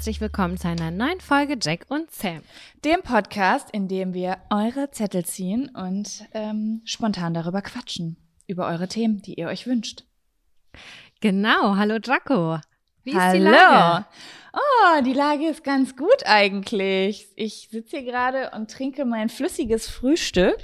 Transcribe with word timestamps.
herzlich 0.00 0.22
willkommen 0.22 0.56
zu 0.56 0.66
einer 0.66 0.90
neuen 0.90 1.20
Folge 1.20 1.58
Jack 1.60 1.84
und 1.90 2.10
Sam. 2.10 2.40
Dem 2.86 3.02
Podcast, 3.02 3.68
in 3.70 3.86
dem 3.86 4.14
wir 4.14 4.38
eure 4.48 4.90
Zettel 4.90 5.26
ziehen 5.26 5.70
und 5.74 6.26
ähm, 6.32 6.80
spontan 6.86 7.34
darüber 7.34 7.60
quatschen. 7.60 8.16
Über 8.46 8.66
eure 8.66 8.88
Themen, 8.88 9.20
die 9.20 9.34
ihr 9.34 9.48
euch 9.48 9.66
wünscht. 9.66 10.04
Genau, 11.20 11.76
hallo 11.76 11.98
Draco. 11.98 12.60
Wie 13.04 13.10
ist 13.10 13.18
hallo. 13.18 13.40
die 13.40 13.44
Lage? 13.50 14.06
Oh, 14.54 15.02
die 15.04 15.12
Lage 15.12 15.48
ist 15.48 15.64
ganz 15.64 15.94
gut 15.94 16.24
eigentlich. 16.24 17.28
Ich 17.36 17.68
sitze 17.70 17.98
hier 17.98 18.06
gerade 18.10 18.52
und 18.56 18.70
trinke 18.70 19.04
mein 19.04 19.28
flüssiges 19.28 19.86
Frühstück. 19.90 20.56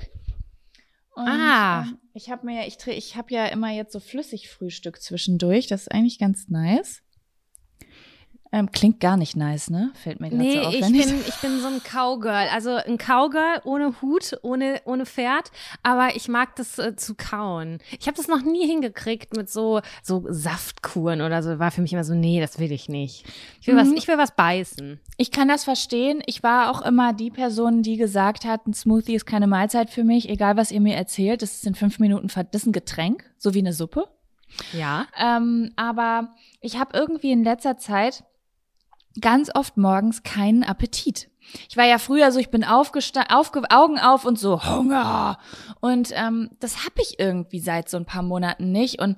Und, 1.15 1.29
ah. 1.29 1.83
Ähm, 1.83 1.99
ich 2.15 2.31
habe 2.31 2.47
mir, 2.47 2.67
ich, 2.67 2.79
ich 2.87 3.17
habe 3.17 3.35
ja 3.35 3.45
immer 3.45 3.71
jetzt 3.71 3.93
so 3.93 4.01
flüssig 4.01 4.49
Frühstück 4.49 5.03
zwischendurch. 5.03 5.67
Das 5.67 5.83
ist 5.83 5.93
eigentlich 5.93 6.19
ganz 6.19 6.49
nice. 6.49 7.03
Ähm, 8.53 8.71
klingt 8.71 9.01
gar 9.01 9.17
nicht 9.17 9.37
nice, 9.37 9.71
ne? 9.71 9.91
Fällt 9.95 10.21
mir 10.21 10.31
gerade 10.31 10.43
nee, 10.43 10.55
so 10.55 10.69
auf. 10.69 10.75
ich 10.75 10.81
bin, 10.81 11.21
ich 11.27 11.35
bin 11.41 11.61
so 11.61 11.67
ein 11.67 11.83
Cowgirl. 11.83 12.49
Also 12.53 12.71
ein 12.71 12.97
Cowgirl 12.97 13.61
ohne 13.65 14.01
Hut, 14.01 14.39
ohne, 14.43 14.81
ohne 14.85 15.05
Pferd. 15.05 15.51
Aber 15.83 16.15
ich 16.15 16.29
mag 16.29 16.55
das 16.57 16.79
äh, 16.79 16.95
zu 16.97 17.15
kauen. 17.17 17.79
Ich 17.99 18.07
habe 18.07 18.17
das 18.17 18.29
noch 18.29 18.43
nie 18.43 18.67
hingekriegt 18.67 19.37
mit 19.37 19.51
so, 19.51 19.81
so 20.03 20.25
Saftkuren 20.29 21.23
oder 21.23 21.43
so. 21.43 21.59
War 21.59 21.71
für 21.71 21.83
mich 21.83 21.93
immer 21.93 22.05
so, 22.05 22.15
nee, 22.15 22.41
das 22.41 22.59
will 22.59 22.71
ich 22.71 22.89
nicht. 22.89 23.25
Ich 23.61 23.67
will, 23.67 23.75
mhm. 23.75 23.79
was, 23.79 23.89
ich 23.93 24.09
will 24.09 24.19
was 24.19 24.35
beißen. 24.37 25.01
Ich 25.17 25.31
kann 25.33 25.49
das 25.49 25.65
verstehen. 25.65 26.23
Ich 26.27 26.43
war 26.43 26.71
auch 26.71 26.83
immer 26.83 27.13
die 27.13 27.31
Person, 27.31 27.83
die 27.83 27.97
gesagt 27.97 28.45
hat, 28.45 28.67
ein 28.67 28.75
Smoothie 28.75 29.17
ist 29.17 29.27
keine 29.27 29.49
Mahlzeit 29.49 29.91
für 29.91 30.05
mich. 30.05 30.29
Egal, 30.29 30.57
was 30.57 30.71
ihr 30.71 30.81
mir 30.81 30.95
erzählt, 30.95 31.43
das 31.43 31.55
ist 31.55 31.67
in 31.67 31.75
fünf 31.75 31.99
Minuten, 31.99 32.29
das 32.29 32.63
ist 32.63 32.67
ein 32.67 32.73
Getränk, 32.73 33.25
so 33.39 33.55
wie 33.55 33.61
eine 33.61 33.73
Suppe. 33.73 34.09
Ja. 34.73 35.07
Ähm, 35.19 35.73
aber 35.77 36.31
ich 36.61 36.79
habe 36.79 36.97
irgendwie 36.97 37.33
in 37.33 37.45
letzter 37.45 37.77
Zeit 37.77 38.25
ganz 39.21 39.51
oft 39.55 39.77
morgens 39.77 40.23
keinen 40.23 40.63
Appetit. 40.63 41.29
Ich 41.69 41.77
war 41.77 41.85
ja 41.85 41.99
früher 41.99 42.33
so, 42.33 42.39
ich 42.39 42.51
bin 42.51 42.65
aufgestanden, 42.65 43.35
aufge 43.35 43.63
Augen 43.71 43.99
auf 43.99 44.25
und 44.25 44.39
so 44.39 44.65
Hunger. 44.65 45.39
Und 45.81 46.11
ähm, 46.15 46.51
das 46.61 46.85
habe 46.85 47.01
ich 47.01 47.19
irgendwie 47.19 47.61
seit 47.61 47.89
so 47.89 47.97
ein 47.97 48.05
paar 48.05 48.23
Monaten 48.23 48.73
nicht 48.73 49.01
und 49.01 49.17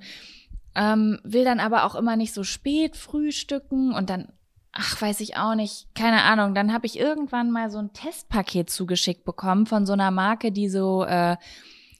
ähm, 0.75 1.19
will 1.23 1.43
dann 1.43 1.59
aber 1.59 1.85
auch 1.85 1.95
immer 1.95 2.15
nicht 2.15 2.33
so 2.33 2.43
spät 2.43 2.95
frühstücken 2.95 3.93
und 3.93 4.09
dann, 4.09 4.31
ach, 4.71 5.01
weiß 5.01 5.19
ich 5.21 5.37
auch 5.37 5.55
nicht, 5.55 5.87
keine 5.95 6.21
Ahnung. 6.23 6.53
Dann 6.53 6.71
habe 6.71 6.85
ich 6.85 6.99
irgendwann 6.99 7.51
mal 7.51 7.71
so 7.71 7.79
ein 7.79 7.93
Testpaket 7.93 8.69
zugeschickt 8.69 9.25
bekommen 9.25 9.65
von 9.65 9.85
so 9.85 9.93
einer 9.93 10.11
Marke, 10.11 10.51
die 10.51 10.69
so 10.69 11.03
äh, 11.03 11.37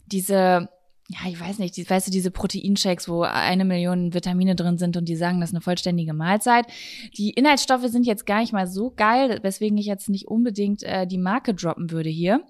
diese 0.05 0.70
ja, 1.11 1.27
ich 1.27 1.39
weiß 1.39 1.57
nicht, 1.57 1.75
die, 1.75 1.89
weißt 1.89 2.07
du, 2.07 2.11
diese 2.11 2.29
Proteinshakes, 2.29 3.09
wo 3.09 3.23
eine 3.23 3.65
Million 3.65 4.13
Vitamine 4.13 4.55
drin 4.55 4.77
sind 4.77 4.95
und 4.95 5.09
die 5.09 5.15
sagen, 5.15 5.39
das 5.39 5.49
ist 5.49 5.55
eine 5.55 5.61
vollständige 5.61 6.13
Mahlzeit. 6.13 6.67
Die 7.17 7.31
Inhaltsstoffe 7.31 7.88
sind 7.88 8.05
jetzt 8.05 8.27
gar 8.27 8.41
nicht 8.41 8.53
mal 8.53 8.67
so 8.67 8.91
geil, 8.95 9.39
weswegen 9.41 9.77
ich 9.80 9.87
jetzt 9.87 10.07
nicht 10.09 10.27
unbedingt 10.27 10.83
äh, 10.83 11.07
die 11.07 11.17
Marke 11.17 11.55
droppen 11.55 11.89
würde 11.89 12.09
hier. 12.09 12.43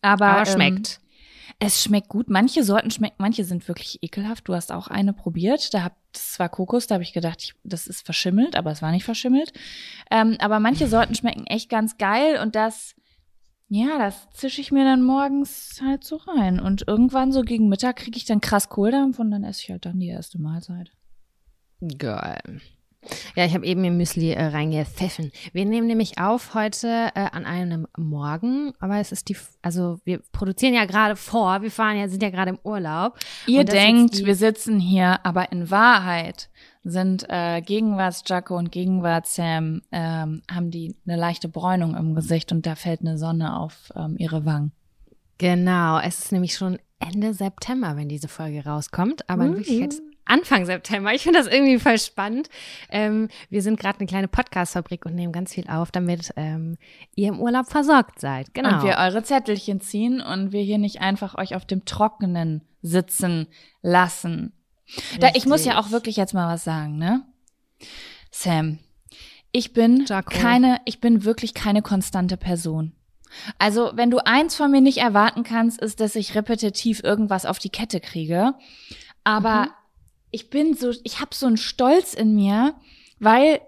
Aber, 0.00 0.28
Aber 0.28 0.46
schmeckt. 0.46 1.00
Ähm, 1.02 1.10
es 1.62 1.82
schmeckt 1.82 2.08
gut. 2.08 2.30
Manche 2.30 2.64
Sorten 2.64 2.90
schmecken, 2.90 3.16
manche 3.18 3.44
sind 3.44 3.68
wirklich 3.68 4.02
ekelhaft. 4.02 4.48
Du 4.48 4.54
hast 4.54 4.72
auch 4.72 4.88
eine 4.88 5.12
probiert. 5.12 5.74
Da 5.74 5.82
hab, 5.84 5.96
das 6.14 6.38
war 6.38 6.48
Kokos, 6.48 6.86
da 6.86 6.94
habe 6.94 7.04
ich 7.04 7.12
gedacht, 7.12 7.42
ich, 7.42 7.54
das 7.62 7.86
ist 7.86 8.06
verschimmelt, 8.06 8.56
aber 8.56 8.70
es 8.70 8.80
war 8.80 8.90
nicht 8.90 9.04
verschimmelt. 9.04 9.52
Ähm, 10.10 10.38
aber 10.40 10.60
manche 10.60 10.88
Sorten 10.88 11.14
schmecken 11.14 11.46
echt 11.46 11.68
ganz 11.68 11.98
geil 11.98 12.40
und 12.40 12.54
das 12.54 12.94
ja, 13.72 13.98
das 13.98 14.28
zische 14.32 14.60
ich 14.60 14.72
mir 14.72 14.84
dann 14.84 15.04
morgens 15.04 15.80
halt 15.80 16.02
so 16.02 16.16
rein. 16.16 16.58
Und 16.58 16.88
irgendwann 16.88 17.30
so 17.30 17.42
gegen 17.42 17.68
Mittag 17.68 17.96
kriege 17.96 18.16
ich 18.16 18.24
dann 18.24 18.40
krass 18.40 18.68
Kohldampf 18.68 19.20
und 19.20 19.30
dann 19.30 19.44
esse 19.44 19.62
ich 19.62 19.70
halt 19.70 19.86
dann 19.86 20.00
die 20.00 20.08
erste 20.08 20.40
Mahlzeit. 20.40 20.90
Geil. 21.96 22.60
Ja, 23.36 23.46
ich 23.46 23.54
habe 23.54 23.64
eben 23.64 23.80
mir 23.80 23.92
Müsli 23.92 24.32
äh, 24.32 24.44
reingepfiffen. 24.44 25.30
Wir 25.52 25.64
nehmen 25.64 25.86
nämlich 25.86 26.18
auf 26.18 26.52
heute 26.54 27.10
äh, 27.14 27.28
an 27.32 27.46
einem 27.46 27.86
Morgen, 27.96 28.74
aber 28.80 28.98
es 28.98 29.12
ist 29.12 29.28
die, 29.28 29.36
also 29.62 30.00
wir 30.04 30.20
produzieren 30.32 30.74
ja 30.74 30.84
gerade 30.84 31.14
vor, 31.14 31.62
wir 31.62 31.70
fahren 31.70 31.96
ja, 31.96 32.08
sind 32.08 32.24
ja 32.24 32.30
gerade 32.30 32.50
im 32.50 32.58
Urlaub. 32.64 33.18
Ihr 33.46 33.64
denkt, 33.64 34.26
wir 34.26 34.34
sitzen 34.34 34.80
hier, 34.80 35.24
aber 35.24 35.52
in 35.52 35.70
Wahrheit 35.70 36.50
sind 36.82 37.26
äh, 37.28 37.60
Gegenwarts 37.60 38.22
Jaco 38.26 38.56
und 38.56 38.72
Gegenwarts 38.72 39.34
Sam 39.34 39.82
ähm, 39.92 40.42
haben 40.50 40.70
die 40.70 40.96
eine 41.06 41.16
leichte 41.16 41.48
Bräunung 41.48 41.94
im 41.94 42.14
Gesicht 42.14 42.52
und 42.52 42.66
da 42.66 42.74
fällt 42.74 43.00
eine 43.00 43.18
Sonne 43.18 43.56
auf 43.58 43.92
ähm, 43.94 44.16
ihre 44.18 44.44
Wangen. 44.44 44.72
Genau, 45.38 45.98
es 45.98 46.18
ist 46.18 46.32
nämlich 46.32 46.54
schon 46.54 46.78
Ende 46.98 47.32
September, 47.34 47.96
wenn 47.96 48.08
diese 48.08 48.28
Folge 48.28 48.64
rauskommt, 48.64 49.28
aber 49.28 49.44
in 49.44 49.56
Wirklichkeit 49.56 50.00
Anfang 50.30 50.64
September. 50.64 51.12
Ich 51.12 51.22
finde 51.22 51.40
das 51.40 51.48
irgendwie 51.48 51.78
voll 51.78 51.98
spannend. 51.98 52.48
Ähm, 52.88 53.28
wir 53.48 53.62
sind 53.62 53.80
gerade 53.80 53.98
eine 53.98 54.06
kleine 54.06 54.28
Podcast-Fabrik 54.28 55.04
und 55.04 55.16
nehmen 55.16 55.32
ganz 55.32 55.52
viel 55.54 55.68
auf, 55.68 55.90
damit 55.90 56.32
ähm, 56.36 56.76
ihr 57.16 57.28
im 57.28 57.40
Urlaub 57.40 57.68
versorgt 57.68 58.20
seid. 58.20 58.54
Genau. 58.54 58.76
Und 58.76 58.84
wir 58.84 58.98
eure 58.98 59.24
Zettelchen 59.24 59.80
ziehen 59.80 60.20
und 60.20 60.52
wir 60.52 60.62
hier 60.62 60.78
nicht 60.78 61.00
einfach 61.00 61.36
euch 61.36 61.56
auf 61.56 61.66
dem 61.66 61.84
Trockenen 61.84 62.62
sitzen 62.80 63.48
lassen. 63.82 64.52
Da, 65.20 65.30
ich 65.34 65.46
muss 65.46 65.64
ja 65.64 65.78
auch 65.78 65.90
wirklich 65.90 66.16
jetzt 66.16 66.34
mal 66.34 66.52
was 66.52 66.64
sagen, 66.64 66.98
ne? 66.98 67.22
Sam, 68.30 68.78
ich 69.52 69.72
bin 69.72 70.04
Jaco. 70.06 70.30
keine, 70.30 70.80
ich 70.84 71.00
bin 71.00 71.24
wirklich 71.24 71.54
keine 71.54 71.82
konstante 71.82 72.36
Person. 72.36 72.92
Also, 73.58 73.92
wenn 73.94 74.10
du 74.10 74.18
eins 74.18 74.56
von 74.56 74.70
mir 74.70 74.80
nicht 74.80 74.98
erwarten 74.98 75.44
kannst, 75.44 75.80
ist, 75.80 76.00
dass 76.00 76.16
ich 76.16 76.34
repetitiv 76.34 77.02
irgendwas 77.02 77.46
auf 77.46 77.58
die 77.58 77.70
Kette 77.70 78.00
kriege. 78.00 78.54
Aber 79.24 79.62
mhm. 79.62 79.70
ich 80.30 80.50
bin 80.50 80.74
so, 80.74 80.92
ich 81.04 81.20
habe 81.20 81.34
so 81.34 81.46
einen 81.46 81.56
Stolz 81.56 82.14
in 82.14 82.34
mir, 82.34 82.74
weil 83.18 83.60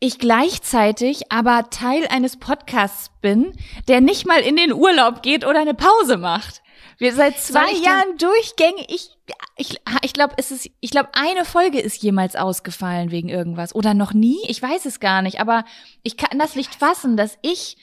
ich 0.00 0.18
gleichzeitig 0.18 1.32
aber 1.32 1.70
Teil 1.70 2.06
eines 2.08 2.36
Podcasts 2.36 3.10
bin, 3.20 3.52
der 3.88 4.00
nicht 4.00 4.26
mal 4.26 4.40
in 4.40 4.56
den 4.56 4.72
Urlaub 4.72 5.22
geht 5.22 5.44
oder 5.44 5.60
eine 5.60 5.74
Pause 5.74 6.16
macht. 6.16 6.62
Wir 6.98 7.14
seit 7.14 7.38
zwei 7.38 7.70
Jahren 7.72 8.18
durchgängig. 8.18 8.86
Ich, 8.88 9.10
ich, 9.56 9.80
ich 10.02 10.12
glaube, 10.12 10.34
es 10.36 10.50
ist, 10.50 10.68
ich 10.80 10.90
glaube, 10.90 11.10
eine 11.12 11.44
Folge 11.44 11.80
ist 11.80 12.02
jemals 12.02 12.34
ausgefallen 12.34 13.12
wegen 13.12 13.28
irgendwas 13.28 13.72
oder 13.74 13.94
noch 13.94 14.12
nie. 14.12 14.38
Ich 14.48 14.60
weiß 14.60 14.84
es 14.84 14.98
gar 14.98 15.22
nicht, 15.22 15.40
aber 15.40 15.64
ich 16.02 16.16
kann 16.16 16.40
das 16.40 16.56
nicht 16.56 16.74
fassen, 16.74 17.16
dass 17.16 17.38
ich 17.40 17.76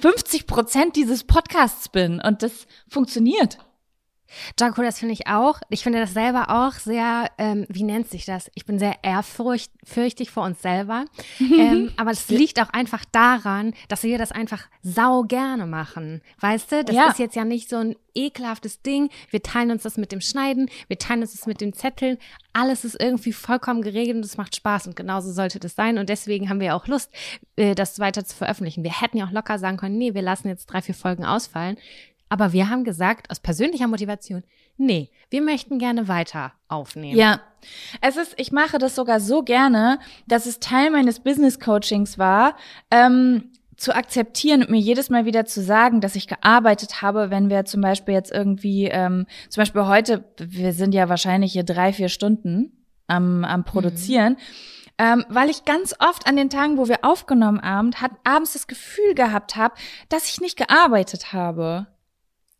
50 0.00 0.46
Prozent 0.46 0.96
dieses 0.96 1.24
Podcasts 1.24 1.88
bin 1.88 2.20
und 2.20 2.42
das 2.42 2.66
funktioniert. 2.88 3.58
Janko, 4.58 4.82
das 4.82 4.98
finde 4.98 5.14
ich 5.14 5.26
auch. 5.26 5.60
Ich 5.68 5.82
finde 5.82 6.00
das 6.00 6.12
selber 6.12 6.50
auch 6.50 6.72
sehr, 6.72 7.30
ähm, 7.38 7.66
wie 7.68 7.82
nennt 7.82 8.10
sich 8.10 8.24
das? 8.24 8.50
Ich 8.54 8.66
bin 8.66 8.78
sehr 8.78 8.96
ehrfürchtig 9.02 10.30
vor 10.30 10.44
uns 10.44 10.62
selber. 10.62 11.04
ähm, 11.40 11.92
aber 11.96 12.10
es 12.10 12.28
liegt 12.28 12.60
auch 12.60 12.70
einfach 12.70 13.04
daran, 13.12 13.74
dass 13.88 14.02
wir 14.02 14.18
das 14.18 14.32
einfach 14.32 14.66
sau 14.82 15.22
gerne 15.22 15.66
machen. 15.66 16.22
Weißt 16.40 16.72
du? 16.72 16.84
Das 16.84 16.96
ja. 16.96 17.08
ist 17.08 17.18
jetzt 17.18 17.36
ja 17.36 17.44
nicht 17.44 17.68
so 17.68 17.76
ein 17.76 17.96
ekelhaftes 18.14 18.82
Ding. 18.82 19.10
Wir 19.30 19.42
teilen 19.42 19.70
uns 19.70 19.82
das 19.82 19.96
mit 19.96 20.10
dem 20.10 20.20
Schneiden, 20.20 20.70
wir 20.88 20.98
teilen 20.98 21.20
uns 21.20 21.32
das 21.32 21.46
mit 21.46 21.60
dem 21.60 21.72
Zetteln. 21.72 22.18
Alles 22.52 22.84
ist 22.84 22.98
irgendwie 22.98 23.32
vollkommen 23.32 23.82
geregelt 23.82 24.16
und 24.16 24.24
es 24.24 24.38
macht 24.38 24.56
Spaß 24.56 24.86
und 24.86 24.96
genauso 24.96 25.30
sollte 25.32 25.60
das 25.60 25.74
sein. 25.74 25.98
Und 25.98 26.08
deswegen 26.08 26.48
haben 26.48 26.60
wir 26.60 26.74
auch 26.74 26.86
Lust, 26.86 27.12
äh, 27.56 27.74
das 27.74 27.98
weiter 27.98 28.24
zu 28.24 28.34
veröffentlichen. 28.34 28.82
Wir 28.82 29.00
hätten 29.00 29.18
ja 29.18 29.26
auch 29.26 29.32
locker 29.32 29.58
sagen 29.58 29.76
können, 29.76 29.98
nee, 29.98 30.14
wir 30.14 30.22
lassen 30.22 30.48
jetzt 30.48 30.66
drei, 30.66 30.80
vier 30.80 30.94
Folgen 30.94 31.24
ausfallen. 31.24 31.76
Aber 32.28 32.52
wir 32.52 32.68
haben 32.68 32.84
gesagt, 32.84 33.30
aus 33.30 33.40
persönlicher 33.40 33.86
Motivation, 33.86 34.42
nee, 34.76 35.10
wir 35.30 35.42
möchten 35.42 35.78
gerne 35.78 36.08
weiter 36.08 36.52
aufnehmen. 36.68 37.16
Ja. 37.16 37.40
Es 38.00 38.16
ist, 38.16 38.34
ich 38.36 38.52
mache 38.52 38.78
das 38.78 38.94
sogar 38.94 39.20
so 39.20 39.42
gerne, 39.42 39.98
dass 40.26 40.46
es 40.46 40.60
Teil 40.60 40.90
meines 40.90 41.20
Business 41.20 41.58
Coachings 41.58 42.18
war, 42.18 42.56
ähm, 42.90 43.52
zu 43.76 43.94
akzeptieren 43.94 44.62
und 44.62 44.70
mir 44.70 44.80
jedes 44.80 45.10
Mal 45.10 45.26
wieder 45.26 45.44
zu 45.44 45.62
sagen, 45.62 46.00
dass 46.00 46.16
ich 46.16 46.28
gearbeitet 46.28 47.02
habe, 47.02 47.30
wenn 47.30 47.50
wir 47.50 47.64
zum 47.66 47.82
Beispiel 47.82 48.14
jetzt 48.14 48.32
irgendwie, 48.32 48.86
ähm, 48.86 49.26
zum 49.48 49.60
Beispiel 49.60 49.86
heute, 49.86 50.24
wir 50.38 50.72
sind 50.72 50.94
ja 50.94 51.08
wahrscheinlich 51.08 51.52
hier 51.52 51.64
drei, 51.64 51.92
vier 51.92 52.08
Stunden 52.08 52.72
am, 53.06 53.44
am 53.44 53.64
Produzieren. 53.64 54.34
Mhm. 54.34 54.38
Ähm, 54.98 55.24
weil 55.28 55.50
ich 55.50 55.66
ganz 55.66 55.94
oft 55.98 56.26
an 56.26 56.36
den 56.36 56.48
Tagen, 56.48 56.78
wo 56.78 56.88
wir 56.88 57.04
aufgenommen 57.04 57.60
haben, 57.60 57.94
hat 57.96 58.12
abends 58.24 58.54
das 58.54 58.66
Gefühl 58.66 59.14
gehabt 59.14 59.54
habe, 59.54 59.74
dass 60.08 60.30
ich 60.30 60.40
nicht 60.40 60.56
gearbeitet 60.56 61.34
habe. 61.34 61.86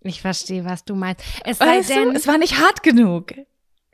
Ich 0.09 0.21
verstehe, 0.21 0.65
was 0.65 0.85
du 0.85 0.95
meinst. 0.95 1.25
Es 1.45 1.59
sei 1.59 1.79
weißt 1.79 1.91
denn, 1.91 2.11
du, 2.11 2.17
es 2.17 2.27
war 2.27 2.39
nicht 2.39 2.61
hart 2.61 2.83
genug. 2.83 3.33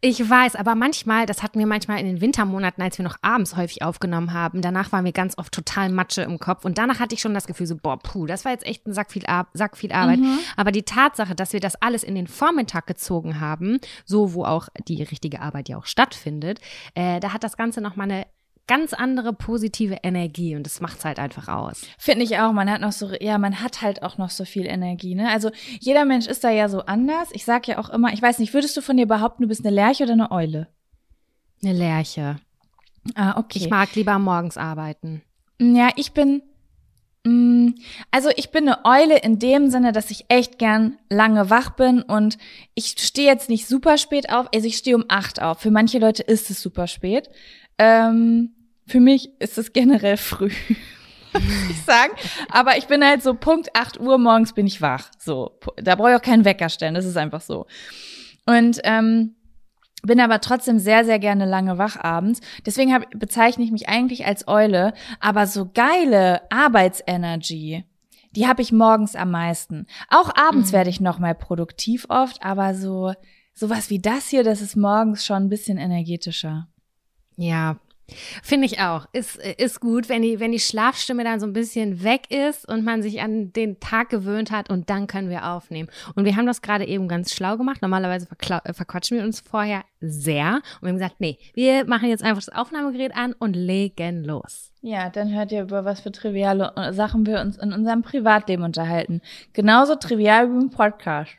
Ich 0.04 0.28
weiß, 0.28 0.56
aber 0.56 0.74
manchmal, 0.74 1.26
das 1.26 1.44
hatten 1.44 1.60
wir 1.60 1.66
manchmal 1.66 2.00
in 2.00 2.06
den 2.06 2.20
Wintermonaten, 2.20 2.82
als 2.82 2.98
wir 2.98 3.04
noch 3.04 3.18
abends 3.22 3.56
häufig 3.56 3.82
aufgenommen 3.82 4.32
haben. 4.32 4.60
Danach 4.60 4.90
war 4.90 5.00
mir 5.00 5.12
ganz 5.12 5.38
oft 5.38 5.54
total 5.54 5.90
Matsche 5.90 6.22
im 6.22 6.40
Kopf 6.40 6.64
und 6.64 6.76
danach 6.76 6.98
hatte 6.98 7.14
ich 7.14 7.20
schon 7.20 7.34
das 7.34 7.46
Gefühl 7.46 7.68
so, 7.68 7.76
boah, 7.76 8.00
puh, 8.00 8.26
das 8.26 8.44
war 8.44 8.50
jetzt 8.50 8.66
echt 8.66 8.84
ein 8.84 8.94
Sack 8.94 9.12
viel, 9.12 9.24
Ar 9.26 9.46
Sack 9.54 9.76
viel 9.76 9.92
Arbeit. 9.92 10.18
Mhm. 10.18 10.40
Aber 10.56 10.72
die 10.72 10.82
Tatsache, 10.82 11.36
dass 11.36 11.52
wir 11.52 11.60
das 11.60 11.80
alles 11.80 12.02
in 12.02 12.16
den 12.16 12.26
Vormittag 12.26 12.88
gezogen 12.88 13.38
haben, 13.38 13.78
so 14.04 14.34
wo 14.34 14.44
auch 14.44 14.68
die 14.88 15.04
richtige 15.04 15.40
Arbeit 15.40 15.68
ja 15.68 15.78
auch 15.78 15.86
stattfindet, 15.86 16.58
äh, 16.94 17.20
da 17.20 17.32
hat 17.32 17.44
das 17.44 17.56
Ganze 17.56 17.80
noch 17.80 17.94
mal 17.94 18.10
eine 18.10 18.26
ganz 18.66 18.92
andere 18.92 19.32
positive 19.32 19.98
Energie 20.02 20.54
und 20.56 20.64
das 20.64 20.80
macht's 20.80 21.04
halt 21.04 21.18
einfach 21.18 21.48
aus. 21.48 21.82
Finde 21.98 22.24
ich 22.24 22.38
auch. 22.38 22.52
Man 22.52 22.70
hat 22.70 22.80
noch 22.80 22.92
so, 22.92 23.10
ja, 23.20 23.38
man 23.38 23.60
hat 23.60 23.82
halt 23.82 24.02
auch 24.02 24.18
noch 24.18 24.30
so 24.30 24.44
viel 24.44 24.66
Energie, 24.66 25.14
ne? 25.14 25.30
Also 25.30 25.50
jeder 25.80 26.04
Mensch 26.04 26.26
ist 26.26 26.44
da 26.44 26.50
ja 26.50 26.68
so 26.68 26.80
anders. 26.80 27.28
Ich 27.32 27.44
sag 27.44 27.66
ja 27.66 27.78
auch 27.78 27.90
immer, 27.90 28.12
ich 28.12 28.22
weiß 28.22 28.38
nicht, 28.38 28.54
würdest 28.54 28.76
du 28.76 28.80
von 28.80 28.96
dir 28.96 29.06
behaupten, 29.06 29.42
du 29.42 29.48
bist 29.48 29.64
eine 29.64 29.74
Lerche 29.74 30.04
oder 30.04 30.12
eine 30.12 30.30
Eule? 30.30 30.68
Eine 31.62 31.72
Lerche. 31.74 32.36
Ah, 33.14 33.38
okay. 33.38 33.58
Ich 33.58 33.70
mag 33.70 33.94
lieber 33.94 34.18
morgens 34.18 34.56
arbeiten. 34.56 35.22
Ja, 35.60 35.90
ich 35.96 36.12
bin, 36.12 36.42
mm, 37.24 37.70
also 38.10 38.30
ich 38.36 38.50
bin 38.50 38.68
eine 38.68 38.84
Eule 38.84 39.18
in 39.18 39.38
dem 39.38 39.70
Sinne, 39.70 39.92
dass 39.92 40.10
ich 40.10 40.26
echt 40.28 40.58
gern 40.58 40.98
lange 41.08 41.50
wach 41.50 41.70
bin 41.70 42.02
und 42.02 42.38
ich 42.74 42.94
stehe 42.98 43.28
jetzt 43.28 43.48
nicht 43.48 43.66
super 43.66 43.98
spät 43.98 44.30
auf, 44.30 44.46
also 44.54 44.66
ich 44.66 44.76
stehe 44.76 44.96
um 44.96 45.04
acht 45.08 45.42
auf. 45.42 45.60
Für 45.60 45.70
manche 45.70 45.98
Leute 45.98 46.22
ist 46.22 46.50
es 46.50 46.62
super 46.62 46.86
spät. 46.86 47.30
Ähm, 47.78 48.54
für 48.86 49.00
mich 49.00 49.30
ist 49.40 49.58
es 49.58 49.72
generell 49.72 50.16
früh. 50.16 50.50
muss 51.34 51.70
ich 51.70 51.82
sagen. 51.82 52.12
Aber 52.50 52.76
ich 52.76 52.86
bin 52.86 53.04
halt 53.04 53.22
so 53.22 53.34
Punkt 53.34 53.74
8 53.74 54.00
Uhr 54.00 54.18
morgens 54.18 54.52
bin 54.52 54.66
ich 54.66 54.80
wach. 54.82 55.10
So, 55.18 55.58
da 55.76 55.94
brauche 55.94 56.10
ich 56.10 56.16
auch 56.16 56.22
keinen 56.22 56.44
Wecker 56.44 56.68
stellen. 56.68 56.94
Das 56.94 57.04
ist 57.04 57.16
einfach 57.16 57.40
so. 57.40 57.66
Und 58.46 58.80
ähm, 58.84 59.36
bin 60.02 60.20
aber 60.20 60.40
trotzdem 60.40 60.78
sehr, 60.78 61.04
sehr 61.04 61.18
gerne 61.18 61.46
lange 61.46 61.78
wach 61.78 61.96
abends. 61.96 62.40
Deswegen 62.66 62.92
hab, 62.92 63.08
bezeichne 63.18 63.64
ich 63.64 63.70
mich 63.70 63.88
eigentlich 63.88 64.26
als 64.26 64.48
Eule. 64.48 64.94
Aber 65.20 65.46
so 65.46 65.70
geile 65.72 66.42
Arbeitsenergy, 66.50 67.84
die 68.32 68.48
habe 68.48 68.62
ich 68.62 68.72
morgens 68.72 69.14
am 69.14 69.30
meisten. 69.30 69.86
Auch 70.08 70.34
abends 70.34 70.70
mhm. 70.70 70.76
werde 70.76 70.90
ich 70.90 71.00
noch 71.00 71.18
mal 71.18 71.34
produktiv 71.34 72.06
oft, 72.08 72.42
aber 72.44 72.74
so 72.74 73.12
sowas 73.54 73.90
wie 73.90 74.00
das 74.00 74.28
hier, 74.28 74.44
das 74.44 74.62
ist 74.62 74.76
morgens 74.76 75.26
schon 75.26 75.44
ein 75.44 75.48
bisschen 75.50 75.78
energetischer. 75.78 76.68
Ja, 77.36 77.76
Finde 78.42 78.66
ich 78.66 78.80
auch. 78.80 79.06
Ist, 79.12 79.36
ist 79.36 79.80
gut, 79.80 80.08
wenn 80.08 80.22
die, 80.22 80.40
wenn 80.40 80.52
die 80.52 80.60
Schlafstimme 80.60 81.24
dann 81.24 81.40
so 81.40 81.46
ein 81.46 81.52
bisschen 81.52 82.02
weg 82.02 82.30
ist 82.30 82.68
und 82.68 82.84
man 82.84 83.02
sich 83.02 83.20
an 83.20 83.52
den 83.52 83.80
Tag 83.80 84.10
gewöhnt 84.10 84.50
hat 84.50 84.70
und 84.70 84.90
dann 84.90 85.06
können 85.06 85.30
wir 85.30 85.46
aufnehmen. 85.46 85.88
Und 86.14 86.24
wir 86.24 86.36
haben 86.36 86.46
das 86.46 86.62
gerade 86.62 86.86
eben 86.86 87.08
ganz 87.08 87.34
schlau 87.34 87.56
gemacht. 87.56 87.82
Normalerweise 87.82 88.26
äh, 88.30 88.72
verquatschen 88.72 89.18
wir 89.18 89.24
uns 89.24 89.40
vorher 89.40 89.82
sehr. 90.00 90.56
Und 90.56 90.82
wir 90.82 90.88
haben 90.88 90.96
gesagt, 90.96 91.16
nee, 91.20 91.38
wir 91.54 91.86
machen 91.86 92.08
jetzt 92.08 92.22
einfach 92.22 92.42
das 92.44 92.54
Aufnahmegerät 92.54 93.14
an 93.14 93.34
und 93.38 93.54
legen 93.54 94.24
los. 94.24 94.72
Ja, 94.82 95.10
dann 95.10 95.32
hört 95.32 95.52
ihr, 95.52 95.62
über 95.62 95.84
was 95.84 96.00
für 96.00 96.10
triviale 96.10 96.72
äh, 96.76 96.92
Sachen 96.92 97.24
wir 97.26 97.40
uns 97.40 97.56
in 97.56 97.72
unserem 97.72 98.02
Privatleben 98.02 98.64
unterhalten. 98.64 99.20
Genauso 99.52 99.94
trivial 99.94 100.50
wie 100.50 100.60
im 100.60 100.70
Podcast. 100.70 101.30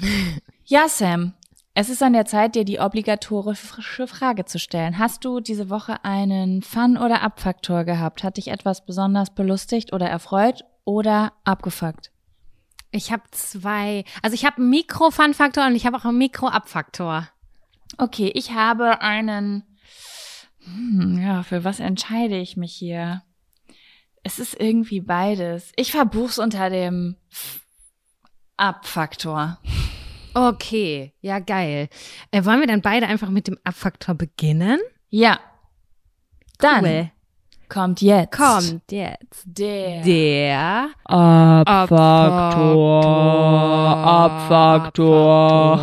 ja, 0.64 0.88
Sam, 0.88 1.34
es 1.76 1.88
ist 1.88 2.02
an 2.04 2.12
der 2.12 2.24
Zeit, 2.24 2.54
dir 2.54 2.64
die 2.64 2.78
obligatorische 2.78 4.06
Frage 4.06 4.44
zu 4.44 4.60
stellen. 4.60 4.98
Hast 4.98 5.24
du 5.24 5.40
diese 5.40 5.70
Woche 5.70 6.04
einen 6.04 6.62
Fun- 6.62 6.96
oder 6.96 7.22
Abfaktor 7.22 7.82
gehabt? 7.82 8.22
Hat 8.22 8.36
dich 8.36 8.48
etwas 8.48 8.86
besonders 8.86 9.34
belustigt 9.34 9.92
oder 9.92 10.08
erfreut 10.08 10.64
oder 10.84 11.32
abgefuckt? 11.42 12.12
Ich 12.92 13.10
habe 13.10 13.24
zwei, 13.32 14.04
also 14.22 14.34
ich 14.34 14.44
habe 14.44 14.58
einen 14.58 14.70
Mikro-Fun-Faktor 14.70 15.66
und 15.66 15.74
ich 15.74 15.84
habe 15.84 15.96
auch 15.96 16.04
einen 16.04 16.18
Mikro-Abfaktor. 16.18 17.28
Okay, 17.98 18.30
ich 18.34 18.52
habe 18.52 19.00
einen, 19.02 19.64
hm, 20.64 21.20
ja, 21.20 21.42
für 21.42 21.64
was 21.64 21.80
entscheide 21.80 22.38
ich 22.38 22.56
mich 22.56 22.72
hier? 22.72 23.24
Es 24.22 24.38
ist 24.38 24.58
irgendwie 24.60 25.00
beides. 25.00 25.72
Ich 25.74 25.90
verbuch's 25.90 26.38
unter 26.38 26.70
dem 26.70 27.16
Abfaktor. 28.56 29.58
Okay, 30.34 31.12
ja, 31.20 31.38
geil. 31.38 31.88
Äh, 32.32 32.44
wollen 32.44 32.58
wir 32.60 32.66
dann 32.66 32.82
beide 32.82 33.06
einfach 33.06 33.30
mit 33.30 33.46
dem 33.46 33.56
Abfaktor 33.62 34.16
beginnen? 34.16 34.80
Ja. 35.10 35.38
Dann 36.58 36.84
cool. 36.84 37.10
kommt 37.68 38.02
jetzt. 38.02 38.36
Kommt 38.36 38.90
jetzt. 38.90 39.44
Der. 39.44 40.02
Der 40.02 40.88
Abfaktor. 41.04 41.86
Abfaktor. 44.04 45.80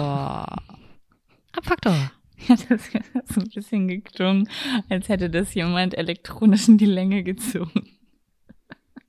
Abfaktor. 1.53 2.11
das 2.47 2.61
ist 2.71 2.91
so 3.33 3.41
ein 3.41 3.49
bisschen 3.53 3.87
geklungen, 3.87 4.49
als 4.89 5.07
hätte 5.09 5.29
das 5.29 5.53
jemand 5.53 5.97
elektronisch 5.97 6.67
in 6.67 6.77
die 6.77 6.85
Länge 6.85 7.23
gezogen. 7.23 7.87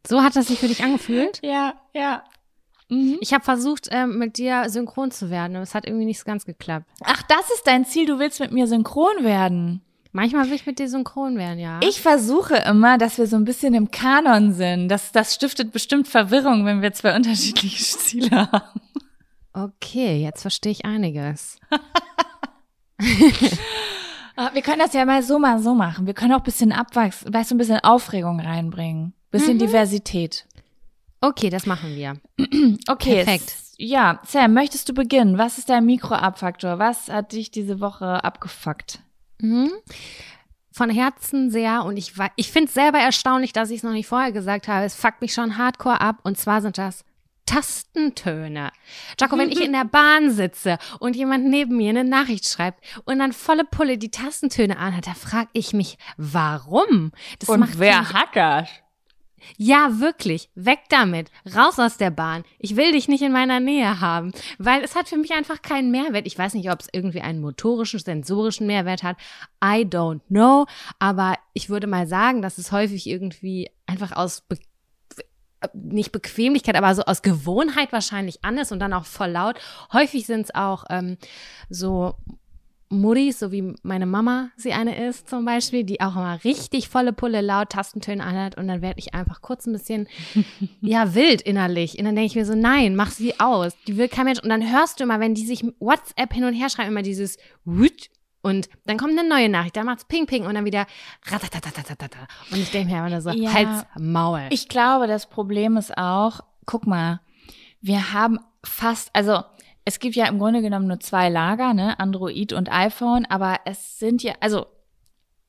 So 0.07 0.23
hat 0.23 0.37
das 0.37 0.49
sich 0.49 0.59
für 0.59 0.69
dich 0.69 0.83
angefühlt? 0.83 1.41
Ja, 1.43 1.75
ja. 1.95 2.25
Mhm. 2.93 3.17
Ich 3.21 3.33
habe 3.33 3.43
versucht, 3.43 3.89
ähm, 3.91 4.19
mit 4.19 4.37
dir 4.37 4.69
synchron 4.69 5.11
zu 5.11 5.31
werden, 5.31 5.57
aber 5.57 5.63
es 5.63 5.75
hat 5.75 5.87
irgendwie 5.87 6.05
nicht 6.05 6.25
ganz 6.27 6.45
geklappt. 6.45 6.87
Ach, 7.03 7.23
das 7.23 7.51
ist 7.55 7.67
dein 7.67 7.87
Ziel, 7.87 8.05
du 8.05 8.19
willst 8.19 8.39
mit 8.39 8.53
mir 8.53 8.67
synchron 8.67 9.25
werden. 9.25 9.81
Manchmal 10.13 10.47
will 10.47 10.57
ich 10.57 10.67
mit 10.67 10.79
dir 10.79 10.91
synchron 10.91 11.39
werden, 11.39 11.59
ja. 11.59 11.81
Ich 11.83 12.03
versuche 12.03 12.57
immer, 12.57 12.99
dass 12.99 13.17
wir 13.17 13.27
so 13.27 13.37
ein 13.37 13.47
bisschen 13.47 13.73
im 13.73 13.91
Kanon 13.91 14.53
sind. 14.53 14.89
Das, 14.89 15.11
das 15.11 15.35
stiftet 15.35 15.73
bestimmt 15.73 16.07
Verwirrung, 16.07 16.67
wenn 16.67 16.83
wir 16.83 16.93
zwei 16.93 17.17
unterschiedliche 17.17 17.83
Ziele 17.99 18.53
haben. 18.53 18.81
Okay, 19.55 20.23
jetzt 20.23 20.43
verstehe 20.43 20.73
ich 20.73 20.85
einiges. 20.85 21.59
Ah, 24.35 24.51
wir 24.55 24.63
können 24.63 24.79
das 24.79 24.95
ja 24.95 25.05
mal 25.05 25.23
so, 25.23 25.39
mal 25.39 25.61
so 25.61 25.75
machen. 25.75 26.07
Wir 26.07 26.15
können 26.15 26.33
auch 26.33 26.39
ein 26.39 26.45
bisschen 26.45 26.73
abwachsen, 26.73 27.33
weißt 27.33 27.51
du, 27.51 27.55
ein 27.55 27.59
bisschen 27.59 27.81
Aufregung 27.81 28.41
reinbringen. 28.41 29.13
Bisschen 29.31 29.55
mhm. 29.55 29.61
Diversität. 29.61 30.47
Okay, 31.23 31.51
das 31.51 31.67
machen 31.67 31.95
wir. 31.95 32.15
okay. 32.89 33.25
Perfekt. 33.25 33.57
Ja, 33.79 34.21
Sam, 34.27 34.53
möchtest 34.55 34.89
du 34.89 34.93
beginnen? 34.93 35.39
Was 35.39 35.57
ist 35.57 35.69
dein 35.69 35.87
Mikroabfaktor? 35.87 36.79
Was 36.79 37.09
hat 37.09 37.33
dich 37.33 37.53
diese 37.53 37.81
Woche 37.81 38.25
abgefuckt? 38.25 39.01
Mhm. 39.41 39.71
Von 40.73 40.91
Herzen 40.91 41.51
sehr 41.51 41.85
und 41.85 41.97
ich, 41.97 42.15
ich 42.37 42.51
finde 42.51 42.69
es 42.69 42.75
selber 42.75 42.99
erstaunlich, 42.99 43.53
dass 43.53 43.71
ich 43.71 43.79
es 43.79 43.83
noch 43.83 43.93
nicht 43.93 44.09
vorher 44.09 44.33
gesagt 44.33 44.67
habe. 44.67 44.85
Es 44.85 44.97
fuckt 44.97 45.21
mich 45.21 45.33
schon 45.33 45.59
hardcore 45.59 46.01
ab 46.01 46.17
und 46.25 46.39
zwar 46.39 46.61
sind 46.61 46.77
das 46.77 47.05
Tastentöne. 47.47 48.73
Jaco, 49.21 49.39
wenn 49.39 49.51
ich 49.51 49.61
in 49.65 49.73
der 49.73 49.85
Bahn 49.85 50.31
sitze 50.31 50.79
und 50.99 51.15
jemand 51.15 51.45
neben 51.45 51.77
mir 51.77 51.91
eine 51.91 52.05
Nachricht 52.05 52.49
schreibt 52.49 52.83
und 53.05 53.19
dann 53.21 53.33
volle 53.33 53.65
Pulle 53.65 53.97
die 53.97 54.11
Tastentöne 54.11 54.77
anhat, 54.77 55.07
da 55.07 55.15
frage 55.15 55.51
ich 55.53 55.73
mich, 55.73 55.99
warum? 56.17 57.13
Das 57.39 57.49
und 57.49 57.79
wer 57.79 58.13
hat 58.13 58.35
das? 58.35 58.69
Ja, 59.57 60.01
wirklich. 60.01 60.51
Weg 60.55 60.81
damit. 60.89 61.31
Raus 61.55 61.79
aus 61.79 61.97
der 61.97 62.11
Bahn. 62.11 62.45
Ich 62.59 62.77
will 62.77 62.93
dich 62.93 63.09
nicht 63.09 63.23
in 63.23 63.33
meiner 63.33 63.61
Nähe 63.61 64.01
haben, 64.01 64.33
weil 64.59 64.83
es 64.83 64.95
hat 64.95 65.09
für 65.09 65.17
mich 65.17 65.33
einfach 65.33 65.63
keinen 65.63 65.91
Mehrwert. 65.91 66.27
Ich 66.27 66.39
weiß 66.39 66.55
nicht, 66.55 66.71
ob 66.71 66.81
es 66.81 66.89
irgendwie 66.93 67.21
einen 67.21 67.41
motorischen, 67.41 68.01
sensorischen 68.01 68.67
Mehrwert 68.67 69.03
hat. 69.03 69.17
I 69.63 69.85
don't 69.85 70.21
know. 70.29 70.67
Aber 70.99 71.37
ich 71.53 71.69
würde 71.69 71.87
mal 71.87 72.07
sagen, 72.07 72.43
dass 72.43 72.59
es 72.59 72.73
häufig 72.73 73.07
irgendwie 73.07 73.71
einfach 73.87 74.13
aus 74.13 74.43
Be 74.43 74.59
nicht 75.75 76.11
Bequemlichkeit, 76.11 76.75
aber 76.75 76.93
so 76.93 77.03
aus 77.03 77.23
Gewohnheit 77.23 77.93
wahrscheinlich 77.93 78.45
an 78.45 78.59
ist 78.59 78.73
und 78.73 78.81
dann 78.81 78.93
auch 78.93 79.05
voll 79.05 79.31
laut. 79.31 79.61
Häufig 79.93 80.27
sind 80.27 80.43
es 80.43 80.55
auch 80.55 80.85
ähm, 80.91 81.19
so 81.71 82.17
Mutti, 82.93 83.33
so 83.33 83.51
wie 83.51 83.75
meine 83.83 84.07
Mama 84.07 84.51
sie 84.57 84.73
eine 84.73 85.09
ist 85.09 85.29
zum 85.29 85.45
Beispiel, 85.45 85.85
die 85.85 86.01
auch 86.01 86.15
immer 86.15 86.43
richtig 86.45 86.89
volle 86.89 87.13
Pulle 87.13 87.41
laut 87.41 87.71
Tastentöne 87.71 88.23
anhat 88.23 88.57
und 88.57 88.69
dann 88.69 88.83
werde 88.83 88.99
ich 88.99 89.15
einfach 89.15 89.41
kurz 89.41 89.67
ein 89.67 89.73
bisschen, 89.73 90.09
ja, 90.81 91.15
wild 91.15 91.43
innerlich. 91.43 91.99
Und 91.99 92.05
dann 92.05 92.15
denke 92.15 92.27
ich 92.27 92.37
mir 92.37 92.45
so, 92.45 92.55
nein, 92.55 92.95
mach 92.95 93.11
sie 93.11 93.41
aus. 93.41 93.73
Die 93.87 93.97
will 93.97 94.09
kein 94.09 94.27
Mensch. 94.27 94.41
Und 94.41 94.51
dann 94.51 94.71
hörst 94.71 95.01
du 95.01 95.05
immer, 95.05 95.21
wenn 95.21 95.35
die 95.35 95.47
sich 95.47 95.65
WhatsApp 95.81 96.33
hin 96.33 96.45
und 96.45 96.55
her 96.55 96.69
schreiben, 96.69 96.91
immer 96.91 97.03
dieses 97.03 97.39
Wut 97.65 98.11
und 98.43 98.69
dann 98.87 98.99
kommt 98.99 99.19
eine 99.19 99.29
neue 99.29 99.49
Nachricht, 99.49 99.77
dann 99.77 99.87
macht's 99.87 100.05
Ping 100.05 100.27
Ping 100.27 100.45
und 100.47 100.55
dann 100.55 100.65
wieder. 100.65 100.87
Und 102.51 102.59
ich 102.59 102.71
denke 102.71 102.93
mir 102.93 102.99
immer 102.99 103.11
nur 103.11 103.21
so, 103.21 103.31
ja, 103.31 103.53
Hals, 103.53 103.87
Maul. 103.99 104.43
Ich 104.51 104.69
glaube, 104.69 105.07
das 105.07 105.29
Problem 105.29 105.77
ist 105.77 105.97
auch, 105.97 106.41
guck 106.67 106.87
mal, 106.87 107.21
wir 107.81 108.13
haben 108.13 108.39
fast, 108.65 109.11
also 109.13 109.45
es 109.85 109.99
gibt 109.99 110.15
ja 110.15 110.27
im 110.27 110.39
Grunde 110.39 110.63
genommen 110.63 110.87
nur 110.87 111.01
zwei 111.01 111.29
Lager, 111.29 111.75
ne, 111.75 111.99
Android 111.99 112.53
und 112.53 112.71
iPhone, 112.73 113.27
aber 113.27 113.61
es 113.65 113.99
sind 113.99 114.23
ja, 114.23 114.35
also 114.41 114.67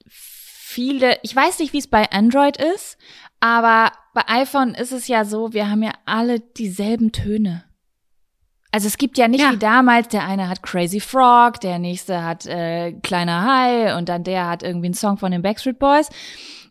viele, 0.08 1.18
ich 1.22 1.36
weiß 1.36 1.60
nicht, 1.60 1.74
wie 1.74 1.80
es 1.80 1.88
bei 1.88 2.12
Android 2.12 2.58
ist, 2.58 2.98
aber 3.40 3.92
bei 4.14 4.24
iPhone 4.28 4.74
ist 4.74 4.92
es 4.92 5.08
ja 5.08 5.26
so, 5.26 5.54
wir 5.54 5.70
haben 5.70 5.84
ja 5.84 5.92
alle 6.06 6.40
dieselben 6.40 7.12
Töne. 7.12 7.64
Also 8.72 8.88
es 8.88 8.98
gibt 8.98 9.20
ja 9.20 9.28
nicht 9.28 9.42
ja. 9.42 9.52
wie 9.52 9.58
damals, 9.58 10.08
der 10.08 10.26
eine 10.26 10.50
hat 10.50 10.64
Crazy 10.64 11.00
Frog, 11.00 11.60
der 11.60 11.78
nächste 11.78 12.24
hat 12.24 12.48
äh, 12.48 12.94
Kleiner 12.94 13.46
Hai 13.46 13.96
und 13.96 14.10
dann 14.10 14.24
der 14.24 14.50
hat 14.50 14.64
irgendwie 14.64 14.88
einen 14.88 14.96
Song 14.96 15.18
von 15.18 15.32
den 15.32 15.44
Backstreet 15.44 15.78
Boys 15.78 16.10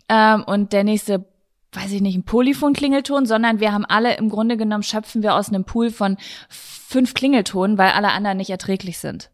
ähm, 0.08 0.42
und 0.44 0.72
der 0.72 0.82
nächste 0.82 1.24
weiß 1.72 1.92
ich 1.92 2.00
nicht, 2.02 2.14
einen 2.14 2.24
Polyphon-Klingelton, 2.24 3.26
sondern 3.26 3.60
wir 3.60 3.72
haben 3.72 3.84
alle 3.84 4.16
im 4.16 4.28
Grunde 4.28 4.56
genommen 4.56 4.82
schöpfen 4.82 5.22
wir 5.22 5.34
aus 5.34 5.48
einem 5.48 5.64
Pool 5.64 5.90
von 5.90 6.16
fünf 6.48 7.14
Klingeltonen, 7.14 7.78
weil 7.78 7.92
alle 7.92 8.12
anderen 8.12 8.36
nicht 8.36 8.50
erträglich 8.50 8.98
sind. 8.98 9.30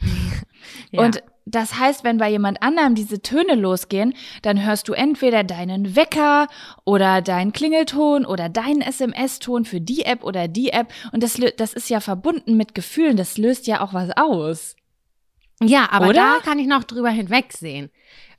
ja. 0.90 1.02
Und 1.02 1.22
das 1.48 1.78
heißt, 1.78 2.02
wenn 2.02 2.18
bei 2.18 2.28
jemand 2.28 2.60
anderem 2.60 2.96
diese 2.96 3.22
Töne 3.22 3.54
losgehen, 3.54 4.14
dann 4.42 4.64
hörst 4.64 4.88
du 4.88 4.94
entweder 4.94 5.44
deinen 5.44 5.94
Wecker 5.94 6.48
oder 6.84 7.22
deinen 7.22 7.52
Klingelton 7.52 8.26
oder 8.26 8.48
deinen 8.48 8.80
SMS-Ton 8.80 9.64
für 9.64 9.80
die 9.80 10.04
App 10.04 10.24
oder 10.24 10.48
die 10.48 10.70
App. 10.70 10.92
Und 11.12 11.22
das, 11.22 11.40
das 11.56 11.72
ist 11.72 11.88
ja 11.88 12.00
verbunden 12.00 12.56
mit 12.56 12.74
Gefühlen. 12.74 13.16
Das 13.16 13.38
löst 13.38 13.68
ja 13.68 13.80
auch 13.80 13.94
was 13.94 14.10
aus. 14.16 14.74
Ja, 15.62 15.88
aber 15.90 16.08
oder? 16.08 16.14
da 16.14 16.38
kann 16.42 16.58
ich 16.58 16.66
noch 16.66 16.82
drüber 16.82 17.10
hinwegsehen. 17.10 17.90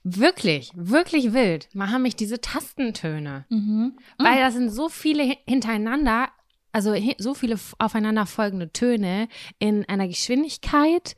Wirklich, 0.10 0.72
wirklich 0.74 1.34
wild. 1.34 1.68
Mal 1.74 1.92
haben 1.92 2.04
mich 2.04 2.16
diese 2.16 2.40
Tastentöne. 2.40 3.46
Mhm. 3.50 3.98
Weil 4.18 4.40
das 4.40 4.54
sind 4.54 4.70
so 4.70 4.88
viele 4.88 5.36
hintereinander, 5.46 6.30
also 6.72 6.96
so 7.18 7.34
viele 7.34 7.60
aufeinander 7.78 8.26
folgende 8.26 8.72
Töne 8.72 9.28
in 9.60 9.84
einer 9.90 10.08
Geschwindigkeit, 10.08 11.18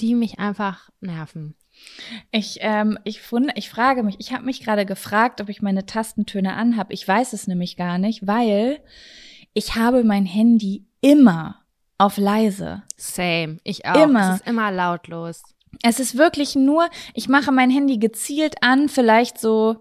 die 0.00 0.14
mich 0.14 0.38
einfach 0.38 0.90
nerven. 1.00 1.54
Ich, 2.30 2.58
ähm, 2.60 2.98
ich, 3.04 3.22
fund, 3.22 3.50
ich 3.54 3.70
frage 3.70 4.02
mich, 4.02 4.16
ich 4.18 4.32
habe 4.32 4.44
mich 4.44 4.62
gerade 4.62 4.84
gefragt, 4.84 5.40
ob 5.40 5.48
ich 5.48 5.62
meine 5.62 5.86
Tastentöne 5.86 6.54
anhab. 6.54 6.92
Ich 6.92 7.08
weiß 7.08 7.32
es 7.32 7.46
nämlich 7.46 7.76
gar 7.76 7.96
nicht, 7.96 8.26
weil 8.26 8.80
ich 9.54 9.76
habe 9.76 10.04
mein 10.04 10.26
Handy 10.26 10.84
immer 11.00 11.62
auf 11.96 12.18
leise. 12.18 12.82
Same. 12.96 13.60
Ich 13.64 13.86
auch. 13.86 13.94
Immer. 13.94 14.34
Es 14.34 14.40
ist 14.40 14.46
immer 14.46 14.70
lautlos. 14.70 15.53
Es 15.82 16.00
ist 16.00 16.16
wirklich 16.16 16.54
nur, 16.54 16.88
ich 17.14 17.28
mache 17.28 17.52
mein 17.52 17.70
Handy 17.70 17.98
gezielt 17.98 18.56
an, 18.62 18.88
vielleicht 18.88 19.38
so 19.38 19.76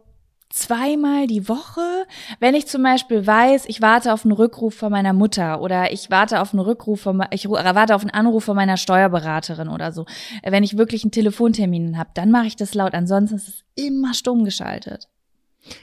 zweimal 0.53 1.25
die 1.25 1.49
Woche, 1.49 2.05
wenn 2.39 2.53
ich 2.53 2.67
zum 2.67 2.83
Beispiel 2.83 3.25
weiß, 3.25 3.65
ich 3.67 3.81
warte 3.81 4.13
auf 4.13 4.23
einen 4.23 4.33
Rückruf 4.33 4.75
von 4.75 4.91
meiner 4.91 5.11
Mutter 5.11 5.61
oder 5.61 5.91
ich 5.91 6.11
warte 6.11 6.39
auf 6.39 6.53
einen 6.53 6.59
Rückruf 6.59 7.01
von, 7.01 7.25
ich 7.31 7.49
warte 7.49 7.95
auf 7.95 8.01
einen 8.01 8.11
Anruf 8.11 8.43
von 8.43 8.55
meiner 8.55 8.77
Steuerberaterin 8.77 9.67
oder 9.67 9.91
so. 9.91 10.05
Wenn 10.43 10.63
ich 10.63 10.77
wirklich 10.77 11.03
einen 11.03 11.11
Telefontermin 11.11 11.97
habe, 11.97 12.11
dann 12.13 12.29
mache 12.29 12.47
ich 12.47 12.55
das 12.55 12.75
laut. 12.75 12.93
Ansonsten 12.93 13.35
ist 13.35 13.47
es 13.47 13.63
immer 13.75 14.13
stumm 14.13 14.45
geschaltet. 14.45 15.09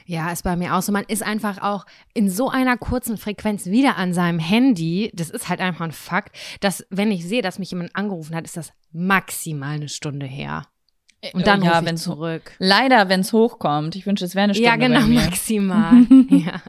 Ja, 0.05 0.31
ist 0.31 0.43
bei 0.43 0.55
mir 0.55 0.75
auch 0.75 0.81
so. 0.81 0.91
Man 0.91 1.05
ist 1.05 1.23
einfach 1.23 1.61
auch 1.61 1.85
in 2.13 2.29
so 2.29 2.49
einer 2.49 2.77
kurzen 2.77 3.17
Frequenz 3.17 3.65
wieder 3.65 3.97
an 3.97 4.13
seinem 4.13 4.39
Handy. 4.39 5.11
Das 5.13 5.29
ist 5.29 5.49
halt 5.49 5.59
einfach 5.59 5.85
ein 5.85 5.91
Fakt, 5.91 6.35
dass 6.59 6.85
wenn 6.89 7.11
ich 7.11 7.27
sehe, 7.27 7.41
dass 7.41 7.59
mich 7.59 7.71
jemand 7.71 7.95
angerufen 7.95 8.35
hat, 8.35 8.45
ist 8.45 8.57
das 8.57 8.73
maximal 8.91 9.75
eine 9.75 9.89
Stunde 9.89 10.25
her. 10.25 10.63
Und 11.33 11.45
dann 11.45 11.61
ja, 11.61 11.85
wenn 11.85 11.97
zurück. 11.97 12.51
Leider, 12.57 13.07
wenn 13.07 13.19
es 13.19 13.31
hochkommt. 13.31 13.95
Ich 13.95 14.07
wünsche, 14.07 14.25
es 14.25 14.33
wäre 14.33 14.45
eine 14.45 14.55
Stunde. 14.55 14.69
Ja, 14.69 14.75
genau, 14.75 15.01
maximal. 15.01 15.93
ja. 16.29 16.61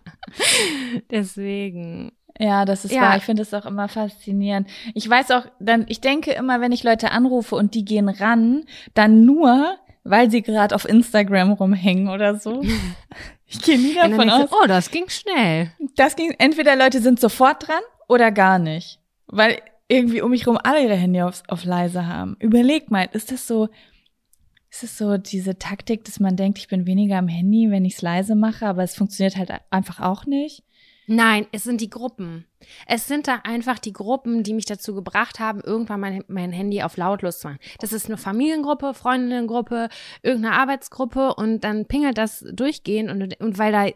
Deswegen. 1.11 2.13
Ja, 2.39 2.65
das 2.65 2.85
ist 2.85 2.93
ja. 2.93 3.03
wahr. 3.03 3.17
Ich 3.17 3.23
finde 3.23 3.43
es 3.43 3.55
auch 3.55 3.67
immer 3.67 3.89
faszinierend. 3.89 4.69
Ich 4.95 5.09
weiß 5.09 5.31
auch, 5.31 5.47
dann, 5.59 5.87
ich 5.89 6.01
denke 6.01 6.33
immer, 6.33 6.61
wenn 6.61 6.73
ich 6.73 6.83
Leute 6.83 7.13
anrufe 7.13 7.55
und 7.55 7.75
die 7.75 7.85
gehen 7.85 8.09
ran, 8.09 8.65
dann 8.95 9.25
nur, 9.25 9.77
weil 10.05 10.31
sie 10.31 10.43
gerade 10.43 10.75
auf 10.75 10.89
Instagram 10.89 11.53
rumhängen 11.53 12.09
oder 12.09 12.37
so. 12.39 12.63
Ich 13.55 13.61
gehe 13.61 13.77
nie 13.79 13.95
davon 13.95 14.31
aus. 14.31 14.49
oh, 14.51 14.67
das 14.67 14.91
ging 14.91 15.11
schnell. 15.11 15.73
Das 15.97 16.17
ging, 16.17 16.35
entweder 16.39 16.75
Leute 16.75 17.03
sind 17.03 17.21
sofort 17.21 17.69
dran 17.69 17.83
oder 18.09 18.33
gar 18.33 18.59
nicht. 18.59 18.99
Weil 19.27 19.61
irgendwie 19.89 20.23
um 20.23 20.31
mich 20.31 20.47
rum 20.47 20.59
alle 20.63 20.83
ihre 20.83 20.95
Handy 20.95 21.21
auf, 21.21 21.43
auf 21.49 21.67
leise 21.67 22.07
haben. 22.07 22.35
Überleg 22.41 22.91
mal, 22.91 23.11
ist 23.13 23.31
das 23.31 23.47
so, 23.47 23.69
ist 24.71 24.85
es 24.85 24.97
so 24.97 25.19
diese 25.19 25.59
Taktik, 25.59 26.03
dass 26.05 26.19
man 26.19 26.35
denkt, 26.35 26.59
ich 26.61 26.69
bin 26.69 26.87
weniger 26.87 27.19
am 27.19 27.29
Handy, 27.29 27.71
wenn 27.71 27.85
ich 27.85 27.97
es 27.97 28.01
leise 28.01 28.37
mache, 28.37 28.67
aber 28.67 28.83
es 28.83 28.95
funktioniert 28.95 29.37
halt 29.37 29.53
einfach 29.69 30.01
auch 30.01 30.25
nicht? 30.25 30.65
Nein, 31.15 31.47
es 31.53 31.65
sind 31.65 31.83
die 31.83 31.91
Gruppen. 31.91 32.47
Es 32.87 33.07
sind 33.07 33.29
da 33.29 33.41
einfach 33.45 33.79
die 33.79 33.93
Gruppen, 33.93 34.45
die 34.45 34.55
mich 34.55 34.65
dazu 34.65 34.95
gebracht 34.95 35.41
haben, 35.41 35.61
irgendwann 35.61 36.01
mein, 36.01 36.25
mein 36.27 36.53
Handy 36.53 36.83
auf 36.83 36.97
lautlos 36.97 37.41
zu 37.41 37.49
machen. 37.49 37.59
Das 37.81 37.93
ist 37.93 38.07
eine 38.07 38.17
Familiengruppe, 38.17 38.95
Freundinnengruppe, 38.95 39.91
irgendeine 40.23 40.57
Arbeitsgruppe 40.57 41.35
und 41.35 41.65
dann 41.65 41.85
pingelt 41.85 42.17
das 42.17 42.43
durchgehend 42.51 43.11
und, 43.11 43.39
und 43.41 43.59
weil 43.59 43.73
da 43.73 43.89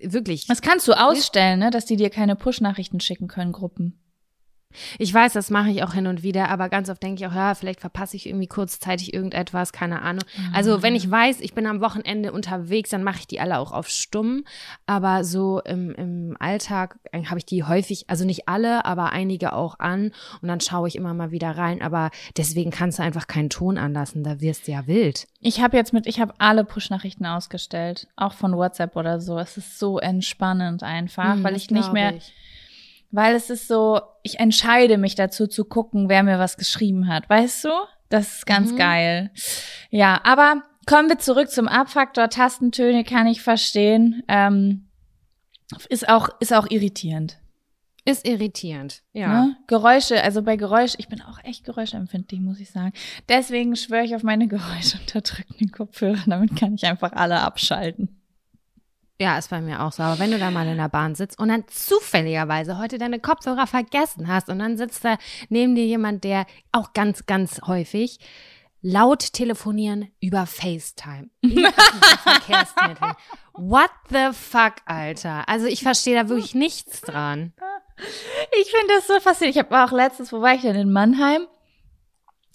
wirklich. 0.00 0.46
Das 0.46 0.62
kannst 0.62 0.86
du 0.86 0.92
ausstellen, 0.92 1.58
ne, 1.58 1.70
dass 1.70 1.86
die 1.86 1.96
dir 1.96 2.08
keine 2.08 2.36
Push-Nachrichten 2.36 3.00
schicken 3.00 3.26
können, 3.26 3.50
Gruppen. 3.50 3.98
Ich 4.98 5.12
weiß, 5.12 5.32
das 5.32 5.50
mache 5.50 5.70
ich 5.70 5.82
auch 5.82 5.94
hin 5.94 6.06
und 6.06 6.22
wieder, 6.22 6.48
aber 6.48 6.68
ganz 6.68 6.88
oft 6.88 7.02
denke 7.02 7.20
ich 7.20 7.26
auch, 7.28 7.34
ja, 7.34 7.54
vielleicht 7.54 7.80
verpasse 7.80 8.16
ich 8.16 8.26
irgendwie 8.26 8.46
kurzzeitig 8.46 9.12
irgendetwas, 9.12 9.72
keine 9.72 10.02
Ahnung. 10.02 10.24
Mhm. 10.36 10.54
Also 10.54 10.82
wenn 10.82 10.94
ich 10.94 11.10
weiß, 11.10 11.40
ich 11.40 11.54
bin 11.54 11.66
am 11.66 11.80
Wochenende 11.80 12.32
unterwegs, 12.32 12.90
dann 12.90 13.02
mache 13.02 13.20
ich 13.20 13.26
die 13.26 13.40
alle 13.40 13.58
auch 13.58 13.72
auf 13.72 13.88
stumm. 13.88 14.44
Aber 14.86 15.24
so 15.24 15.60
im, 15.60 15.94
im 15.94 16.36
Alltag 16.38 16.98
äh, 17.12 17.24
habe 17.24 17.38
ich 17.38 17.46
die 17.46 17.64
häufig, 17.64 18.04
also 18.08 18.24
nicht 18.24 18.48
alle, 18.48 18.84
aber 18.84 19.10
einige 19.10 19.52
auch 19.52 19.78
an 19.78 20.12
und 20.40 20.48
dann 20.48 20.60
schaue 20.60 20.88
ich 20.88 20.96
immer 20.96 21.14
mal 21.14 21.30
wieder 21.30 21.50
rein. 21.50 21.82
Aber 21.82 22.10
deswegen 22.36 22.70
kannst 22.70 22.98
du 22.98 23.02
einfach 23.02 23.26
keinen 23.26 23.50
Ton 23.50 23.78
anlassen, 23.78 24.22
da 24.22 24.40
wirst 24.40 24.68
du 24.68 24.72
ja 24.72 24.86
wild. 24.86 25.26
Ich 25.40 25.60
habe 25.60 25.76
jetzt 25.76 25.92
mit, 25.92 26.06
ich 26.06 26.20
habe 26.20 26.34
alle 26.38 26.64
Push-Nachrichten 26.64 27.26
ausgestellt, 27.26 28.08
auch 28.16 28.34
von 28.34 28.56
WhatsApp 28.56 28.96
oder 28.96 29.20
so. 29.20 29.38
Es 29.38 29.56
ist 29.56 29.78
so 29.78 29.98
entspannend 29.98 30.82
einfach, 30.82 31.36
mhm, 31.36 31.44
weil 31.44 31.56
ich 31.56 31.70
nicht 31.70 31.92
mehr. 31.92 32.14
Ich 32.14 32.32
weil 33.10 33.34
es 33.34 33.50
ist 33.50 33.68
so, 33.68 34.00
ich 34.22 34.38
entscheide 34.38 34.98
mich 34.98 35.14
dazu 35.14 35.46
zu 35.46 35.64
gucken, 35.64 36.08
wer 36.08 36.22
mir 36.22 36.38
was 36.38 36.56
geschrieben 36.56 37.08
hat. 37.08 37.28
Weißt 37.28 37.64
du? 37.64 37.70
Das 38.08 38.36
ist 38.36 38.46
ganz 38.46 38.72
mhm. 38.72 38.76
geil. 38.76 39.30
Ja, 39.90 40.20
aber 40.24 40.62
kommen 40.86 41.08
wir 41.08 41.18
zurück 41.18 41.50
zum 41.50 41.68
Abfaktor. 41.68 42.28
Tastentöne 42.28 43.04
kann 43.04 43.26
ich 43.26 43.42
verstehen. 43.42 44.22
Ähm, 44.28 44.88
ist 45.88 46.08
auch, 46.08 46.28
ist 46.40 46.52
auch 46.52 46.68
irritierend. 46.68 47.38
Ist 48.04 48.26
irritierend, 48.26 49.02
ja. 49.12 49.44
Ne? 49.44 49.56
Geräusche, 49.66 50.22
also 50.22 50.42
bei 50.42 50.56
Geräusch, 50.56 50.94
ich 50.96 51.08
bin 51.08 51.20
auch 51.20 51.38
echt 51.44 51.64
geräuschempfindlich, 51.64 52.40
muss 52.40 52.58
ich 52.58 52.70
sagen. 52.70 52.92
Deswegen 53.28 53.76
schwöre 53.76 54.04
ich 54.04 54.14
auf 54.14 54.22
meine 54.22 54.48
geräuschunterdrückenden 54.48 55.70
Kopfhörer, 55.70 56.22
damit 56.26 56.56
kann 56.56 56.74
ich 56.74 56.86
einfach 56.86 57.12
alle 57.12 57.40
abschalten. 57.40 58.19
Ja, 59.20 59.36
ist 59.36 59.50
bei 59.50 59.60
mir 59.60 59.82
auch 59.82 59.92
so. 59.92 60.02
Aber 60.02 60.18
wenn 60.18 60.30
du 60.30 60.38
da 60.38 60.50
mal 60.50 60.66
in 60.66 60.78
der 60.78 60.88
Bahn 60.88 61.14
sitzt 61.14 61.38
und 61.38 61.48
dann 61.48 61.64
zufälligerweise 61.68 62.78
heute 62.78 62.96
deine 62.96 63.20
Kopfhörer 63.20 63.66
vergessen 63.66 64.28
hast 64.28 64.48
und 64.48 64.58
dann 64.60 64.78
sitzt 64.78 65.04
da 65.04 65.18
neben 65.50 65.74
dir 65.74 65.84
jemand, 65.84 66.24
der 66.24 66.46
auch 66.72 66.94
ganz, 66.94 67.26
ganz 67.26 67.60
häufig 67.66 68.18
laut 68.80 69.34
telefonieren 69.34 70.10
über 70.20 70.46
FaceTime. 70.46 71.28
Verkehrsmittel. 72.22 73.12
What 73.52 73.90
the 74.08 74.30
fuck, 74.32 74.76
Alter? 74.86 75.46
Also 75.46 75.66
ich 75.66 75.82
verstehe 75.82 76.14
da 76.14 76.30
wirklich 76.30 76.54
nichts 76.54 77.02
dran. 77.02 77.52
Ich 78.58 78.70
finde 78.70 78.94
das 78.94 79.06
so 79.06 79.20
faszinierend. 79.20 79.56
Ich 79.56 79.62
habe 79.62 79.84
auch 79.84 79.92
letztens, 79.92 80.32
wo 80.32 80.40
war 80.40 80.54
ich 80.54 80.62
denn 80.62 80.76
in 80.76 80.90
Mannheim? 80.90 81.46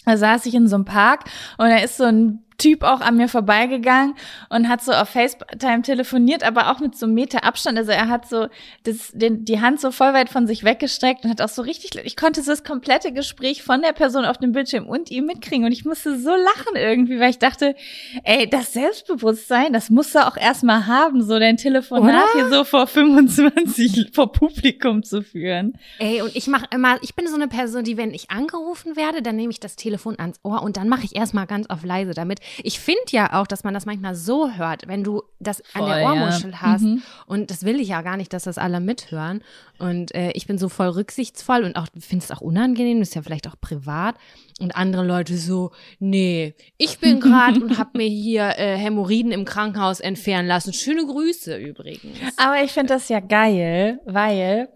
Da 0.05 0.17
saß 0.17 0.47
ich 0.47 0.55
in 0.55 0.67
so 0.67 0.77
einem 0.77 0.85
Park 0.85 1.25
und 1.59 1.69
da 1.69 1.77
ist 1.77 1.97
so 1.97 2.05
ein 2.05 2.44
Typ 2.57 2.83
auch 2.83 3.01
an 3.01 3.17
mir 3.17 3.27
vorbeigegangen 3.27 4.15
und 4.49 4.69
hat 4.69 4.81
so 4.81 4.91
auf 4.91 5.09
FaceTime 5.09 5.81
telefoniert, 5.81 6.43
aber 6.43 6.71
auch 6.71 6.79
mit 6.79 6.97
so 6.97 7.05
einem 7.05 7.15
Meter 7.15 7.43
Abstand. 7.43 7.77
Also 7.77 7.91
er 7.91 8.07
hat 8.07 8.29
so 8.29 8.47
das, 8.83 9.11
den, 9.13 9.45
die 9.45 9.61
Hand 9.61 9.81
so 9.81 9.91
voll 9.91 10.13
weit 10.13 10.29
von 10.29 10.47
sich 10.47 10.63
weggestreckt 10.63 11.25
und 11.25 11.29
hat 11.31 11.41
auch 11.41 11.49
so 11.49 11.61
richtig, 11.61 11.91
ich 12.03 12.15
konnte 12.15 12.41
so 12.41 12.51
das 12.51 12.63
komplette 12.63 13.11
Gespräch 13.11 13.63
von 13.63 13.81
der 13.81 13.93
Person 13.93 14.25
auf 14.25 14.37
dem 14.37 14.51
Bildschirm 14.51 14.87
und 14.87 15.11
ihm 15.11 15.25
mitkriegen 15.25 15.65
und 15.65 15.71
ich 15.71 15.85
musste 15.85 16.17
so 16.17 16.29
lachen 16.29 16.75
irgendwie, 16.75 17.19
weil 17.19 17.29
ich 17.29 17.39
dachte, 17.39 17.75
ey, 18.23 18.49
das 18.49 18.73
Selbstbewusstsein, 18.73 19.73
das 19.73 19.89
musst 19.89 20.15
du 20.15 20.25
auch 20.25 20.37
erstmal 20.37 20.87
haben, 20.87 21.21
so 21.23 21.37
dein 21.39 21.57
Telefonat 21.57 22.25
hier 22.33 22.49
so 22.49 22.63
vor 22.63 22.87
25 22.87 24.11
vor 24.13 24.31
Publikum 24.31 25.03
zu 25.03 25.21
führen. 25.21 25.77
Ey, 25.99 26.21
und 26.21 26.35
ich 26.35 26.47
mache 26.47 26.65
immer, 26.71 26.97
ich 27.01 27.15
bin 27.15 27.27
so 27.27 27.35
eine 27.35 27.47
Person, 27.47 27.83
die, 27.83 27.97
wenn 27.97 28.13
ich 28.13 28.31
angerufen 28.31 28.95
werde, 28.95 29.21
dann 29.21 29.35
nehme 29.35 29.51
ich 29.51 29.59
das 29.59 29.75
Telefon 29.75 30.15
ans 30.19 30.39
Ohr 30.43 30.63
und 30.63 30.77
dann 30.77 30.89
mache 30.89 31.03
ich 31.03 31.15
erstmal 31.15 31.47
ganz 31.47 31.67
auf 31.69 31.83
leise, 31.83 32.13
damit 32.13 32.39
ich 32.63 32.79
finde 32.79 33.01
ja 33.09 33.33
auch, 33.33 33.47
dass 33.47 33.63
man 33.63 33.73
das 33.73 33.85
manchmal 33.85 34.15
so 34.15 34.51
hört, 34.51 34.87
wenn 34.87 35.03
du 35.03 35.23
das 35.39 35.61
Voll, 35.65 35.83
an 35.83 35.87
der 35.87 36.05
Ohrmuschel 36.05 36.51
ja. 36.51 36.61
hast. 36.61 36.83
Mhm. 36.83 37.01
Und 37.25 37.51
das 37.51 37.63
will 37.63 37.79
ich 37.79 37.89
ja 37.89 38.01
gar 38.01 38.17
nicht, 38.17 38.33
dass 38.33 38.43
das 38.43 38.57
alle 38.57 38.79
mithören. 38.79 39.41
Und 39.77 40.15
äh, 40.15 40.31
ich 40.31 40.47
bin 40.47 40.57
so 40.57 40.69
voll 40.69 40.87
rücksichtsvoll 40.87 41.63
und 41.63 41.75
auch 41.75 41.87
finde 41.99 42.23
es 42.23 42.31
auch 42.31 42.41
unangenehm, 42.41 42.99
das 42.99 43.09
ist 43.09 43.15
ja 43.15 43.21
vielleicht 43.21 43.47
auch 43.47 43.59
privat. 43.59 44.15
Und 44.59 44.75
andere 44.75 45.05
Leute 45.05 45.37
so, 45.37 45.71
nee, 45.99 46.55
ich 46.77 46.99
bin 46.99 47.19
gerade 47.19 47.61
und 47.61 47.77
habe 47.77 47.97
mir 47.97 48.07
hier 48.07 48.57
äh, 48.57 48.77
Hämorrhoiden 48.77 49.31
im 49.31 49.43
Krankenhaus 49.43 49.99
entfernen 49.99 50.47
lassen. 50.47 50.71
Schöne 50.71 51.05
Grüße 51.05 51.57
übrigens. 51.57 52.17
Aber 52.37 52.63
ich 52.63 52.71
finde 52.71 52.93
das 52.93 53.09
ja 53.09 53.19
geil, 53.19 53.99
weil 54.05 54.69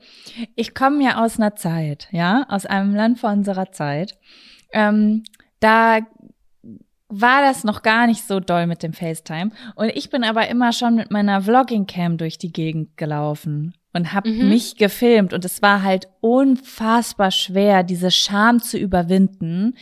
ich 0.55 0.75
komme 0.75 1.03
ja 1.03 1.23
aus 1.23 1.37
einer 1.37 1.55
Zeit, 1.55 2.09
ja, 2.11 2.45
aus 2.49 2.65
einem 2.65 2.93
Land 2.93 3.19
vor 3.19 3.31
unserer 3.31 3.71
Zeit. 3.71 4.17
Ähm, 4.71 5.23
da 5.59 5.99
war 7.09 7.41
das 7.41 7.63
noch 7.63 7.81
gar 7.81 8.07
nicht 8.07 8.25
so 8.25 8.39
doll 8.39 8.67
mit 8.67 8.83
dem 8.83 8.93
FaceTime. 8.93 9.51
Und 9.75 9.89
ich 9.89 10.09
bin 10.09 10.23
aber 10.23 10.47
immer 10.47 10.71
schon 10.71 10.95
mit 10.95 11.11
meiner 11.11 11.41
Vlogging-Cam 11.41 12.17
durch 12.17 12.37
die 12.37 12.53
Gegend 12.53 12.97
gelaufen 12.97 13.73
und 13.93 14.13
habe 14.13 14.29
mhm. 14.29 14.49
mich 14.49 14.77
gefilmt. 14.77 15.33
Und 15.33 15.43
es 15.43 15.61
war 15.61 15.83
halt 15.83 16.07
unfassbar 16.21 17.31
schwer, 17.31 17.83
diese 17.83 18.11
Scham 18.11 18.61
zu 18.61 18.77
überwinden. 18.77 19.75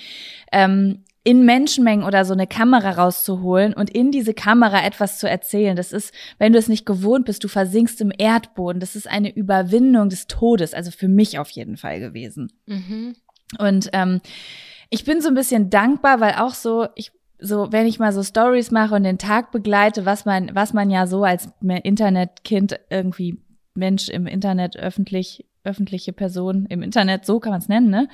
Ähm, 0.51 1.03
in 1.27 1.43
Menschenmengen 1.43 2.05
oder 2.05 2.23
so 2.23 2.31
eine 2.31 2.47
Kamera 2.47 2.91
rauszuholen 2.91 3.73
und 3.73 3.89
in 3.89 4.11
diese 4.11 4.33
Kamera 4.33 4.85
etwas 4.85 5.19
zu 5.19 5.29
erzählen. 5.29 5.75
Das 5.75 5.91
ist, 5.91 6.13
wenn 6.37 6.53
du 6.53 6.59
es 6.59 6.69
nicht 6.69 6.85
gewohnt 6.85 7.25
bist, 7.25 7.43
du 7.43 7.49
versinkst 7.49 7.99
im 7.99 8.13
Erdboden. 8.17 8.79
Das 8.79 8.95
ist 8.95 9.09
eine 9.09 9.35
Überwindung 9.35 10.07
des 10.07 10.27
Todes, 10.27 10.73
also 10.73 10.89
für 10.89 11.09
mich 11.09 11.37
auf 11.37 11.49
jeden 11.49 11.75
Fall 11.75 11.99
gewesen. 11.99 12.53
Mhm. 12.65 13.17
Und 13.59 13.89
ähm, 13.91 14.21
ich 14.89 15.03
bin 15.03 15.19
so 15.19 15.27
ein 15.27 15.35
bisschen 15.35 15.69
dankbar, 15.69 16.21
weil 16.21 16.35
auch 16.35 16.53
so, 16.53 16.87
ich 16.95 17.11
so, 17.39 17.71
wenn 17.71 17.85
ich 17.85 17.99
mal 17.99 18.13
so 18.13 18.23
Stories 18.23 18.71
mache 18.71 18.95
und 18.95 19.03
den 19.03 19.17
Tag 19.17 19.51
begleite, 19.51 20.05
was 20.05 20.25
man, 20.25 20.51
was 20.53 20.73
man 20.73 20.89
ja 20.89 21.07
so 21.07 21.23
als 21.23 21.49
Internetkind 21.61 22.79
irgendwie 22.89 23.39
Mensch 23.75 24.09
im 24.09 24.27
Internet 24.27 24.75
öffentlich 24.77 25.45
öffentliche 25.67 26.13
Person 26.13 26.65
im 26.69 26.81
Internet, 26.81 27.25
so 27.25 27.39
kann 27.39 27.51
man 27.51 27.59
es 27.59 27.67
nennen, 27.67 27.89
ne? 27.89 28.07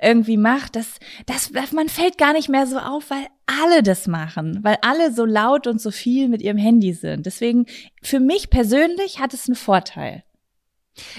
Irgendwie 0.00 0.38
macht, 0.38 0.74
das, 0.74 0.98
das, 1.26 1.52
man 1.72 1.88
fällt 1.88 2.16
gar 2.16 2.32
nicht 2.32 2.48
mehr 2.48 2.66
so 2.66 2.78
auf, 2.78 3.10
weil 3.10 3.26
alle 3.46 3.82
das 3.82 4.06
machen, 4.06 4.60
weil 4.62 4.78
alle 4.80 5.12
so 5.12 5.26
laut 5.26 5.66
und 5.66 5.80
so 5.80 5.90
viel 5.90 6.28
mit 6.28 6.40
ihrem 6.40 6.56
Handy 6.56 6.94
sind. 6.94 7.26
Deswegen, 7.26 7.66
für 8.02 8.20
mich 8.20 8.48
persönlich 8.48 9.20
hat 9.20 9.34
es 9.34 9.48
einen 9.48 9.54
Vorteil. 9.54 10.24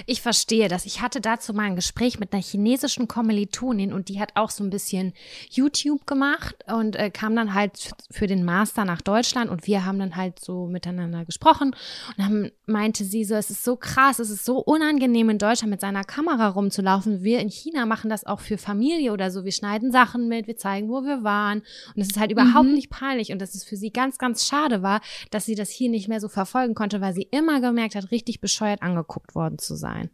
Ich 0.06 0.22
verstehe 0.22 0.68
das. 0.68 0.86
Ich 0.86 1.02
hatte 1.02 1.20
dazu 1.20 1.52
mal 1.52 1.64
ein 1.64 1.76
Gespräch 1.76 2.18
mit 2.18 2.32
einer 2.32 2.42
chinesischen 2.42 3.08
Kommilitonin 3.08 3.92
und 3.92 4.08
die 4.08 4.20
hat 4.20 4.32
auch 4.34 4.50
so 4.50 4.64
ein 4.64 4.70
bisschen 4.70 5.12
YouTube 5.50 6.06
gemacht 6.06 6.56
und 6.66 6.96
äh, 6.96 7.10
kam 7.10 7.36
dann 7.36 7.54
halt 7.54 7.90
für 8.10 8.26
den 8.26 8.44
Master 8.44 8.84
nach 8.84 9.02
Deutschland 9.02 9.50
und 9.50 9.66
wir 9.66 9.84
haben 9.84 9.98
dann 9.98 10.16
halt 10.16 10.38
so 10.38 10.66
miteinander 10.66 11.24
gesprochen 11.24 11.74
und 12.16 12.18
dann 12.18 12.50
meinte 12.66 13.04
sie 13.04 13.24
so, 13.24 13.34
es 13.34 13.50
ist 13.50 13.64
so 13.64 13.76
krass, 13.76 14.18
es 14.18 14.30
ist 14.30 14.44
so 14.44 14.58
unangenehm 14.58 15.30
in 15.30 15.38
Deutschland 15.38 15.70
mit 15.70 15.80
seiner 15.80 16.04
Kamera 16.04 16.48
rumzulaufen. 16.48 17.22
Wir 17.22 17.40
in 17.40 17.50
China 17.50 17.86
machen 17.86 18.08
das 18.08 18.24
auch 18.24 18.40
für 18.40 18.58
Familie 18.58 19.12
oder 19.12 19.30
so. 19.30 19.44
Wir 19.44 19.52
schneiden 19.52 19.92
Sachen 19.92 20.28
mit, 20.28 20.46
wir 20.46 20.56
zeigen, 20.56 20.88
wo 20.88 21.02
wir 21.02 21.22
waren 21.22 21.62
und 21.94 22.02
es 22.02 22.08
ist 22.08 22.18
halt 22.18 22.32
überhaupt 22.32 22.66
mhm. 22.66 22.74
nicht 22.74 22.90
peinlich 22.90 23.32
und 23.32 23.40
dass 23.40 23.54
es 23.54 23.64
für 23.64 23.76
sie 23.76 23.90
ganz, 23.90 24.18
ganz 24.18 24.46
schade 24.46 24.82
war, 24.82 25.00
dass 25.30 25.44
sie 25.44 25.54
das 25.54 25.70
hier 25.70 25.90
nicht 25.90 26.08
mehr 26.08 26.20
so 26.20 26.28
verfolgen 26.28 26.74
konnte, 26.74 27.00
weil 27.00 27.12
sie 27.12 27.28
immer 27.30 27.60
gemerkt 27.60 27.94
hat, 27.94 28.10
richtig 28.10 28.40
bescheuert 28.40 28.82
angeguckt 28.82 29.34
worden 29.34 29.58
zu 29.58 29.65
sein. 29.74 30.10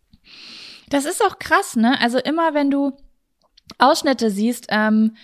Das 0.89 1.05
ist 1.05 1.23
auch 1.25 1.39
krass, 1.39 1.77
ne? 1.77 2.01
Also 2.01 2.19
immer 2.19 2.55
wenn 2.55 2.71
du 2.71 2.93
Ausschnitte 3.79 4.31
siehst, 4.31 4.67
ähm, 4.71 5.17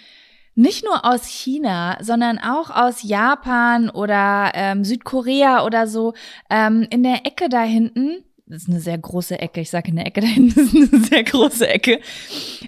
nicht 0.54 0.84
nur 0.84 1.04
aus 1.04 1.26
China, 1.26 1.98
sondern 2.00 2.38
auch 2.38 2.70
aus 2.70 3.04
Japan 3.04 3.90
oder 3.90 4.50
ähm, 4.54 4.84
Südkorea 4.84 5.64
oder 5.64 5.86
so, 5.86 6.14
ähm, 6.50 6.84
in 6.90 7.04
der 7.04 7.24
Ecke 7.26 7.48
da 7.48 7.62
hinten, 7.62 8.24
das 8.46 8.62
ist 8.62 8.68
eine 8.68 8.80
sehr 8.80 8.98
große 8.98 9.38
Ecke, 9.38 9.60
ich 9.60 9.70
sage 9.70 9.90
in 9.90 9.96
der 9.96 10.06
Ecke 10.06 10.20
da 10.20 10.26
hinten 10.26 10.58
ist 10.84 10.94
eine 10.94 11.04
sehr 11.04 11.22
große 11.22 11.68
Ecke, 11.68 12.00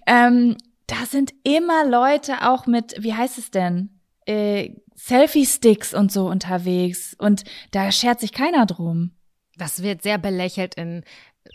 ähm, 0.07 0.57
da 0.87 1.05
sind 1.07 1.33
immer 1.43 1.85
Leute 1.85 2.49
auch 2.49 2.67
mit, 2.67 2.95
wie 3.01 3.15
heißt 3.15 3.39
es 3.39 3.51
denn, 3.51 3.91
äh, 4.25 4.71
Selfie-Sticks 4.95 5.93
und 5.93 6.13
so 6.13 6.29
unterwegs 6.29 7.17
und 7.19 7.43
da 7.73 7.91
schert 7.91 8.21
sich 8.21 8.33
keiner 8.33 8.67
drum. 8.67 9.13
Das 9.57 9.83
wird 9.83 10.03
sehr 10.03 10.19
belächelt 10.19 10.77
in 10.77 11.03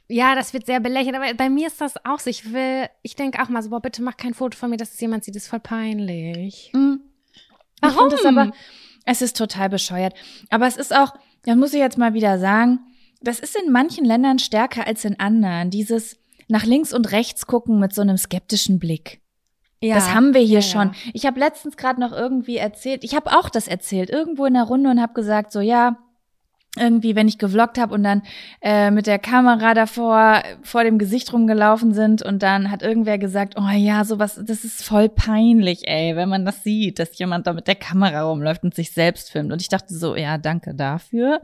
ja, 0.08 0.36
das 0.36 0.54
wird 0.54 0.65
sehr 0.65 0.80
belächelt, 0.80 1.15
aber 1.15 1.34
bei 1.34 1.50
mir 1.50 1.68
ist 1.68 1.82
das 1.82 1.94
auch 2.06 2.20
so. 2.20 2.30
Ich 2.30 2.54
will, 2.54 2.88
ich 3.01 3.15
denke 3.15 3.42
auch 3.42 3.50
mal 3.50 3.62
so, 3.62 3.70
boah, 3.70 3.82
bitte 3.82 4.04
mach 4.04 4.18
kein 4.18 4.34
Foto 4.34 4.58
von 4.58 4.70
mir, 4.70 4.77
dass 4.77 4.94
es 4.94 5.01
jemand 5.01 5.24
sieht, 5.24 5.36
das 5.36 5.44
ist 5.44 5.50
voll 5.50 5.60
peinlich. 5.60 6.72
Mhm. 6.74 7.01
Warum? 7.82 8.08
Es 8.12 8.25
aber, 8.25 8.51
es 9.06 9.22
ist 9.22 9.38
total 9.38 9.70
bescheuert. 9.70 10.13
Aber 10.50 10.68
es 10.68 10.77
ist 10.77 10.96
auch, 10.96 11.13
das 11.44 11.56
muss 11.56 11.74
ich 11.74 11.80
jetzt 11.80 11.98
mal 11.98 12.13
wieder 12.13 12.39
sagen, 12.39 12.80
das 13.22 13.39
ist 13.39 13.56
in 13.56 13.72
manchen 13.72 14.06
Ländern 14.06 14.39
stärker 14.39 14.88
als 14.88 15.06
in 15.06 15.20
anderen. 15.20 15.70
Dieses 15.70 16.18
nach 16.48 16.63
links 16.63 16.94
und 16.94 17.12
rechts 17.12 17.48
gucken 17.48 17.80
mit 17.80 17.94
so 17.94 18.01
einem 18.01 18.18
skeptischen 18.18 18.80
Blick. 18.80 19.22
Ja, 19.82 19.96
das 19.96 20.13
haben 20.13 20.34
wir 20.34 20.42
hier 20.42 20.60
ja, 20.60 20.62
schon. 20.62 20.88
Ja. 20.89 21.12
Ich 21.13 21.25
habe 21.25 21.39
letztens 21.39 21.77
gerade 21.77 22.00
noch 22.00 22.12
irgendwie 22.12 22.58
erzählt, 22.58 23.04
ich 23.04 23.15
habe 23.15 23.38
auch 23.38 23.50
das 23.50 23.68
erzählt, 23.68 24.10
irgendwo 24.10 24.46
in 24.46 24.54
der 24.54 24.63
Runde 24.63 24.89
und 24.89 25.01
habe 25.01 25.13
gesagt, 25.13 25.51
so 25.51 25.60
ja, 25.60 25.98
irgendwie, 26.77 27.15
wenn 27.15 27.27
ich 27.27 27.38
gevloggt 27.38 27.77
habe 27.77 27.94
und 27.94 28.03
dann 28.03 28.22
äh, 28.62 28.91
mit 28.91 29.08
der 29.08 29.20
Kamera 29.20 29.74
davor 29.74 30.44
vor 30.62 30.84
dem 30.84 30.98
Gesicht 30.98 31.32
rumgelaufen 31.34 31.94
sind 31.94 32.22
und 32.22 32.44
dann 32.44 32.72
hat 32.72 32.84
irgendwer 32.84 33.17
gesagt, 33.17 33.55
oh 33.58 33.70
ja, 33.75 34.03
sowas, 34.03 34.39
das 34.46 34.63
ist 34.63 34.84
voll 34.84 35.10
peinlich, 35.10 35.88
ey, 35.88 36.15
wenn 36.15 36.29
man 36.29 36.46
das 36.46 36.63
sieht, 36.63 37.00
dass 37.00 37.17
jemand 37.17 37.48
da 37.48 37.53
mit 37.53 37.67
der 37.67 37.75
Kamera 37.75 38.24
rumläuft 38.24 38.63
und 38.63 38.75
sich 38.75 38.91
selbst 38.91 39.32
filmt. 39.32 39.51
Und 39.51 39.62
ich 39.62 39.70
dachte 39.70 39.94
so, 39.94 40.15
ja, 40.15 40.38
danke 40.38 40.74
dafür. 40.75 41.41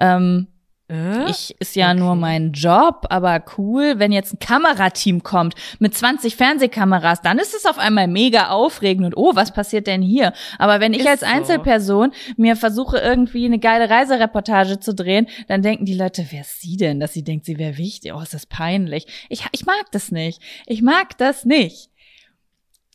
Ähm, 0.00 0.48
äh? 0.92 1.30
Ich 1.30 1.56
ist 1.58 1.74
ja 1.74 1.90
okay. 1.90 1.98
nur 1.98 2.14
mein 2.14 2.52
Job, 2.52 3.06
aber 3.08 3.42
cool, 3.56 3.94
wenn 3.98 4.12
jetzt 4.12 4.34
ein 4.34 4.38
Kamerateam 4.38 5.22
kommt 5.22 5.54
mit 5.78 5.96
20 5.96 6.36
Fernsehkameras, 6.36 7.22
dann 7.22 7.38
ist 7.38 7.54
es 7.54 7.66
auf 7.66 7.78
einmal 7.78 8.08
mega 8.08 8.50
aufregend 8.50 9.06
und 9.06 9.16
oh, 9.16 9.34
was 9.34 9.52
passiert 9.52 9.86
denn 9.86 10.02
hier? 10.02 10.32
Aber 10.58 10.80
wenn 10.80 10.92
ich 10.92 11.00
ist 11.00 11.08
als 11.08 11.22
Einzelperson 11.22 12.12
mir 12.36 12.56
versuche 12.56 12.98
irgendwie 12.98 13.46
eine 13.46 13.58
geile 13.58 13.88
Reisereportage 13.88 14.80
zu 14.80 14.94
drehen, 14.94 15.28
dann 15.48 15.62
denken 15.62 15.86
die 15.86 15.94
Leute, 15.94 16.26
wer 16.30 16.42
ist 16.42 16.60
sie 16.60 16.76
denn, 16.76 17.00
dass 17.00 17.12
sie 17.12 17.24
denkt, 17.24 17.46
sie 17.46 17.58
wäre 17.58 17.78
wichtig? 17.78 18.12
Oh, 18.12 18.20
ist 18.20 18.34
das 18.34 18.46
peinlich. 18.46 19.06
Ich 19.28 19.46
ich 19.52 19.64
mag 19.64 19.90
das 19.92 20.12
nicht. 20.12 20.40
Ich 20.66 20.82
mag 20.82 21.16
das 21.18 21.44
nicht. 21.44 21.88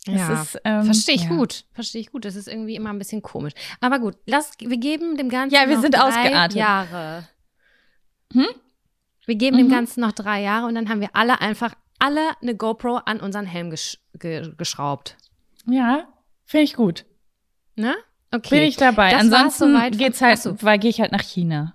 Ja, 0.06 0.42
ist, 0.42 0.58
ähm, 0.64 0.84
verstehe 0.84 1.14
ich 1.14 1.24
ja. 1.24 1.28
gut. 1.28 1.64
Verstehe 1.72 2.00
ich 2.00 2.10
gut. 2.10 2.24
Das 2.24 2.34
ist 2.34 2.48
irgendwie 2.48 2.76
immer 2.76 2.90
ein 2.90 2.98
bisschen 2.98 3.22
komisch. 3.22 3.52
Aber 3.80 3.98
gut, 3.98 4.14
lass, 4.26 4.52
wir 4.58 4.78
geben 4.78 5.16
dem 5.16 5.28
Ganzen 5.28 5.54
ja, 5.54 5.68
wir 5.68 5.80
sind 5.80 5.94
drei 5.94 6.02
ausgeartet. 6.02 6.56
Jahre. 6.56 7.28
Hm? 8.32 8.46
Wir 9.26 9.34
geben 9.34 9.56
mhm. 9.56 9.62
dem 9.62 9.70
Ganzen 9.70 10.00
noch 10.00 10.12
drei 10.12 10.42
Jahre 10.42 10.66
und 10.66 10.74
dann 10.74 10.88
haben 10.88 11.00
wir 11.00 11.10
alle 11.14 11.40
einfach 11.40 11.74
alle 11.98 12.30
eine 12.40 12.56
GoPro 12.56 12.96
an 12.96 13.20
unseren 13.20 13.46
Helm 13.46 13.70
gesch 13.70 13.98
ge 14.14 14.52
geschraubt. 14.56 15.16
Ja, 15.66 16.08
finde 16.44 16.64
ich 16.64 16.74
gut. 16.74 17.04
Ne? 17.74 17.94
Okay. 18.30 18.58
Bin 18.58 18.62
ich 18.62 18.76
dabei. 18.76 19.10
Das 19.10 19.20
Ansonsten 19.20 19.74
so 19.74 19.98
geht's 19.98 20.20
halt, 20.20 20.38
so. 20.38 20.62
weil 20.62 20.78
gehe 20.78 20.90
ich 20.90 21.00
halt 21.00 21.12
nach 21.12 21.22
China. 21.22 21.74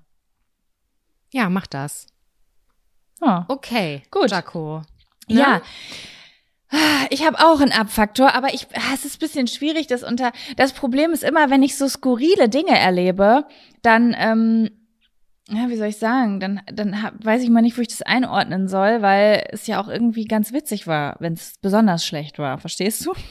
Ja, 1.32 1.50
mach 1.50 1.68
das. 1.68 2.08
Oh. 3.22 3.42
Okay. 3.48 4.04
Gut. 4.12 4.32
Jaco. 4.32 4.84
Ne? 5.28 5.39
Ja. 5.39 5.62
Ich 7.12 7.24
habe 7.24 7.38
auch 7.39 7.62
einen 7.62 7.72
Abfaktor, 7.72 8.34
aber 8.34 8.54
ich, 8.54 8.68
ah, 8.74 8.94
es 8.96 9.06
ist 9.06 9.18
ein 9.18 9.20
bisschen 9.20 9.48
schwierig, 9.48 9.86
das 9.86 10.02
unter. 10.02 10.32
Das 10.58 10.74
Problem 10.74 11.12
ist 11.12 11.24
immer, 11.24 11.52
wenn 11.52 11.62
ich 11.62 11.78
so 11.78 11.88
skurrile 11.88 12.50
Dinge 12.50 12.78
erlebe, 12.78 13.46
dann 13.84 14.16
ähm, 14.18 14.72
ja, 15.50 15.70
wie 15.70 15.76
soll 15.76 15.88
ich 15.88 15.98
sagen, 15.98 16.40
dann, 16.40 16.62
dann 16.72 16.96
weiß 17.22 17.44
ich 17.44 17.50
mal 17.50 17.62
nicht, 17.62 17.78
wo 17.78 17.82
ich 17.82 17.90
das 17.90 18.02
einordnen 18.02 18.68
soll, 18.68 19.02
weil 19.02 19.44
es 19.50 19.68
ja 19.68 19.82
auch 19.82 19.90
irgendwie 19.90 20.26
ganz 20.26 20.54
witzig 20.54 20.88
war, 20.88 21.18
wenn 21.20 21.34
es 21.34 21.56
besonders 21.62 22.06
schlecht 22.06 22.40
war. 22.40 22.58
Verstehst 22.58 23.06
du? 23.06 23.14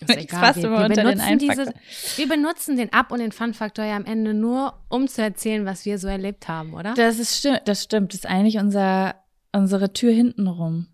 Ist 0.00 0.14
egal. 0.14 0.54
Wir, 0.56 0.70
wir, 0.70 0.88
benutzen 0.88 1.38
diese, 1.38 1.72
wir 2.16 2.28
benutzen 2.28 2.76
den 2.76 2.92
Ab- 2.92 3.12
und 3.12 3.20
den 3.20 3.32
Fun-Faktor 3.32 3.84
ja 3.84 3.96
am 3.96 4.04
Ende 4.04 4.34
nur, 4.34 4.74
um 4.90 5.08
zu 5.08 5.22
erzählen, 5.22 5.64
was 5.64 5.86
wir 5.86 5.98
so 5.98 6.08
erlebt 6.08 6.48
haben, 6.48 6.74
oder? 6.74 6.92
Das 6.94 7.18
ist 7.18 7.38
stimmt, 7.38 7.62
das 7.64 7.84
stimmt. 7.84 8.12
Das 8.12 8.20
ist 8.20 8.26
eigentlich 8.26 8.58
unser, 8.58 9.14
unsere 9.52 9.94
Tür 9.94 10.12
hintenrum. 10.12 10.88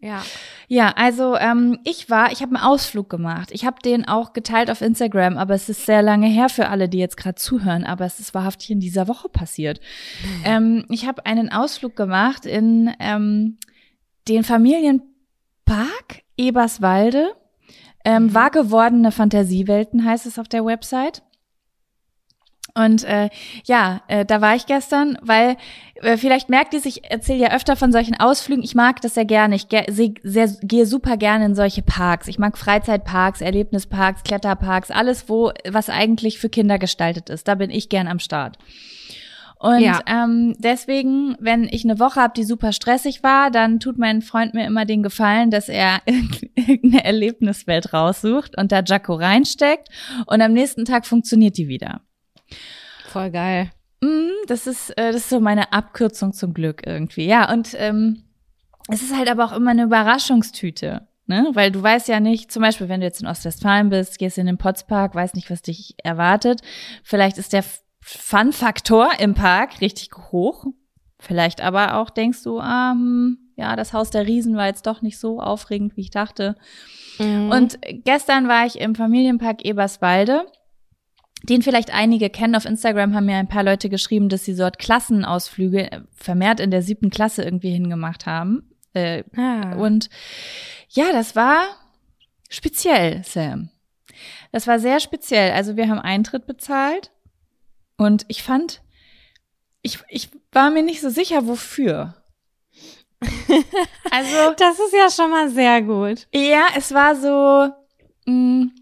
Ja. 0.00 0.22
Ja, 0.66 0.92
also 0.96 1.36
ähm, 1.36 1.78
ich 1.84 2.08
war, 2.08 2.32
ich 2.32 2.42
habe 2.42 2.56
einen 2.56 2.64
Ausflug 2.64 3.10
gemacht. 3.10 3.50
Ich 3.52 3.66
habe 3.66 3.80
den 3.84 4.08
auch 4.08 4.32
geteilt 4.32 4.70
auf 4.70 4.80
Instagram, 4.80 5.36
aber 5.36 5.54
es 5.54 5.68
ist 5.68 5.84
sehr 5.84 6.00
lange 6.00 6.26
her 6.26 6.48
für 6.48 6.68
alle, 6.68 6.88
die 6.88 6.98
jetzt 6.98 7.16
gerade 7.16 7.34
zuhören, 7.34 7.84
aber 7.84 8.06
es 8.06 8.18
ist 8.18 8.32
wahrhaftig 8.34 8.70
in 8.70 8.80
dieser 8.80 9.08
Woche 9.08 9.28
passiert. 9.28 9.80
Mhm. 10.22 10.40
Ähm, 10.50 10.86
ich 10.88 11.06
habe 11.06 11.26
einen 11.26 11.52
Ausflug 11.52 11.96
gemacht 11.96 12.46
in 12.46 12.90
ähm, 12.98 13.58
den 14.26 14.42
Familienpark 14.42 15.04
Eberswalde. 16.36 17.34
Ähm, 18.04 18.24
mhm. 18.24 18.34
Wahr 18.34 18.50
gewordene 18.50 19.12
Fantasiewelten 19.12 20.04
heißt 20.04 20.24
es 20.26 20.38
auf 20.38 20.48
der 20.48 20.64
Website. 20.64 21.22
Und 22.74 23.04
äh, 23.04 23.28
ja, 23.64 24.02
äh, 24.08 24.24
da 24.24 24.40
war 24.40 24.54
ich 24.54 24.66
gestern, 24.66 25.18
weil 25.22 25.56
äh, 25.96 26.16
vielleicht 26.16 26.48
merkt 26.48 26.74
ihr, 26.74 26.84
ich 26.84 27.10
erzähle 27.10 27.40
ja 27.40 27.52
öfter 27.52 27.76
von 27.76 27.92
solchen 27.92 28.18
Ausflügen. 28.18 28.62
Ich 28.62 28.74
mag 28.74 29.00
das 29.00 29.14
sehr 29.14 29.24
gerne. 29.24 29.56
Ich 29.56 29.68
ge 29.68 29.84
sehr, 29.90 30.12
sehr, 30.22 30.48
gehe 30.62 30.86
super 30.86 31.16
gerne 31.16 31.46
in 31.46 31.54
solche 31.54 31.82
Parks. 31.82 32.28
Ich 32.28 32.38
mag 32.38 32.56
Freizeitparks, 32.56 33.40
Erlebnisparks, 33.40 34.22
Kletterparks, 34.22 34.90
alles, 34.90 35.28
wo 35.28 35.52
was 35.68 35.88
eigentlich 35.88 36.38
für 36.38 36.48
Kinder 36.48 36.78
gestaltet 36.78 37.30
ist. 37.30 37.48
Da 37.48 37.54
bin 37.54 37.70
ich 37.70 37.88
gern 37.88 38.08
am 38.08 38.18
Start. 38.18 38.56
Und 39.60 39.82
ja. 39.82 40.00
ähm, 40.06 40.54
deswegen, 40.58 41.36
wenn 41.38 41.64
ich 41.70 41.84
eine 41.84 41.98
Woche 41.98 42.18
habe, 42.18 42.32
die 42.34 42.44
super 42.44 42.72
stressig 42.72 43.22
war, 43.22 43.50
dann 43.50 43.78
tut 43.78 43.98
mein 43.98 44.22
Freund 44.22 44.54
mir 44.54 44.66
immer 44.66 44.86
den 44.86 45.02
Gefallen, 45.02 45.50
dass 45.50 45.68
er 45.68 46.00
irgendeine 46.56 47.04
Erlebniswelt 47.04 47.92
raussucht 47.92 48.56
und 48.56 48.72
da 48.72 48.80
Jaco 48.80 49.12
reinsteckt 49.12 49.90
und 50.26 50.40
am 50.40 50.54
nächsten 50.54 50.86
Tag 50.86 51.06
funktioniert 51.06 51.58
die 51.58 51.68
wieder. 51.68 52.00
Voll 53.10 53.30
geil. 53.32 53.70
Mm, 54.00 54.30
das 54.46 54.68
ist, 54.68 54.90
äh, 54.90 55.12
das 55.12 55.22
ist 55.22 55.30
so 55.30 55.40
meine 55.40 55.72
Abkürzung 55.72 56.32
zum 56.32 56.54
Glück 56.54 56.86
irgendwie. 56.86 57.26
Ja, 57.26 57.52
und 57.52 57.74
ähm, 57.76 58.22
es 58.88 59.02
ist 59.02 59.16
halt 59.16 59.28
aber 59.28 59.44
auch 59.44 59.52
immer 59.52 59.72
eine 59.72 59.82
Überraschungstüte. 59.82 61.08
Ne? 61.26 61.50
Weil 61.54 61.70
du 61.70 61.82
weißt 61.82 62.08
ja 62.08 62.20
nicht, 62.20 62.50
zum 62.50 62.62
Beispiel, 62.62 62.88
wenn 62.88 63.00
du 63.00 63.06
jetzt 63.06 63.20
in 63.20 63.28
Ostwestfalen 63.28 63.90
bist, 63.90 64.18
gehst 64.18 64.38
in 64.38 64.46
den 64.46 64.58
Potspark, 64.58 65.14
weißt 65.14 65.34
nicht, 65.34 65.50
was 65.50 65.62
dich 65.62 65.94
erwartet. 66.02 66.60
Vielleicht 67.02 67.38
ist 67.38 67.52
der 67.52 67.64
Fun-Faktor 68.00 69.10
im 69.18 69.34
Park 69.34 69.80
richtig 69.80 70.10
hoch. 70.30 70.66
Vielleicht 71.18 71.60
aber 71.60 71.96
auch 71.96 72.10
denkst 72.10 72.42
du, 72.44 72.60
ah, 72.60 72.92
hm, 72.92 73.38
ja, 73.56 73.76
das 73.76 73.92
Haus 73.92 74.10
der 74.10 74.26
Riesen 74.26 74.56
war 74.56 74.66
jetzt 74.66 74.86
doch 74.86 75.02
nicht 75.02 75.18
so 75.18 75.40
aufregend, 75.40 75.96
wie 75.96 76.02
ich 76.02 76.10
dachte. 76.10 76.56
Mhm. 77.18 77.50
Und 77.50 77.78
gestern 78.04 78.48
war 78.48 78.66
ich 78.66 78.80
im 78.80 78.94
Familienpark 78.94 79.64
Eberswalde 79.64 80.46
den 81.42 81.62
vielleicht 81.62 81.92
einige 81.92 82.30
kennen. 82.30 82.54
Auf 82.54 82.64
Instagram 82.64 83.14
haben 83.14 83.26
mir 83.26 83.36
ein 83.36 83.48
paar 83.48 83.62
Leute 83.62 83.88
geschrieben, 83.88 84.28
dass 84.28 84.44
sie 84.44 84.56
dort 84.56 84.78
Klassenausflüge 84.78 85.92
äh, 85.92 86.00
vermehrt 86.14 86.60
in 86.60 86.70
der 86.70 86.82
siebten 86.82 87.10
Klasse 87.10 87.42
irgendwie 87.42 87.70
hingemacht 87.70 88.26
haben. 88.26 88.70
Äh, 88.92 89.24
ah. 89.36 89.74
Und 89.76 90.10
ja, 90.88 91.12
das 91.12 91.36
war 91.36 91.62
speziell, 92.48 93.22
Sam. 93.24 93.70
Das 94.52 94.66
war 94.66 94.78
sehr 94.78 95.00
speziell. 95.00 95.52
Also 95.52 95.76
wir 95.76 95.88
haben 95.88 96.00
Eintritt 96.00 96.46
bezahlt 96.46 97.10
und 97.96 98.24
ich 98.28 98.42
fand, 98.42 98.82
ich, 99.82 99.98
ich 100.08 100.30
war 100.52 100.70
mir 100.70 100.82
nicht 100.82 101.00
so 101.00 101.08
sicher, 101.08 101.46
wofür. 101.46 102.14
also. 104.10 104.54
Das 104.56 104.78
ist 104.78 104.94
ja 104.94 105.10
schon 105.10 105.30
mal 105.30 105.50
sehr 105.50 105.82
gut. 105.82 106.26
Ja, 106.34 106.68
es 106.76 106.92
war 106.92 107.14
so, 107.14 107.72
mh, 108.26 108.34
mm, 108.34 108.72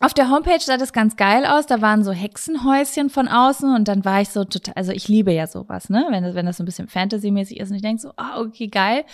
auf 0.00 0.14
der 0.14 0.30
Homepage 0.30 0.60
sah 0.60 0.76
das 0.76 0.92
ganz 0.92 1.16
geil 1.16 1.46
aus. 1.46 1.66
Da 1.66 1.80
waren 1.80 2.04
so 2.04 2.12
Hexenhäuschen 2.12 3.10
von 3.10 3.28
außen 3.28 3.74
und 3.74 3.88
dann 3.88 4.04
war 4.04 4.20
ich 4.20 4.28
so 4.28 4.44
total, 4.44 4.74
also 4.74 4.92
ich 4.92 5.08
liebe 5.08 5.32
ja 5.32 5.46
sowas, 5.46 5.88
ne? 5.88 6.06
Wenn 6.10 6.22
das, 6.22 6.34
wenn 6.34 6.46
das 6.46 6.58
so 6.58 6.62
ein 6.62 6.66
bisschen 6.66 6.88
Fantasy-mäßig 6.88 7.60
ist 7.60 7.70
und 7.70 7.76
ich 7.76 7.82
denke 7.82 8.02
so, 8.02 8.12
ah, 8.16 8.38
oh, 8.38 8.46
okay, 8.46 8.68
geil. 8.68 9.04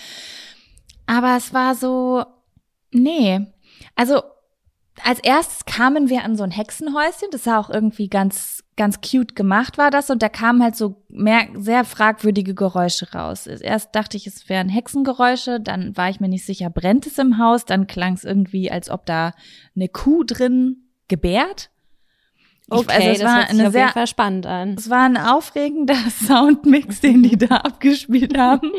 Aber 1.07 1.37
es 1.37 1.55
war 1.55 1.75
so, 1.75 2.25
nee. 2.91 3.41
Also 3.95 4.23
als 5.05 5.21
erstes 5.21 5.65
kamen 5.65 6.09
wir 6.09 6.25
an 6.25 6.37
so 6.37 6.43
ein 6.43 6.51
Hexenhäuschen, 6.51 7.29
das 7.31 7.45
sah 7.45 7.59
auch 7.59 7.71
irgendwie 7.71 8.09
ganz, 8.09 8.62
ganz 8.77 9.01
cute 9.01 9.35
gemacht 9.35 9.77
war 9.77 9.91
das 9.91 10.11
und 10.11 10.23
da 10.23 10.29
kamen 10.29 10.63
halt 10.63 10.77
so 10.77 11.03
mehr, 11.09 11.47
sehr 11.55 11.85
fragwürdige 11.85 12.55
Geräusche 12.55 13.13
raus. 13.13 13.47
Erst 13.47 13.95
dachte 13.95 14.17
ich, 14.17 14.27
es 14.27 14.49
wären 14.49 14.69
Hexengeräusche, 14.69 15.61
dann 15.61 15.97
war 15.97 16.09
ich 16.09 16.21
mir 16.21 16.29
nicht 16.29 16.47
sicher, 16.47 16.71
brennt 16.71 17.07
es 17.07 17.19
im 17.19 17.39
Haus, 17.39 17.65
dann 17.65 17.87
klang 17.87 18.15
es 18.15 18.25
irgendwie, 18.25 18.71
als 18.71 18.89
ob 18.89 19.05
da 19.05 19.33
eine 19.77 19.89
Kuh 19.89 20.25
drin 20.25 20.89
gebärt. 21.09 21.71
Okay, 22.71 22.91
also 22.91 23.09
es 23.09 23.19
das 23.19 23.27
war 23.27 23.37
hört 23.37 23.51
sich 23.51 23.59
eine 23.59 23.69
auf 23.69 23.73
sehr, 23.73 23.83
jeden 23.83 23.93
Fall 23.93 24.07
spannend 24.07 24.47
an. 24.47 24.75
Es 24.79 24.89
war 24.89 25.05
ein 25.05 25.17
aufregender 25.19 25.97
Soundmix, 26.27 27.01
den 27.01 27.23
die 27.23 27.37
da 27.37 27.57
abgespielt 27.57 28.39
haben. 28.39 28.71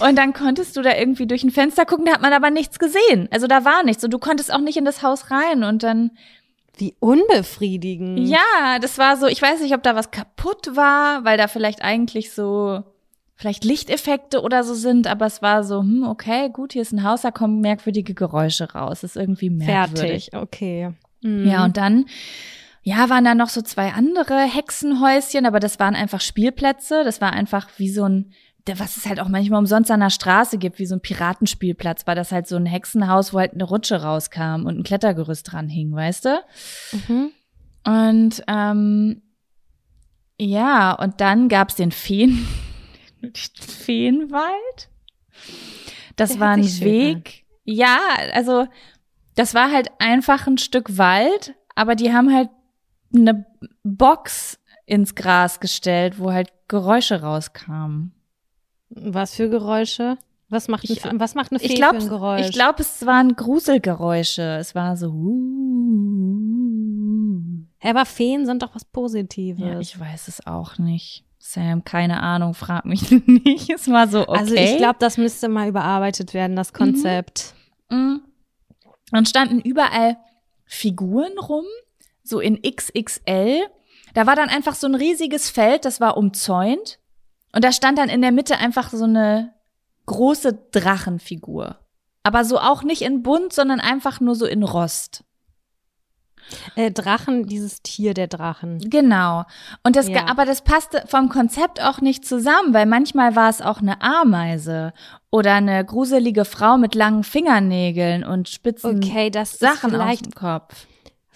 Und 0.00 0.16
dann 0.16 0.32
konntest 0.32 0.76
du 0.76 0.82
da 0.82 0.96
irgendwie 0.96 1.26
durch 1.26 1.44
ein 1.44 1.50
Fenster 1.50 1.84
gucken, 1.84 2.06
da 2.06 2.12
hat 2.12 2.22
man 2.22 2.32
aber 2.32 2.50
nichts 2.50 2.78
gesehen. 2.78 3.28
Also 3.30 3.46
da 3.46 3.64
war 3.66 3.82
nichts 3.82 4.02
und 4.04 4.12
du 4.12 4.18
konntest 4.18 4.52
auch 4.52 4.60
nicht 4.60 4.78
in 4.78 4.86
das 4.86 5.02
Haus 5.02 5.30
rein 5.30 5.64
und 5.64 5.82
dann 5.82 6.12
wie 6.76 6.94
unbefriedigend. 7.00 8.28
Ja, 8.28 8.78
das 8.80 8.98
war 8.98 9.16
so, 9.16 9.26
ich 9.26 9.40
weiß 9.40 9.60
nicht, 9.60 9.74
ob 9.74 9.82
da 9.82 9.94
was 9.94 10.10
kaputt 10.10 10.76
war, 10.76 11.24
weil 11.24 11.38
da 11.38 11.48
vielleicht 11.48 11.82
eigentlich 11.82 12.32
so 12.32 12.82
vielleicht 13.34 13.64
Lichteffekte 13.64 14.40
oder 14.40 14.64
so 14.64 14.74
sind, 14.74 15.06
aber 15.06 15.26
es 15.26 15.42
war 15.42 15.62
so, 15.62 15.80
hm, 15.80 16.04
okay, 16.04 16.48
gut, 16.50 16.72
hier 16.72 16.82
ist 16.82 16.92
ein 16.92 17.02
Haus, 17.02 17.22
da 17.22 17.30
kommen 17.30 17.60
merkwürdige 17.60 18.14
Geräusche 18.14 18.72
raus. 18.72 19.00
Das 19.00 19.10
ist 19.10 19.16
irgendwie 19.16 19.50
merkwürdig. 19.50 20.30
Fertig, 20.30 20.34
okay. 20.34 20.92
Mhm. 21.22 21.46
Ja, 21.46 21.64
und 21.64 21.76
dann 21.76 22.06
ja, 22.82 23.10
waren 23.10 23.24
da 23.24 23.34
noch 23.34 23.48
so 23.48 23.62
zwei 23.62 23.92
andere 23.92 24.42
Hexenhäuschen, 24.42 25.44
aber 25.44 25.58
das 25.58 25.80
waren 25.80 25.96
einfach 25.96 26.20
Spielplätze. 26.20 27.02
Das 27.02 27.20
war 27.20 27.32
einfach 27.32 27.68
wie 27.78 27.90
so 27.90 28.04
ein, 28.04 28.32
was 28.74 28.96
es 28.96 29.06
halt 29.06 29.20
auch 29.20 29.28
manchmal 29.28 29.60
umsonst 29.60 29.90
an 29.90 30.00
der 30.00 30.10
Straße 30.10 30.58
gibt, 30.58 30.78
wie 30.78 30.86
so 30.86 30.96
ein 30.96 31.00
Piratenspielplatz, 31.00 32.06
war 32.06 32.14
das 32.14 32.32
halt 32.32 32.46
so 32.48 32.56
ein 32.56 32.66
Hexenhaus, 32.66 33.32
wo 33.32 33.38
halt 33.38 33.54
eine 33.54 33.64
Rutsche 33.64 34.02
rauskam 34.02 34.66
und 34.66 34.78
ein 34.78 34.82
Klettergerüst 34.82 35.52
dran 35.52 35.68
hing, 35.68 35.94
weißt 35.94 36.24
du? 36.24 36.44
Mhm. 36.92 37.30
Und 37.84 38.42
ähm, 38.48 39.22
ja, 40.38 40.92
und 40.92 41.20
dann 41.20 41.48
gab's 41.48 41.76
den 41.76 41.92
Feen, 41.92 42.46
Feenwald. 43.54 44.88
Das 46.16 46.32
Der 46.32 46.40
war 46.40 46.50
ein 46.50 46.80
Weg. 46.80 47.44
Ja, 47.64 47.98
also 48.32 48.66
das 49.34 49.54
war 49.54 49.70
halt 49.70 49.90
einfach 49.98 50.46
ein 50.46 50.58
Stück 50.58 50.98
Wald, 50.98 51.54
aber 51.74 51.94
die 51.94 52.12
haben 52.12 52.32
halt 52.34 52.48
eine 53.14 53.46
Box 53.84 54.58
ins 54.86 55.14
Gras 55.14 55.60
gestellt, 55.60 56.18
wo 56.18 56.32
halt 56.32 56.52
Geräusche 56.68 57.22
rauskamen. 57.22 58.15
Was 58.90 59.34
für 59.34 59.48
Geräusche? 59.48 60.18
Was 60.48 60.68
macht, 60.68 60.84
ich, 60.84 61.02
was 61.04 61.34
macht 61.34 61.50
eine 61.50 61.58
Fee 61.58 61.66
ich 61.66 61.74
glaub, 61.74 61.96
für 61.96 62.02
ein 62.02 62.08
Geräusch? 62.08 62.46
Ich 62.46 62.52
glaube, 62.52 62.80
es 62.80 63.04
waren 63.04 63.34
Gruselgeräusche. 63.34 64.58
Es 64.60 64.76
war 64.76 64.96
so. 64.96 65.08
Uh. 65.08 66.46
Aber 67.82 68.04
Feen 68.04 68.46
sind 68.46 68.62
doch 68.62 68.74
was 68.74 68.84
Positives. 68.84 69.60
Ja, 69.60 69.80
ich 69.80 69.98
weiß 69.98 70.28
es 70.28 70.46
auch 70.46 70.78
nicht. 70.78 71.24
Sam, 71.38 71.84
keine 71.84 72.22
Ahnung, 72.22 72.54
frag 72.54 72.84
mich 72.84 73.10
nicht. 73.26 73.70
Es 73.70 73.88
war 73.88 74.08
so, 74.08 74.22
okay. 74.28 74.38
Also 74.38 74.54
ich 74.54 74.76
glaube, 74.78 74.96
das 74.98 75.16
müsste 75.16 75.48
mal 75.48 75.68
überarbeitet 75.68 76.34
werden, 76.34 76.56
das 76.56 76.72
Konzept. 76.72 77.54
Mhm. 77.90 77.98
Mhm. 77.98 78.20
Und 79.12 79.28
standen 79.28 79.60
überall 79.60 80.16
Figuren 80.64 81.38
rum, 81.38 81.64
so 82.24 82.40
in 82.40 82.60
XXL. 82.62 83.62
Da 84.14 84.26
war 84.26 84.34
dann 84.34 84.48
einfach 84.48 84.74
so 84.74 84.88
ein 84.88 84.96
riesiges 84.96 85.50
Feld, 85.50 85.84
das 85.84 86.00
war 86.00 86.16
umzäunt. 86.16 86.98
Und 87.56 87.64
da 87.64 87.72
stand 87.72 87.96
dann 87.96 88.10
in 88.10 88.20
der 88.20 88.32
Mitte 88.32 88.58
einfach 88.58 88.90
so 88.90 89.04
eine 89.04 89.54
große 90.04 90.58
Drachenfigur. 90.72 91.78
Aber 92.22 92.44
so 92.44 92.58
auch 92.58 92.82
nicht 92.82 93.00
in 93.00 93.22
bunt, 93.22 93.54
sondern 93.54 93.80
einfach 93.80 94.20
nur 94.20 94.34
so 94.34 94.44
in 94.44 94.62
Rost. 94.62 95.24
Äh, 96.74 96.90
Drachen, 96.90 97.46
dieses 97.46 97.80
Tier 97.80 98.12
der 98.12 98.26
Drachen. 98.26 98.78
Genau. 98.90 99.44
Und 99.82 99.96
das, 99.96 100.06
ja. 100.06 100.26
aber 100.26 100.44
das 100.44 100.64
passte 100.64 101.04
vom 101.06 101.30
Konzept 101.30 101.82
auch 101.82 102.02
nicht 102.02 102.26
zusammen, 102.26 102.74
weil 102.74 102.84
manchmal 102.84 103.36
war 103.36 103.48
es 103.48 103.62
auch 103.62 103.80
eine 103.80 104.02
Ameise 104.02 104.92
oder 105.30 105.54
eine 105.54 105.82
gruselige 105.82 106.44
Frau 106.44 106.76
mit 106.76 106.94
langen 106.94 107.24
Fingernägeln 107.24 108.22
und 108.22 108.50
spitzen 108.50 108.98
okay, 109.02 109.32
Sachen 109.46 109.96
auf 109.96 110.18
dem 110.18 110.32
Kopf. 110.32 110.86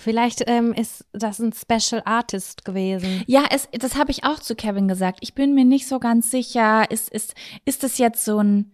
Vielleicht 0.01 0.45
ähm, 0.47 0.73
ist 0.73 1.05
das 1.13 1.41
ein 1.41 1.53
Special 1.53 2.01
Artist 2.07 2.65
gewesen. 2.65 3.23
Ja, 3.27 3.45
es, 3.51 3.69
das 3.71 3.97
habe 3.97 4.11
ich 4.11 4.25
auch 4.25 4.41
zu 4.41 4.55
Kevin 4.55 4.89
gesagt. 4.89 5.19
Ich 5.21 5.35
bin 5.35 5.55
mir 5.55 5.67
nicht 5.67 5.87
so 5.87 5.99
ganz 5.99 6.31
sicher. 6.31 6.91
Ist, 6.91 7.11
ist, 7.11 7.35
ist 7.67 7.83
das 7.83 7.99
jetzt 7.99 8.25
so 8.25 8.39
ein, 8.39 8.73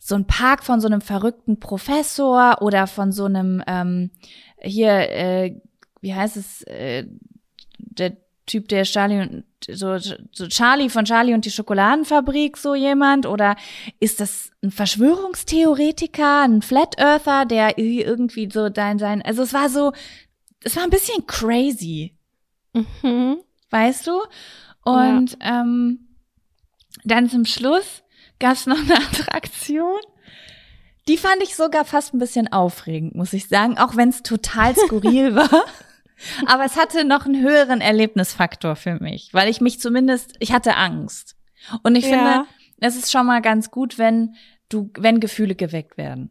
so 0.00 0.16
ein 0.16 0.26
Park 0.26 0.64
von 0.64 0.80
so 0.80 0.88
einem 0.88 1.00
verrückten 1.00 1.60
Professor 1.60 2.60
oder 2.60 2.88
von 2.88 3.12
so 3.12 3.26
einem, 3.26 3.62
ähm, 3.68 4.10
hier, 4.60 4.90
äh, 4.90 5.60
wie 6.00 6.14
heißt 6.14 6.36
es, 6.36 6.62
äh, 6.62 7.06
der 7.78 8.16
Typ, 8.46 8.66
der 8.66 8.82
Charlie 8.82 9.20
und 9.20 9.44
so, 9.70 9.96
so 9.98 10.48
Charlie 10.48 10.88
von 10.88 11.04
Charlie 11.04 11.34
und 11.34 11.44
die 11.44 11.52
Schokoladenfabrik, 11.52 12.56
so 12.56 12.74
jemand? 12.74 13.26
Oder 13.26 13.54
ist 14.00 14.18
das 14.18 14.50
ein 14.64 14.72
Verschwörungstheoretiker, 14.72 16.42
ein 16.42 16.62
Flat 16.62 16.98
Earther, 16.98 17.44
der 17.44 17.78
irgendwie 17.78 18.50
so 18.50 18.70
dein, 18.70 18.98
sein, 18.98 19.22
also 19.22 19.42
es 19.42 19.52
war 19.52 19.68
so, 19.68 19.92
es 20.64 20.76
war 20.76 20.84
ein 20.84 20.90
bisschen 20.90 21.26
crazy. 21.26 22.16
Mhm. 22.72 23.38
Weißt 23.70 24.06
du? 24.06 24.20
Und 24.84 25.36
ja. 25.40 25.60
ähm, 25.62 26.08
dann 27.04 27.28
zum 27.28 27.44
Schluss 27.44 28.02
gab 28.38 28.54
es 28.54 28.66
noch 28.66 28.78
eine 28.78 28.96
Attraktion. 28.96 30.00
Die 31.08 31.16
fand 31.16 31.42
ich 31.42 31.56
sogar 31.56 31.84
fast 31.84 32.12
ein 32.12 32.18
bisschen 32.18 32.52
aufregend, 32.52 33.14
muss 33.14 33.32
ich 33.32 33.48
sagen, 33.48 33.78
auch 33.78 33.96
wenn 33.96 34.10
es 34.10 34.22
total 34.22 34.74
skurril 34.86 35.34
war. 35.34 35.64
Aber 36.46 36.64
es 36.64 36.76
hatte 36.76 37.04
noch 37.04 37.26
einen 37.26 37.42
höheren 37.42 37.80
Erlebnisfaktor 37.80 38.76
für 38.76 38.98
mich, 39.00 39.32
weil 39.32 39.48
ich 39.48 39.60
mich 39.60 39.80
zumindest, 39.80 40.34
ich 40.40 40.52
hatte 40.52 40.76
Angst. 40.76 41.36
Und 41.82 41.96
ich 41.96 42.06
ja. 42.06 42.10
finde, 42.10 42.46
es 42.80 42.96
ist 42.96 43.10
schon 43.10 43.26
mal 43.26 43.40
ganz 43.40 43.70
gut, 43.70 43.98
wenn 43.98 44.34
du, 44.68 44.90
wenn 44.98 45.20
Gefühle 45.20 45.54
geweckt 45.54 45.96
werden. 45.96 46.30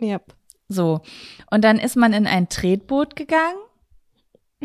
Yep. 0.00 0.34
So. 0.72 1.02
Und 1.50 1.62
dann 1.62 1.78
ist 1.78 1.96
man 1.96 2.12
in 2.12 2.26
ein 2.26 2.48
Tretboot 2.48 3.16
gegangen. 3.16 3.56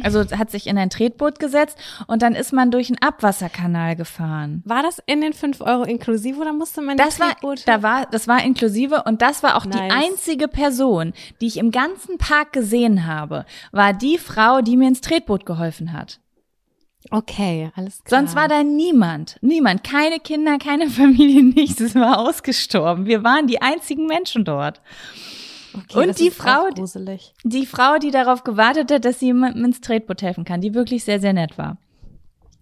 Also 0.04 0.20
hat 0.38 0.52
sich 0.52 0.68
in 0.68 0.78
ein 0.78 0.90
Tretboot 0.90 1.40
gesetzt 1.40 1.78
und 2.08 2.22
dann 2.22 2.36
ist 2.36 2.54
man 2.54 2.72
durch 2.72 2.90
einen 2.90 3.02
Abwasserkanal 3.02 3.96
gefahren. 3.96 4.62
War 4.66 4.84
das 4.84 5.02
in 5.06 5.22
den 5.22 5.34
fünf 5.34 5.62
Euro 5.62 5.84
inklusive 5.84 6.40
oder 6.40 6.54
musste 6.54 6.82
man 6.82 6.98
das 6.98 7.18
Tretboot? 7.18 7.66
War, 7.66 7.78
da 7.78 7.84
war, 7.84 8.06
das 8.06 8.28
war 8.28 8.44
inklusive 8.44 9.04
und 9.06 9.22
das 9.22 9.44
war 9.44 9.56
auch 9.56 9.66
nice. 9.66 9.76
die 9.76 9.92
einzige 9.92 10.48
Person, 10.48 11.14
die 11.42 11.48
ich 11.48 11.58
im 11.58 11.72
ganzen 11.72 12.18
Park 12.18 12.54
gesehen 12.54 13.08
habe, 13.08 13.46
war 13.72 13.94
die 13.94 14.18
Frau, 14.18 14.62
die 14.62 14.78
mir 14.78 14.88
ins 14.88 15.02
Tretboot 15.02 15.46
geholfen 15.46 15.94
hat. 15.94 16.20
Okay, 17.10 17.72
alles 17.76 18.04
klar. 18.04 18.20
Sonst 18.20 18.36
war 18.36 18.48
da 18.48 18.64
niemand, 18.64 19.38
niemand, 19.42 19.84
keine 19.84 20.20
Kinder, 20.20 20.58
keine 20.58 20.90
Familie, 20.90 21.44
nichts. 21.44 21.80
Es 21.80 21.96
war 21.96 22.20
ausgestorben. 22.20 23.06
Wir 23.06 23.24
waren 23.24 23.48
die 23.48 23.62
einzigen 23.62 24.08
Menschen 24.08 24.46
dort. 24.46 24.82
Okay, 25.78 26.08
und 26.08 26.20
die 26.20 26.32
Frau, 26.32 26.68
die 27.44 27.66
Frau, 27.66 27.98
die 27.98 28.12
darauf 28.12 28.44
gewartet 28.44 28.92
hat, 28.92 29.06
dass 29.06 29.20
sie 29.20 29.28
jemandem 29.28 29.66
ins 29.66 29.82
Tretboot 29.82 30.22
helfen 30.22 30.44
kann, 30.44 30.62
die 30.62 30.74
wirklich 30.74 31.04
sehr, 31.04 31.20
sehr 31.20 31.34
nett 31.34 31.58
war. 31.58 31.78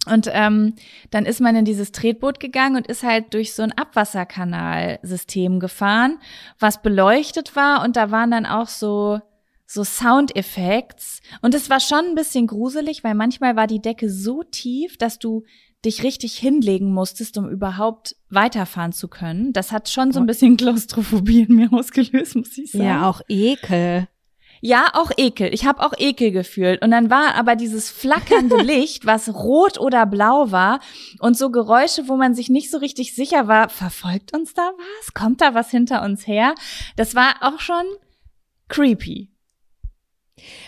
Und 0.06 0.30
ähm, 0.32 0.75
dann 1.10 1.25
ist 1.25 1.41
man 1.41 1.56
in 1.56 1.65
dieses 1.65 1.91
Tretboot 1.91 2.39
gegangen 2.39 2.75
und 2.75 2.88
ist 2.88 3.04
halt 3.04 3.34
durch 3.34 3.54
so 3.54 3.63
ein 3.63 3.71
Abwasserkanalsystem 3.71 5.60
gefahren, 5.60 6.19
was 6.60 6.82
beleuchtet 6.82 7.56
war 7.56 7.84
und 7.84 7.95
da 7.95 8.12
waren 8.12 8.32
dann 8.32 8.45
auch 8.45 8.67
so 8.67 9.19
so 9.67 9.84
Soundeffekts 9.84 11.21
und 11.41 11.56
es 11.56 11.71
war 11.71 11.80
schon 11.80 12.06
ein 12.06 12.15
bisschen 12.15 12.45
gruselig, 12.45 13.04
weil 13.04 13.15
manchmal 13.15 13.56
war 13.56 13.65
die 13.65 13.82
Decke 13.82 14.12
so 14.12 14.43
tief, 14.43 14.95
dass 14.97 15.17
du 15.17 15.43
dich 15.85 16.03
richtig 16.03 16.37
hinlegen 16.37 16.91
musstest, 16.91 17.37
um 17.37 17.49
überhaupt 17.49 18.15
weiterfahren 18.29 18.91
zu 18.91 19.07
können. 19.07 19.53
Das 19.53 19.71
hat 19.71 19.89
schon 19.89 20.11
so 20.11 20.19
ein 20.19 20.25
bisschen 20.25 20.57
Klaustrophobie 20.57 21.41
in 21.41 21.55
mir 21.55 21.69
ausgelöst, 21.71 22.35
muss 22.35 22.57
ich 22.57 22.71
sagen. 22.71 22.85
Ja, 22.85 23.09
auch 23.09 23.21
Ekel. 23.27 24.07
Ja, 24.61 24.89
auch 24.93 25.11
Ekel. 25.17 25.53
Ich 25.53 25.65
habe 25.65 25.85
auch 25.85 25.93
Ekel 25.97 26.31
gefühlt. 26.31 26.81
Und 26.81 26.91
dann 26.91 27.09
war 27.09 27.35
aber 27.35 27.55
dieses 27.55 27.91
flackernde 27.91 28.57
Licht, 28.63 29.05
was 29.05 29.33
rot 29.33 29.79
oder 29.79 30.05
blau 30.05 30.51
war 30.51 30.79
und 31.19 31.37
so 31.37 31.51
Geräusche, 31.51 32.07
wo 32.07 32.15
man 32.15 32.33
sich 32.33 32.49
nicht 32.49 32.71
so 32.71 32.79
richtig 32.79 33.13
sicher 33.13 33.47
war, 33.47 33.69
verfolgt 33.69 34.33
uns 34.33 34.53
da 34.53 34.71
was? 34.77 35.13
Kommt 35.13 35.41
da 35.41 35.53
was 35.53 35.69
hinter 35.69 36.03
uns 36.03 36.25
her? 36.25 36.55
Das 36.95 37.15
war 37.15 37.35
auch 37.41 37.59
schon 37.59 37.83
creepy. 38.67 39.29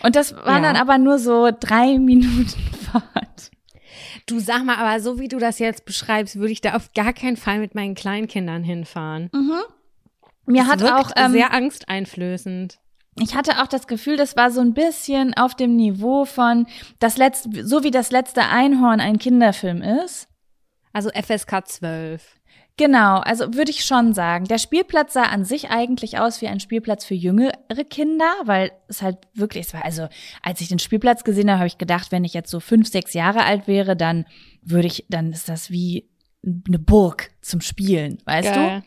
Und 0.03 0.15
das 0.15 0.35
war 0.35 0.57
ja. 0.57 0.61
dann 0.61 0.75
aber 0.75 0.97
nur 0.97 1.19
so 1.19 1.49
drei 1.57 1.97
Minuten 1.97 2.49
Fahrt. 2.91 3.51
Du 4.27 4.39
sag 4.39 4.63
mal, 4.65 4.75
aber 4.75 4.99
so 4.99 5.19
wie 5.19 5.29
du 5.29 5.39
das 5.39 5.57
jetzt 5.57 5.85
beschreibst, 5.85 6.35
würde 6.35 6.51
ich 6.51 6.61
da 6.61 6.75
auf 6.75 6.91
gar 6.93 7.13
keinen 7.13 7.37
Fall 7.37 7.59
mit 7.59 7.75
meinen 7.75 7.95
Kleinkindern 7.95 8.63
hinfahren. 8.63 9.29
Mhm. 9.33 9.61
Mir 10.45 10.63
das 10.63 10.71
hat 10.71 10.83
auch 10.83 11.11
ähm, 11.15 11.31
sehr 11.31 11.53
angsteinflößend. 11.53 12.79
ich 13.19 13.35
hatte 13.35 13.61
auch 13.61 13.67
das 13.67 13.87
Gefühl, 13.87 14.17
das 14.17 14.35
war 14.35 14.51
so 14.51 14.61
ein 14.61 14.73
bisschen 14.73 15.33
auf 15.33 15.55
dem 15.55 15.75
Niveau 15.75 16.25
von 16.25 16.67
das 16.99 17.17
letzte, 17.17 17.65
so 17.65 17.83
wie 17.83 17.91
das 17.91 18.11
letzte 18.11 18.43
Einhorn 18.43 18.99
ein 18.99 19.17
Kinderfilm 19.17 19.81
ist. 19.81 20.27
Also 20.91 21.09
FSK 21.09 21.65
12. 21.65 22.36
Genau, 22.77 23.17
also 23.17 23.55
würde 23.55 23.71
ich 23.71 23.83
schon 23.83 24.13
sagen. 24.13 24.45
Der 24.45 24.59
Spielplatz 24.59 25.13
sah 25.13 25.23
an 25.23 25.43
sich 25.43 25.71
eigentlich 25.71 26.19
aus 26.19 26.41
wie 26.41 26.47
ein 26.47 26.59
Spielplatz 26.59 27.05
für 27.05 27.15
jüngere 27.15 27.51
Kinder, 27.89 28.31
weil 28.45 28.71
es 28.87 29.01
halt 29.01 29.17
wirklich, 29.33 29.65
es 29.65 29.73
war 29.73 29.83
also, 29.83 30.07
als 30.43 30.61
ich 30.61 30.67
den 30.69 30.77
Spielplatz 30.77 31.23
gesehen 31.23 31.49
habe, 31.49 31.59
habe 31.59 31.67
ich 31.67 31.79
gedacht, 31.79 32.11
wenn 32.11 32.23
ich 32.23 32.35
jetzt 32.35 32.51
so 32.51 32.59
fünf, 32.59 32.87
sechs 32.87 33.13
Jahre 33.13 33.43
alt 33.45 33.67
wäre, 33.67 33.95
dann 33.95 34.25
würde 34.61 34.87
ich, 34.87 35.05
dann 35.09 35.31
ist 35.31 35.49
das 35.49 35.71
wie 35.71 36.07
eine 36.45 36.77
Burg 36.77 37.31
zum 37.41 37.61
Spielen, 37.61 38.19
weißt 38.25 38.53
Geil. 38.53 38.83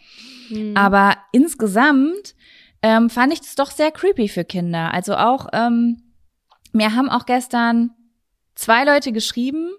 du? 0.49 0.57
Mhm. 0.57 0.77
Aber 0.77 1.17
insgesamt 1.33 2.37
ähm, 2.83 3.11
fand 3.11 3.33
ich 3.33 3.41
das 3.41 3.57
doch 3.57 3.73
sehr 3.73 3.91
creepy 3.91 4.29
für 4.29 4.45
Kinder. 4.45 4.95
Also 4.95 5.17
auch, 5.17 5.49
ähm, 5.53 6.15
mir 6.73 6.95
haben 6.95 7.11
auch 7.11 7.27
gestern 7.27 7.91
zwei 8.55 8.85
Leute 8.85 9.11
geschrieben 9.11 9.71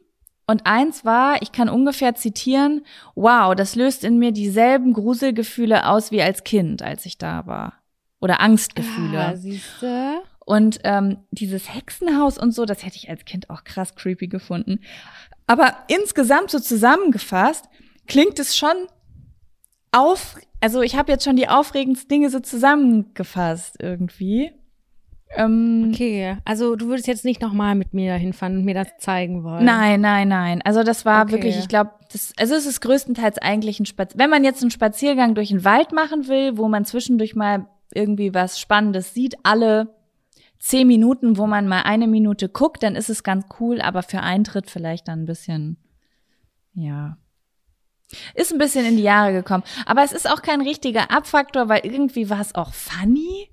und 0.47 0.65
eins 0.65 1.05
war, 1.05 1.41
ich 1.41 1.51
kann 1.51 1.69
ungefähr 1.69 2.15
zitieren, 2.15 2.85
wow, 3.15 3.55
das 3.55 3.75
löst 3.75 4.03
in 4.03 4.19
mir 4.19 4.31
dieselben 4.31 4.93
Gruselgefühle 4.93 5.87
aus 5.87 6.11
wie 6.11 6.21
als 6.21 6.43
Kind, 6.43 6.81
als 6.81 7.05
ich 7.05 7.17
da 7.17 7.45
war. 7.47 7.73
Oder 8.19 8.41
Angstgefühle. 8.41 9.13
Ja, 9.13 9.35
siehste. 9.35 10.21
Und 10.45 10.79
ähm, 10.83 11.19
dieses 11.31 11.73
Hexenhaus 11.73 12.37
und 12.37 12.53
so, 12.53 12.65
das 12.65 12.83
hätte 12.83 12.97
ich 12.97 13.09
als 13.09 13.25
Kind 13.25 13.49
auch 13.49 13.63
krass 13.63 13.95
creepy 13.95 14.27
gefunden. 14.27 14.79
Aber 15.47 15.75
insgesamt 15.87 16.51
so 16.51 16.59
zusammengefasst, 16.59 17.65
klingt 18.07 18.39
es 18.39 18.57
schon 18.57 18.75
auf, 19.91 20.37
also 20.59 20.81
ich 20.81 20.95
habe 20.95 21.11
jetzt 21.11 21.23
schon 21.23 21.35
die 21.35 21.47
aufregendsten 21.47 22.09
Dinge 22.09 22.29
so 22.29 22.39
zusammengefasst 22.39 23.77
irgendwie. 23.79 24.51
Ähm, 25.35 25.91
okay, 25.93 26.37
also 26.43 26.75
du 26.75 26.87
würdest 26.87 27.07
jetzt 27.07 27.23
nicht 27.23 27.41
nochmal 27.41 27.75
mit 27.75 27.93
mir 27.93 28.13
hinfahren 28.15 28.57
und 28.57 28.65
mir 28.65 28.73
das 28.73 28.87
zeigen 28.97 29.43
wollen. 29.43 29.63
Nein, 29.63 30.01
nein, 30.01 30.27
nein. 30.27 30.61
Also 30.63 30.83
das 30.83 31.05
war 31.05 31.23
okay. 31.23 31.31
wirklich, 31.31 31.57
ich 31.57 31.67
glaube, 31.67 31.91
das, 32.11 32.33
also 32.37 32.55
es 32.55 32.65
ist 32.65 32.81
größtenteils 32.81 33.37
eigentlich 33.37 33.79
ein 33.79 33.85
Spaziergang. 33.85 34.19
Wenn 34.19 34.29
man 34.29 34.43
jetzt 34.43 34.61
einen 34.61 34.71
Spaziergang 34.71 35.35
durch 35.35 35.49
den 35.49 35.63
Wald 35.63 35.93
machen 35.93 36.27
will, 36.27 36.57
wo 36.57 36.67
man 36.67 36.85
zwischendurch 36.85 37.35
mal 37.35 37.67
irgendwie 37.93 38.33
was 38.33 38.59
Spannendes 38.59 39.13
sieht, 39.13 39.35
alle 39.43 39.95
zehn 40.59 40.87
Minuten, 40.87 41.37
wo 41.37 41.47
man 41.47 41.67
mal 41.67 41.83
eine 41.83 42.07
Minute 42.07 42.49
guckt, 42.49 42.83
dann 42.83 42.95
ist 42.95 43.09
es 43.09 43.23
ganz 43.23 43.45
cool, 43.59 43.81
aber 43.81 44.03
für 44.03 44.19
Eintritt 44.19 44.69
vielleicht 44.69 45.07
dann 45.07 45.23
ein 45.23 45.25
bisschen, 45.25 45.77
ja, 46.73 47.17
ist 48.35 48.51
ein 48.51 48.59
bisschen 48.59 48.85
in 48.85 48.97
die 48.97 49.03
Jahre 49.03 49.31
gekommen. 49.31 49.63
Aber 49.85 50.03
es 50.03 50.11
ist 50.11 50.29
auch 50.29 50.41
kein 50.41 50.61
richtiger 50.61 51.11
Abfaktor, 51.11 51.69
weil 51.69 51.85
irgendwie 51.85 52.29
war 52.29 52.41
es 52.41 52.53
auch 52.53 52.73
funny 52.73 53.50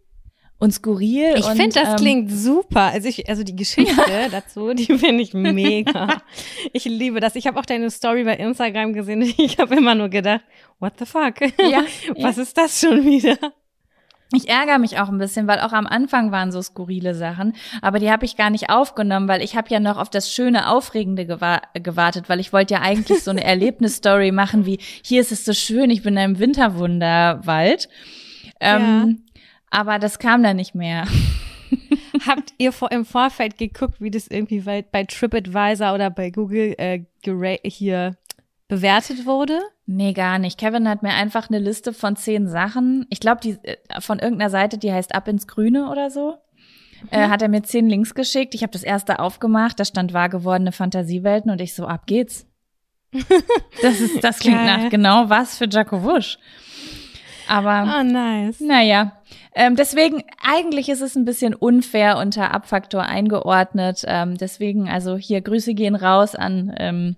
und 0.58 0.72
skurril. 0.72 1.34
Ich 1.36 1.46
finde, 1.46 1.80
das 1.80 1.90
ähm, 1.90 1.96
klingt 1.96 2.32
super. 2.32 2.90
Also 2.92 3.08
ich, 3.08 3.28
also 3.28 3.44
die 3.44 3.54
Geschichte 3.54 3.94
dazu, 4.30 4.74
die 4.74 4.86
finde 4.98 5.22
ich 5.22 5.32
mega. 5.32 6.20
ich 6.72 6.84
liebe 6.84 7.20
das. 7.20 7.36
Ich 7.36 7.46
habe 7.46 7.58
auch 7.58 7.66
deine 7.66 7.90
Story 7.90 8.24
bei 8.24 8.36
Instagram 8.36 8.92
gesehen. 8.92 9.18
Ich 9.38 9.58
habe 9.58 9.76
immer 9.76 9.94
nur 9.94 10.08
gedacht, 10.08 10.42
what 10.80 10.94
the 10.98 11.06
fuck? 11.06 11.40
Ja, 11.58 11.84
Was 12.16 12.36
ja. 12.36 12.42
ist 12.42 12.56
das 12.56 12.80
schon 12.80 13.04
wieder? 13.04 13.36
Ich 14.34 14.48
ärgere 14.48 14.78
mich 14.78 14.98
auch 14.98 15.08
ein 15.08 15.16
bisschen, 15.16 15.46
weil 15.46 15.60
auch 15.60 15.72
am 15.72 15.86
Anfang 15.86 16.32
waren 16.32 16.52
so 16.52 16.60
skurrile 16.60 17.14
Sachen, 17.14 17.54
aber 17.80 17.98
die 17.98 18.10
habe 18.10 18.26
ich 18.26 18.36
gar 18.36 18.50
nicht 18.50 18.68
aufgenommen, 18.68 19.26
weil 19.26 19.42
ich 19.42 19.56
habe 19.56 19.68
ja 19.70 19.80
noch 19.80 19.96
auf 19.96 20.10
das 20.10 20.30
schöne, 20.30 20.68
aufregende 20.68 21.24
gewa 21.24 21.62
gewartet, 21.72 22.28
weil 22.28 22.38
ich 22.38 22.52
wollte 22.52 22.74
ja 22.74 22.82
eigentlich 22.82 23.22
so 23.22 23.30
eine 23.30 23.42
Erlebnisstory 23.42 24.30
machen, 24.30 24.66
wie 24.66 24.78
hier 25.02 25.22
ist 25.22 25.32
es 25.32 25.46
so 25.46 25.54
schön, 25.54 25.88
ich 25.88 26.02
bin 26.02 26.14
in 26.14 26.18
einem 26.18 26.38
Winterwunderwald. 26.38 27.88
Ähm, 28.60 28.80
ja. 28.80 29.27
Aber 29.70 29.98
das 29.98 30.18
kam 30.18 30.42
dann 30.42 30.56
nicht 30.56 30.74
mehr. 30.74 31.06
Habt 32.26 32.54
ihr 32.58 32.72
vor, 32.72 32.90
im 32.90 33.04
Vorfeld 33.04 33.58
geguckt, 33.58 34.00
wie 34.00 34.10
das 34.10 34.28
irgendwie 34.28 34.60
bei, 34.60 34.82
bei 34.82 35.04
TripAdvisor 35.04 35.94
oder 35.94 36.10
bei 36.10 36.30
Google 36.30 36.74
äh, 36.78 37.00
hier 37.64 38.16
bewertet 38.68 39.26
wurde? 39.26 39.60
Nee, 39.86 40.12
gar 40.12 40.38
nicht. 40.38 40.58
Kevin 40.58 40.88
hat 40.88 41.02
mir 41.02 41.14
einfach 41.14 41.48
eine 41.48 41.58
Liste 41.58 41.92
von 41.92 42.16
zehn 42.16 42.48
Sachen, 42.48 43.06
ich 43.10 43.20
glaube, 43.20 43.40
die 43.42 43.56
äh, 43.62 43.76
von 44.00 44.18
irgendeiner 44.18 44.50
Seite, 44.50 44.78
die 44.78 44.92
heißt 44.92 45.14
Ab 45.14 45.28
ins 45.28 45.46
Grüne 45.46 45.90
oder 45.90 46.10
so. 46.10 46.36
Mhm. 47.02 47.08
Äh, 47.10 47.28
hat 47.28 47.42
er 47.42 47.48
mir 47.48 47.62
zehn 47.62 47.88
Links 47.88 48.14
geschickt. 48.14 48.54
Ich 48.54 48.62
habe 48.62 48.72
das 48.72 48.82
erste 48.82 49.18
aufgemacht, 49.18 49.80
da 49.80 49.84
stand 49.84 50.12
wahr 50.12 50.28
gewordene 50.28 50.72
Fantasiewelten 50.72 51.50
und 51.50 51.60
ich 51.60 51.74
so, 51.74 51.86
ab 51.86 52.06
geht's. 52.06 52.46
das 53.82 54.00
ist, 54.00 54.22
das 54.22 54.38
klingt 54.40 54.58
Geil. 54.58 54.66
nach 54.66 54.90
genau 54.90 55.30
was 55.30 55.56
für 55.56 55.66
Jaco 55.66 56.02
Wusch. 56.02 56.38
Aber 57.48 58.00
oh, 58.00 58.02
nice. 58.02 58.60
naja. 58.60 59.12
Ähm, 59.54 59.74
deswegen, 59.74 60.22
eigentlich 60.42 60.88
ist 60.88 61.00
es 61.00 61.16
ein 61.16 61.24
bisschen 61.24 61.54
unfair 61.54 62.18
unter 62.18 62.52
Abfaktor 62.52 63.02
eingeordnet. 63.02 64.04
Ähm, 64.06 64.36
deswegen, 64.36 64.88
also 64.88 65.16
hier 65.16 65.40
Grüße 65.40 65.74
gehen 65.74 65.94
raus 65.94 66.34
an 66.34 66.74
ähm, 66.78 67.16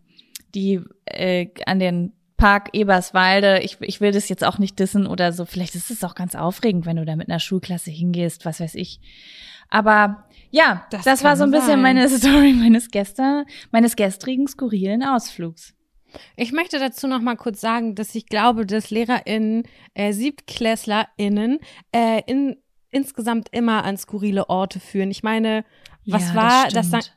die, 0.55 0.81
äh, 1.05 1.49
an 1.67 1.81
den 1.81 2.13
Park 2.37 2.71
Eberswalde. 2.73 3.61
Ich, 3.61 3.79
ich 3.81 4.01
will 4.01 4.13
das 4.13 4.29
jetzt 4.29 4.45
auch 4.45 4.59
nicht 4.59 4.79
dissen 4.79 5.07
oder 5.07 5.33
so. 5.33 5.45
Vielleicht 5.45 5.75
ist 5.75 5.91
es 5.91 6.05
auch 6.05 6.15
ganz 6.15 6.35
aufregend, 6.35 6.87
wenn 6.87 6.97
du 6.97 7.05
da 7.05 7.17
mit 7.17 7.29
einer 7.29 7.41
Schulklasse 7.41 7.91
hingehst, 7.91 8.47
was 8.47 8.61
weiß 8.61 8.77
ich. 8.77 9.01
Aber 9.69 10.25
ja, 10.51 10.87
das, 10.91 11.05
das 11.05 11.25
war 11.25 11.37
so 11.37 11.45
ein 11.45 11.51
bisschen 11.51 11.67
sein. 11.67 11.83
meine 11.83 12.09
Story 12.17 12.53
meines 12.53 12.91
gestern, 12.91 13.45
meines 13.71 13.97
gestrigen 13.97 14.49
skurrilen 14.49 15.03
Ausflugs. 15.03 15.75
Ich 16.37 16.53
möchte 16.53 16.79
dazu 16.79 17.07
noch 17.07 17.21
mal 17.21 17.37
kurz 17.37 17.61
sagen, 17.61 17.95
dass 17.95 18.15
ich 18.15 18.27
glaube, 18.27 18.67
dass 18.67 18.91
LehrerInnen, 18.91 19.65
äh, 19.95 20.13
SiebtklässlerInnen 20.13 21.59
äh, 21.93 22.23
in, 22.27 22.57
insgesamt 22.91 23.49
immer 23.53 23.85
an 23.85 23.97
skurrile 23.97 24.49
Orte 24.49 24.81
führen. 24.81 25.11
Ich 25.11 25.23
meine, 25.23 25.65
was 26.07 26.31
ja, 26.31 26.35
war 26.35 26.69
das? 26.69 26.91
das 26.91 27.11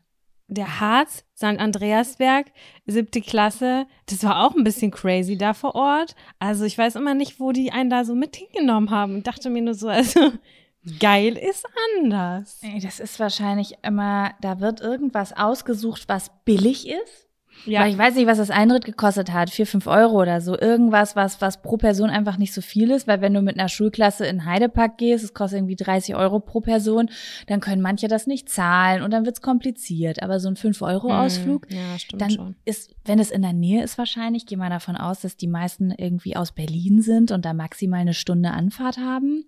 der 0.47 0.79
Harz, 0.79 1.23
St. 1.35 1.59
Andreasberg, 1.59 2.47
siebte 2.85 3.21
Klasse, 3.21 3.87
das 4.05 4.23
war 4.23 4.45
auch 4.45 4.55
ein 4.55 4.63
bisschen 4.63 4.91
crazy 4.91 5.37
da 5.37 5.53
vor 5.53 5.75
Ort. 5.75 6.15
Also 6.39 6.65
ich 6.65 6.77
weiß 6.77 6.95
immer 6.95 7.13
nicht, 7.13 7.39
wo 7.39 7.51
die 7.51 7.71
einen 7.71 7.89
da 7.89 8.05
so 8.05 8.15
mit 8.15 8.35
hingenommen 8.35 8.89
haben. 8.91 9.17
Ich 9.17 9.23
dachte 9.23 9.49
mir 9.49 9.61
nur 9.61 9.73
so, 9.73 9.87
also 9.87 10.31
geil 10.99 11.37
ist 11.37 11.65
anders. 11.95 12.59
Das 12.81 12.99
ist 12.99 13.19
wahrscheinlich 13.19 13.75
immer, 13.83 14.33
da 14.41 14.59
wird 14.59 14.81
irgendwas 14.81 15.33
ausgesucht, 15.33 16.03
was 16.07 16.31
billig 16.45 16.87
ist. 16.87 17.29
Ja. 17.65 17.81
Weil 17.81 17.91
ich 17.91 17.97
weiß 17.97 18.15
nicht, 18.15 18.27
was 18.27 18.37
das 18.37 18.49
Eintritt 18.49 18.85
gekostet 18.85 19.31
hat, 19.31 19.49
vier, 19.49 19.65
fünf 19.65 19.87
Euro 19.87 20.21
oder 20.21 20.41
so. 20.41 20.57
Irgendwas, 20.57 21.15
was, 21.15 21.39
was 21.41 21.61
pro 21.61 21.77
Person 21.77 22.09
einfach 22.09 22.37
nicht 22.37 22.53
so 22.53 22.61
viel 22.61 22.91
ist, 22.91 23.07
weil 23.07 23.21
wenn 23.21 23.33
du 23.33 23.41
mit 23.41 23.57
einer 23.57 23.69
Schulklasse 23.69 24.25
in 24.25 24.45
Heidepark 24.45 24.97
gehst, 24.97 25.23
es 25.23 25.33
kostet 25.33 25.59
irgendwie 25.59 25.75
30 25.75 26.15
Euro 26.15 26.39
pro 26.39 26.59
Person, 26.59 27.09
dann 27.47 27.61
können 27.61 27.81
manche 27.81 28.07
das 28.07 28.27
nicht 28.27 28.49
zahlen 28.49 29.01
und 29.01 29.11
dann 29.11 29.25
wird's 29.25 29.41
kompliziert. 29.41 30.21
Aber 30.21 30.39
so 30.39 30.49
ein 30.49 30.55
5-Euro-Ausflug, 30.55 31.69
hm, 31.69 31.77
ja, 31.77 32.17
dann 32.17 32.31
schon. 32.31 32.55
ist, 32.65 32.93
wenn 33.05 33.19
es 33.19 33.31
in 33.31 33.41
der 33.41 33.53
Nähe 33.53 33.83
ist 33.83 33.97
wahrscheinlich, 33.97 34.45
gehe 34.45 34.57
mal 34.57 34.69
davon 34.69 34.97
aus, 34.97 35.21
dass 35.21 35.37
die 35.37 35.47
meisten 35.47 35.91
irgendwie 35.91 36.35
aus 36.35 36.51
Berlin 36.51 37.01
sind 37.01 37.31
und 37.31 37.45
da 37.45 37.53
maximal 37.53 38.01
eine 38.01 38.13
Stunde 38.13 38.51
Anfahrt 38.51 38.97
haben. 38.97 39.45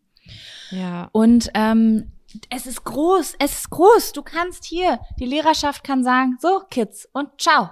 Ja. 0.71 1.09
Und 1.11 1.51
ähm, 1.53 2.11
es 2.49 2.65
ist 2.65 2.83
groß, 2.83 3.35
es 3.39 3.59
ist 3.59 3.69
groß. 3.69 4.13
Du 4.13 4.23
kannst 4.23 4.65
hier, 4.65 4.99
die 5.19 5.25
Lehrerschaft 5.25 5.83
kann 5.83 6.03
sagen, 6.03 6.37
so 6.39 6.61
Kids 6.69 7.07
und 7.13 7.29
ciao. 7.39 7.69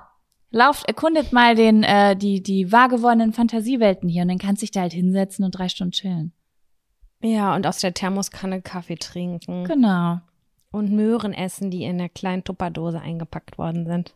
Lauft, 0.55 0.87
erkundet 0.87 1.33
mal 1.33 1.55
den, 1.55 1.81
äh, 1.81 2.15
die, 2.15 2.43
die 2.43 2.71
wahr 2.71 2.87
gewordenen 2.87 3.33
Fantasiewelten 3.33 4.07
hier 4.07 4.21
und 4.21 4.27
dann 4.27 4.37
kannst 4.37 4.61
du 4.61 4.65
dich 4.65 4.71
da 4.71 4.81
halt 4.81 4.93
hinsetzen 4.93 5.43
und 5.43 5.57
drei 5.57 5.67
Stunden 5.67 5.93
chillen. 5.93 6.31
Ja, 7.23 7.55
und 7.55 7.65
aus 7.65 7.79
der 7.79 7.95
Thermoskanne 7.95 8.61
Kaffee 8.61 8.97
trinken. 8.97 9.63
Genau. 9.63 10.19
Und 10.69 10.91
Möhren 10.91 11.33
essen, 11.33 11.71
die 11.71 11.83
in 11.83 11.97
der 11.97 12.09
kleinen 12.09 12.43
Tupperdose 12.43 13.01
eingepackt 13.01 13.57
worden 13.57 13.87
sind. 13.87 14.13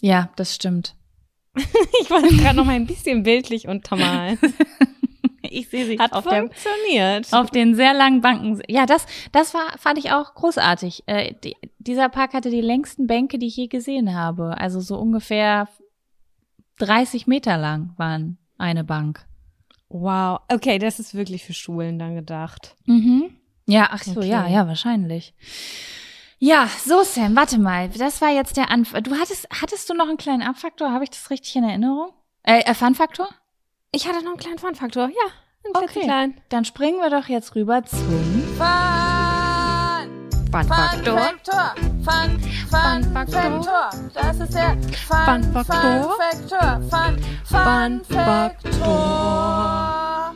Ja, 0.00 0.30
das 0.36 0.54
stimmt. 0.54 0.94
ich 1.56 2.08
war 2.08 2.22
gerade 2.22 2.56
noch 2.56 2.64
mal 2.64 2.76
ein 2.76 2.86
bisschen 2.86 3.24
bildlich 3.24 3.66
untermalen. 3.66 4.38
Ich 5.50 5.68
sehe 5.68 5.86
sie 5.86 5.98
Hat 5.98 6.12
auf 6.12 6.24
funktioniert. 6.24 7.32
Dem, 7.32 7.38
auf 7.38 7.50
den 7.50 7.74
sehr 7.74 7.94
langen 7.94 8.20
Banken. 8.20 8.60
Ja, 8.68 8.86
das, 8.86 9.06
das 9.32 9.54
war, 9.54 9.78
fand 9.78 9.98
ich 9.98 10.10
auch 10.10 10.34
großartig. 10.34 11.04
Äh, 11.06 11.34
die, 11.44 11.56
dieser 11.78 12.08
Park 12.08 12.34
hatte 12.34 12.50
die 12.50 12.60
längsten 12.60 13.06
Bänke, 13.06 13.38
die 13.38 13.46
ich 13.46 13.56
je 13.56 13.68
gesehen 13.68 14.14
habe. 14.14 14.58
Also 14.58 14.80
so 14.80 14.98
ungefähr 14.98 15.68
30 16.78 17.26
Meter 17.26 17.56
lang 17.56 17.94
waren 17.96 18.38
eine 18.56 18.84
Bank. 18.84 19.26
Wow. 19.88 20.40
Okay, 20.48 20.78
das 20.78 21.00
ist 21.00 21.14
wirklich 21.14 21.44
für 21.44 21.54
Schulen 21.54 21.98
dann 21.98 22.14
gedacht. 22.14 22.76
Mhm. 22.84 23.36
Ja, 23.66 23.88
ach 23.90 24.02
so, 24.02 24.18
okay. 24.20 24.28
ja, 24.28 24.46
ja, 24.46 24.66
wahrscheinlich. 24.66 25.34
Ja, 26.38 26.68
so 26.84 27.02
Sam, 27.02 27.34
warte 27.36 27.58
mal. 27.58 27.88
Das 27.88 28.20
war 28.20 28.30
jetzt 28.30 28.56
der 28.56 28.70
Anfang. 28.70 29.02
Du 29.02 29.16
hattest, 29.16 29.48
hattest 29.50 29.90
du 29.90 29.94
noch 29.94 30.08
einen 30.08 30.18
kleinen 30.18 30.42
Abfaktor? 30.42 30.92
Habe 30.92 31.04
ich 31.04 31.10
das 31.10 31.30
richtig 31.30 31.56
in 31.56 31.64
Erinnerung? 31.64 32.12
Äh, 32.44 32.60
äh 32.60 32.74
Fun-Faktor? 32.74 33.28
Ich 33.92 34.06
hatte 34.06 34.22
noch 34.22 34.32
einen 34.32 34.36
kleinen 34.38 34.58
Fun-Faktor. 34.58 35.08
Ja, 35.08 35.14
einen 35.64 35.74
okay. 35.84 36.00
kleinen. 36.00 36.34
Dann 36.50 36.64
springen 36.66 37.00
wir 37.00 37.08
doch 37.10 37.28
jetzt 37.28 37.54
rüber 37.54 37.82
zum 37.84 37.98
Fun. 38.58 38.66
Fun-Faktor. 40.52 41.30
Fun, 42.04 42.40
Fun, 42.70 43.02
Faktor. 43.12 43.90
Das 44.14 44.40
ist 44.40 44.54
der 44.54 44.76
Fun, 45.06 45.42
Fun-Faktor. 45.42 46.16
Fun, 46.90 47.18
Fun, 47.44 47.44
Fun, 47.44 48.00
Faktor. 48.04 50.34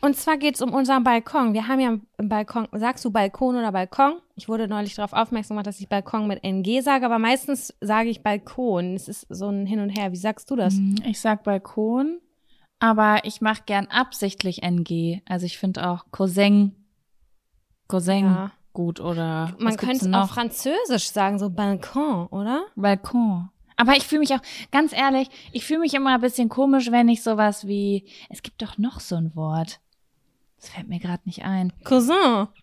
Und 0.00 0.16
zwar 0.16 0.36
geht 0.38 0.54
es 0.56 0.62
um 0.62 0.72
unseren 0.74 1.02
Balkon. 1.04 1.52
Wir 1.54 1.66
haben 1.68 1.80
ja 1.80 1.88
einen 1.88 2.06
Balkon. 2.28 2.68
Sagst 2.72 3.04
du 3.04 3.10
Balkon 3.10 3.56
oder 3.56 3.72
Balkon? 3.72 4.20
Ich 4.36 4.48
wurde 4.48 4.68
neulich 4.68 4.94
darauf 4.94 5.12
aufmerksam 5.14 5.54
gemacht, 5.56 5.66
dass 5.66 5.80
ich 5.80 5.88
Balkon 5.88 6.26
mit 6.26 6.42
NG 6.44 6.80
sage, 6.82 7.06
aber 7.06 7.18
meistens 7.18 7.72
sage 7.80 8.08
ich 8.10 8.22
Balkon. 8.22 8.94
Es 8.94 9.08
ist 9.08 9.26
so 9.30 9.48
ein 9.48 9.64
Hin 9.66 9.80
und 9.80 9.88
Her. 9.90 10.12
Wie 10.12 10.16
sagst 10.16 10.50
du 10.50 10.56
das? 10.56 10.74
Hm, 10.74 10.96
Ich 11.06 11.18
sag 11.20 11.42
Balkon, 11.44 12.18
aber 12.78 13.20
ich 13.24 13.40
mache 13.40 13.62
gern 13.66 13.86
absichtlich 13.86 14.62
NG. 14.62 15.20
Also 15.26 15.46
ich 15.46 15.58
finde 15.58 15.88
auch 15.88 16.04
Cousin, 16.10 16.74
Cousin 17.88 18.24
Ja. 18.24 18.52
gut 18.72 19.00
oder 19.00 19.54
Man 19.58 19.76
könnte 19.76 20.10
auch? 20.18 20.28
Französisch 20.28 21.10
sagen, 21.10 21.38
so 21.38 21.50
Balkon, 21.50 22.26
oder? 22.28 22.64
Balkon. 22.76 23.50
Aber 23.76 23.96
ich 23.96 24.04
fühle 24.04 24.20
mich 24.20 24.32
auch, 24.34 24.40
ganz 24.70 24.92
ehrlich, 24.92 25.28
ich 25.52 25.64
fühle 25.64 25.80
mich 25.80 25.94
immer 25.94 26.14
ein 26.14 26.20
bisschen 26.20 26.48
komisch, 26.48 26.90
wenn 26.92 27.08
ich 27.08 27.22
sowas 27.22 27.66
wie, 27.66 28.06
es 28.30 28.42
gibt 28.42 28.62
doch 28.62 28.78
noch 28.78 29.00
so 29.00 29.16
ein 29.16 29.34
Wort. 29.34 29.80
Das 30.60 30.68
fällt 30.68 30.88
mir 30.88 31.00
gerade 31.00 31.22
nicht 31.24 31.44
ein. 31.44 31.72
Cousin. 31.84 32.48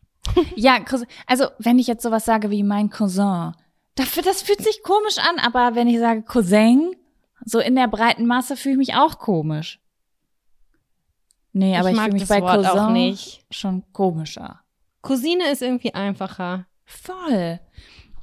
Ja, 0.56 0.80
Cousin, 0.80 1.08
also 1.26 1.46
wenn 1.58 1.80
ich 1.80 1.88
jetzt 1.88 2.04
sowas 2.04 2.26
sage 2.26 2.52
wie 2.52 2.62
mein 2.64 2.90
Cousin, 2.92 3.54
dafür, 3.96 4.22
das 4.24 4.44
fühlt 4.44 4.62
sich 4.64 4.84
komisch 4.84 5.18
an, 5.18 5.40
aber 5.40 5.74
wenn 5.76 5.88
ich 5.88 5.98
sage 5.98 6.22
Cousin, 6.22 6.96
so 7.44 7.60
in 7.60 7.76
der 7.76 7.88
breiten 7.88 8.28
Masse 8.28 8.56
fühle 8.56 8.74
ich 8.74 8.78
mich 8.78 8.96
auch 8.96 9.18
komisch. 9.18 9.81
Nee, 11.54 11.78
aber 11.78 11.90
ich, 11.90 11.96
mag 11.96 12.06
fühle 12.06 12.20
mich 12.20 12.30
bei 12.30 12.42
Wort 12.42 12.64
Cousin 12.64 12.80
auch 12.80 12.90
nicht. 12.92 13.46
schon 13.52 13.84
komischer. 13.92 14.62
Cousine 15.02 15.52
ist 15.52 15.62
irgendwie 15.62 15.94
einfacher. 15.94 16.66
Voll. 16.86 17.60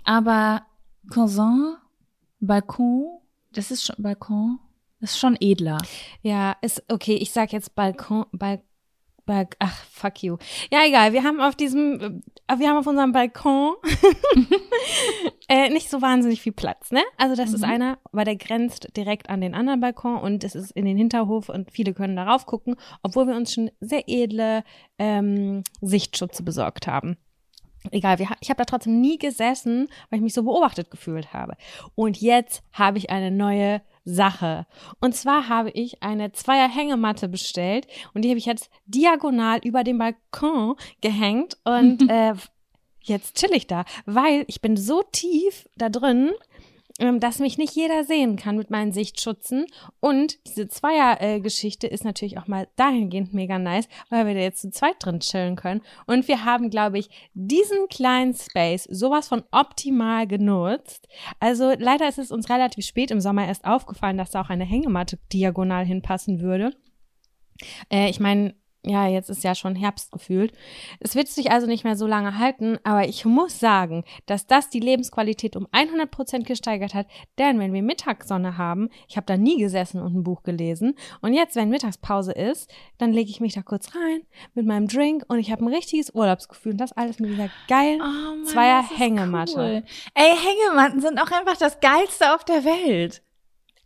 Aber 0.04 0.62
Cousin, 1.10 1.76
Balkon, 2.40 3.20
das 3.52 3.70
ist 3.70 3.84
schon, 3.84 3.96
Balkon, 3.98 4.58
das 5.00 5.10
ist 5.10 5.18
schon 5.18 5.36
edler. 5.40 5.78
Ja, 6.22 6.56
ist 6.62 6.82
okay. 6.88 7.14
Ich 7.14 7.32
sag 7.32 7.52
jetzt 7.52 7.74
Balkon, 7.74 8.26
Bal, 8.32 8.62
Bal, 9.28 9.46
ach 9.58 9.84
fuck 9.90 10.22
you. 10.22 10.38
Ja, 10.72 10.86
egal. 10.86 11.12
Wir 11.12 11.22
haben 11.22 11.38
auf 11.38 11.54
diesem, 11.54 12.22
äh, 12.46 12.58
wir 12.58 12.70
haben 12.70 12.78
auf 12.78 12.86
unserem 12.86 13.12
Balkon 13.12 13.74
äh, 15.50 15.68
nicht 15.68 15.90
so 15.90 16.00
wahnsinnig 16.00 16.40
viel 16.40 16.52
Platz, 16.52 16.90
ne? 16.90 17.02
Also 17.18 17.36
das 17.36 17.52
ist 17.52 17.60
Mhm. 17.60 17.70
einer, 17.70 17.98
weil 18.10 18.24
der 18.24 18.36
grenzt 18.36 18.88
direkt 18.96 19.28
an 19.28 19.42
den 19.42 19.54
anderen 19.54 19.80
Balkon 19.80 20.16
und 20.16 20.44
es 20.44 20.54
ist 20.54 20.70
in 20.70 20.86
den 20.86 20.96
Hinterhof 20.96 21.50
und 21.50 21.70
viele 21.70 21.92
können 21.92 22.16
darauf 22.16 22.46
gucken, 22.46 22.76
obwohl 23.02 23.26
wir 23.26 23.36
uns 23.36 23.52
schon 23.52 23.70
sehr 23.80 24.04
edle 24.06 24.64
ähm, 24.98 25.62
Sichtschutze 25.82 26.42
besorgt 26.42 26.86
haben. 26.86 27.18
Egal, 27.90 28.18
wir, 28.18 28.28
ich 28.40 28.48
habe 28.48 28.58
da 28.58 28.64
trotzdem 28.64 29.00
nie 29.02 29.18
gesessen, 29.18 29.88
weil 30.08 30.20
ich 30.20 30.22
mich 30.22 30.32
so 30.34 30.42
beobachtet 30.42 30.90
gefühlt 30.90 31.34
habe. 31.34 31.54
Und 31.94 32.18
jetzt 32.20 32.62
habe 32.72 32.96
ich 32.96 33.10
eine 33.10 33.30
neue 33.30 33.82
Sache. 34.08 34.66
Und 35.00 35.14
zwar 35.14 35.48
habe 35.48 35.70
ich 35.70 36.02
eine 36.02 36.32
Zweier-Hängematte 36.32 37.28
bestellt 37.28 37.86
und 38.14 38.22
die 38.22 38.30
habe 38.30 38.38
ich 38.38 38.46
jetzt 38.46 38.70
diagonal 38.86 39.60
über 39.62 39.84
dem 39.84 39.98
Balkon 39.98 40.76
gehängt 41.00 41.58
und 41.64 42.02
äh, 42.10 42.34
jetzt 43.02 43.36
chill 43.36 43.52
ich 43.52 43.66
da, 43.66 43.84
weil 44.06 44.44
ich 44.48 44.60
bin 44.60 44.76
so 44.76 45.02
tief 45.12 45.68
da 45.76 45.88
drin, 45.88 46.32
dass 46.98 47.38
mich 47.38 47.58
nicht 47.58 47.74
jeder 47.74 48.04
sehen 48.04 48.36
kann 48.36 48.56
mit 48.56 48.70
meinen 48.70 48.92
Sichtschutzen. 48.92 49.66
Und 50.00 50.38
diese 50.48 50.68
Zweier-Geschichte 50.68 51.86
ist 51.86 52.04
natürlich 52.04 52.38
auch 52.38 52.48
mal 52.48 52.68
dahingehend 52.76 53.32
mega 53.32 53.58
nice, 53.58 53.88
weil 54.10 54.26
wir 54.26 54.34
da 54.34 54.40
jetzt 54.40 54.62
zu 54.62 54.70
zweit 54.70 54.96
drin 54.98 55.20
chillen 55.20 55.56
können. 55.56 55.82
Und 56.06 56.26
wir 56.26 56.44
haben, 56.44 56.70
glaube 56.70 56.98
ich, 56.98 57.08
diesen 57.34 57.88
kleinen 57.88 58.34
Space 58.34 58.84
sowas 58.84 59.28
von 59.28 59.44
optimal 59.52 60.26
genutzt. 60.26 61.06
Also 61.38 61.72
leider 61.78 62.08
ist 62.08 62.18
es 62.18 62.32
uns 62.32 62.50
relativ 62.50 62.84
spät 62.84 63.10
im 63.10 63.20
Sommer 63.20 63.46
erst 63.46 63.64
aufgefallen, 63.64 64.18
dass 64.18 64.32
da 64.32 64.40
auch 64.40 64.50
eine 64.50 64.64
Hängematte 64.64 65.18
diagonal 65.32 65.86
hinpassen 65.86 66.40
würde. 66.40 66.72
Äh, 67.92 68.10
ich 68.10 68.20
meine, 68.20 68.54
ja, 68.88 69.06
jetzt 69.06 69.30
ist 69.30 69.44
ja 69.44 69.54
schon 69.54 69.74
Herbst 69.74 70.12
gefühlt. 70.12 70.52
Es 71.00 71.14
wird 71.14 71.28
sich 71.28 71.50
also 71.50 71.66
nicht 71.66 71.84
mehr 71.84 71.96
so 71.96 72.06
lange 72.06 72.38
halten, 72.38 72.78
aber 72.84 73.08
ich 73.08 73.24
muss 73.24 73.60
sagen, 73.60 74.04
dass 74.26 74.46
das 74.46 74.70
die 74.70 74.80
Lebensqualität 74.80 75.56
um 75.56 75.66
100 75.72 76.10
Prozent 76.10 76.46
gesteigert 76.46 76.94
hat. 76.94 77.06
Denn 77.38 77.58
wenn 77.58 77.72
wir 77.72 77.82
Mittagssonne 77.82 78.56
haben, 78.56 78.88
ich 79.08 79.16
habe 79.16 79.26
da 79.26 79.36
nie 79.36 79.58
gesessen 79.58 80.00
und 80.00 80.14
ein 80.14 80.24
Buch 80.24 80.42
gelesen, 80.42 80.94
und 81.20 81.34
jetzt, 81.34 81.56
wenn 81.56 81.68
Mittagspause 81.68 82.32
ist, 82.32 82.70
dann 82.98 83.12
lege 83.12 83.30
ich 83.30 83.40
mich 83.40 83.54
da 83.54 83.62
kurz 83.62 83.94
rein 83.94 84.22
mit 84.54 84.66
meinem 84.66 84.88
Drink 84.88 85.24
und 85.28 85.38
ich 85.38 85.52
habe 85.52 85.64
ein 85.64 85.74
richtiges 85.74 86.14
Urlaubsgefühl. 86.14 86.72
Und 86.72 86.78
das 86.78 86.92
alles 86.92 87.18
mit 87.18 87.30
dieser 87.30 87.50
geilen 87.68 88.00
Oh 88.00 88.44
Zweier 88.44 88.84
Hängematte. 88.96 89.84
Ey, 90.14 90.34
Hängematten 90.36 91.00
sind 91.00 91.20
auch 91.20 91.30
einfach 91.30 91.56
das 91.56 91.80
Geilste 91.80 92.34
auf 92.34 92.44
der 92.44 92.64
Welt. 92.64 93.22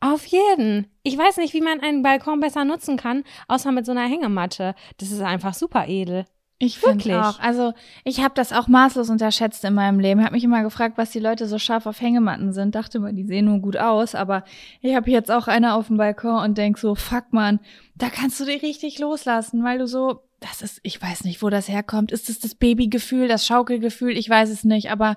Auf 0.02 0.26
jeden. 0.26 0.86
Ich 1.04 1.16
weiß 1.16 1.36
nicht, 1.36 1.54
wie 1.54 1.60
man 1.60 1.80
einen 1.80 2.02
Balkon 2.02 2.40
besser 2.40 2.64
nutzen 2.64 2.96
kann, 2.96 3.22
außer 3.48 3.70
mit 3.72 3.86
so 3.86 3.92
einer 3.92 4.06
Hängematte. 4.06 4.74
Das 4.98 5.10
ist 5.12 5.20
einfach 5.22 5.54
super 5.54 5.86
edel. 5.86 6.24
Ich 6.58 6.78
finde 6.78 7.04
Wirklich? 7.04 7.14
auch. 7.16 7.40
Also 7.40 7.72
ich 8.04 8.20
habe 8.20 8.34
das 8.34 8.52
auch 8.52 8.68
maßlos 8.68 9.10
unterschätzt 9.10 9.64
in 9.64 9.74
meinem 9.74 9.98
Leben. 9.98 10.20
Ich 10.20 10.26
habe 10.26 10.34
mich 10.36 10.44
immer 10.44 10.62
gefragt, 10.62 10.96
was 10.96 11.10
die 11.10 11.18
Leute 11.18 11.46
so 11.48 11.58
scharf 11.58 11.86
auf 11.86 12.00
Hängematten 12.00 12.52
sind. 12.52 12.74
Dachte 12.74 12.98
immer, 12.98 13.12
die 13.12 13.24
sehen 13.24 13.46
nur 13.46 13.58
gut 13.58 13.76
aus. 13.76 14.14
Aber 14.14 14.44
ich 14.80 14.94
habe 14.94 15.10
jetzt 15.10 15.30
auch 15.30 15.48
eine 15.48 15.74
auf 15.74 15.88
dem 15.88 15.96
Balkon 15.96 16.42
und 16.42 16.58
denk 16.58 16.78
so, 16.78 16.94
fuck 16.94 17.32
man, 17.32 17.58
da 17.96 18.10
kannst 18.10 18.38
du 18.38 18.44
dich 18.44 18.62
richtig 18.62 18.98
loslassen, 19.00 19.64
weil 19.64 19.78
du 19.78 19.86
so, 19.88 20.20
das 20.38 20.62
ist, 20.62 20.78
ich 20.84 21.00
weiß 21.02 21.24
nicht, 21.24 21.42
wo 21.42 21.48
das 21.50 21.68
herkommt. 21.68 22.12
Ist 22.12 22.28
es 22.28 22.38
das 22.38 22.54
Babygefühl, 22.54 23.26
das 23.28 23.46
Schaukelgefühl? 23.46 24.16
Ich 24.16 24.28
weiß 24.28 24.48
es 24.50 24.62
nicht. 24.62 24.90
Aber 24.92 25.16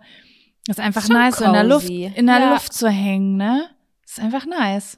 es 0.68 0.78
ist 0.78 0.84
einfach 0.84 1.04
schon 1.06 1.16
nice, 1.16 1.38
so 1.38 1.46
in 1.46 1.54
der 1.54 1.64
Luft, 1.64 1.88
cozy. 1.88 2.12
in 2.16 2.26
der 2.28 2.40
Ja. 2.40 2.54
Luft 2.54 2.74
zu 2.74 2.88
hängen, 2.90 3.38
ne? 3.38 3.70
Ist 4.16 4.24
einfach 4.24 4.46
nice. 4.46 4.98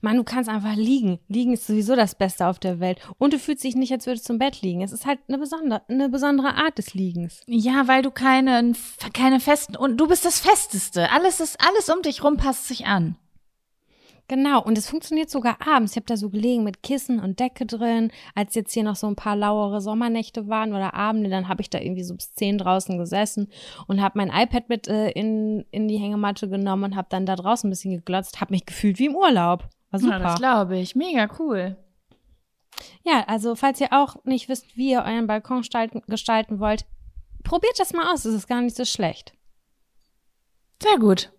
Mann, 0.00 0.16
du 0.16 0.22
kannst 0.22 0.48
einfach 0.48 0.76
liegen. 0.76 1.18
Liegen 1.26 1.54
ist 1.54 1.66
sowieso 1.66 1.96
das 1.96 2.14
Beste 2.14 2.46
auf 2.46 2.60
der 2.60 2.78
Welt. 2.78 3.00
Und 3.18 3.32
du 3.32 3.40
fühlst 3.40 3.64
dich 3.64 3.74
nicht, 3.74 3.92
als 3.92 4.06
würdest 4.06 4.28
du 4.28 4.34
im 4.34 4.38
Bett 4.38 4.62
liegen. 4.62 4.80
Es 4.80 4.92
ist 4.92 5.06
halt 5.06 5.18
eine 5.26 5.38
besondere, 5.38 5.82
eine 5.88 6.08
besondere 6.08 6.54
Art 6.54 6.78
des 6.78 6.94
Liegens. 6.94 7.40
Ja, 7.48 7.88
weil 7.88 8.02
du 8.02 8.12
keine, 8.12 8.74
keine 9.12 9.40
festen, 9.40 9.74
und 9.74 9.96
du 9.96 10.06
bist 10.06 10.24
das 10.24 10.38
Festeste. 10.38 11.10
Alles 11.10 11.40
ist, 11.40 11.60
alles 11.60 11.88
um 11.88 12.00
dich 12.02 12.22
rum 12.22 12.36
passt 12.36 12.68
sich 12.68 12.86
an. 12.86 13.16
Genau, 14.26 14.62
und 14.62 14.78
es 14.78 14.88
funktioniert 14.88 15.28
sogar 15.28 15.58
abends. 15.66 15.92
Ich 15.92 15.96
habe 15.96 16.06
da 16.06 16.16
so 16.16 16.30
gelegen 16.30 16.64
mit 16.64 16.82
Kissen 16.82 17.20
und 17.20 17.40
Decke 17.40 17.66
drin, 17.66 18.10
als 18.34 18.54
jetzt 18.54 18.72
hier 18.72 18.82
noch 18.82 18.96
so 18.96 19.06
ein 19.06 19.16
paar 19.16 19.36
lauere 19.36 19.82
Sommernächte 19.82 20.48
waren 20.48 20.72
oder 20.72 20.94
Abende, 20.94 21.28
dann 21.28 21.48
habe 21.48 21.60
ich 21.60 21.68
da 21.68 21.78
irgendwie 21.78 22.04
so 22.04 22.14
bis 22.14 22.32
zehn 22.34 22.56
draußen 22.56 22.96
gesessen 22.96 23.48
und 23.86 24.00
habe 24.00 24.16
mein 24.16 24.30
iPad 24.30 24.70
mit 24.70 24.88
äh, 24.88 25.10
in, 25.10 25.66
in 25.70 25.88
die 25.88 25.98
Hängematte 25.98 26.48
genommen 26.48 26.84
und 26.84 26.96
habe 26.96 27.08
dann 27.10 27.26
da 27.26 27.36
draußen 27.36 27.68
ein 27.68 27.70
bisschen 27.70 27.92
geglotzt, 27.92 28.40
habe 28.40 28.54
mich 28.54 28.64
gefühlt 28.64 28.98
wie 28.98 29.06
im 29.06 29.14
Urlaub. 29.14 29.68
War 29.90 30.00
super. 30.00 30.12
Ja, 30.14 30.18
das 30.20 30.38
glaube 30.38 30.78
ich. 30.78 30.96
Mega 30.96 31.28
cool. 31.38 31.76
Ja, 33.02 33.24
also 33.26 33.54
falls 33.54 33.80
ihr 33.80 33.92
auch 33.92 34.24
nicht 34.24 34.48
wisst, 34.48 34.74
wie 34.74 34.90
ihr 34.90 35.02
euren 35.02 35.26
Balkon 35.26 35.58
gestalten, 35.58 36.02
gestalten 36.08 36.60
wollt, 36.60 36.86
probiert 37.42 37.78
das 37.78 37.92
mal 37.92 38.10
aus. 38.12 38.24
Es 38.24 38.34
ist 38.34 38.48
gar 38.48 38.62
nicht 38.62 38.74
so 38.74 38.86
schlecht. 38.86 39.34
Sehr 40.82 40.98
gut. 40.98 41.30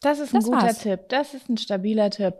Das 0.00 0.18
ist 0.18 0.32
ein 0.34 0.40
Das 0.40 0.44
guter 0.44 0.62
war's. 0.62 0.78
Tipp. 0.78 1.08
Das 1.08 1.34
ist 1.34 1.48
ein 1.48 1.56
stabiler 1.56 2.10
Tipp. 2.10 2.34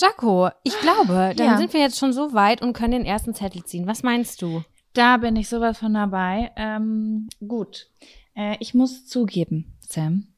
Jaco, 0.00 0.50
ich 0.62 0.78
glaube, 0.80 1.34
dann 1.36 1.46
Ja. 1.46 1.56
sind 1.58 1.72
wir 1.72 1.80
jetzt 1.80 1.98
schon 1.98 2.12
so 2.12 2.32
weit 2.32 2.62
und 2.62 2.72
können 2.72 2.92
den 2.92 3.04
ersten 3.04 3.34
Zettel 3.34 3.64
ziehen. 3.64 3.86
Was 3.86 4.02
meinst 4.02 4.40
du? 4.42 4.62
Da 4.92 5.16
bin 5.16 5.34
ich 5.36 5.48
sowas 5.48 5.78
von 5.78 5.92
dabei. 5.94 6.52
Ähm, 6.56 7.28
gut. 7.46 7.88
Äh, 8.36 8.56
ich 8.60 8.74
muss 8.74 9.06
zugeben, 9.06 9.76
Sam, 9.80 10.28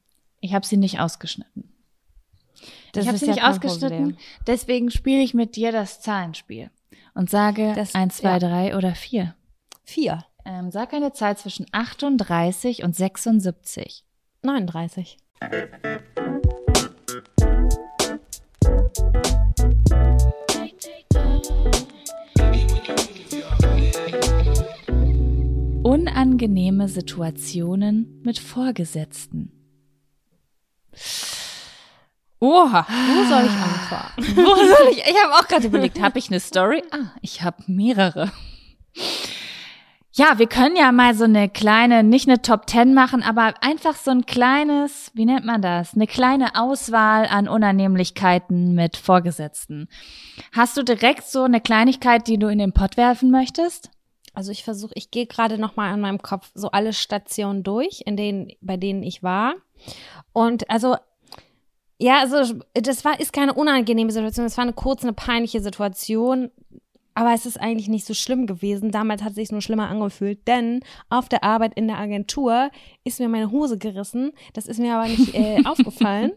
ich 0.40 0.55
habe 0.55 0.66
sie 0.66 0.79
nicht 0.79 0.98
ausgeschnitten. 1.00 1.72
Das 2.92 3.05
ich 3.05 3.09
habe 3.09 3.18
sie 3.18 3.26
ja 3.26 3.33
nicht 3.35 3.44
ausgeschnitten, 3.44 3.98
Problem. 4.12 4.16
deswegen 4.46 4.90
spiele 4.90 5.22
ich 5.22 5.35
mit 5.35 5.57
dir 5.57 5.72
das 5.72 6.00
Zahlenspiel 6.00 6.70
und 7.14 7.29
sage 7.31 7.72
Das- 7.74 7.94
1, 7.94 8.16
2, 8.16 8.29
ja. 8.33 8.38
3 8.38 8.76
oder 8.76 8.94
4. 8.94 9.35
Vier. 9.85 10.24
Ähm, 10.46 10.70
sag 10.70 10.92
eine 10.94 11.12
Zahl 11.12 11.37
zwischen 11.37 11.66
38 11.72 12.83
und 12.83 12.96
76. 12.96 14.05
39. 14.42 15.18
Unangenehme 25.83 26.88
Situationen 26.88 28.21
mit 28.23 28.38
Vorgesetzten. 28.38 29.50
Oha, 32.38 32.87
wo 32.88 33.25
soll 33.29 33.44
ich 33.44 33.50
anfangen? 33.50 34.37
Wo 34.37 34.54
soll 34.54 34.92
ich? 34.92 34.98
Ich 34.98 35.25
habe 35.25 35.35
auch 35.35 35.48
gerade 35.48 35.67
überlegt, 35.67 36.00
habe 36.00 36.19
ich 36.19 36.29
eine 36.29 36.40
Story? 36.40 36.83
Ah, 36.90 37.12
ich 37.23 37.42
habe 37.42 37.62
mehrere. 37.67 38.31
Ja, 40.13 40.38
wir 40.38 40.48
können 40.48 40.75
ja 40.75 40.90
mal 40.90 41.15
so 41.15 41.23
eine 41.23 41.48
kleine, 41.48 42.02
nicht 42.02 42.29
eine 42.29 42.42
Top 42.42 42.67
Ten 42.67 42.94
machen, 42.94 43.23
aber 43.23 43.54
einfach 43.61 43.94
so 43.94 44.11
ein 44.11 44.27
kleines, 44.27 45.13
wie 45.15 45.25
nennt 45.25 45.44
man 45.44 45.63
das? 45.63 45.94
Eine 45.94 46.08
kleine 46.08 46.56
Auswahl 46.56 47.27
an 47.27 47.46
Unannehmlichkeiten 47.46 48.75
mit 48.75 48.96
Vorgesetzten. 48.96 49.88
Hast 50.52 50.77
du 50.77 50.83
direkt 50.83 51.25
so 51.25 51.44
eine 51.44 51.61
Kleinigkeit, 51.61 52.27
die 52.27 52.38
du 52.38 52.48
in 52.48 52.58
den 52.58 52.73
Pott 52.73 52.96
werfen 52.96 53.31
möchtest? 53.31 53.90
Also 54.35 54.50
ich 54.50 54.65
versuche, 54.65 54.92
ich 54.96 55.13
gehe 55.13 55.27
gerade 55.27 55.58
noch 55.58 55.77
mal 55.77 55.92
an 55.92 56.00
meinem 56.00 56.23
Kopf 56.23 56.50
so 56.54 56.73
alle 56.73 56.92
Stationen 56.92 57.63
durch, 57.63 58.02
in 58.04 58.17
denen, 58.17 58.48
bei 58.61 58.77
denen 58.77 59.04
ich 59.04 59.23
war. 59.23 59.54
Und 60.33 60.69
also, 60.71 60.96
ja, 61.98 62.19
also 62.21 62.61
das 62.75 63.04
war, 63.04 63.21
ist 63.21 63.33
keine 63.33 63.54
unangenehme 63.54 64.11
Situation, 64.11 64.46
es 64.46 64.56
war 64.56 64.63
eine 64.63 64.73
kurze, 64.73 65.04
eine 65.04 65.13
peinliche 65.13 65.61
Situation. 65.61 66.50
Aber 67.15 67.35
es 67.35 67.46
ist 67.46 67.61
eigentlich 67.61 67.88
nicht 67.88 68.06
so 68.06 68.15
schlimm 68.15 68.46
gewesen. 68.46 68.90
Damals 68.90 69.23
hat 69.23 69.31
es 69.31 69.37
sich 69.37 69.52
nur 69.52 69.61
schlimmer 69.61 69.88
angefühlt, 69.88 70.46
denn 70.46 70.81
auf 71.08 71.29
der 71.29 71.44
Arbeit 71.44 71.75
in 71.75 71.88
der 71.88 71.98
Agentur 71.98 72.71
ist 73.04 73.21
mir 73.21 73.29
meine 73.29 73.50
Hose 73.50 73.79
gerissen. 73.79 74.33
Das 74.52 74.67
ist 74.67 74.79
mir 74.79 74.96
aber 74.96 75.08
nicht 75.08 75.35
äh, 75.35 75.63
aufgefallen. 75.67 76.33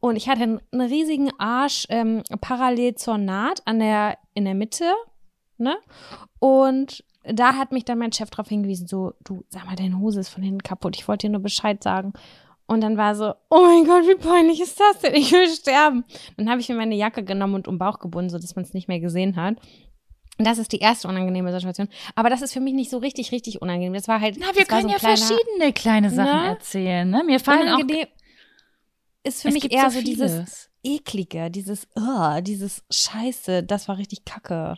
Und 0.00 0.16
ich 0.16 0.28
hatte 0.28 0.42
einen, 0.42 0.60
einen 0.72 0.88
riesigen 0.88 1.30
Arsch 1.38 1.86
ähm, 1.88 2.22
parallel 2.40 2.94
zur 2.94 3.18
Naht 3.18 3.66
an 3.66 3.78
der, 3.78 4.18
in 4.34 4.44
der 4.44 4.54
Mitte. 4.54 4.92
Ne? 5.56 5.76
Und 6.38 7.04
da 7.24 7.54
hat 7.54 7.72
mich 7.72 7.84
dann 7.84 7.98
mein 7.98 8.12
Chef 8.12 8.30
darauf 8.30 8.48
hingewiesen, 8.48 8.86
so, 8.86 9.14
du, 9.24 9.44
sag 9.48 9.64
mal, 9.64 9.76
deine 9.76 9.98
Hose 9.98 10.20
ist 10.20 10.28
von 10.28 10.42
hinten 10.42 10.62
kaputt. 10.62 10.96
Ich 10.96 11.08
wollte 11.08 11.26
dir 11.26 11.32
nur 11.32 11.42
Bescheid 11.42 11.82
sagen. 11.82 12.12
Und 12.66 12.82
dann 12.82 12.96
war 12.96 13.14
so, 13.14 13.34
oh 13.50 13.62
mein 13.62 13.84
Gott, 13.84 14.04
wie 14.08 14.14
peinlich 14.14 14.60
ist 14.60 14.80
das 14.80 15.00
denn? 15.00 15.14
Ich 15.14 15.32
will 15.32 15.48
sterben. 15.48 16.04
Dann 16.36 16.48
habe 16.48 16.60
ich 16.60 16.68
mir 16.68 16.76
meine 16.76 16.94
Jacke 16.94 17.22
genommen 17.22 17.54
und 17.54 17.68
um 17.68 17.78
Bauch 17.78 17.98
gebunden, 17.98 18.30
sodass 18.30 18.56
man 18.56 18.64
es 18.64 18.74
nicht 18.74 18.88
mehr 18.88 19.00
gesehen 19.00 19.36
hat. 19.36 19.56
Das 20.38 20.58
ist 20.58 20.72
die 20.72 20.78
erste 20.78 21.06
unangenehme 21.08 21.52
Situation. 21.52 21.88
Aber 22.16 22.28
das 22.28 22.42
ist 22.42 22.52
für 22.52 22.60
mich 22.60 22.74
nicht 22.74 22.90
so 22.90 22.98
richtig, 22.98 23.30
richtig 23.30 23.62
unangenehm. 23.62 23.92
Das 23.92 24.08
war 24.08 24.20
halt. 24.20 24.36
Na, 24.38 24.46
wir 24.54 24.64
können 24.64 24.82
so 24.82 24.88
ja 24.88 24.98
kleiner, 24.98 25.16
verschiedene 25.16 25.72
kleine 25.72 26.10
Sachen 26.10 26.42
ne? 26.42 26.48
erzählen. 26.48 27.08
Ne? 27.08 27.22
Mir 27.24 27.40
fallen 27.40 27.68
auch. 27.68 27.80
Ist 29.22 29.42
für 29.42 29.50
mich 29.50 29.72
eher 29.72 29.90
so, 29.90 29.98
so 29.98 30.04
dieses 30.04 30.70
eklige, 30.84 31.50
dieses, 31.50 31.88
uh, 31.98 32.40
dieses 32.40 32.84
Scheiße, 32.90 33.62
das 33.62 33.88
war 33.88 33.98
richtig 33.98 34.24
kacke. 34.24 34.76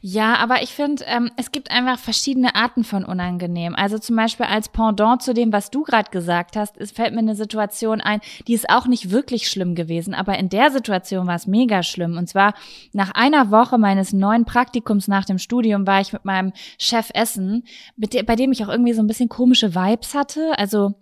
Ja, 0.00 0.36
aber 0.36 0.62
ich 0.62 0.70
finde, 0.70 1.04
ähm, 1.06 1.30
es 1.36 1.52
gibt 1.52 1.70
einfach 1.70 1.98
verschiedene 1.98 2.54
Arten 2.54 2.84
von 2.84 3.04
unangenehm. 3.04 3.74
Also 3.74 3.98
zum 3.98 4.16
Beispiel 4.16 4.46
als 4.46 4.68
Pendant 4.68 5.22
zu 5.22 5.32
dem, 5.32 5.52
was 5.52 5.70
du 5.70 5.84
gerade 5.84 6.10
gesagt 6.10 6.56
hast, 6.56 6.76
es 6.76 6.92
fällt 6.92 7.14
mir 7.14 7.20
eine 7.20 7.36
Situation 7.36 8.00
ein, 8.00 8.20
die 8.46 8.54
ist 8.54 8.68
auch 8.68 8.86
nicht 8.86 9.10
wirklich 9.10 9.48
schlimm 9.48 9.74
gewesen, 9.74 10.12
aber 10.12 10.38
in 10.38 10.48
der 10.48 10.70
Situation 10.70 11.26
war 11.26 11.36
es 11.36 11.46
mega 11.46 11.82
schlimm. 11.82 12.18
Und 12.18 12.28
zwar 12.28 12.54
nach 12.92 13.12
einer 13.12 13.50
Woche 13.50 13.78
meines 13.78 14.12
neuen 14.12 14.44
Praktikums 14.44 15.08
nach 15.08 15.24
dem 15.24 15.38
Studium 15.38 15.86
war 15.86 16.00
ich 16.00 16.12
mit 16.12 16.24
meinem 16.24 16.52
Chef 16.78 17.10
essen, 17.14 17.64
de 17.96 18.22
bei 18.22 18.36
dem 18.36 18.52
ich 18.52 18.64
auch 18.64 18.68
irgendwie 18.68 18.92
so 18.92 19.02
ein 19.02 19.06
bisschen 19.06 19.28
komische 19.28 19.74
Vibes 19.74 20.14
hatte. 20.14 20.58
Also 20.58 20.94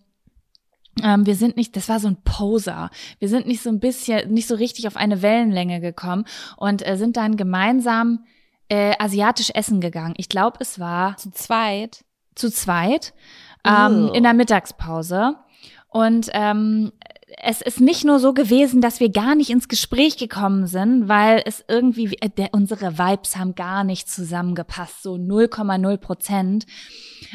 ähm, 1.02 1.26
wir 1.26 1.34
sind 1.34 1.56
nicht, 1.56 1.76
das 1.76 1.88
war 1.88 2.00
so 2.00 2.08
ein 2.08 2.22
Poser. 2.22 2.90
Wir 3.18 3.28
sind 3.28 3.46
nicht 3.46 3.62
so 3.62 3.70
ein 3.70 3.80
bisschen, 3.80 4.32
nicht 4.32 4.46
so 4.46 4.54
richtig 4.54 4.86
auf 4.86 4.96
eine 4.96 5.22
Wellenlänge 5.22 5.80
gekommen 5.80 6.26
und 6.56 6.86
äh, 6.86 6.96
sind 6.96 7.16
dann 7.16 7.36
gemeinsam 7.36 8.24
äh, 8.68 8.94
asiatisch 8.98 9.50
essen 9.54 9.80
gegangen. 9.80 10.14
Ich 10.16 10.28
glaube, 10.28 10.58
es 10.60 10.78
war 10.78 11.16
zu 11.16 11.30
zweit. 11.30 12.04
Zu 12.34 12.50
zweit 12.50 13.12
ähm, 13.66 14.10
in 14.14 14.22
der 14.22 14.32
Mittagspause. 14.32 15.36
Und 15.88 16.30
ähm, 16.32 16.92
es 17.44 17.60
ist 17.60 17.80
nicht 17.80 18.04
nur 18.04 18.20
so 18.20 18.32
gewesen, 18.32 18.80
dass 18.80 19.00
wir 19.00 19.10
gar 19.10 19.34
nicht 19.34 19.50
ins 19.50 19.66
Gespräch 19.66 20.16
gekommen 20.16 20.68
sind, 20.68 21.08
weil 21.08 21.42
es 21.44 21.64
irgendwie, 21.66 22.16
äh, 22.20 22.30
der, 22.30 22.50
unsere 22.52 22.98
Vibes 22.98 23.36
haben 23.36 23.56
gar 23.56 23.82
nicht 23.82 24.08
zusammengepasst, 24.08 25.02
so 25.02 25.14
0,0 25.14 25.96
Prozent. 25.96 26.66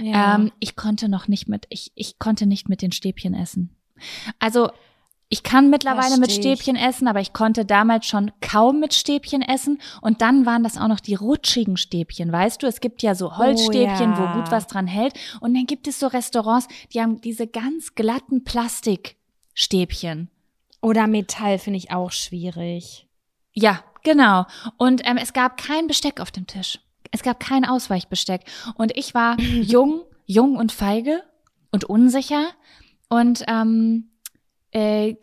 Ja. 0.02 0.36
Ähm, 0.36 0.54
ich 0.62 0.78
konnte 0.78 1.10
noch 1.10 1.28
nicht 1.28 1.50
mit, 1.50 1.66
ich, 1.70 1.92
ich 1.96 2.20
konnte 2.20 2.46
nicht 2.46 2.70
mit 2.70 2.82
den 2.82 2.94
Stäbchen 2.94 3.34
essen. 3.34 3.76
Also 4.40 4.70
ich 5.30 5.44
kann 5.44 5.70
mittlerweile 5.70 6.18
mit 6.18 6.32
Stäbchen 6.32 6.78
essen, 6.78 7.10
aber 7.10 7.20
ich 7.20 7.34
konnte 7.34 7.66
damals 7.66 8.06
schon 8.06 8.32
kaum 8.40 8.80
mit 8.80 8.94
Stäbchen 8.94 9.42
essen. 9.42 9.82
Und 10.02 10.22
dann 10.22 10.46
waren 10.46 10.64
das 10.64 10.78
auch 10.78 10.88
noch 10.88 11.02
die 11.02 11.16
rutschigen 11.16 11.76
Stäbchen, 11.76 12.32
weißt 12.32 12.64
du? 12.64 12.68
Es 12.68 12.80
gibt 12.80 13.04
ja 13.04 13.14
so 13.14 13.36
Holzstäbchen, 13.36 14.14
oh, 14.14 14.16
ja. 14.16 14.36
wo 14.36 14.40
gut 14.40 14.52
was 14.52 14.68
dran 14.68 14.88
hält. 14.88 15.16
Und 15.42 15.54
dann 15.54 15.66
gibt 15.66 15.86
es 15.90 16.00
so 16.00 16.08
Restaurants, 16.08 16.70
die 16.94 17.02
haben 17.02 17.20
diese 17.20 17.46
ganz 17.46 17.94
glatten 17.94 18.46
Plastikstäbchen. 19.58 20.30
Oder 20.82 21.08
Metall 21.08 21.58
finde 21.58 21.78
ich 21.78 21.92
auch 21.92 22.12
schwierig. 22.12 23.08
Ja, 23.54 23.84
genau. 24.04 24.46
Und 24.78 25.02
ähm, 25.06 25.18
es 25.18 25.34
gab 25.34 25.58
kein 25.58 25.88
Besteck 25.88 26.20
auf 26.22 26.32
dem 26.32 26.46
Tisch. 26.46 26.80
Es 27.12 27.24
gab 27.24 27.40
kein 27.40 27.66
Ausweichbesteck. 27.66 28.42
Und 28.76 28.96
ich 28.96 29.14
war 29.14 29.40
jung, 29.40 30.04
jung 30.26 30.56
und 30.56 30.72
feige 30.72 31.24
und 31.72 31.84
unsicher. 31.86 32.50
Und 33.10 33.44
ähm, 33.48 34.12
äh, 34.72 35.16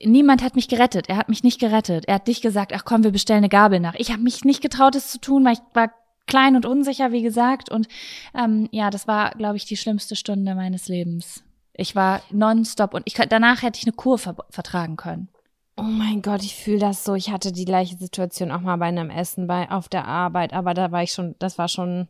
niemand 0.00 0.42
hat 0.42 0.54
mich 0.54 0.68
gerettet. 0.68 1.08
Er 1.08 1.16
hat 1.16 1.28
mich 1.28 1.42
nicht 1.42 1.60
gerettet. 1.60 2.04
Er 2.06 2.16
hat 2.16 2.28
dich 2.28 2.40
gesagt, 2.40 2.72
ach 2.72 2.84
komm, 2.84 3.02
wir 3.02 3.10
bestellen 3.10 3.38
eine 3.38 3.48
Gabel 3.48 3.80
nach. 3.80 3.94
Ich 3.96 4.12
habe 4.12 4.22
mich 4.22 4.44
nicht 4.44 4.62
getraut, 4.62 4.94
es 4.94 5.10
zu 5.10 5.20
tun, 5.20 5.44
weil 5.44 5.54
ich 5.54 5.60
war 5.74 5.92
klein 6.28 6.54
und 6.54 6.64
unsicher, 6.64 7.10
wie 7.10 7.22
gesagt. 7.22 7.68
Und 7.68 7.88
ähm, 8.34 8.68
ja, 8.70 8.90
das 8.90 9.08
war, 9.08 9.32
glaube 9.32 9.56
ich, 9.56 9.64
die 9.64 9.76
schlimmste 9.76 10.14
Stunde 10.14 10.54
meines 10.54 10.86
Lebens. 10.86 11.42
Ich 11.74 11.96
war 11.96 12.22
nonstop 12.30 12.94
und 12.94 13.02
ich 13.06 13.14
danach 13.14 13.62
hätte 13.62 13.78
ich 13.78 13.86
eine 13.86 13.94
Kur 13.94 14.18
ver 14.18 14.36
vertragen 14.50 14.96
können. 14.96 15.28
Oh 15.76 15.82
mein 15.82 16.20
Gott, 16.20 16.42
ich 16.42 16.54
fühle 16.54 16.78
das 16.78 17.02
so. 17.04 17.14
Ich 17.14 17.30
hatte 17.30 17.50
die 17.50 17.64
gleiche 17.64 17.96
Situation 17.96 18.50
auch 18.50 18.60
mal 18.60 18.76
bei 18.76 18.86
einem 18.86 19.08
Essen 19.08 19.46
bei 19.46 19.70
auf 19.70 19.88
der 19.88 20.06
Arbeit, 20.06 20.52
aber 20.52 20.74
da 20.74 20.92
war 20.92 21.02
ich 21.02 21.12
schon, 21.12 21.34
das 21.38 21.56
war 21.56 21.68
schon 21.68 22.08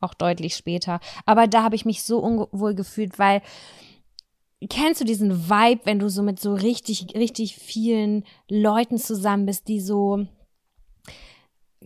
auch 0.00 0.14
deutlich 0.14 0.54
später. 0.54 1.00
Aber 1.26 1.48
da 1.48 1.62
habe 1.62 1.74
ich 1.74 1.84
mich 1.84 2.04
so 2.04 2.20
unwohl 2.20 2.74
gefühlt, 2.74 3.18
weil 3.18 3.42
kennst 4.68 5.00
du 5.00 5.04
diesen 5.04 5.48
Vibe, 5.48 5.82
wenn 5.84 5.98
du 5.98 6.08
so 6.08 6.22
mit 6.22 6.38
so 6.38 6.54
richtig, 6.54 7.14
richtig 7.14 7.56
vielen 7.56 8.24
Leuten 8.48 8.98
zusammen 8.98 9.46
bist, 9.46 9.68
die 9.68 9.80
so, 9.80 10.26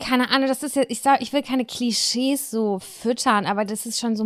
keine 0.01 0.31
Ahnung, 0.31 0.49
das 0.49 0.63
ist 0.63 0.77
ja, 0.77 0.83
ich 0.89 1.01
sag, 1.01 1.23
ich 1.23 1.33
will 1.33 1.43
keine 1.43 1.65
Klischees 1.65 2.51
so 2.51 2.81
füttern, 2.81 3.47
aber 3.47 3.65
das 3.65 3.87
ist 3.87 4.01
schon 4.01 4.17
so 4.17 4.25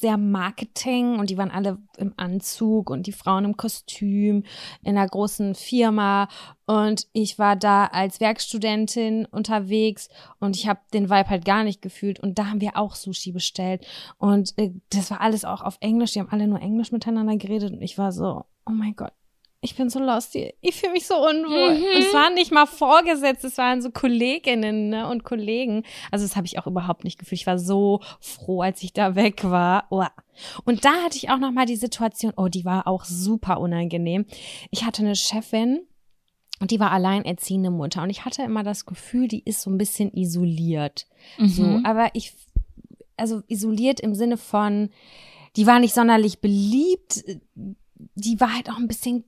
sehr 0.00 0.16
Marketing 0.16 1.18
und 1.18 1.30
die 1.30 1.38
waren 1.38 1.50
alle 1.50 1.78
im 1.96 2.14
Anzug 2.16 2.90
und 2.90 3.06
die 3.06 3.12
Frauen 3.12 3.44
im 3.44 3.56
Kostüm 3.56 4.44
in 4.82 4.96
einer 4.96 5.06
großen 5.06 5.54
Firma. 5.54 6.28
Und 6.66 7.06
ich 7.12 7.38
war 7.38 7.56
da 7.56 7.86
als 7.86 8.20
Werkstudentin 8.20 9.26
unterwegs 9.26 10.08
und 10.38 10.56
ich 10.56 10.68
habe 10.68 10.80
den 10.92 11.10
Vibe 11.10 11.30
halt 11.30 11.44
gar 11.44 11.64
nicht 11.64 11.82
gefühlt. 11.82 12.20
Und 12.20 12.38
da 12.38 12.46
haben 12.46 12.60
wir 12.60 12.76
auch 12.76 12.94
Sushi 12.94 13.32
bestellt. 13.32 13.86
Und 14.18 14.56
äh, 14.58 14.72
das 14.90 15.10
war 15.10 15.20
alles 15.20 15.44
auch 15.44 15.62
auf 15.62 15.78
Englisch, 15.80 16.12
die 16.12 16.20
haben 16.20 16.30
alle 16.30 16.46
nur 16.46 16.60
Englisch 16.60 16.92
miteinander 16.92 17.36
geredet. 17.36 17.72
Und 17.72 17.82
ich 17.82 17.98
war 17.98 18.12
so, 18.12 18.44
oh 18.66 18.72
mein 18.72 18.94
Gott, 18.94 19.12
ich 19.60 19.74
bin 19.74 19.90
so 19.90 19.98
lost 19.98 20.32
hier. 20.32 20.54
Ich 20.60 20.76
fühle 20.76 20.92
mich 20.92 21.06
so 21.06 21.16
unwohl. 21.16 21.78
Mhm. 21.78 21.84
Und 21.84 22.02
es 22.02 22.14
waren 22.14 22.34
nicht 22.34 22.52
mal 22.52 22.66
vorgesetzt, 22.66 23.44
es 23.44 23.58
waren 23.58 23.82
so 23.82 23.90
Kolleginnen 23.90 24.90
ne, 24.90 25.08
und 25.08 25.24
Kollegen. 25.24 25.84
Also 26.10 26.24
das 26.24 26.36
habe 26.36 26.46
ich 26.46 26.58
auch 26.58 26.66
überhaupt 26.66 27.04
nicht 27.04 27.18
gefühlt. 27.18 27.40
Ich 27.40 27.46
war 27.46 27.58
so 27.58 28.00
froh, 28.20 28.62
als 28.62 28.82
ich 28.82 28.92
da 28.92 29.16
weg 29.16 29.44
war. 29.44 29.86
Oh. 29.90 30.04
Und 30.64 30.84
da 30.84 31.02
hatte 31.02 31.16
ich 31.16 31.30
auch 31.30 31.38
noch 31.38 31.50
mal 31.50 31.66
die 31.66 31.76
Situation, 31.76 32.32
oh, 32.36 32.46
die 32.46 32.64
war 32.64 32.86
auch 32.86 33.04
super 33.04 33.58
unangenehm. 33.58 34.26
Ich 34.70 34.84
hatte 34.84 35.02
eine 35.02 35.16
Chefin, 35.16 35.80
und 36.60 36.70
die 36.70 36.80
war 36.80 36.90
alleinerziehende 36.90 37.70
Mutter. 37.70 38.02
Und 38.02 38.10
ich 38.10 38.24
hatte 38.24 38.42
immer 38.42 38.62
das 38.62 38.84
Gefühl, 38.84 39.28
die 39.28 39.42
ist 39.44 39.62
so 39.62 39.70
ein 39.70 39.78
bisschen 39.78 40.12
isoliert. 40.12 41.06
Mhm. 41.38 41.48
So, 41.48 41.80
aber 41.84 42.10
ich, 42.14 42.34
also 43.16 43.42
isoliert 43.46 44.00
im 44.00 44.14
Sinne 44.14 44.36
von, 44.36 44.90
die 45.56 45.66
war 45.66 45.78
nicht 45.78 45.94
sonderlich 45.94 46.40
beliebt. 46.40 47.24
Die 48.14 48.40
war 48.40 48.54
halt 48.54 48.70
auch 48.70 48.78
ein 48.78 48.88
bisschen 48.88 49.24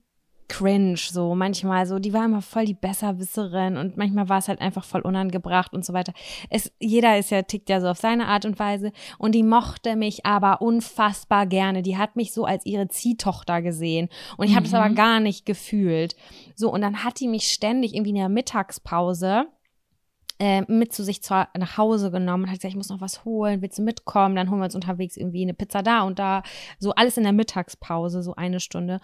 cringe, 0.51 0.97
so 0.97 1.33
manchmal 1.33 1.85
so. 1.85 1.97
Die 1.97 2.11
war 2.11 2.25
immer 2.25 2.41
voll 2.41 2.65
die 2.65 2.73
Besserwisserin 2.73 3.77
und 3.77 3.95
manchmal 3.95 4.27
war 4.27 4.39
es 4.39 4.49
halt 4.49 4.59
einfach 4.59 4.83
voll 4.83 4.99
unangebracht 4.99 5.73
und 5.73 5.85
so 5.85 5.93
weiter. 5.93 6.11
Es, 6.49 6.71
jeder 6.77 7.17
ist 7.17 7.31
ja, 7.31 7.41
tickt 7.41 7.69
ja 7.69 7.79
so 7.79 7.87
auf 7.87 7.97
seine 7.97 8.27
Art 8.27 8.43
und 8.43 8.59
Weise 8.59 8.91
und 9.17 9.33
die 9.33 9.43
mochte 9.43 9.95
mich 9.95 10.25
aber 10.25 10.61
unfassbar 10.61 11.45
gerne. 11.47 11.81
Die 11.81 11.97
hat 11.97 12.17
mich 12.17 12.33
so 12.33 12.43
als 12.43 12.65
ihre 12.65 12.89
Ziehtochter 12.89 13.61
gesehen 13.61 14.09
und 14.35 14.47
ich 14.47 14.55
habe 14.57 14.65
es 14.65 14.73
aber 14.73 14.89
mhm. 14.89 14.95
gar 14.95 15.19
nicht 15.21 15.45
gefühlt. 15.45 16.17
So, 16.55 16.71
und 16.71 16.81
dann 16.81 17.05
hat 17.05 17.21
die 17.21 17.29
mich 17.29 17.45
ständig 17.45 17.93
irgendwie 17.93 18.11
in 18.11 18.17
der 18.17 18.29
Mittagspause 18.29 19.45
äh, 20.41 20.63
mit 20.67 20.91
zu 20.91 21.03
sich 21.03 21.21
zwar 21.21 21.49
nach 21.55 21.77
Hause 21.77 22.09
genommen 22.09 22.45
und 22.45 22.49
hat 22.49 22.57
gesagt, 22.57 22.71
ich 22.71 22.77
muss 22.77 22.89
noch 22.89 22.99
was 22.99 23.25
holen, 23.25 23.61
willst 23.61 23.77
du 23.77 23.83
mitkommen? 23.83 24.35
Dann 24.35 24.49
holen 24.49 24.59
wir 24.59 24.65
uns 24.65 24.73
unterwegs 24.73 25.15
irgendwie 25.15 25.43
eine 25.43 25.53
Pizza 25.53 25.83
da 25.83 26.01
und 26.01 26.17
da, 26.17 26.41
so 26.79 26.95
alles 26.95 27.15
in 27.17 27.23
der 27.23 27.31
Mittagspause, 27.31 28.23
so 28.23 28.33
eine 28.33 28.59
Stunde. 28.59 29.01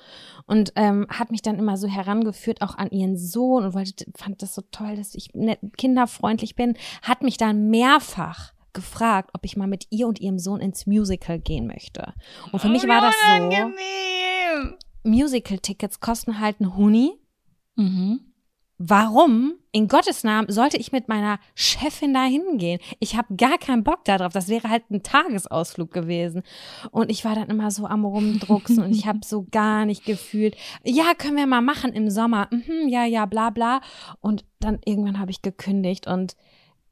Und 0.48 0.74
ähm, 0.76 1.06
hat 1.12 1.30
mich 1.30 1.44
dann 1.44 1.60
immer 1.60 1.78
so 1.78 1.88
herangeführt, 1.88 2.64
auch 2.64 2.76
an 2.76 2.90
ihren 2.90 3.18
Sohn 3.18 3.66
und 3.66 3.76
wollte, 3.76 4.06
fand 4.18 4.42
das 4.42 4.56
so 4.56 4.64
toll, 4.72 4.96
dass 4.96 5.14
ich 5.14 5.36
nett, 5.36 5.60
kinderfreundlich 5.78 6.56
bin, 6.56 6.76
hat 7.04 7.22
mich 7.22 7.38
dann 7.38 7.70
mehrfach 7.70 8.54
gefragt, 8.74 9.30
ob 9.34 9.46
ich 9.46 9.56
mal 9.56 9.68
mit 9.68 9.86
ihr 9.92 10.08
und 10.08 10.20
ihrem 10.20 10.40
Sohn 10.40 10.60
ins 10.60 10.88
Musical 10.88 11.38
gehen 11.38 11.68
möchte. 11.68 12.14
Und 12.52 12.60
für 12.62 12.68
oh, 12.68 12.72
mich 12.72 12.88
war 12.88 13.02
das 13.02 13.16
so. 13.38 15.08
Musical-Tickets 15.08 16.00
kosten 16.00 16.40
halt 16.40 16.62
einen 16.62 16.76
Huni. 16.76 17.14
Mhm. 17.76 18.22
Warum 18.80 19.54
in 19.78 19.88
Gottes 19.88 20.24
Namen 20.24 20.52
sollte 20.52 20.78
ich 20.78 20.92
mit 20.92 21.08
meiner 21.08 21.40
Chefin 21.54 22.12
da 22.12 22.24
hingehen? 22.24 22.80
Ich 23.00 23.16
habe 23.16 23.36
gar 23.36 23.60
keinen 23.60 23.84
Bock 23.84 24.04
darauf. 24.06 24.34
Das 24.34 24.48
wäre 24.48 24.70
halt 24.70 24.90
ein 24.90 25.04
Tagesausflug 25.04 25.94
gewesen. 25.94 26.42
Und 26.90 27.12
ich 27.12 27.24
war 27.24 27.36
dann 27.36 27.50
immer 27.50 27.70
so 27.70 27.86
am 27.86 28.04
Rumdrucksen 28.04 28.84
und 28.84 28.92
ich 28.92 29.06
habe 29.06 29.20
so 29.24 29.46
gar 29.52 29.86
nicht 29.86 30.04
gefühlt, 30.04 30.58
ja, 30.84 31.14
können 31.16 31.38
wir 31.38 31.46
mal 31.46 31.62
machen 31.62 31.94
im 31.94 32.10
Sommer. 32.10 32.48
Mhm, 32.50 32.88
ja, 32.88 33.06
ja, 33.06 33.28
bla 33.28 33.52
bla. 33.52 33.82
Und 34.20 34.46
dann 34.60 34.80
irgendwann 34.84 35.20
habe 35.20 35.30
ich 35.30 35.44
gekündigt 35.44 36.08
und 36.08 36.36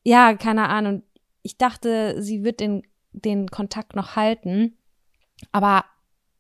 ja, 0.04 0.36
keine 0.36 0.70
Ahnung. 0.70 1.02
Ich 1.42 1.58
dachte, 1.58 2.22
sie 2.22 2.44
wird 2.44 2.60
den, 2.60 2.84
den 3.14 3.48
Kontakt 3.48 3.96
noch 3.96 4.16
halten. 4.16 4.78
Aber 5.52 5.86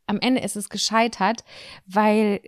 am 0.06 0.20
Ende 0.20 0.42
ist 0.42 0.56
es 0.56 0.70
gescheitert, 0.70 1.44
weil 1.88 2.40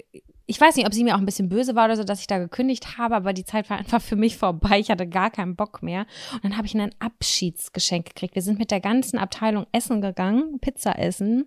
ich 0.50 0.60
weiß 0.60 0.76
nicht, 0.78 0.88
ob 0.88 0.93
sie 0.93 1.04
mir 1.04 1.16
auch 1.16 1.20
ein 1.20 1.26
bisschen 1.26 1.50
böse 1.50 1.76
war 1.76 1.86
oder 1.86 1.98
so, 1.98 2.04
dass 2.06 2.22
ich 2.22 2.28
da 2.28 2.38
gekündigt 2.39 2.98
habe, 2.98 3.16
aber 3.16 3.34
die 3.34 3.43
Zeit 3.45 3.70
war 3.70 3.78
einfach 3.80 4.02
für 4.02 4.16
mich 4.16 4.38
vorbei. 4.38 4.80
Ich 4.80 4.89
hatte 4.89 5.08
gar 5.08 5.30
keinen 5.30 5.56
Bock 5.56 5.84
mehr. 5.84 6.06
Und 6.34 6.45
dann 6.45 6.58
habe 6.58 6.66
ich 6.68 6.76
ein 6.76 6.95
Abschiedsgeschenk 7.00 8.06
gekriegt. 8.08 8.36
Wir 8.36 8.41
sind 8.41 8.58
mit 8.58 8.72
der 8.72 8.80
ganzen 8.80 9.18
Abteilung 9.20 9.68
essen 9.74 10.02
gegangen, 10.02 10.60
Pizza 10.60 10.98
essen. 10.98 11.45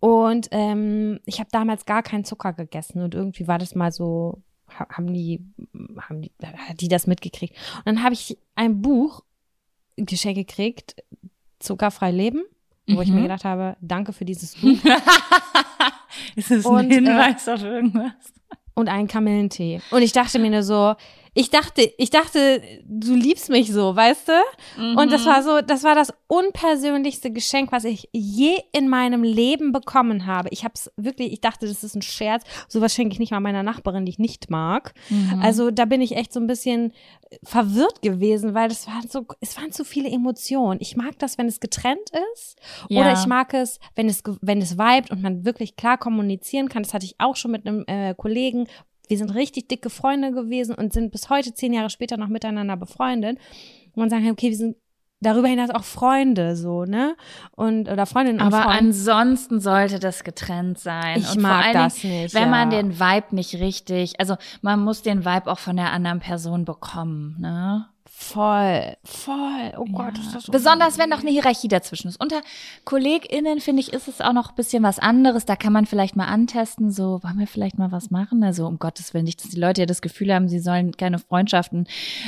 Und 0.00 0.48
ähm, 0.50 1.20
ich 1.24 1.40
habe 1.40 1.48
damals 1.50 1.86
gar 1.86 2.02
keinen 2.02 2.24
Zucker 2.24 2.52
gegessen. 2.52 3.02
Und 3.02 3.14
irgendwie 3.14 3.48
war 3.48 3.58
das 3.58 3.74
mal 3.74 3.90
so, 3.90 4.42
haben 4.68 5.12
die, 5.14 5.40
haben 5.98 6.20
die, 6.20 6.30
hat 6.42 6.80
die 6.80 6.88
das 6.88 7.06
mitgekriegt. 7.06 7.56
Und 7.78 7.86
dann 7.86 8.02
habe 8.02 8.12
ich 8.12 8.36
ein 8.54 8.82
Buch 8.82 9.22
geschenkt 9.96 10.36
gekriegt, 10.46 10.96
Zuckerfrei 11.58 12.10
Leben, 12.10 12.42
wo 12.86 13.00
ich 13.00 13.08
mir 13.08 13.20
Mhm. 13.20 13.22
gedacht 13.22 13.44
habe, 13.44 13.76
danke 13.80 14.12
für 14.12 14.26
dieses 14.26 14.54
Buch. 14.56 14.76
Ist 16.34 16.50
das 16.50 16.64
Und, 16.64 16.78
ein 16.78 16.90
Hinweis 16.90 17.48
auf 17.48 17.62
irgendwas? 17.62 18.12
und 18.74 18.88
einen 18.88 19.08
Kamillentee. 19.08 19.80
Und 19.90 20.02
ich 20.02 20.12
dachte 20.12 20.38
mir 20.38 20.50
nur 20.50 20.62
so, 20.62 20.94
ich 21.38 21.50
dachte, 21.50 21.92
ich 21.98 22.08
dachte, 22.08 22.62
du 22.86 23.14
liebst 23.14 23.50
mich 23.50 23.70
so, 23.70 23.94
weißt 23.94 24.28
du? 24.28 24.92
Und 24.98 25.12
das 25.12 25.26
war 25.26 25.42
so, 25.42 25.60
das 25.60 25.84
war 25.84 25.94
das 25.94 26.10
unpersönlichste 26.28 27.30
Geschenk, 27.30 27.72
was 27.72 27.84
ich 27.84 28.08
je 28.10 28.56
in 28.72 28.88
meinem 28.88 29.22
Leben 29.22 29.70
bekommen 29.70 30.24
habe. 30.24 30.48
Ich 30.50 30.64
habe 30.64 30.72
es 30.74 30.90
wirklich, 30.96 31.34
ich 31.34 31.42
dachte, 31.42 31.66
das 31.68 31.84
ist 31.84 31.94
ein 31.94 32.00
Scherz. 32.00 32.42
Sowas 32.68 32.94
schenke 32.94 33.12
ich 33.12 33.18
nicht 33.18 33.32
mal 33.32 33.40
meiner 33.40 33.62
Nachbarin, 33.62 34.06
die 34.06 34.12
ich 34.12 34.18
nicht 34.18 34.48
mag. 34.48 34.94
Mhm. 35.10 35.40
Also 35.42 35.70
da 35.70 35.84
bin 35.84 36.00
ich 36.00 36.16
echt 36.16 36.32
so 36.32 36.40
ein 36.40 36.46
bisschen 36.46 36.94
verwirrt 37.42 38.00
gewesen, 38.00 38.54
weil 38.54 38.70
das 38.70 38.86
waren 38.86 39.06
so, 39.06 39.26
es 39.40 39.58
waren 39.58 39.72
zu 39.72 39.84
viele 39.84 40.08
Emotionen. 40.08 40.80
Ich 40.80 40.96
mag 40.96 41.18
das, 41.18 41.36
wenn 41.36 41.48
es 41.48 41.60
getrennt 41.60 42.10
ist. 42.34 42.56
Oder 42.88 43.12
Ja. 43.12 43.12
ich 43.12 43.26
mag 43.26 43.52
es, 43.52 43.78
wenn 43.94 44.08
es, 44.08 44.22
wenn 44.40 44.62
es 44.62 44.78
vibet 44.78 45.10
und 45.10 45.20
man 45.20 45.44
wirklich 45.44 45.76
klar 45.76 45.98
kommunizieren 45.98 46.70
kann. 46.70 46.82
Das 46.82 46.94
hatte 46.94 47.04
ich 47.04 47.16
auch 47.18 47.36
schon 47.36 47.50
mit 47.50 47.66
einem 47.66 47.84
äh, 47.88 48.14
Kollegen. 48.14 48.68
Wir 49.08 49.18
sind 49.18 49.34
richtig 49.34 49.68
dicke 49.68 49.90
Freunde 49.90 50.32
gewesen 50.32 50.74
und 50.74 50.92
sind 50.92 51.12
bis 51.12 51.30
heute 51.30 51.54
zehn 51.54 51.72
Jahre 51.72 51.90
später 51.90 52.16
noch 52.16 52.28
miteinander 52.28 52.76
befreundet. 52.76 53.38
Und 53.86 53.96
man 53.96 54.10
sagen, 54.10 54.30
okay, 54.30 54.50
wir 54.50 54.56
sind 54.56 54.76
darüber 55.20 55.48
hinaus 55.48 55.70
auch 55.70 55.84
Freunde, 55.84 56.56
so, 56.56 56.84
ne? 56.84 57.16
Und, 57.52 57.88
oder 57.88 58.06
Freundinnen 58.06 58.40
und 58.40 58.46
Aber 58.46 58.64
Freunde. 58.64 58.78
ansonsten 58.78 59.60
sollte 59.60 59.98
das 59.98 60.24
getrennt 60.24 60.78
sein. 60.78 61.18
Ich 61.18 61.36
und 61.36 61.42
mag 61.42 61.72
das 61.72 62.00
Dingen, 62.00 62.22
nicht, 62.22 62.34
Wenn 62.34 62.50
man 62.50 62.70
ja. 62.70 62.82
den 62.82 63.00
Vibe 63.00 63.34
nicht 63.34 63.54
richtig, 63.54 64.20
also 64.20 64.36
man 64.60 64.80
muss 64.80 65.02
den 65.02 65.24
Vibe 65.24 65.50
auch 65.50 65.58
von 65.58 65.76
der 65.76 65.92
anderen 65.92 66.20
Person 66.20 66.64
bekommen, 66.64 67.36
ne? 67.40 67.86
Voll, 68.18 68.96
voll. 69.04 69.74
Oh 69.76 69.84
Gott, 69.92 70.18
ist 70.18 70.34
das 70.34 70.44
so 70.44 70.52
Besonders 70.52 70.96
wenn 70.96 71.10
noch 71.10 71.20
eine 71.20 71.30
Hierarchie 71.30 71.68
dazwischen 71.68 72.08
ist. 72.08 72.18
Unter 72.20 72.40
KollegInnen, 72.84 73.60
finde 73.60 73.80
ich, 73.80 73.92
ist 73.92 74.08
es 74.08 74.20
auch 74.22 74.32
noch 74.32 74.48
ein 74.50 74.54
bisschen 74.54 74.82
was 74.82 74.98
anderes. 74.98 75.44
Da 75.44 75.54
kann 75.54 75.72
man 75.72 75.84
vielleicht 75.84 76.16
mal 76.16 76.26
antesten, 76.26 76.90
so, 76.90 77.22
wollen 77.22 77.38
wir 77.38 77.46
vielleicht 77.46 77.78
mal 77.78 77.92
was 77.92 78.10
machen? 78.10 78.42
Also 78.42 78.66
um 78.66 78.78
Gottes 78.78 79.12
Willen 79.12 79.26
nicht, 79.26 79.44
dass 79.44 79.50
die 79.50 79.60
Leute 79.60 79.82
ja 79.82 79.86
das 79.86 80.00
Gefühl 80.00 80.32
haben, 80.32 80.48
sie 80.48 80.60
sollen 80.60 80.96
keine 80.96 81.18
Freundschaften 81.18 81.86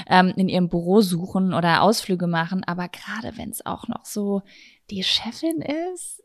ähm, 0.08 0.32
in 0.36 0.48
ihrem 0.48 0.68
Büro 0.68 1.00
suchen 1.00 1.54
oder 1.54 1.82
Ausflüge 1.82 2.26
machen. 2.26 2.64
Aber 2.64 2.88
gerade 2.88 3.36
wenn 3.38 3.50
es 3.50 3.64
auch 3.64 3.88
noch 3.88 4.04
so 4.04 4.42
die 4.90 5.02
Chefin 5.02 5.62
ist, 5.62 6.22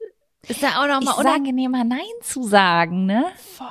ist 0.49 0.61
da 0.61 0.81
auch 0.83 0.87
noch 0.87 1.01
mal 1.01 1.15
sag- 1.15 1.19
unangenehmer 1.19 1.85
Nein 1.85 1.99
zu 2.21 2.43
sagen, 2.43 3.05
ne? 3.05 3.25
Voll. 3.37 3.67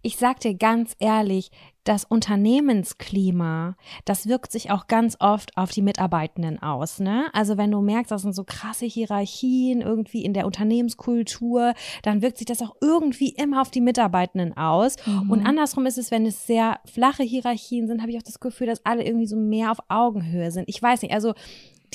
Ich 0.00 0.16
sag 0.16 0.40
dir 0.40 0.54
ganz 0.54 0.94
ehrlich, 0.98 1.50
das 1.84 2.04
Unternehmensklima, 2.04 3.76
das 4.04 4.26
wirkt 4.26 4.50
sich 4.52 4.70
auch 4.70 4.86
ganz 4.86 5.16
oft 5.20 5.56
auf 5.56 5.70
die 5.70 5.82
Mitarbeitenden 5.82 6.62
aus, 6.62 6.98
ne? 6.98 7.26
Also 7.32 7.56
wenn 7.56 7.70
du 7.70 7.80
merkst, 7.80 8.10
das 8.10 8.22
sind 8.22 8.34
so 8.34 8.44
krasse 8.44 8.86
Hierarchien 8.86 9.82
irgendwie 9.82 10.24
in 10.24 10.34
der 10.34 10.46
Unternehmenskultur, 10.46 11.74
dann 12.02 12.22
wirkt 12.22 12.38
sich 12.38 12.46
das 12.46 12.62
auch 12.62 12.74
irgendwie 12.80 13.28
immer 13.30 13.60
auf 13.60 13.70
die 13.70 13.80
Mitarbeitenden 13.80 14.56
aus. 14.56 14.96
Und 15.28 15.46
andersrum 15.46 15.86
ist 15.86 15.98
es, 15.98 16.10
wenn 16.10 16.26
es 16.26 16.46
sehr 16.46 16.80
flache 16.84 17.22
Hierarchien 17.22 17.86
sind, 17.86 18.00
habe 18.00 18.10
ich 18.10 18.18
auch 18.18 18.22
das 18.22 18.40
Gefühl, 18.40 18.66
dass 18.66 18.84
alle 18.84 19.04
irgendwie 19.04 19.26
so 19.26 19.36
mehr 19.36 19.70
auf 19.70 19.78
Augenhöhe 19.88 20.50
sind. 20.50 20.68
Ich 20.68 20.82
weiß 20.82 21.02
nicht, 21.02 21.12
also 21.12 21.34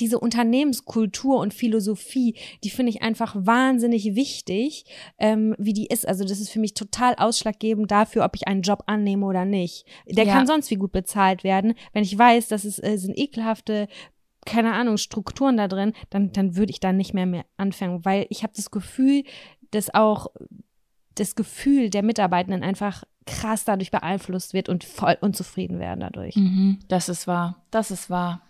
diese 0.00 0.18
Unternehmenskultur 0.18 1.38
und 1.38 1.54
Philosophie, 1.54 2.34
die 2.64 2.70
finde 2.70 2.90
ich 2.90 3.02
einfach 3.02 3.36
wahnsinnig 3.38 4.14
wichtig, 4.14 4.84
ähm, 5.18 5.54
wie 5.58 5.72
die 5.72 5.86
ist. 5.86 6.08
Also 6.08 6.24
das 6.24 6.40
ist 6.40 6.50
für 6.50 6.58
mich 6.60 6.74
total 6.74 7.14
ausschlaggebend 7.16 7.90
dafür, 7.90 8.24
ob 8.24 8.34
ich 8.34 8.48
einen 8.48 8.62
Job 8.62 8.82
annehme 8.86 9.26
oder 9.26 9.44
nicht. 9.44 9.84
Der 10.06 10.24
Ja. 10.24 10.32
kann 10.32 10.46
sonst 10.46 10.70
wie 10.70 10.76
gut 10.76 10.92
bezahlt 10.92 11.44
werden. 11.44 11.74
Wenn 11.92 12.02
ich 12.02 12.16
weiß, 12.16 12.48
dass 12.48 12.64
es 12.64 12.82
äh, 12.82 12.96
sind 12.96 13.18
ekelhafte 13.18 13.88
keine 14.46 14.72
Ahnung, 14.72 14.96
Strukturen 14.96 15.58
da 15.58 15.68
drin, 15.68 15.92
dann, 16.08 16.32
dann 16.32 16.56
würde 16.56 16.70
ich 16.70 16.80
da 16.80 16.92
nicht 16.92 17.12
mehr, 17.12 17.26
mehr 17.26 17.44
anfangen, 17.58 18.06
weil 18.06 18.26
ich 18.30 18.42
habe 18.42 18.54
das 18.56 18.70
Gefühl, 18.70 19.22
dass 19.70 19.92
auch 19.92 20.28
das 21.14 21.34
Gefühl 21.34 21.90
der 21.90 22.02
Mitarbeitenden 22.02 22.62
einfach 22.62 23.04
krass 23.26 23.64
dadurch 23.64 23.90
beeinflusst 23.90 24.54
wird 24.54 24.68
und 24.68 24.82
voll 24.82 25.16
unzufrieden 25.20 25.78
werden 25.78 26.00
dadurch. 26.00 26.36
Mhm, 26.36 26.78
das 26.88 27.08
ist 27.08 27.26
wahr. 27.26 27.62
Das 27.70 27.90
ist 27.90 28.08
wahr. 28.08 28.40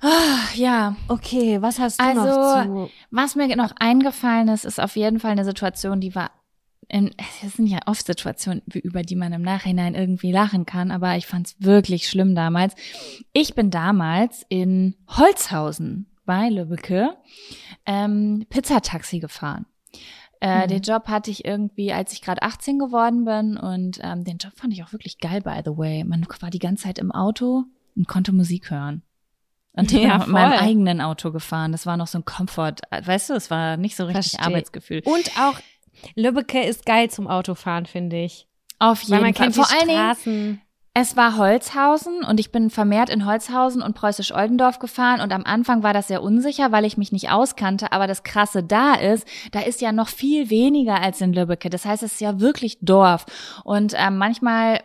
Ah, 0.00 0.48
ja, 0.54 0.96
Okay, 1.08 1.60
was 1.60 1.78
hast 1.78 2.00
du 2.00 2.04
Also, 2.04 2.20
noch 2.20 2.86
zu? 2.86 2.90
Was 3.10 3.34
mir 3.34 3.54
noch 3.56 3.72
eingefallen 3.78 4.48
ist, 4.48 4.64
ist 4.64 4.80
auf 4.80 4.96
jeden 4.96 5.18
Fall 5.18 5.32
eine 5.32 5.44
Situation, 5.44 6.00
die 6.00 6.14
war. 6.14 6.30
In, 6.90 7.10
es 7.44 7.52
sind 7.54 7.66
ja 7.66 7.80
oft 7.84 8.06
Situationen, 8.06 8.62
über 8.72 9.02
die 9.02 9.16
man 9.16 9.32
im 9.34 9.42
Nachhinein 9.42 9.94
irgendwie 9.94 10.32
lachen 10.32 10.64
kann, 10.64 10.90
aber 10.90 11.16
ich 11.18 11.26
fand 11.26 11.48
es 11.48 11.56
wirklich 11.58 12.08
schlimm 12.08 12.34
damals. 12.34 12.74
Ich 13.34 13.54
bin 13.54 13.70
damals 13.70 14.46
in 14.48 14.94
Holzhausen 15.08 16.06
bei 16.24 16.48
Lübbecke 16.48 17.14
ähm, 17.84 18.46
Pizzataxi 18.48 19.18
gefahren. 19.18 19.66
Äh, 20.40 20.64
Mhm. 20.64 20.68
Den 20.68 20.82
Job 20.82 21.08
hatte 21.08 21.30
ich 21.30 21.44
irgendwie, 21.44 21.92
als 21.92 22.12
ich 22.12 22.22
gerade 22.22 22.42
18 22.42 22.78
geworden 22.78 23.24
bin 23.26 23.56
und 23.58 23.98
ähm, 24.02 24.24
den 24.24 24.38
Job 24.38 24.52
fand 24.56 24.72
ich 24.72 24.82
auch 24.82 24.92
wirklich 24.92 25.18
geil, 25.18 25.42
by 25.42 25.60
the 25.64 25.76
way. 25.76 26.04
Man 26.04 26.26
war 26.40 26.50
die 26.50 26.58
ganze 26.58 26.84
Zeit 26.84 26.98
im 26.98 27.10
Auto 27.12 27.64
und 27.96 28.08
konnte 28.08 28.32
Musik 28.32 28.70
hören. 28.70 29.02
Und 29.78 29.92
ich 29.92 30.02
Ja, 30.02 30.10
bin 30.10 30.18
mit 30.18 30.28
meinem 30.28 30.58
eigenen 30.58 31.00
Auto 31.00 31.30
gefahren. 31.30 31.72
Das 31.72 31.86
war 31.86 31.96
noch 31.96 32.08
so 32.08 32.18
ein 32.18 32.24
Komfort. 32.24 32.76
Weißt 32.90 33.30
du, 33.30 33.34
es 33.34 33.50
war 33.50 33.76
nicht 33.76 33.96
so 33.96 34.04
richtig 34.04 34.32
Versteh. 34.32 34.46
Arbeitsgefühl. 34.46 35.02
Und 35.04 35.30
auch 35.40 35.58
Lübbecke 36.14 36.62
ist 36.62 36.84
geil 36.84 37.10
zum 37.10 37.26
Autofahren, 37.28 37.86
finde 37.86 38.16
ich. 38.16 38.48
Auf 38.78 39.02
Weil 39.08 39.18
jeden 39.18 39.22
man 39.22 39.34
Fall. 39.34 39.44
kennt 39.46 39.56
Vor 39.56 39.66
die 39.70 39.90
allen 39.90 40.16
Dingen, 40.24 40.62
es 40.94 41.16
war 41.16 41.36
Holzhausen 41.36 42.24
und 42.24 42.40
ich 42.40 42.50
bin 42.50 42.70
vermehrt 42.70 43.08
in 43.08 43.24
Holzhausen 43.24 43.82
und 43.82 43.94
Preußisch-Oldendorf 43.94 44.80
gefahren 44.80 45.20
und 45.20 45.32
am 45.32 45.44
Anfang 45.44 45.84
war 45.84 45.92
das 45.92 46.08
sehr 46.08 46.24
unsicher, 46.24 46.72
weil 46.72 46.84
ich 46.84 46.96
mich 46.96 47.12
nicht 47.12 47.30
auskannte. 47.30 47.92
Aber 47.92 48.08
das 48.08 48.24
Krasse 48.24 48.64
da 48.64 48.94
ist, 48.94 49.24
da 49.52 49.60
ist 49.60 49.80
ja 49.80 49.92
noch 49.92 50.08
viel 50.08 50.50
weniger 50.50 51.00
als 51.00 51.20
in 51.20 51.32
Lübbecke. 51.32 51.70
Das 51.70 51.84
heißt, 51.84 52.02
es 52.02 52.14
ist 52.14 52.20
ja 52.20 52.40
wirklich 52.40 52.78
Dorf. 52.80 53.26
Und 53.62 53.94
ähm, 53.96 54.18
manchmal 54.18 54.80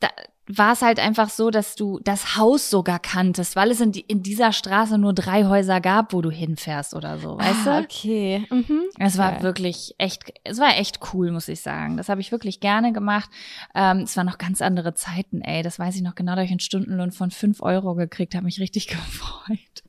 da 0.00 0.08
war 0.48 0.72
es 0.72 0.82
halt 0.82 0.98
einfach 0.98 1.28
so, 1.28 1.50
dass 1.50 1.74
du 1.74 2.00
das 2.02 2.36
Haus 2.36 2.70
sogar 2.70 2.98
kanntest, 2.98 3.54
weil 3.54 3.70
es 3.70 3.80
in, 3.80 3.92
die, 3.92 4.00
in 4.00 4.22
dieser 4.22 4.52
Straße 4.52 4.96
nur 4.96 5.12
drei 5.12 5.44
Häuser 5.44 5.80
gab, 5.80 6.12
wo 6.12 6.22
du 6.22 6.30
hinfährst 6.30 6.94
oder 6.94 7.18
so, 7.18 7.38
weißt 7.38 7.68
ah, 7.68 7.80
du? 7.80 7.84
okay. 7.84 8.46
Mhm. 8.50 8.84
Es 8.98 9.18
war 9.18 9.32
Geil. 9.32 9.42
wirklich 9.42 9.94
echt, 9.98 10.32
es 10.44 10.58
war 10.58 10.76
echt 10.78 11.00
cool, 11.12 11.30
muss 11.30 11.48
ich 11.48 11.60
sagen. 11.60 11.96
Das 11.96 12.08
habe 12.08 12.20
ich 12.20 12.32
wirklich 12.32 12.60
gerne 12.60 12.92
gemacht. 12.92 13.30
Ähm, 13.74 13.98
es 13.98 14.16
waren 14.16 14.26
noch 14.26 14.38
ganz 14.38 14.62
andere 14.62 14.94
Zeiten, 14.94 15.42
ey. 15.42 15.62
Das 15.62 15.78
weiß 15.78 15.94
ich 15.96 16.02
noch 16.02 16.14
genau, 16.14 16.34
da 16.34 16.42
ich 16.42 16.50
einen 16.50 16.60
Stundenlohn 16.60 17.12
von 17.12 17.30
fünf 17.30 17.62
Euro 17.62 17.94
gekriegt 17.94 18.34
habe, 18.34 18.44
mich 18.44 18.60
richtig 18.60 18.86
gefreut. 18.88 19.82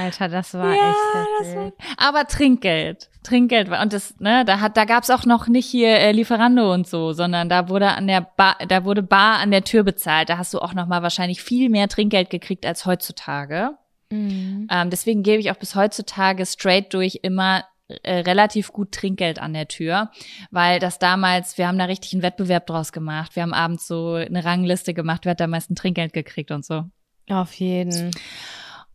Alter, 0.00 0.28
das 0.28 0.54
war 0.54 0.74
Ja, 0.74 0.90
echt 0.90 1.46
heftig. 1.46 1.72
Aber 1.96 2.26
Trinkgeld. 2.26 3.10
Trinkgeld 3.22 3.70
war, 3.70 3.82
und 3.82 3.92
das, 3.92 4.18
ne, 4.18 4.44
da 4.44 4.60
hat, 4.60 4.76
da 4.76 4.84
gab's 4.84 5.10
auch 5.10 5.26
noch 5.26 5.46
nicht 5.46 5.66
hier 5.66 5.90
äh, 5.90 6.12
Lieferando 6.12 6.72
und 6.72 6.86
so, 6.86 7.12
sondern 7.12 7.48
da 7.48 7.68
wurde 7.68 7.88
an 7.88 8.06
der 8.06 8.22
Bar, 8.22 8.56
da 8.66 8.84
wurde 8.84 9.02
Bar 9.02 9.38
an 9.38 9.50
der 9.50 9.64
Tür 9.64 9.82
bezahlt. 9.82 10.30
Da 10.30 10.38
hast 10.38 10.54
du 10.54 10.60
auch 10.60 10.74
noch 10.74 10.86
mal 10.86 11.02
wahrscheinlich 11.02 11.42
viel 11.42 11.68
mehr 11.68 11.88
Trinkgeld 11.88 12.30
gekriegt 12.30 12.64
als 12.64 12.86
heutzutage. 12.86 13.72
Mhm. 14.10 14.66
Ähm, 14.70 14.90
deswegen 14.90 15.22
gebe 15.22 15.40
ich 15.40 15.50
auch 15.50 15.56
bis 15.56 15.74
heutzutage 15.74 16.46
straight 16.46 16.94
durch 16.94 17.20
immer 17.22 17.64
äh, 18.02 18.20
relativ 18.20 18.72
gut 18.72 18.92
Trinkgeld 18.92 19.40
an 19.40 19.52
der 19.52 19.68
Tür, 19.68 20.10
weil 20.50 20.78
das 20.78 20.98
damals, 20.98 21.58
wir 21.58 21.66
haben 21.66 21.78
da 21.78 21.86
richtig 21.86 22.12
einen 22.12 22.22
Wettbewerb 22.22 22.66
draus 22.66 22.92
gemacht. 22.92 23.36
Wir 23.36 23.42
haben 23.42 23.54
abends 23.54 23.86
so 23.86 24.14
eine 24.14 24.44
Rangliste 24.44 24.94
gemacht, 24.94 25.24
wer 25.24 25.32
hat 25.32 25.42
am 25.42 25.50
meisten 25.50 25.74
Trinkgeld 25.74 26.12
gekriegt 26.12 26.50
und 26.50 26.64
so. 26.64 26.84
Auf 27.28 27.52
jeden. 27.54 28.12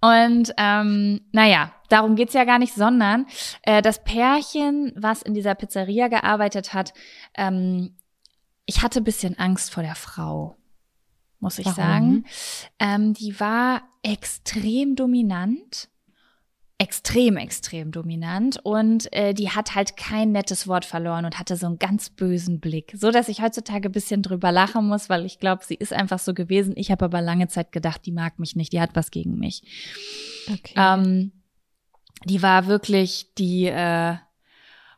Und 0.02 0.54
ähm, 0.58 1.22
naja, 1.32 1.72
darum 1.90 2.16
geht's 2.16 2.34
ja 2.34 2.44
gar 2.44 2.60
nicht, 2.60 2.74
sondern 2.74 3.26
äh, 3.64 3.82
das 3.82 4.04
Pärchen, 4.04 4.94
was 4.96 5.22
in 5.22 5.34
dieser 5.34 5.56
Pizzeria 5.56 6.08
gearbeitet 6.08 6.74
hat, 6.74 6.94
ähm, 7.36 7.96
ich 8.66 8.82
hatte 8.82 9.02
bisschen 9.02 9.38
Angst 9.38 9.72
vor 9.72 9.84
der 9.84 9.96
Frau, 9.96 10.56
muss 11.40 11.60
ich 11.60 11.66
Warum? 11.66 11.76
sagen. 11.76 12.26
Ähm, 12.80 13.14
die 13.14 13.40
war 13.40 13.84
extrem 14.04 14.96
dominant. 14.96 15.90
Extrem, 16.78 17.38
extrem 17.38 17.92
dominant 17.92 18.60
und 18.64 19.12
äh, 19.14 19.34
die 19.34 19.50
hat 19.50 19.76
halt 19.76 19.96
kein 19.96 20.34
nettes 20.34 20.68
Wort 20.68 20.84
verloren 20.84 21.24
und 21.24 21.40
hatte 21.40 21.56
so 21.56 21.68
einen 21.68 21.80
ganz 21.80 22.10
bösen 22.10 22.60
Blick. 22.60 22.92
So 22.98 23.12
dass 23.12 23.30
ich 23.30 23.42
heutzutage 23.42 23.88
ein 23.88 23.94
bisschen 23.94 24.22
drüber 24.22 24.52
lachen 24.52 24.86
muss, 24.86 25.10
weil 25.10 25.26
ich 25.26 25.40
glaube, 25.40 25.64
sie 25.64 25.76
ist 25.76 25.94
einfach 25.94 26.20
so 26.20 26.34
gewesen. 26.34 26.74
Ich 26.76 26.92
habe 26.92 27.06
aber 27.06 27.22
lange 27.22 27.48
Zeit 27.48 27.72
gedacht, 27.72 28.06
die 28.06 28.12
mag 28.12 28.40
mich 28.40 28.58
nicht, 28.58 28.74
die 28.74 28.82
hat 28.82 28.94
was 28.94 29.10
gegen 29.10 29.40
mich. 29.40 29.64
Okay. 30.52 30.74
Ähm, 30.76 31.32
die 32.26 32.42
war 32.42 32.68
wirklich 32.68 33.34
die, 33.38 33.68
äh, 33.68 34.16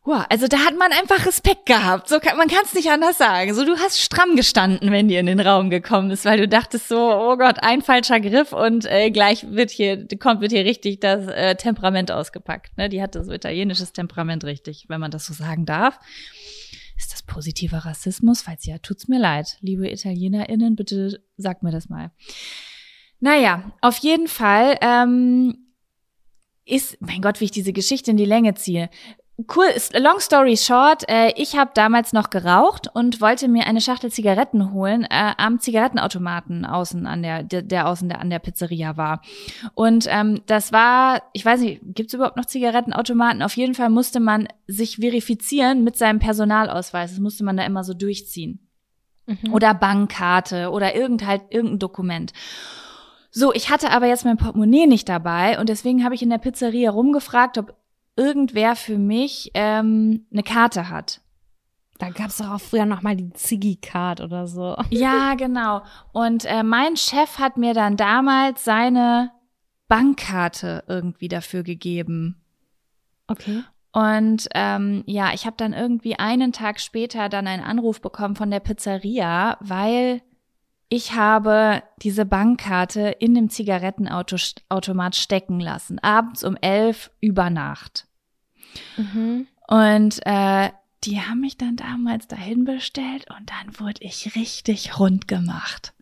Wow, 0.08 0.26
also 0.30 0.48
da 0.48 0.60
hat 0.60 0.78
man 0.78 0.94
einfach 0.94 1.26
Respekt 1.26 1.66
gehabt. 1.66 2.08
So 2.08 2.22
kann, 2.22 2.38
man 2.38 2.48
kann 2.48 2.62
es 2.64 2.74
nicht 2.74 2.90
anders 2.90 3.18
sagen. 3.18 3.54
So, 3.54 3.66
du 3.66 3.76
hast 3.76 4.00
stramm 4.00 4.38
gestanden, 4.38 4.90
wenn 4.94 5.10
die 5.10 5.18
in 5.18 5.26
den 5.26 5.42
Raum 5.42 5.70
gekommen 5.70 6.12
ist, 6.12 6.24
weil 6.24 6.40
du 6.40 6.48
dachtest 6.48 6.88
so, 6.88 6.98
oh 6.98 7.36
Gott, 7.36 7.58
ein 7.62 7.82
falscher 7.82 8.22
Griff 8.22 8.54
und 8.54 8.86
äh, 8.86 9.12
gleich 9.12 9.52
wird 9.52 9.70
hier, 9.70 10.08
kommt 10.18 10.40
wird 10.40 10.54
hier 10.54 10.64
richtig 10.64 11.02
das 11.02 11.28
äh, 11.28 11.56
Temperament 11.56 12.10
ausgepackt. 12.10 12.78
Ne? 12.78 12.88
Die 12.88 13.02
hatte 13.02 13.22
so 13.26 13.34
italienisches 13.34 13.92
Temperament 13.92 14.46
richtig, 14.46 14.86
wenn 14.88 15.02
man 15.02 15.12
das 15.12 15.26
so 15.26 15.34
sagen 15.34 15.66
darf. 15.66 16.00
Ist 16.98 17.12
das 17.12 17.24
positiver 17.24 17.80
Rassismus? 17.80 18.44
Falls 18.44 18.66
ja, 18.66 18.78
tut's 18.78 19.10
mir 19.10 19.20
leid. 19.20 19.58
Liebe 19.60 19.92
ItalienerInnen, 19.92 20.78
bitte 20.78 21.22
sagt 21.36 21.64
mir 21.64 21.72
das 21.72 21.90
mal. 21.90 22.12
Naja, 23.20 23.74
auf 23.82 23.98
jeden 23.98 24.30
Fall 24.30 24.78
ähm, 24.80 25.74
ist, 26.64 26.96
mein 27.02 27.22
Gott, 27.22 27.42
wie 27.42 27.46
ich 27.46 27.52
diese 27.52 27.74
Geschichte 27.74 28.12
in 28.12 28.18
die 28.18 28.24
Länge 28.24 28.54
ziehe 28.54 28.90
cool, 29.56 29.68
long 29.94 30.20
story 30.20 30.58
short, 30.58 31.08
äh, 31.08 31.32
ich 31.36 31.56
habe 31.56 31.72
damals 31.74 32.12
noch 32.12 32.30
geraucht 32.30 32.88
und 32.94 33.22
wollte 33.22 33.48
mir 33.48 33.68
eine 33.68 33.82
Schachtel 33.82 34.12
Zigaretten 34.12 34.74
holen 34.74 35.04
äh, 35.04 35.34
am 35.38 35.60
Zigarettenautomaten 35.60 36.66
außen 36.66 37.06
an 37.06 37.22
der, 37.22 37.44
der, 37.44 37.62
der 37.62 37.88
außen 37.88 38.10
der, 38.10 38.20
an 38.20 38.32
der 38.32 38.40
Pizzeria 38.40 38.98
war. 38.98 39.22
Und 39.76 40.08
ähm, 40.10 40.42
das 40.48 40.72
war, 40.72 41.22
ich 41.34 41.46
weiß 41.46 41.62
nicht, 41.62 41.82
gibt's 41.84 42.14
überhaupt 42.14 42.38
noch 42.38 42.46
Zigarettenautomaten? 42.46 43.44
Auf 43.44 43.56
jeden 43.56 43.76
Fall 43.76 43.90
musste 43.90 44.20
man 44.20 44.48
sich 44.66 44.98
verifizieren 44.98 45.84
mit 45.84 45.98
seinem 45.98 46.20
Personalausweis. 46.20 47.12
Das 47.12 47.20
musste 47.20 47.44
man 47.44 47.58
da 47.58 47.66
immer 47.66 47.84
so 47.84 47.94
durchziehen. 47.94 48.68
Mhm. 49.28 49.54
Oder 49.54 49.76
Bankkarte 49.76 50.72
oder 50.72 50.96
irgend 50.96 51.28
halt 51.28 51.44
irgendein 51.50 51.80
Dokument. 51.80 52.34
So, 53.30 53.54
ich 53.54 53.70
hatte 53.70 53.92
aber 53.92 54.08
jetzt 54.08 54.26
mein 54.26 54.38
Portemonnaie 54.38 54.88
nicht 54.88 55.08
dabei 55.08 55.60
und 55.60 55.70
deswegen 55.70 56.04
habe 56.04 56.16
ich 56.16 56.24
in 56.24 56.30
der 56.32 56.40
Pizzeria 56.40 56.90
rumgefragt, 56.90 57.60
ob 57.60 57.76
irgendwer 58.18 58.76
für 58.76 58.98
mich 58.98 59.52
ähm, 59.54 60.26
eine 60.32 60.44
Karte 60.44 60.90
hat. 60.90 61.22
Da 62.00 62.10
gab 62.10 62.28
es 62.28 62.38
doch 62.38 62.52
auch 62.52 62.62
früher 62.62 62.86
noch 62.86 63.02
mal 63.02 63.16
die 63.16 63.32
Ziggy-Card 63.32 64.22
oder 64.22 64.48
so. 64.48 64.76
Ja, 64.90 65.36
genau. 65.36 65.82
Und 66.12 66.46
äh, 66.46 66.64
mein 66.64 66.96
Chef 66.96 67.40
hat 67.40 67.58
mir 67.58 67.74
dann 67.74 67.98
damals 67.98 68.64
seine 68.64 69.32
Bankkarte 69.88 70.84
irgendwie 70.88 71.28
dafür 71.28 71.64
gegeben. 71.64 72.42
Okay. 73.28 73.64
Und 73.94 74.48
ähm, 74.54 75.04
ja, 75.08 75.34
ich 75.34 75.46
habe 75.46 75.56
dann 75.58 75.74
irgendwie 75.74 76.20
einen 76.20 76.52
Tag 76.52 76.80
später 76.80 77.30
dann 77.30 77.48
einen 77.48 77.64
Anruf 77.64 78.02
bekommen 78.02 78.36
von 78.36 78.52
der 78.52 78.60
Pizzeria, 78.60 79.58
weil 79.60 80.22
ich 80.90 81.14
habe 81.14 81.82
diese 82.02 82.26
Bankkarte 82.26 83.10
in 83.20 83.34
dem 83.34 83.50
Zigarettenautomat 83.50 85.16
stecken 85.16 85.60
lassen, 85.60 86.00
abends 86.00 86.44
um 86.44 86.56
elf 86.58 87.12
über 87.20 87.50
Nacht. 87.50 88.07
Mhm. 88.98 89.48
Und 89.68 90.20
äh, 90.26 90.72
die 91.04 91.22
haben 91.22 91.42
mich 91.42 91.58
dann 91.58 91.76
damals 91.76 92.28
dahin 92.28 92.66
bestellt 92.66 93.26
und 93.38 93.50
dann 93.50 93.80
wurde 93.80 94.02
ich 94.02 94.36
richtig 94.36 95.00
rund 95.00 95.28
gemacht. 95.28 95.94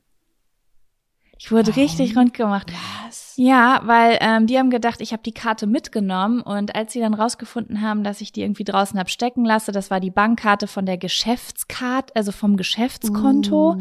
Ich 1.37 1.51
wurde 1.51 1.71
Warum? 1.71 1.83
richtig 1.83 2.15
rund 2.15 2.33
gemacht. 2.33 2.71
Was? 3.05 3.33
Ja, 3.37 3.81
weil 3.83 4.17
ähm, 4.21 4.47
die 4.47 4.57
haben 4.57 4.69
gedacht, 4.69 5.01
ich 5.01 5.11
habe 5.11 5.23
die 5.23 5.33
Karte 5.33 5.67
mitgenommen 5.67 6.41
und 6.41 6.73
als 6.73 6.93
sie 6.93 7.01
dann 7.01 7.13
rausgefunden 7.13 7.81
haben, 7.81 8.03
dass 8.03 8.21
ich 8.21 8.31
die 8.31 8.41
irgendwie 8.41 8.63
draußen 8.63 8.97
hab 8.97 9.09
stecken 9.09 9.43
lasse, 9.43 9.73
das 9.73 9.91
war 9.91 9.99
die 9.99 10.11
Bankkarte 10.11 10.67
von 10.67 10.85
der 10.85 10.97
Geschäftskarte, 10.97 12.15
also 12.15 12.31
vom 12.31 12.55
Geschäftskonto. 12.55 13.73
Uh. 13.73 13.79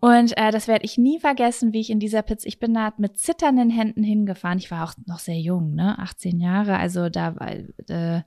Und 0.00 0.36
äh, 0.36 0.50
das 0.50 0.66
werde 0.66 0.84
ich 0.84 0.98
nie 0.98 1.20
vergessen, 1.20 1.72
wie 1.72 1.80
ich 1.80 1.90
in 1.90 2.00
dieser 2.00 2.22
Pizza, 2.22 2.48
ich 2.48 2.58
bin 2.58 2.74
da 2.74 2.92
mit 2.98 3.18
zitternden 3.18 3.70
Händen 3.70 4.02
hingefahren. 4.02 4.58
Ich 4.58 4.70
war 4.72 4.84
auch 4.84 4.94
noch 5.06 5.20
sehr 5.20 5.38
jung, 5.38 5.74
ne, 5.74 5.96
18 5.98 6.40
Jahre, 6.40 6.76
also 6.76 7.08
da 7.08 7.36
war, 7.36 7.52
äh, 7.52 8.22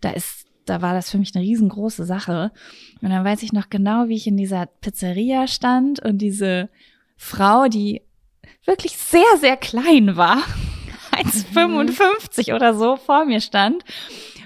da 0.00 0.10
ist 0.10 0.46
da 0.66 0.82
war 0.82 0.94
das 0.94 1.10
für 1.10 1.18
mich 1.18 1.34
eine 1.34 1.44
riesengroße 1.44 2.04
Sache. 2.04 2.52
Und 3.02 3.10
dann 3.10 3.24
weiß 3.24 3.42
ich 3.42 3.52
noch 3.52 3.70
genau, 3.70 4.08
wie 4.08 4.14
ich 4.14 4.28
in 4.28 4.36
dieser 4.36 4.66
Pizzeria 4.66 5.48
stand 5.48 6.00
und 6.00 6.18
diese 6.18 6.68
Frau, 7.22 7.68
die 7.68 8.00
wirklich 8.64 8.96
sehr, 8.96 9.36
sehr 9.38 9.58
klein 9.58 10.16
war, 10.16 10.38
1,55 11.12 12.48
mhm. 12.48 12.54
oder 12.56 12.74
so 12.74 12.96
vor 12.96 13.26
mir 13.26 13.42
stand 13.42 13.84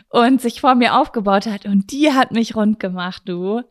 und 0.09 0.41
sich 0.41 0.61
vor 0.61 0.75
mir 0.75 0.99
aufgebaut 0.99 1.47
hat 1.47 1.67
und 1.67 1.93
die 1.93 2.13
hat 2.13 2.33
mich 2.33 2.57
rund 2.57 2.81
gemacht, 2.81 3.23
du. 3.27 3.63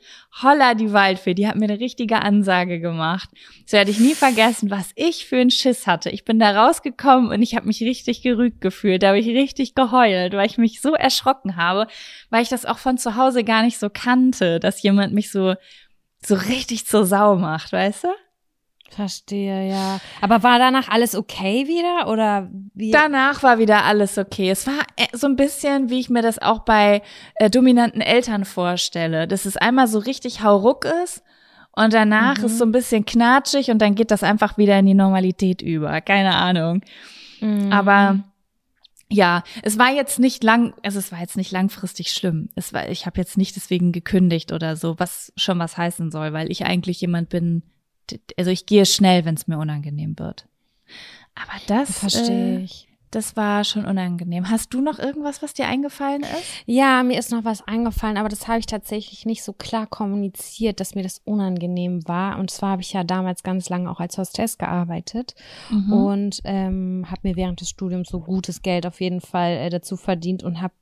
Holla 0.41 0.73
die 0.73 0.93
Waldfee, 0.93 1.33
die 1.33 1.47
hat 1.47 1.57
mir 1.57 1.65
eine 1.65 1.81
richtige 1.81 2.21
Ansage 2.21 2.79
gemacht. 2.79 3.29
Das 3.65 3.73
werde 3.73 3.91
ich 3.91 3.99
nie 3.99 4.15
vergessen, 4.15 4.71
was 4.71 4.91
ich 4.95 5.25
für 5.25 5.37
einen 5.37 5.51
Schiss 5.51 5.85
hatte. 5.85 6.09
Ich 6.09 6.23
bin 6.23 6.39
da 6.39 6.65
rausgekommen 6.65 7.29
und 7.29 7.41
ich 7.41 7.55
habe 7.55 7.67
mich 7.67 7.81
richtig 7.81 8.21
gerügt 8.21 8.61
gefühlt. 8.61 9.03
Da 9.03 9.09
habe 9.09 9.19
ich 9.19 9.27
richtig 9.27 9.75
geheult, 9.75 10.33
weil 10.33 10.47
ich 10.47 10.57
mich 10.57 10.79
so 10.79 10.93
erschrocken 10.93 11.57
habe, 11.57 11.87
weil 12.29 12.41
ich 12.41 12.49
das 12.49 12.65
auch 12.65 12.77
von 12.77 12.97
zu 12.97 13.17
Hause 13.17 13.43
gar 13.43 13.63
nicht 13.63 13.79
so 13.79 13.89
kannte, 13.89 14.61
dass 14.61 14.81
jemand 14.81 15.13
mich 15.13 15.29
so 15.29 15.55
so 16.25 16.35
richtig 16.35 16.87
zur 16.87 17.05
Sau 17.05 17.35
macht, 17.35 17.73
weißt 17.73 18.05
du? 18.05 18.07
Verstehe, 18.95 19.69
ja. 19.69 19.99
Aber 20.21 20.43
war 20.43 20.59
danach 20.59 20.89
alles 20.89 21.15
okay 21.15 21.67
wieder 21.67 22.11
oder 22.11 22.49
wie? 22.73 22.91
Danach 22.91 23.41
war 23.41 23.57
wieder 23.57 23.85
alles 23.85 24.17
okay. 24.17 24.51
Es 24.51 24.67
war 24.67 24.79
äh, 24.97 25.07
so 25.13 25.27
ein 25.27 25.35
bisschen, 25.35 25.89
wie 25.89 25.99
ich 25.99 26.09
mir 26.09 26.21
das 26.21 26.39
auch 26.39 26.59
bei 26.59 27.01
äh, 27.35 27.49
dominanten 27.49 28.01
Eltern 28.01 28.45
vorstelle, 28.45 29.27
dass 29.27 29.45
es 29.45 29.57
einmal 29.57 29.87
so 29.87 29.99
richtig 29.99 30.43
hauruck 30.43 30.85
ist 31.03 31.23
und 31.71 31.93
danach 31.93 32.37
mhm. 32.37 32.45
ist 32.45 32.57
so 32.59 32.65
ein 32.65 32.71
bisschen 32.71 33.05
knatschig 33.05 33.71
und 33.71 33.79
dann 33.79 33.95
geht 33.95 34.11
das 34.11 34.21
einfach 34.21 34.57
wieder 34.57 34.77
in 34.77 34.85
die 34.85 34.93
Normalität 34.93 35.61
über. 35.61 35.99
Keine 36.01 36.35
Ahnung. 36.35 36.81
Mhm. 37.41 37.71
Aber 37.71 38.19
ja, 39.09 39.43
es 39.63 39.79
war 39.79 39.91
jetzt 39.91 40.19
nicht 40.19 40.43
lang, 40.43 40.73
also 40.83 40.99
es 40.99 41.11
war 41.11 41.19
jetzt 41.19 41.37
nicht 41.37 41.51
langfristig 41.51 42.11
schlimm. 42.11 42.49
Es 42.55 42.73
war, 42.73 42.89
ich 42.89 43.07
habe 43.07 43.19
jetzt 43.19 43.37
nicht 43.37 43.55
deswegen 43.55 43.91
gekündigt 43.91 44.51
oder 44.51 44.75
so, 44.75 44.99
was 44.99 45.33
schon 45.35 45.57
was 45.59 45.77
heißen 45.77 46.11
soll, 46.11 46.33
weil 46.33 46.51
ich 46.51 46.65
eigentlich 46.65 47.01
jemand 47.01 47.29
bin, 47.29 47.63
also 48.37 48.51
ich 48.51 48.65
gehe 48.65 48.85
schnell, 48.85 49.25
wenn 49.25 49.35
es 49.35 49.47
mir 49.47 49.57
unangenehm 49.57 50.17
wird. 50.19 50.47
Aber 51.35 51.59
das 51.67 51.99
verstehe 51.99 52.59
äh, 52.59 52.63
ich. 52.63 52.87
Das 53.13 53.35
war 53.35 53.63
schon 53.63 53.85
unangenehm. 53.85 54.49
Hast 54.49 54.73
du 54.73 54.81
noch 54.81 54.97
irgendwas, 54.97 55.43
was 55.43 55.53
dir 55.53 55.67
eingefallen 55.67 56.23
ist? 56.23 56.63
Ja, 56.65 57.03
mir 57.03 57.19
ist 57.19 57.29
noch 57.29 57.45
was 57.45 57.61
eingefallen, 57.67 58.17
aber 58.17 58.27
das 58.27 58.47
habe 58.47 58.57
ich 58.57 58.65
tatsächlich 58.65 59.27
nicht 59.27 59.43
so 59.43 59.53
klar 59.53 59.85
kommuniziert, 59.85 60.79
dass 60.79 60.95
mir 60.95 61.03
das 61.03 61.21
unangenehm 61.23 62.07
war. 62.07 62.39
Und 62.39 62.49
zwar 62.49 62.71
habe 62.71 62.81
ich 62.81 62.91
ja 62.91 63.03
damals 63.03 63.43
ganz 63.43 63.69
lange 63.69 63.91
auch 63.91 63.99
als 63.99 64.17
Hostess 64.17 64.57
gearbeitet 64.57 65.35
mhm. 65.69 65.93
und 65.93 66.39
ähm, 66.43 67.05
habe 67.07 67.21
mir 67.21 67.35
während 67.35 67.61
des 67.61 67.69
Studiums 67.69 68.09
so 68.09 68.19
gutes 68.19 68.63
Geld 68.63 68.87
auf 68.87 68.99
jeden 68.99 69.21
Fall 69.21 69.51
äh, 69.57 69.69
dazu 69.69 69.95
verdient 69.95 70.41
und 70.41 70.59
habe 70.59 70.73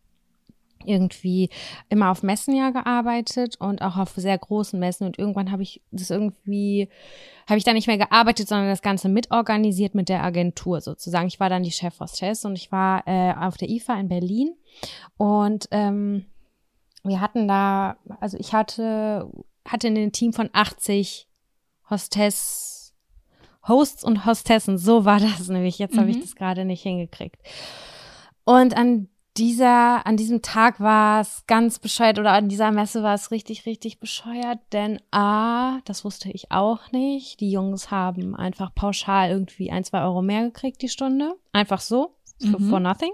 irgendwie 0.86 1.50
immer 1.90 2.12
auf 2.12 2.24
Messen 2.24 2.56
ja 2.56 2.72
gearbeitet 2.72 3.56
und 3.60 3.82
auch 3.82 3.98
auf 3.98 4.14
sehr 4.16 4.38
großen 4.38 4.80
Messen 4.80 5.06
und 5.06 5.20
irgendwann 5.20 5.52
habe 5.52 5.64
ich 5.64 5.82
das 5.92 6.10
irgendwie 6.10 6.90
habe 7.48 7.58
ich 7.58 7.64
da 7.64 7.74
nicht 7.74 7.88
mehr 7.88 7.98
gearbeitet, 7.98 8.48
sondern 8.48 8.70
das 8.70 8.82
Ganze 8.82 9.10
mitorganisiert 9.10 9.96
mit 9.96 10.10
der 10.10 10.24
Agentur 10.24 10.80
sozusagen. 10.80 11.28
Ich 11.28 11.40
war 11.40 11.50
dann 11.50 11.64
die 11.64 11.72
Chefhostess 11.72 12.46
und 12.46 12.56
ich 12.56 12.72
war 12.72 13.08
äh, 13.08 13.34
auf 13.34 13.58
der 13.58 13.70
IFA 13.70 14.00
in 14.00 14.10
Berlin 14.10 14.56
und 15.18 15.68
ähm, 15.72 16.26
wir 17.04 17.20
hatten 17.20 17.48
da, 17.48 17.98
also 18.20 18.38
ich 18.38 18.54
hatte 18.54 19.30
hatte 19.68 19.88
ein 19.88 20.12
Team 20.12 20.34
von 20.34 20.50
80 20.54 21.28
Hostess 21.90 22.72
Hosts 23.68 24.04
und 24.04 24.26
Hostessen, 24.26 24.78
so 24.78 25.06
war 25.06 25.20
das 25.20 25.48
nämlich. 25.48 25.78
Jetzt 25.78 25.96
mhm. 25.96 26.00
habe 26.00 26.12
ich 26.12 26.20
das 26.20 26.36
gerade 26.36 26.66
nicht 26.66 26.82
hingekriegt. 26.82 27.38
Und 28.44 28.76
an 28.76 29.08
dieser, 29.38 30.06
an 30.06 30.18
diesem 30.18 30.42
Tag 30.42 30.80
war 30.80 31.22
es 31.22 31.46
ganz 31.48 31.80
bescheuert 31.80 32.20
oder 32.20 32.34
an 32.34 32.50
dieser 32.50 32.72
Messe 32.72 33.02
war 33.02 33.14
es 33.14 33.32
richtig, 33.32 33.66
richtig 33.66 34.00
bescheuert, 34.00 34.60
denn 34.74 35.02
A, 35.12 35.80
das 35.86 36.04
wusste 36.04 36.30
ich 36.32 36.52
auch 36.52 36.92
nicht, 36.92 37.40
die 37.40 37.52
Jungs 37.52 37.92
haben 37.92 38.36
einfach 38.36 38.76
pauschal 38.76 39.30
irgendwie 39.30 39.72
ein, 39.72 39.86
zwei 39.86 40.04
Euro 40.04 40.22
mehr 40.22 40.44
gekriegt 40.44 40.82
die 40.82 40.90
Stunde. 40.90 41.36
Einfach 41.54 41.80
so, 41.80 42.16
for, 42.40 42.60
mhm. 42.60 42.70
for 42.70 42.80
nothing. 42.80 43.12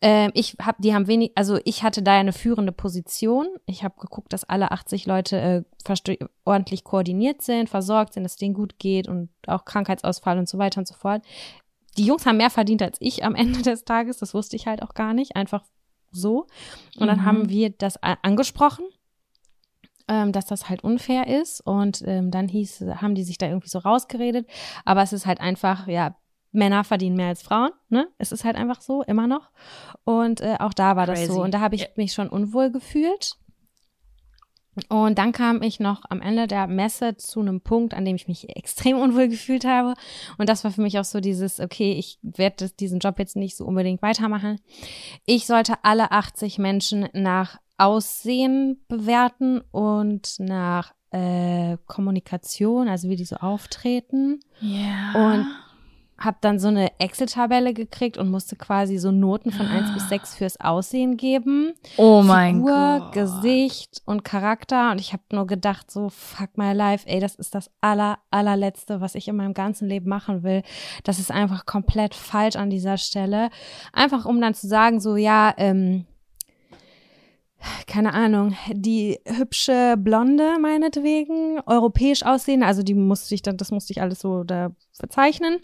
Ähm, 0.00 0.30
ich 0.32 0.56
hab, 0.62 0.78
die 0.78 0.94
haben 0.94 1.08
wenig, 1.08 1.32
also 1.34 1.58
ich 1.64 1.82
hatte 1.82 2.02
da 2.02 2.12
eine 2.12 2.32
führende 2.32 2.72
Position. 2.72 3.48
Ich 3.66 3.82
habe 3.82 4.00
geguckt, 4.00 4.32
dass 4.32 4.48
alle 4.48 4.70
80 4.70 5.06
Leute 5.06 5.64
äh, 5.88 6.16
ordentlich 6.44 6.84
koordiniert 6.84 7.42
sind, 7.42 7.68
versorgt 7.68 8.14
sind, 8.14 8.22
dass 8.22 8.32
es 8.32 8.38
denen 8.38 8.54
gut 8.54 8.78
geht 8.78 9.08
und 9.08 9.28
auch 9.46 9.64
Krankheitsausfall 9.64 10.38
und 10.38 10.48
so 10.48 10.56
weiter 10.56 10.78
und 10.78 10.88
so 10.88 10.94
fort 10.94 11.22
die 11.96 12.04
Jungs 12.04 12.26
haben 12.26 12.36
mehr 12.36 12.50
verdient 12.50 12.82
als 12.82 12.98
ich 13.00 13.24
am 13.24 13.34
Ende 13.36 13.62
des 13.62 13.84
Tages. 13.84 14.18
Das 14.18 14.34
wusste 14.34 14.56
ich 14.56 14.66
halt 14.66 14.82
auch 14.82 14.94
gar 14.94 15.14
nicht. 15.14 15.36
Einfach 15.36 15.64
so. 16.10 16.46
Und 16.98 17.06
dann 17.06 17.20
mhm. 17.20 17.24
haben 17.24 17.48
wir 17.48 17.70
das 17.70 17.96
angesprochen, 18.02 18.84
ähm, 20.08 20.32
dass 20.32 20.46
das 20.46 20.68
halt 20.68 20.82
unfair 20.84 21.28
ist. 21.28 21.60
Und 21.60 22.02
ähm, 22.06 22.30
dann 22.30 22.48
hieß, 22.48 22.84
haben 22.96 23.14
die 23.14 23.24
sich 23.24 23.38
da 23.38 23.46
irgendwie 23.46 23.68
so 23.68 23.78
rausgeredet. 23.78 24.48
Aber 24.84 25.02
es 25.02 25.12
ist 25.12 25.26
halt 25.26 25.40
einfach, 25.40 25.86
ja, 25.86 26.16
Männer 26.52 26.82
verdienen 26.82 27.16
mehr 27.16 27.28
als 27.28 27.42
Frauen, 27.42 27.70
ne? 27.90 28.08
Es 28.18 28.32
ist 28.32 28.44
halt 28.44 28.56
einfach 28.56 28.80
so, 28.80 29.02
immer 29.02 29.28
noch. 29.28 29.50
Und 30.04 30.40
äh, 30.40 30.56
auch 30.58 30.74
da 30.74 30.96
war 30.96 31.06
Crazy. 31.06 31.26
das 31.26 31.34
so. 31.34 31.42
Und 31.42 31.54
da 31.54 31.60
habe 31.60 31.76
ich 31.76 31.88
mich 31.96 32.12
schon 32.12 32.28
unwohl 32.28 32.72
gefühlt. 32.72 33.36
Und 34.88 35.18
dann 35.18 35.32
kam 35.32 35.62
ich 35.62 35.80
noch 35.80 36.02
am 36.08 36.20
Ende 36.20 36.46
der 36.46 36.66
Messe 36.66 37.16
zu 37.16 37.40
einem 37.40 37.60
Punkt, 37.60 37.94
an 37.94 38.04
dem 38.04 38.16
ich 38.16 38.28
mich 38.28 38.54
extrem 38.56 38.98
unwohl 39.00 39.28
gefühlt 39.28 39.64
habe. 39.64 39.94
Und 40.38 40.48
das 40.48 40.64
war 40.64 40.70
für 40.70 40.82
mich 40.82 40.98
auch 40.98 41.04
so 41.04 41.20
dieses, 41.20 41.60
okay, 41.60 41.92
ich 41.92 42.18
werde 42.22 42.70
diesen 42.70 43.00
Job 43.00 43.18
jetzt 43.18 43.36
nicht 43.36 43.56
so 43.56 43.64
unbedingt 43.64 44.02
weitermachen. 44.02 44.60
Ich 45.26 45.46
sollte 45.46 45.74
alle 45.82 46.10
80 46.12 46.58
Menschen 46.58 47.08
nach 47.12 47.58
Aussehen 47.78 48.84
bewerten 48.88 49.62
und 49.70 50.34
nach 50.38 50.92
äh, 51.10 51.78
Kommunikation, 51.86 52.88
also 52.88 53.08
wie 53.08 53.16
die 53.16 53.24
so 53.24 53.36
auftreten. 53.36 54.40
Ja. 54.60 55.12
Und 55.14 55.46
habe 56.20 56.36
dann 56.42 56.58
so 56.58 56.68
eine 56.68 56.98
Excel-Tabelle 57.00 57.72
gekriegt 57.72 58.18
und 58.18 58.30
musste 58.30 58.54
quasi 58.54 58.98
so 58.98 59.10
Noten 59.10 59.52
von 59.52 59.66
1 59.66 59.94
bis 59.94 60.08
6 60.10 60.34
fürs 60.34 60.60
Aussehen 60.60 61.16
geben. 61.16 61.72
oh 61.96 62.22
mein 62.22 62.56
Figur, 62.56 63.00
Gott. 63.00 63.12
Gesicht 63.12 64.02
und 64.04 64.22
Charakter. 64.22 64.90
Und 64.90 65.00
ich 65.00 65.14
habe 65.14 65.22
nur 65.32 65.46
gedacht, 65.46 65.90
so, 65.90 66.10
fuck 66.10 66.58
my 66.58 66.72
life, 66.72 67.08
ey, 67.08 67.20
das 67.20 67.36
ist 67.36 67.54
das 67.54 67.70
aller, 67.80 68.18
allerletzte, 68.30 69.00
was 69.00 69.14
ich 69.14 69.28
in 69.28 69.36
meinem 69.36 69.54
ganzen 69.54 69.88
Leben 69.88 70.10
machen 70.10 70.42
will. 70.42 70.62
Das 71.04 71.18
ist 71.18 71.30
einfach 71.30 71.64
komplett 71.64 72.14
falsch 72.14 72.56
an 72.56 72.68
dieser 72.68 72.98
Stelle. 72.98 73.48
Einfach 73.94 74.26
um 74.26 74.40
dann 74.42 74.52
zu 74.52 74.68
sagen, 74.68 75.00
so, 75.00 75.16
ja, 75.16 75.54
ähm, 75.56 76.04
keine 77.86 78.12
Ahnung, 78.12 78.56
die 78.70 79.18
hübsche 79.26 79.96
Blonde 79.98 80.58
meinetwegen, 80.60 81.60
europäisch 81.66 82.24
aussehen, 82.24 82.62
also 82.62 82.82
die 82.82 82.94
musste 82.94 83.34
ich 83.34 83.42
dann, 83.42 83.56
das 83.56 83.70
musste 83.70 83.92
ich 83.92 84.02
alles 84.02 84.20
so 84.20 84.44
da 84.44 84.70
verzeichnen. 84.92 85.60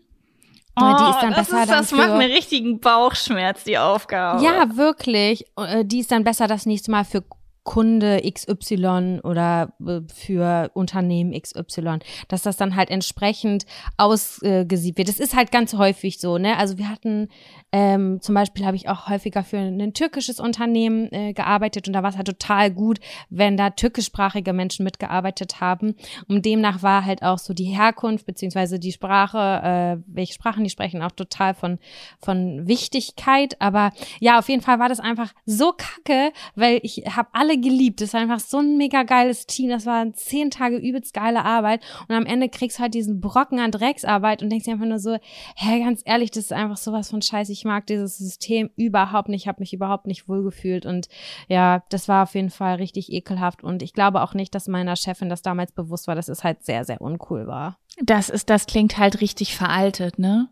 Aber 0.78 0.98
die 1.04 1.10
ist 1.10 1.22
dann 1.22 1.32
Oh, 1.32 1.36
das 1.36 1.48
besser 1.48 1.62
ist, 1.62 1.70
dann 1.70 1.78
das 1.78 1.92
macht 1.92 2.08
für- 2.10 2.16
mir 2.18 2.28
richtigen 2.28 2.80
Bauchschmerz, 2.80 3.64
die 3.64 3.78
Aufgabe. 3.78 4.44
Ja, 4.44 4.76
wirklich. 4.76 5.44
Äh, 5.56 5.84
Die 5.84 6.00
ist 6.00 6.10
dann 6.12 6.22
besser 6.22 6.46
das 6.46 6.66
nächste 6.66 6.90
Mal 6.90 7.04
für 7.04 7.24
Kunde 7.66 8.22
XY 8.22 9.20
oder 9.24 9.74
äh, 9.84 10.00
für 10.06 10.70
Unternehmen 10.72 11.38
XY, 11.38 11.98
dass 12.28 12.42
das 12.42 12.56
dann 12.56 12.76
halt 12.76 12.90
entsprechend 12.90 13.66
ausgesiebt 13.96 14.96
wird. 14.96 15.08
Das 15.08 15.18
ist 15.18 15.36
halt 15.36 15.50
ganz 15.50 15.74
häufig 15.74 16.18
so, 16.18 16.38
ne? 16.38 16.56
Also 16.56 16.78
wir 16.78 16.88
hatten 16.88 17.28
ähm, 17.72 18.20
zum 18.22 18.36
Beispiel 18.36 18.64
habe 18.64 18.76
ich 18.76 18.88
auch 18.88 19.08
häufiger 19.08 19.42
für 19.42 19.58
ein 19.58 19.92
türkisches 19.92 20.38
Unternehmen 20.38 21.12
äh, 21.12 21.32
gearbeitet 21.32 21.88
und 21.88 21.92
da 21.92 22.04
war 22.04 22.10
es 22.10 22.16
halt 22.16 22.28
total 22.28 22.70
gut, 22.70 23.00
wenn 23.28 23.56
da 23.56 23.70
türkischsprachige 23.70 24.52
Menschen 24.52 24.84
mitgearbeitet 24.84 25.60
haben. 25.60 25.96
Und 26.28 26.46
demnach 26.46 26.82
war 26.82 27.04
halt 27.04 27.22
auch 27.22 27.38
so 27.38 27.52
die 27.52 27.64
Herkunft 27.64 28.26
beziehungsweise 28.26 28.78
die 28.78 28.92
Sprache, 28.92 29.98
äh, 29.98 30.02
welche 30.06 30.34
Sprachen 30.34 30.62
die 30.62 30.70
sprechen, 30.70 31.02
auch 31.02 31.10
total 31.10 31.54
von 31.54 31.78
von 32.20 32.68
Wichtigkeit. 32.68 33.60
Aber 33.60 33.90
ja, 34.20 34.38
auf 34.38 34.48
jeden 34.48 34.62
Fall 34.62 34.78
war 34.78 34.88
das 34.88 35.00
einfach 35.00 35.34
so 35.44 35.72
kacke, 35.76 36.32
weil 36.54 36.78
ich 36.84 37.02
habe 37.16 37.28
alle 37.32 37.55
geliebt. 37.58 38.00
Das 38.00 38.12
war 38.12 38.20
einfach 38.20 38.40
so 38.40 38.58
ein 38.58 38.76
mega 38.76 39.02
geiles 39.02 39.46
Team. 39.46 39.70
Das 39.70 39.86
waren 39.86 40.14
zehn 40.14 40.50
Tage 40.50 40.76
übelst 40.76 41.14
geile 41.14 41.44
Arbeit 41.44 41.82
und 42.08 42.14
am 42.14 42.26
Ende 42.26 42.48
kriegst 42.48 42.78
du 42.78 42.82
halt 42.82 42.94
diesen 42.94 43.20
Brocken 43.20 43.58
an 43.58 43.70
Drecksarbeit 43.70 44.42
und 44.42 44.50
denkst 44.50 44.64
dir 44.64 44.72
einfach 44.72 44.86
nur 44.86 44.98
so, 44.98 45.16
hä, 45.56 45.80
ganz 45.80 46.02
ehrlich, 46.04 46.30
das 46.30 46.44
ist 46.44 46.52
einfach 46.52 46.76
sowas 46.76 47.10
von 47.10 47.22
Scheiß. 47.22 47.48
Ich 47.48 47.64
mag 47.64 47.86
dieses 47.86 48.18
System 48.18 48.70
überhaupt 48.76 49.28
nicht. 49.28 49.42
Ich 49.42 49.48
habe 49.48 49.60
mich 49.60 49.72
überhaupt 49.72 50.06
nicht 50.06 50.28
wohlgefühlt 50.28 50.86
und 50.86 51.08
ja, 51.48 51.82
das 51.90 52.08
war 52.08 52.24
auf 52.24 52.34
jeden 52.34 52.50
Fall 52.50 52.76
richtig 52.76 53.12
ekelhaft 53.12 53.62
und 53.62 53.82
ich 53.82 53.92
glaube 53.92 54.22
auch 54.22 54.34
nicht, 54.34 54.54
dass 54.54 54.68
meiner 54.68 54.96
Chefin 54.96 55.28
das 55.28 55.42
damals 55.42 55.72
bewusst 55.72 56.08
war, 56.08 56.14
dass 56.14 56.28
es 56.28 56.44
halt 56.44 56.64
sehr, 56.64 56.84
sehr 56.84 57.00
uncool 57.00 57.46
war. 57.46 57.78
Das 58.02 58.28
ist, 58.28 58.50
das 58.50 58.66
klingt 58.66 58.98
halt 58.98 59.20
richtig 59.20 59.56
veraltet, 59.56 60.18
ne? 60.18 60.48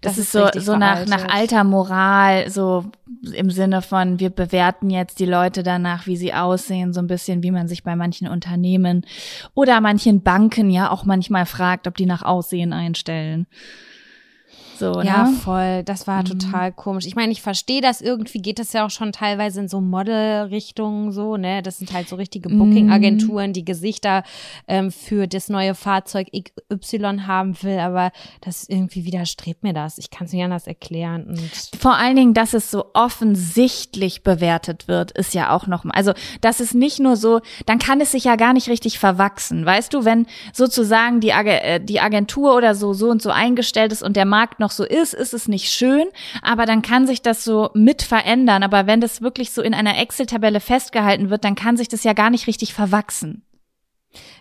Das, 0.00 0.16
Das 0.16 0.24
ist 0.24 0.32
so, 0.32 0.48
so 0.54 0.76
nach, 0.76 1.06
nach 1.06 1.28
alter 1.28 1.64
Moral, 1.64 2.50
so 2.50 2.84
im 3.32 3.50
Sinne 3.50 3.82
von, 3.82 4.20
wir 4.20 4.30
bewerten 4.30 4.90
jetzt 4.90 5.18
die 5.18 5.26
Leute 5.26 5.62
danach, 5.62 6.06
wie 6.06 6.16
sie 6.16 6.32
aussehen, 6.32 6.92
so 6.92 7.00
ein 7.00 7.06
bisschen, 7.06 7.42
wie 7.42 7.50
man 7.50 7.68
sich 7.68 7.82
bei 7.82 7.96
manchen 7.96 8.28
Unternehmen 8.28 9.04
oder 9.54 9.80
manchen 9.80 10.22
Banken 10.22 10.70
ja 10.70 10.90
auch 10.90 11.04
manchmal 11.04 11.46
fragt, 11.46 11.86
ob 11.86 11.96
die 11.96 12.06
nach 12.06 12.22
Aussehen 12.22 12.72
einstellen. 12.72 13.46
So, 14.78 15.00
Ja, 15.02 15.24
ne? 15.24 15.32
voll. 15.36 15.82
Das 15.84 16.06
war 16.06 16.24
total 16.24 16.72
komisch. 16.72 17.06
Ich 17.06 17.16
meine, 17.16 17.32
ich 17.32 17.42
verstehe 17.42 17.80
das 17.80 18.00
irgendwie, 18.00 18.40
geht 18.40 18.58
das 18.58 18.72
ja 18.72 18.86
auch 18.86 18.90
schon 18.90 19.12
teilweise 19.12 19.60
in 19.60 19.68
so 19.68 19.80
Model-Richtungen 19.80 21.12
so, 21.12 21.36
ne? 21.36 21.62
Das 21.62 21.78
sind 21.78 21.92
halt 21.92 22.08
so 22.08 22.16
richtige 22.16 22.48
Booking-Agenturen, 22.48 23.52
die 23.52 23.64
Gesichter 23.64 24.22
ähm, 24.66 24.90
für 24.90 25.26
das 25.26 25.48
neue 25.48 25.74
Fahrzeug 25.74 26.28
XY 26.72 27.20
haben 27.26 27.60
will, 27.62 27.78
aber 27.78 28.12
das 28.40 28.68
irgendwie 28.68 29.04
widerstrebt 29.04 29.62
mir 29.62 29.72
das. 29.72 29.98
Ich 29.98 30.10
kann 30.10 30.26
es 30.26 30.32
nicht 30.32 30.44
anders 30.44 30.66
erklären. 30.66 31.26
Und 31.26 31.50
Vor 31.78 31.96
allen 31.96 32.16
Dingen, 32.16 32.34
dass 32.34 32.54
es 32.54 32.70
so 32.70 32.86
offensichtlich 32.94 34.22
bewertet 34.22 34.88
wird, 34.88 35.12
ist 35.12 35.34
ja 35.34 35.50
auch 35.54 35.66
noch 35.66 35.84
mal. 35.84 35.94
Also, 35.94 36.12
das 36.40 36.60
ist 36.60 36.74
nicht 36.74 37.00
nur 37.00 37.16
so, 37.16 37.40
dann 37.66 37.78
kann 37.78 38.00
es 38.00 38.12
sich 38.12 38.24
ja 38.24 38.36
gar 38.36 38.52
nicht 38.52 38.68
richtig 38.68 38.98
verwachsen. 38.98 39.64
Weißt 39.64 39.92
du, 39.94 40.04
wenn 40.04 40.26
sozusagen 40.52 41.20
die, 41.20 41.32
Ag 41.32 41.46
äh, 41.46 41.80
die 41.80 42.00
Agentur 42.00 42.56
oder 42.56 42.74
so 42.74 42.92
so 42.92 43.10
und 43.10 43.22
so 43.22 43.30
eingestellt 43.30 43.92
ist 43.92 44.02
und 44.02 44.16
der 44.16 44.24
Markt 44.24 44.60
noch 44.60 44.67
so 44.70 44.84
ist, 44.84 45.14
ist 45.14 45.34
es 45.34 45.48
nicht 45.48 45.70
schön, 45.70 46.08
aber 46.42 46.66
dann 46.66 46.82
kann 46.82 47.06
sich 47.06 47.22
das 47.22 47.44
so 47.44 47.70
mit 47.74 48.02
verändern. 48.02 48.62
Aber 48.62 48.86
wenn 48.86 49.00
das 49.00 49.20
wirklich 49.22 49.52
so 49.52 49.62
in 49.62 49.74
einer 49.74 49.98
Excel-Tabelle 49.98 50.60
festgehalten 50.60 51.30
wird, 51.30 51.44
dann 51.44 51.54
kann 51.54 51.76
sich 51.76 51.88
das 51.88 52.04
ja 52.04 52.12
gar 52.12 52.30
nicht 52.30 52.46
richtig 52.46 52.74
verwachsen. 52.74 53.44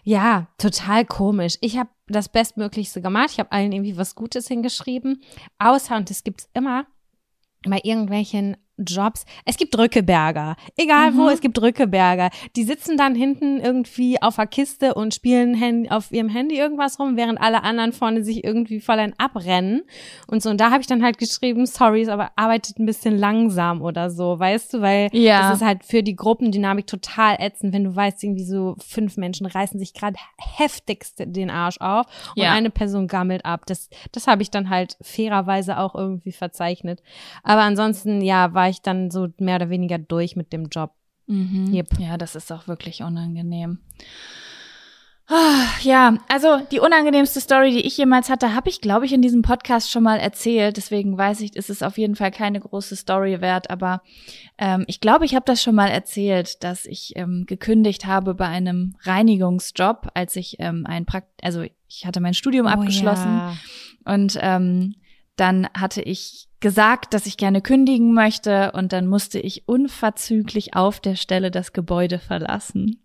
ja, 0.04 0.48
total 0.58 1.06
komisch. 1.06 1.58
Ich 1.62 1.78
habe 1.78 1.90
das 2.08 2.30
Bestmöglichste 2.30 3.02
gemacht. 3.02 3.32
Ich 3.32 3.40
habe 3.40 3.52
allen 3.52 3.72
irgendwie 3.72 3.98
was 3.98 4.16
Gutes 4.16 4.48
hingeschrieben. 4.48 5.22
Außer, 5.60 5.96
und 5.98 6.10
das 6.10 6.24
gibt's 6.24 6.50
immer 6.54 6.86
bei 7.68 7.82
irgendwelchen 7.84 8.58
Jobs. 8.78 9.26
Es 9.46 9.58
gibt 9.58 9.76
Drückeberger. 9.76 10.56
Egal 10.76 11.16
wo, 11.16 11.30
es 11.30 11.42
gibt 11.42 11.58
Drückeberger. 11.58 12.30
Die 12.56 12.64
sitzen 12.64 12.98
dann 12.98 13.16
hinten 13.16 13.60
irgendwie 13.60 14.22
auf 14.22 14.36
der 14.36 14.48
Kiste 14.48 14.94
und 14.94 15.14
spielen 15.14 15.60
Hand- 15.60 15.92
auf 15.92 16.12
ihrem 16.12 16.30
Handy 16.30 16.58
irgendwas 16.58 17.00
rum, 17.00 17.18
während 17.18 17.42
alle 17.42 17.64
anderen 17.64 17.92
vorne 17.94 18.24
sich 18.24 18.44
irgendwie 18.44 18.80
voll 18.80 19.00
ein 19.00 19.14
abrennen. 19.18 19.82
Und 20.28 20.44
so, 20.44 20.50
und 20.50 20.62
da 20.62 20.70
habe 20.72 20.82
ich 20.82 20.88
dann 20.88 21.04
halt 21.04 21.18
geschrieben, 21.18 21.66
sorry, 21.66 22.08
aber 22.10 22.32
arbeitet 22.36 22.80
ein 22.80 22.86
bisschen 22.86 23.18
langsam 23.18 23.82
oder 23.82 24.10
so, 24.10 24.38
weißt 24.40 24.76
du, 24.76 24.82
weil 24.82 25.10
Ja. 25.12 25.50
das 25.50 25.58
ist 25.62 25.66
halt 25.66 25.84
für 25.84 26.04
die 26.04 26.16
Gruppendynamik 26.16 26.86
total 26.88 27.38
ätzend, 27.40 27.74
wenn 27.74 27.84
du 27.84 27.96
weißt, 27.96 28.24
irgendwie 28.24 28.44
so 28.44 28.76
fünf 28.80 29.18
Menschen 29.18 29.46
reißen 29.48 29.80
sich 29.80 29.94
gerade 29.94 30.16
heftigst 30.40 31.16
den 31.26 31.50
Arsch 31.50 31.80
auf 31.82 32.06
und 32.36 32.44
Ja. 32.44 32.52
eine 32.54 32.70
Person 32.70 33.08
gammelt 33.08 33.46
ab. 33.46 33.66
Das, 33.66 33.90
das 34.12 34.28
habe 34.28 34.42
ich 34.42 34.52
dann 34.52 34.70
halt 34.70 34.98
fairerweise 35.02 35.78
auch 35.80 35.96
irgendwie 35.96 36.32
verzeichnet. 36.32 37.02
Aber 37.44 37.62
ansonsten, 37.62 38.22
ja, 38.22 38.54
war 38.54 38.67
ich 38.70 38.82
dann 38.82 39.12
so 39.12 39.28
mehr 39.40 39.58
oder 39.58 39.70
weniger 39.70 39.98
durch 39.98 40.36
mit 40.36 40.54
dem 40.54 40.68
Job. 40.68 40.94
Yep. 41.74 42.00
Ja, 42.00 42.18
das 42.18 42.36
ist 42.36 42.52
auch 42.52 42.68
wirklich 42.68 43.04
unangenehm. 43.04 43.80
Ah, 45.30 45.66
Ja, 45.82 46.18
also 46.30 46.62
die 46.72 46.80
unangenehmste 46.80 47.42
Story, 47.42 47.72
die 47.72 47.86
ich 47.86 47.98
jemals 47.98 48.30
hatte, 48.30 48.56
habe 48.56 48.70
ich, 48.70 48.80
glaube 48.80 49.06
ich, 49.06 49.12
in 49.12 49.22
diesem 49.22 49.42
Podcast 49.42 49.92
schon 49.92 50.04
mal 50.04 50.20
erzählt. 50.20 50.78
Deswegen 50.78 51.18
weiß 51.18 51.42
ich, 51.42 51.58
ist 51.58 51.70
es 51.70 51.84
auf 51.84 51.98
jeden 51.98 52.16
Fall 52.16 52.32
keine 52.32 52.62
große 52.62 52.96
Story 52.96 53.42
wert. 53.42 53.70
Aber 53.70 54.02
ähm, 54.58 54.86
ich 54.88 55.02
glaube, 55.02 55.26
ich 55.26 55.36
habe 55.36 55.44
das 55.46 55.62
schon 55.62 55.76
mal 55.76 55.90
erzählt, 55.90 56.64
dass 56.64 56.86
ich 56.86 57.12
ähm, 57.18 57.44
gekündigt 57.46 58.06
habe 58.06 58.36
bei 58.36 58.48
einem 58.48 58.96
Reinigungsjob, 59.04 60.08
als 60.14 60.38
ich 60.38 60.56
ähm, 60.60 60.86
ein 60.88 61.06
Prakt, 61.06 61.28
also 61.44 61.64
ich 61.90 62.06
hatte 62.06 62.22
mein 62.22 62.34
Studium 62.34 62.66
abgeschlossen. 62.66 63.28
Oh, 63.28 63.52
ja. 63.52 64.14
Und 64.14 64.38
ähm, 64.42 64.96
dann 65.36 65.68
hatte 65.78 66.02
ich 66.02 66.47
gesagt, 66.60 67.14
dass 67.14 67.26
ich 67.26 67.38
gerne 67.38 67.62
kündigen 67.62 68.14
möchte 68.14 68.72
und 68.74 68.94
dann 68.94 69.08
musste 69.08 69.40
ich 69.40 69.68
unverzüglich 69.68 70.76
auf 70.76 71.00
der 71.00 71.16
Stelle 71.16 71.52
das 71.52 71.74
Gebäude 71.74 72.20
verlassen. 72.20 73.00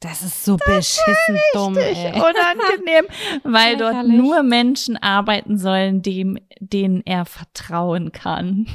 Das 0.00 0.22
ist 0.22 0.44
so 0.46 0.56
beschissen 0.56 1.38
dumm, 1.52 1.76
ey. 1.76 2.12
Unangenehm, 2.12 3.06
weil 3.44 3.76
dort 3.76 4.06
nur 4.06 4.42
Menschen 4.42 4.96
arbeiten 4.96 5.58
sollen, 5.58 6.00
dem, 6.00 6.38
denen 6.58 7.02
er 7.04 7.26
vertrauen 7.26 8.10
kann. 8.10 8.66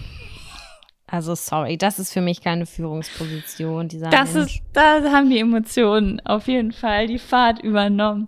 Also 1.08 1.34
sorry, 1.34 1.78
das 1.78 1.98
ist 2.00 2.12
für 2.14 2.22
mich 2.22 2.42
keine 2.42 2.66
Führungsposition. 2.66 3.88
Dieser 3.88 4.10
Das 4.10 4.34
Mensch. 4.34 4.56
ist, 4.58 4.64
da 4.74 5.02
haben 5.12 5.30
die 5.30 5.40
Emotionen 5.40 6.20
auf 6.26 6.48
jeden 6.48 6.72
Fall 6.72 7.08
die 7.08 7.20
Fahrt 7.20 7.60
übernommen. 7.64 8.28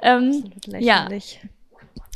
Ähm, 0.00 0.52
ja, 0.66 1.02
lächerlich. 1.04 1.40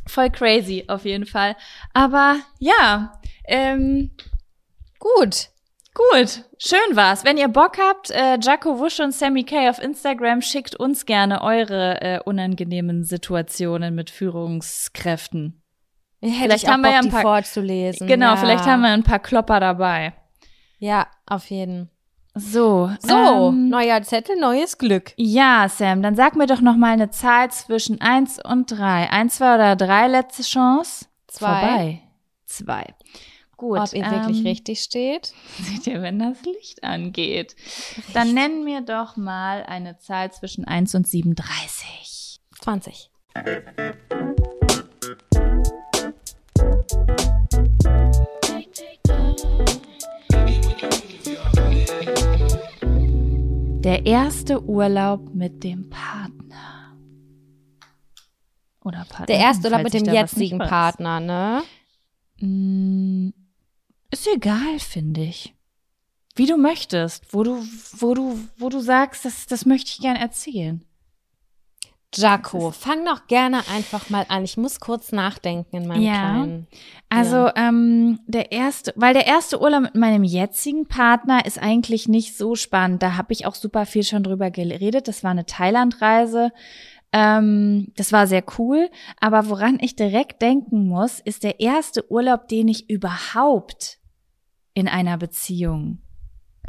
Voll 0.07 0.31
crazy 0.31 0.85
auf 0.89 1.05
jeden 1.05 1.27
Fall. 1.27 1.57
Aber 1.95 2.37
ja, 2.59 3.21
ähm, 3.47 4.11
Gut. 4.99 5.49
Gut, 5.95 6.45
schön 6.59 6.95
war's. 6.95 7.25
Wenn 7.25 7.39
ihr 7.39 7.49
Bock 7.49 7.79
habt, 7.79 8.11
äh, 8.11 8.39
Jaco 8.41 8.79
Wusch 8.79 9.01
und 9.01 9.13
Sammy 9.15 9.45
K 9.45 9.71
auf 9.71 9.81
Instagram, 9.81 10.43
schickt 10.43 10.75
uns 10.77 11.07
gerne 11.07 11.41
eure 11.43 12.01
äh, 12.03 12.21
unangenehmen 12.23 13.03
Situationen 13.03 13.95
mit 13.95 14.11
Führungskräften. 14.11 15.63
Hätte 16.21 16.35
Vielleicht 16.43 16.69
haben 16.69 16.83
wir 16.83 16.91
Bock, 16.91 16.95
ja 16.95 17.01
ein 17.01 17.11
paar- 17.11 17.23
vorzulesen. 17.23 18.07
Genau, 18.07 18.27
ja. 18.31 18.37
vielleicht 18.37 18.67
haben 18.67 18.83
wir 18.83 18.91
ein 18.91 19.05
paar 19.05 19.21
Klopper 19.21 19.59
dabei. 19.61 20.13
Ja, 20.79 21.07
auf 21.25 21.49
jeden. 21.51 21.91
So, 22.39 22.91
So, 23.01 23.49
ähm, 23.49 23.71
neuer 23.71 24.03
Zettel, 24.03 24.37
neues 24.39 24.77
Glück. 24.77 25.13
ja, 25.17 25.69
Sam, 25.71 26.03
dann 26.03 26.17
sag 26.17 26.37
mir 26.37 26.47
doch 26.47 26.61
noch 26.61 26.77
mal 26.77 26.93
eine 26.93 27.11
Zahl 27.11 27.51
zwischen 27.51 28.01
eins 28.03 28.39
und 28.45 28.71
drei. 28.71 29.11
Eins, 29.11 29.37
zwei 29.37 29.55
oder 29.55 29.75
drei 29.75 30.07
letzte 30.07 30.43
Chance? 30.43 31.07
Zwei. 31.29 31.47
Vorbei. 31.47 32.03
Zwei. 32.45 32.95
Gut. 33.57 33.79
ob 33.79 33.93
ihr 33.95 34.11
wirklich 34.11 34.45
richtig 34.45 34.81
steht. 34.81 35.33
Seht 35.63 35.87
ihr, 35.87 36.03
wenn 36.03 36.19
das 36.19 36.43
Licht 36.43 36.85
angeht. 36.85 37.57
Dann 38.13 38.35
nenn 38.35 38.65
mir 38.65 38.83
doch 38.83 39.17
mal 39.17 39.63
eine 39.63 39.97
Zahl 39.97 40.31
zwischen 40.31 40.67
1 40.67 40.95
und 40.95 41.09
37. 41.09 42.41
20. 42.61 43.11
Der 53.87 54.05
erste 54.05 54.61
Urlaub 54.65 55.33
mit 55.33 55.63
dem 55.63 55.89
Partner. 55.89 56.97
Oder 58.85 59.05
Partner. 59.09 59.27
Der 59.27 59.39
erste 59.39 59.69
Urlaub 59.69 59.85
mit 59.85 59.95
dem 59.95 60.13
jetzigen. 60.13 60.59
Partner, 60.59 61.21
ne? 61.21 61.63
Mm, 62.41 63.29
Ist 64.11 64.27
egal, 64.27 64.81
finde 64.81 65.23
ich. 65.23 65.55
Wie 66.35 66.47
du 66.47 66.57
möchtest, 66.57 67.33
wo 67.33 67.45
du, 67.45 67.65
wo 67.93 68.15
du, 68.15 68.41
wo 68.59 68.71
du 68.71 68.81
sagst, 68.81 69.25
das, 69.25 69.47
das 69.47 69.67
möchte 69.67 69.93
ich 69.93 70.01
gern 70.01 70.17
erzählen. 70.17 70.85
Jaco, 72.17 72.71
fang 72.71 73.05
doch 73.05 73.27
gerne 73.27 73.63
einfach 73.69 74.11
mal 74.11 74.27
an. 74.29 74.45
Ich 74.45 74.57
muss 74.57 74.81
kurz 74.81 75.13
nachdenken 75.13 75.77
in 75.77 75.87
meinem 75.87 76.03
Ja. 76.03 76.19
kleinen. 76.19 76.67
Also 77.09 77.51
ähm, 77.57 78.21
der 78.27 78.53
erste, 78.53 78.93
weil 78.97 79.15
der 79.15 79.27
erste 79.27 79.61
Urlaub 79.61 79.83
mit 79.83 79.95
meinem 79.95 80.25
jetzigen 80.25 80.87
Partner 80.87 81.45
ist 81.47 81.59
eigentlich 81.61 82.09
nicht 82.09 82.37
so 82.37 82.55
spannend. 82.55 83.03
Da 83.03 83.17
habe 83.17 83.33
ich 83.33 83.47
auch 83.47 83.55
super 83.55 83.87
viel 83.87 84.03
schon 84.03 84.23
drüber 84.23 84.51
geredet. 84.51 85.09
Das 85.09 85.23
war 85.25 85.31
eine 85.31 85.47
Thailandreise. 85.47 86.51
Ähm, 87.13 87.93
das 87.97 88.13
war 88.13 88.27
sehr 88.27 88.45
cool. 88.59 88.91
Aber 89.21 89.49
woran 89.49 89.79
ich 89.81 89.97
direkt 89.97 90.43
denken 90.43 90.87
muss, 90.89 91.21
ist 91.21 91.45
der 91.45 91.61
erste 91.61 92.11
Urlaub, 92.11 92.49
den 92.49 92.69
ich 92.69 92.91
überhaupt 92.91 93.99
in 94.75 94.89
einer 94.89 95.17
Beziehung 95.17 95.99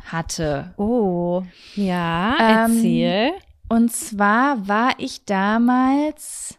hatte. 0.06 0.74
Oh, 0.78 1.44
ja, 1.76 2.36
Ähm, 2.40 2.72
erzähl. 2.78 3.32
Und 3.70 3.92
zwar 3.92 4.68
war 4.68 4.94
ich 4.98 5.26
damals 5.26 6.58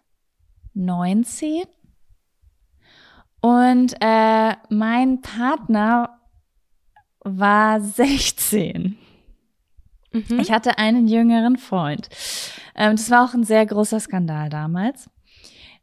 19 0.74 1.64
und 3.40 3.94
äh, 4.00 4.54
mein 4.68 5.20
Partner 5.20 6.20
war 7.20 7.80
16. 7.80 8.98
Mhm. 10.12 10.40
Ich 10.40 10.50
hatte 10.50 10.78
einen 10.78 11.06
jüngeren 11.06 11.56
Freund. 11.56 12.08
Ähm, 12.74 12.96
das 12.96 13.10
war 13.10 13.24
auch 13.24 13.34
ein 13.34 13.44
sehr 13.44 13.64
großer 13.66 14.00
Skandal 14.00 14.48
damals. 14.48 15.08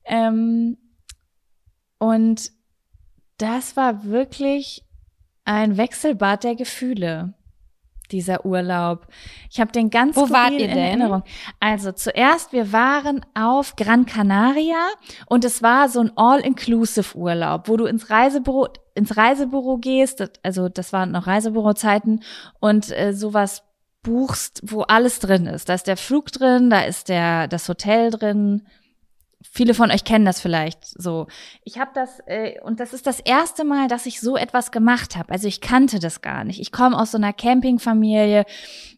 Ähm, 0.03 0.77
und 1.97 2.51
das 3.37 3.75
war 3.75 4.05
wirklich 4.05 4.83
ein 5.45 5.77
Wechselbad 5.77 6.43
der 6.43 6.55
Gefühle, 6.55 7.34
dieser 8.07 8.45
Urlaub. 8.45 9.07
Ich 9.49 9.59
habe 9.59 9.71
den 9.71 9.89
ganz 9.89 10.15
Wo 10.15 10.29
wart 10.29 10.51
ihr 10.51 10.59
in 10.61 10.69
denn? 10.69 10.77
Erinnerung. 10.77 11.23
Also 11.59 11.91
zuerst, 11.91 12.53
wir 12.53 12.71
waren 12.71 13.25
auf 13.33 13.75
Gran 13.75 14.05
Canaria 14.05 14.87
und 15.27 15.45
es 15.45 15.61
war 15.63 15.89
so 15.89 16.01
ein 16.01 16.11
All-Inclusive-Urlaub, 16.15 17.67
wo 17.67 17.77
du 17.77 17.85
ins 17.85 18.09
Reisebüro, 18.09 18.67
ins 18.93 19.17
Reisebüro 19.17 19.77
gehst, 19.77 20.23
also 20.43 20.69
das 20.69 20.93
waren 20.93 21.11
noch 21.11 21.27
Reisebürozeiten 21.27 22.23
und 22.59 22.91
äh, 22.91 23.13
sowas 23.13 23.63
buchst, 24.05 24.61
wo 24.63 24.81
alles 24.81 25.19
drin 25.19 25.47
ist. 25.47 25.67
Da 25.67 25.73
ist 25.73 25.87
der 25.87 25.97
Flug 25.97 26.31
drin, 26.31 26.69
da 26.69 26.81
ist 26.81 27.09
der 27.09 27.47
das 27.47 27.67
Hotel 27.67 28.11
drin. 28.11 28.67
Viele 29.51 29.73
von 29.73 29.91
euch 29.91 30.03
kennen 30.03 30.25
das 30.25 30.41
vielleicht 30.41 30.85
so. 30.85 31.27
Ich 31.63 31.79
habe 31.79 31.91
das 31.93 32.19
äh, 32.27 32.59
und 32.61 32.79
das 32.79 32.93
ist 32.93 33.07
das 33.07 33.19
erste 33.19 33.63
Mal, 33.63 33.87
dass 33.87 34.05
ich 34.05 34.19
so 34.19 34.35
etwas 34.37 34.71
gemacht 34.71 35.15
habe. 35.15 35.31
Also 35.31 35.47
ich 35.47 35.61
kannte 35.61 35.99
das 35.99 36.21
gar 36.21 36.43
nicht. 36.43 36.59
Ich 36.59 36.71
komme 36.71 36.97
aus 36.99 37.11
so 37.11 37.17
einer 37.17 37.31
Campingfamilie. 37.33 38.45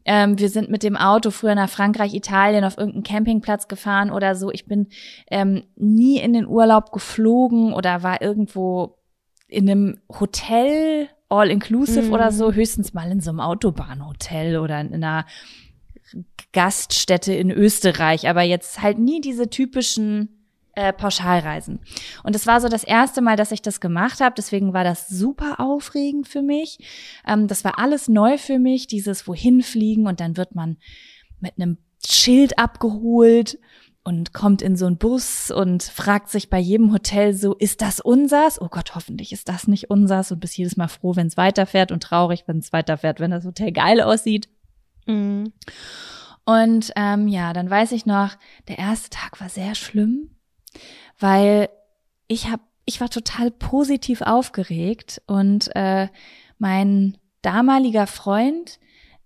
Ähm, 0.06 0.40
wir 0.40 0.50
sind 0.50 0.70
mit 0.70 0.84
dem 0.84 0.98
Auto 0.98 1.32
früher 1.32 1.56
nach 1.56 1.70
Frankreich, 1.70 2.14
Italien 2.14 2.64
auf 2.64 2.78
irgendeinen 2.78 3.04
Campingplatz 3.04 3.68
gefahren 3.68 4.12
oder 4.12 4.36
so. 4.36 4.52
Ich 4.52 4.66
bin 4.66 4.88
ähm, 5.30 5.64
nie 5.76 6.18
in 6.20 6.34
den 6.34 6.48
Urlaub 6.48 6.92
geflogen 6.92 7.74
oder 7.74 8.04
war 8.04 8.22
irgendwo 8.22 8.98
in 9.48 9.70
einem 9.70 10.00
Hotel 10.20 11.10
all 11.30 11.52
inclusive 11.52 12.04
Mhm. 12.08 12.14
oder 12.14 12.32
so, 12.32 12.54
höchstens 12.54 12.94
mal 12.94 13.12
in 13.12 13.20
so 13.22 13.30
einem 13.32 13.42
Autobahnhotel 13.42 14.58
oder 14.58 14.80
in 14.80 14.94
einer 14.94 15.26
Gaststätte 16.54 17.34
in 17.34 17.52
Österreich, 17.52 18.30
aber 18.30 18.42
jetzt 18.42 18.82
halt 18.82 18.98
nie 18.98 19.20
diese 19.22 19.50
typischen 19.50 20.37
äh, 20.78 20.94
Pauschalreisen. 20.94 21.80
Und 22.24 22.36
es 22.36 22.46
war 22.46 22.62
so 22.62 22.70
das 22.70 22.84
erste 22.84 23.22
Mal, 23.22 23.36
dass 23.36 23.52
ich 23.52 23.64
das 23.64 23.82
gemacht 23.82 24.22
habe, 24.22 24.36
deswegen 24.38 24.74
war 24.74 24.84
das 24.84 25.08
super 25.08 25.60
aufregend 25.60 26.28
für 26.28 26.44
mich. 26.44 26.78
Ähm, 27.28 27.48
das 27.48 27.64
war 27.64 27.80
alles 27.80 28.08
neu 28.08 28.38
für 28.38 28.60
mich, 28.60 28.86
dieses 28.86 29.28
wohin 29.28 29.64
fliegen 29.64 30.06
und 30.06 30.20
dann 30.20 30.38
wird 30.38 30.54
man 30.54 30.78
mit 31.40 31.54
einem 31.58 31.80
Schild 32.08 32.60
abgeholt 32.60 33.58
und 34.04 34.34
kommt 34.34 34.62
in 34.62 34.76
so 34.76 34.86
einen 34.86 35.00
Bus 35.00 35.50
und 35.50 35.82
fragt 35.82 36.30
sich 36.30 36.52
bei 36.52 36.60
jedem 36.60 36.94
Hotel 36.94 37.34
so, 37.34 37.56
ist 37.56 37.82
das 37.82 38.00
unsers? 38.00 38.62
Oh 38.62 38.68
Gott, 38.70 38.94
hoffentlich 38.94 39.34
ist 39.34 39.50
das 39.50 39.68
nicht 39.68 39.90
unsers 39.90 40.32
und 40.32 40.40
bist 40.40 40.58
jedes 40.60 40.78
Mal 40.78 40.90
froh, 40.90 41.16
wenn 41.16 41.28
es 41.28 41.38
weiterfährt 41.38 41.92
und 41.92 42.04
traurig, 42.04 42.44
wenn 42.46 42.60
es 42.60 42.72
weiterfährt, 42.72 43.20
wenn 43.20 43.32
das 43.32 43.46
Hotel 43.46 43.72
geil 43.72 44.00
aussieht. 44.00 44.48
Mhm. 45.08 45.54
Und 46.46 46.92
ähm, 46.96 47.28
ja, 47.28 47.52
dann 47.52 47.68
weiß 47.68 47.94
ich 47.94 48.06
noch, 48.06 48.36
der 48.68 48.78
erste 48.78 49.10
Tag 49.10 49.42
war 49.42 49.50
sehr 49.50 49.74
schlimm, 49.74 50.37
weil 51.20 51.70
ich 52.28 52.50
hab, 52.50 52.62
ich 52.86 53.02
war 53.02 53.10
total 53.10 53.52
positiv 53.52 54.22
aufgeregt 54.22 55.22
und 55.28 55.76
äh, 55.76 56.08
mein 56.58 57.18
damaliger 57.42 58.08
Freund, 58.08 58.80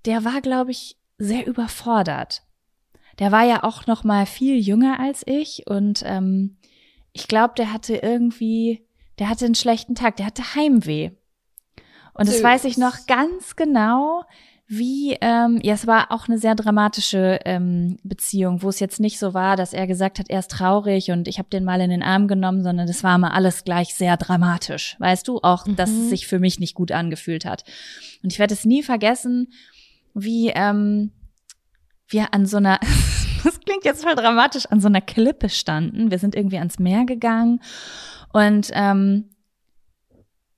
der 0.06 0.26
war, 0.26 0.42
glaube 0.42 0.72
ich, 0.72 0.98
sehr 1.18 1.46
überfordert. 1.48 2.44
Der 3.20 3.32
war 3.32 3.44
ja 3.44 3.64
auch 3.64 3.88
noch 3.88 4.04
mal 4.04 4.26
viel 4.26 4.58
jünger 4.58 5.00
als 5.00 5.24
ich 5.26 5.68
und 5.68 6.02
ähm, 6.06 6.58
ich 7.14 7.28
glaube, 7.28 7.54
der 7.58 7.74
hatte 7.74 7.98
irgendwie, 7.98 8.86
der 9.20 9.30
hatte 9.30 9.46
einen 9.46 9.56
schlechten 9.56 9.96
Tag, 9.96 10.16
der 10.16 10.26
hatte 10.26 10.56
Heimweh. 10.56 11.12
Und 12.14 12.28
das 12.28 12.44
weiß 12.44 12.66
ich 12.66 12.78
noch 12.78 13.06
ganz 13.08 13.56
genau, 13.56 14.24
wie, 14.74 15.18
ähm, 15.20 15.60
ja, 15.64 15.74
es 15.74 15.86
war 15.86 16.14
auch 16.14 16.30
eine 16.30 16.38
sehr 16.38 16.56
dramatische 16.56 17.40
ähm, 17.44 17.98
Beziehung, 18.04 18.64
wo 18.64 18.70
es 18.70 18.80
jetzt 18.80 19.02
nicht 19.02 19.20
so 19.20 19.34
war, 19.34 19.58
dass 19.58 19.74
er 19.74 19.86
gesagt 19.86 20.18
hat, 20.18 20.30
er 20.30 20.40
ist 20.40 20.50
traurig 20.52 21.12
und 21.12 21.28
ich 21.28 21.40
habe 21.40 21.50
den 21.50 21.66
mal 21.66 21.82
in 21.82 21.90
den 21.90 22.02
Arm 22.02 22.30
genommen, 22.30 22.64
sondern 22.64 22.88
das 22.88 23.04
war 23.04 23.18
mal 23.18 23.32
alles 23.32 23.66
gleich 23.66 23.94
sehr 23.96 24.16
dramatisch, 24.16 24.96
weißt 25.00 25.28
du, 25.28 25.40
auch, 25.44 25.66
dass 25.76 25.92
Mhm. 25.92 26.04
es 26.04 26.10
sich 26.12 26.26
für 26.26 26.40
mich 26.40 26.62
nicht 26.62 26.74
gut 26.74 26.94
angefühlt 26.94 27.44
hat. 27.44 27.66
Und 28.24 28.32
ich 28.32 28.40
werde 28.40 28.54
es 28.54 28.64
nie 28.64 28.82
vergessen, 28.82 29.52
wie 30.14 30.52
ähm, 30.56 31.12
wir 32.08 32.34
an 32.34 32.46
so 32.46 32.56
einer, 32.56 32.80
das 33.44 33.60
klingt 33.60 33.84
jetzt 33.84 34.04
voll 34.06 34.16
dramatisch, 34.16 34.68
an 34.68 34.80
so 34.80 34.88
einer 34.88 35.02
Klippe 35.02 35.50
standen. 35.50 36.12
Wir 36.12 36.18
sind 36.18 36.34
irgendwie 36.34 36.60
ans 36.60 36.80
Meer 36.80 37.04
gegangen 37.04 37.60
und 38.32 38.70
ähm, 38.74 39.26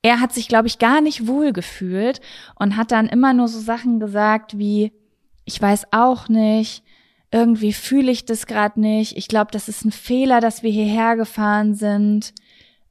er 0.04 0.20
hat 0.20 0.34
sich, 0.34 0.47
glaube 0.47 0.68
ich, 0.68 0.78
gar 0.78 1.01
nicht 1.01 1.28
wohl 1.28 1.54
gefühlt 1.54 2.22
und 2.56 2.78
hat 2.78 2.91
dann 2.91 3.08
immer 3.08 3.34
nur 3.34 3.47
so 3.47 3.60
Sachen 3.60 3.99
gesagt 3.99 4.58
wie, 4.58 4.91
ich 5.45 5.60
weiß 5.60 5.88
auch 5.91 6.30
nicht, 6.30 6.84
irgendwie 7.32 7.74
fühle 7.74 8.12
ich 8.12 8.26
das 8.26 8.45
gerade 8.45 8.80
nicht. 8.80 9.18
Ich 9.18 9.28
glaube, 9.28 9.51
das 9.51 9.68
ist 9.68 9.86
ein 9.86 9.91
Fehler, 9.91 10.39
dass 10.39 10.62
wir 10.62 10.72
hierher 10.72 11.16
gefahren 11.16 11.74
sind. 11.74 12.34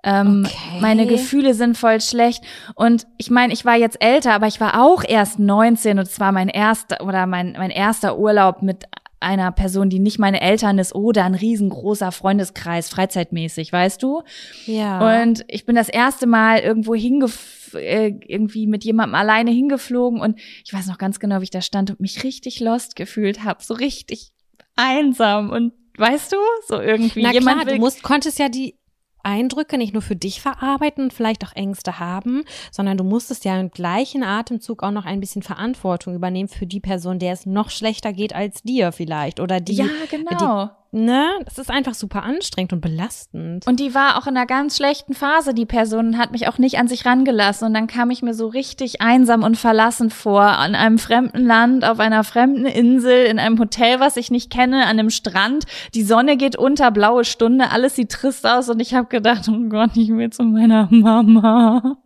Ähm, 0.02 0.44
Okay. 0.46 0.80
Meine 0.80 1.06
Gefühle 1.06 1.54
sind 1.54 1.76
voll 1.78 2.00
schlecht. 2.00 2.42
Und 2.74 3.06
ich 3.18 3.30
meine, 3.30 3.52
ich 3.52 3.64
war 3.64 3.76
jetzt 3.76 4.02
älter, 4.02 4.32
aber 4.32 4.48
ich 4.48 4.60
war 4.60 4.82
auch 4.82 5.04
erst 5.06 5.38
19 5.38 5.98
und 5.98 6.08
es 6.08 6.18
war 6.18 6.32
mein 6.32 6.48
erster 6.48 7.06
oder 7.06 7.26
mein, 7.26 7.52
mein 7.52 7.70
erster 7.70 8.18
Urlaub 8.18 8.62
mit 8.62 8.84
einer 9.22 9.52
Person, 9.52 9.88
die 9.88 9.98
nicht 9.98 10.18
meine 10.18 10.40
Eltern 10.40 10.78
ist 10.78 10.94
oder 10.94 11.24
ein 11.24 11.34
riesengroßer 11.34 12.12
Freundeskreis, 12.12 12.88
freizeitmäßig, 12.88 13.72
weißt 13.72 14.02
du? 14.02 14.22
Ja. 14.66 15.20
Und 15.22 15.44
ich 15.48 15.64
bin 15.64 15.76
das 15.76 15.88
erste 15.88 16.26
Mal 16.26 16.60
irgendwo 16.60 16.94
hingef 16.94 17.74
äh, 17.74 18.12
irgendwie 18.26 18.66
mit 18.66 18.84
jemandem 18.84 19.14
alleine 19.14 19.50
hingeflogen 19.50 20.20
und 20.20 20.38
ich 20.64 20.72
weiß 20.72 20.86
noch 20.86 20.98
ganz 20.98 21.20
genau, 21.20 21.40
wie 21.40 21.44
ich 21.44 21.50
da 21.50 21.62
stand 21.62 21.90
und 21.90 22.00
mich 22.00 22.22
richtig 22.24 22.60
lost 22.60 22.96
gefühlt 22.96 23.44
habe, 23.44 23.62
so 23.62 23.74
richtig 23.74 24.32
einsam 24.76 25.50
und 25.50 25.72
weißt 25.96 26.32
du, 26.32 26.36
so 26.66 26.80
irgendwie 26.80 27.22
Na 27.22 27.32
jemand 27.32 27.60
klar, 27.60 27.66
will 27.66 27.74
du 27.76 27.80
musst, 27.80 28.02
konntest 28.02 28.38
ja 28.38 28.48
die 28.48 28.76
Eindrücke 29.22 29.78
nicht 29.78 29.92
nur 29.92 30.02
für 30.02 30.16
dich 30.16 30.40
verarbeiten 30.40 31.04
und 31.04 31.12
vielleicht 31.12 31.44
auch 31.44 31.54
Ängste 31.54 31.98
haben, 31.98 32.44
sondern 32.70 32.96
du 32.96 33.04
musstest 33.04 33.44
ja 33.44 33.58
im 33.58 33.70
gleichen 33.70 34.22
Atemzug 34.22 34.82
auch 34.82 34.90
noch 34.90 35.04
ein 35.04 35.20
bisschen 35.20 35.42
Verantwortung 35.42 36.14
übernehmen 36.14 36.48
für 36.48 36.66
die 36.66 36.80
Person, 36.80 37.18
der 37.18 37.32
es 37.32 37.46
noch 37.46 37.70
schlechter 37.70 38.12
geht 38.12 38.34
als 38.34 38.62
dir 38.62 38.92
vielleicht 38.92 39.40
oder 39.40 39.60
die. 39.60 39.74
ja 39.74 39.86
genau. 40.10 40.70
Ne, 40.92 41.30
es 41.46 41.58
ist 41.58 41.70
einfach 41.70 41.94
super 41.94 42.22
anstrengend 42.22 42.74
und 42.74 42.80
belastend. 42.80 43.66
Und 43.66 43.80
die 43.80 43.94
war 43.94 44.18
auch 44.18 44.26
in 44.26 44.36
einer 44.36 44.46
ganz 44.46 44.76
schlechten 44.76 45.14
Phase, 45.14 45.54
die 45.54 45.66
Person, 45.66 46.18
hat 46.18 46.32
mich 46.32 46.48
auch 46.48 46.58
nicht 46.58 46.78
an 46.78 46.86
sich 46.86 47.06
rangelassen. 47.06 47.66
Und 47.66 47.74
dann 47.74 47.86
kam 47.86 48.10
ich 48.10 48.22
mir 48.22 48.34
so 48.34 48.46
richtig 48.46 49.00
einsam 49.00 49.42
und 49.42 49.56
verlassen 49.56 50.10
vor, 50.10 50.42
an 50.42 50.74
einem 50.74 50.98
fremden 50.98 51.44
Land, 51.46 51.84
auf 51.84 51.98
einer 51.98 52.24
fremden 52.24 52.66
Insel, 52.66 53.24
in 53.24 53.38
einem 53.38 53.58
Hotel, 53.58 54.00
was 54.00 54.16
ich 54.16 54.30
nicht 54.30 54.50
kenne, 54.50 54.82
an 54.82 54.98
einem 54.98 55.10
Strand. 55.10 55.64
Die 55.94 56.04
Sonne 56.04 56.36
geht 56.36 56.56
unter, 56.56 56.90
blaue 56.90 57.24
Stunde, 57.24 57.70
alles 57.70 57.96
sieht 57.96 58.10
trist 58.10 58.46
aus. 58.46 58.68
Und 58.68 58.80
ich 58.80 58.94
habe 58.94 59.08
gedacht, 59.08 59.48
oh 59.48 59.68
Gott, 59.68 59.96
ich 59.96 60.10
will 60.10 60.30
zu 60.30 60.44
meiner 60.44 60.88
Mama. 60.90 61.96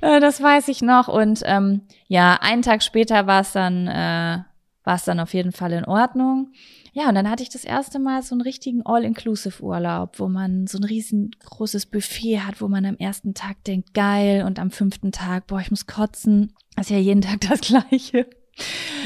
Äh, 0.00 0.20
das 0.20 0.42
weiß 0.42 0.68
ich 0.68 0.82
noch. 0.82 1.08
Und 1.08 1.42
ähm, 1.44 1.82
ja, 2.08 2.38
einen 2.40 2.62
Tag 2.62 2.82
später 2.82 3.26
war 3.26 3.40
es 3.40 3.52
dann, 3.52 3.86
äh, 3.86 4.38
war 4.84 4.94
es 4.94 5.04
dann 5.04 5.20
auf 5.20 5.34
jeden 5.34 5.52
Fall 5.52 5.72
in 5.72 5.84
Ordnung. 5.84 6.52
Ja, 6.92 7.08
und 7.08 7.14
dann 7.14 7.30
hatte 7.30 7.42
ich 7.42 7.48
das 7.48 7.64
erste 7.64 7.98
Mal 7.98 8.22
so 8.22 8.34
einen 8.34 8.42
richtigen 8.42 8.84
All-Inclusive-Urlaub, 8.84 10.18
wo 10.18 10.28
man 10.28 10.66
so 10.66 10.78
ein 10.78 10.84
riesengroßes 10.84 11.86
Buffet 11.86 12.40
hat, 12.40 12.60
wo 12.60 12.68
man 12.68 12.84
am 12.84 12.96
ersten 12.96 13.34
Tag 13.34 13.62
denkt, 13.64 13.94
geil, 13.94 14.44
und 14.44 14.58
am 14.58 14.70
fünften 14.70 15.12
Tag, 15.12 15.46
boah, 15.46 15.60
ich 15.60 15.70
muss 15.70 15.86
kotzen. 15.86 16.52
Das 16.76 16.86
ist 16.86 16.90
ja 16.90 16.98
jeden 16.98 17.20
Tag 17.20 17.40
das 17.42 17.60
Gleiche. 17.62 18.28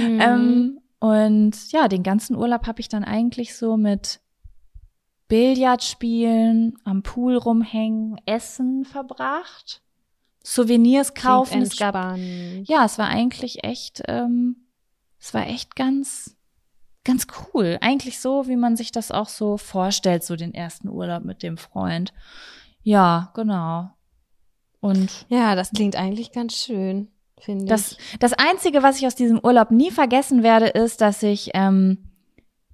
Mhm. 0.01 0.21
Ähm, 0.21 0.81
und 0.99 1.73
ja, 1.73 1.89
den 1.89 2.03
ganzen 2.03 2.37
Urlaub 2.37 2.67
habe 2.67 2.81
ich 2.81 2.89
dann 2.89 3.05
eigentlich 3.05 3.55
so 3.55 3.77
mit 3.77 4.21
Billard 5.29 5.83
spielen, 5.83 6.77
am 6.85 7.03
Pool 7.03 7.37
rumhängen, 7.37 8.17
Essen 8.25 8.85
verbracht, 8.85 9.83
Souvenirs 10.43 11.15
kaufen. 11.15 11.63
Es 11.63 11.77
gab, 11.77 11.95
ja, 11.95 12.85
es 12.85 12.99
war 12.99 13.09
eigentlich 13.09 13.65
echt, 13.65 14.03
ähm, 14.09 14.69
es 15.19 15.33
war 15.33 15.47
echt 15.47 15.77
ganz 15.77 16.34
ganz 17.05 17.27
cool. 17.55 17.79
Eigentlich 17.81 18.21
so, 18.21 18.49
wie 18.49 18.57
man 18.57 18.77
sich 18.77 18.93
das 18.93 19.11
auch 19.11 19.29
so 19.29 19.57
vorstellt, 19.57 20.25
so 20.25 20.37
den 20.37 20.55
ersten 20.55 20.89
Urlaub 20.89 21.25
mit 21.25 21.43
dem 21.43 21.59
Freund. 21.59 22.13
Ja, 22.83 23.31
genau. 23.35 23.91
Und 24.81 25.27
ja, 25.29 25.55
das 25.55 25.71
klingt 25.71 25.97
eigentlich 25.97 26.33
ganz 26.33 26.55
schön, 26.55 27.09
finde 27.39 27.75
ich. 27.75 28.19
Das 28.19 28.33
Einzige, 28.35 28.83
was 28.83 28.99
ich 28.99 29.07
aus 29.07 29.15
diesem 29.15 29.39
Urlaub 29.43 29.71
nie 29.71 29.91
vergessen 29.91 30.43
werde, 30.43 30.67
ist, 30.67 31.01
dass 31.01 31.23
ich 31.23 31.51
ähm, 31.55 32.11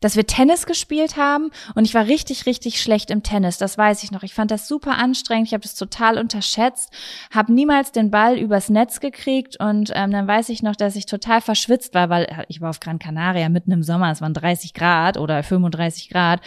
dass 0.00 0.16
wir 0.16 0.26
Tennis 0.26 0.66
gespielt 0.66 1.16
haben 1.16 1.50
und 1.74 1.84
ich 1.84 1.94
war 1.94 2.06
richtig, 2.06 2.46
richtig 2.46 2.80
schlecht 2.80 3.10
im 3.10 3.22
Tennis. 3.22 3.58
Das 3.58 3.78
weiß 3.78 4.02
ich 4.02 4.10
noch. 4.10 4.22
Ich 4.22 4.34
fand 4.34 4.50
das 4.50 4.66
super 4.66 4.98
anstrengend. 4.98 5.48
Ich 5.48 5.54
habe 5.54 5.62
das 5.62 5.74
total 5.74 6.18
unterschätzt, 6.18 6.92
habe 7.30 7.52
niemals 7.52 7.92
den 7.92 8.10
Ball 8.10 8.38
übers 8.38 8.70
Netz 8.70 9.00
gekriegt 9.00 9.58
und 9.60 9.92
ähm, 9.94 10.10
dann 10.10 10.26
weiß 10.26 10.48
ich 10.48 10.62
noch, 10.62 10.76
dass 10.76 10.96
ich 10.96 11.06
total 11.06 11.40
verschwitzt 11.40 11.94
war, 11.94 12.08
weil 12.08 12.24
äh, 12.24 12.44
ich 12.48 12.60
war 12.60 12.70
auf 12.70 12.80
Gran 12.80 12.98
Canaria 12.98 13.48
mitten 13.48 13.72
im 13.72 13.82
Sommer. 13.82 14.10
Es 14.10 14.20
waren 14.20 14.34
30 14.34 14.74
Grad 14.74 15.16
oder 15.16 15.42
35 15.42 16.08
Grad 16.08 16.40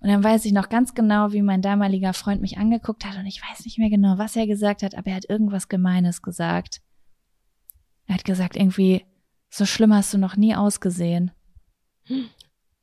und 0.00 0.08
dann 0.08 0.22
weiß 0.22 0.44
ich 0.44 0.52
noch 0.52 0.68
ganz 0.68 0.94
genau, 0.94 1.32
wie 1.32 1.42
mein 1.42 1.62
damaliger 1.62 2.12
Freund 2.12 2.40
mich 2.40 2.58
angeguckt 2.58 3.04
hat 3.04 3.16
und 3.16 3.26
ich 3.26 3.40
weiß 3.42 3.64
nicht 3.64 3.78
mehr 3.78 3.90
genau, 3.90 4.18
was 4.18 4.36
er 4.36 4.46
gesagt 4.46 4.82
hat, 4.82 4.96
aber 4.96 5.10
er 5.10 5.16
hat 5.16 5.28
irgendwas 5.28 5.68
Gemeines 5.68 6.22
gesagt. 6.22 6.80
Er 8.06 8.14
hat 8.14 8.24
gesagt 8.24 8.56
irgendwie, 8.56 9.04
so 9.50 9.66
schlimm 9.66 9.94
hast 9.94 10.14
du 10.14 10.18
noch 10.18 10.36
nie 10.36 10.54
ausgesehen. 10.54 11.32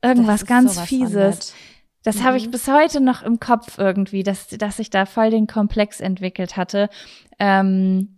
Irgendwas 0.04 0.46
ganz 0.46 0.80
Fieses. 0.80 1.54
Das 2.02 2.16
mhm. 2.16 2.24
habe 2.24 2.36
ich 2.36 2.46
mhm. 2.46 2.50
bis 2.50 2.68
heute 2.68 3.00
noch 3.00 3.22
im 3.22 3.40
Kopf 3.40 3.78
irgendwie, 3.78 4.22
dass, 4.22 4.48
dass 4.48 4.78
ich 4.78 4.90
da 4.90 5.06
voll 5.06 5.30
den 5.30 5.46
Komplex 5.46 6.00
entwickelt 6.00 6.56
hatte. 6.56 6.88
Ähm, 7.38 8.13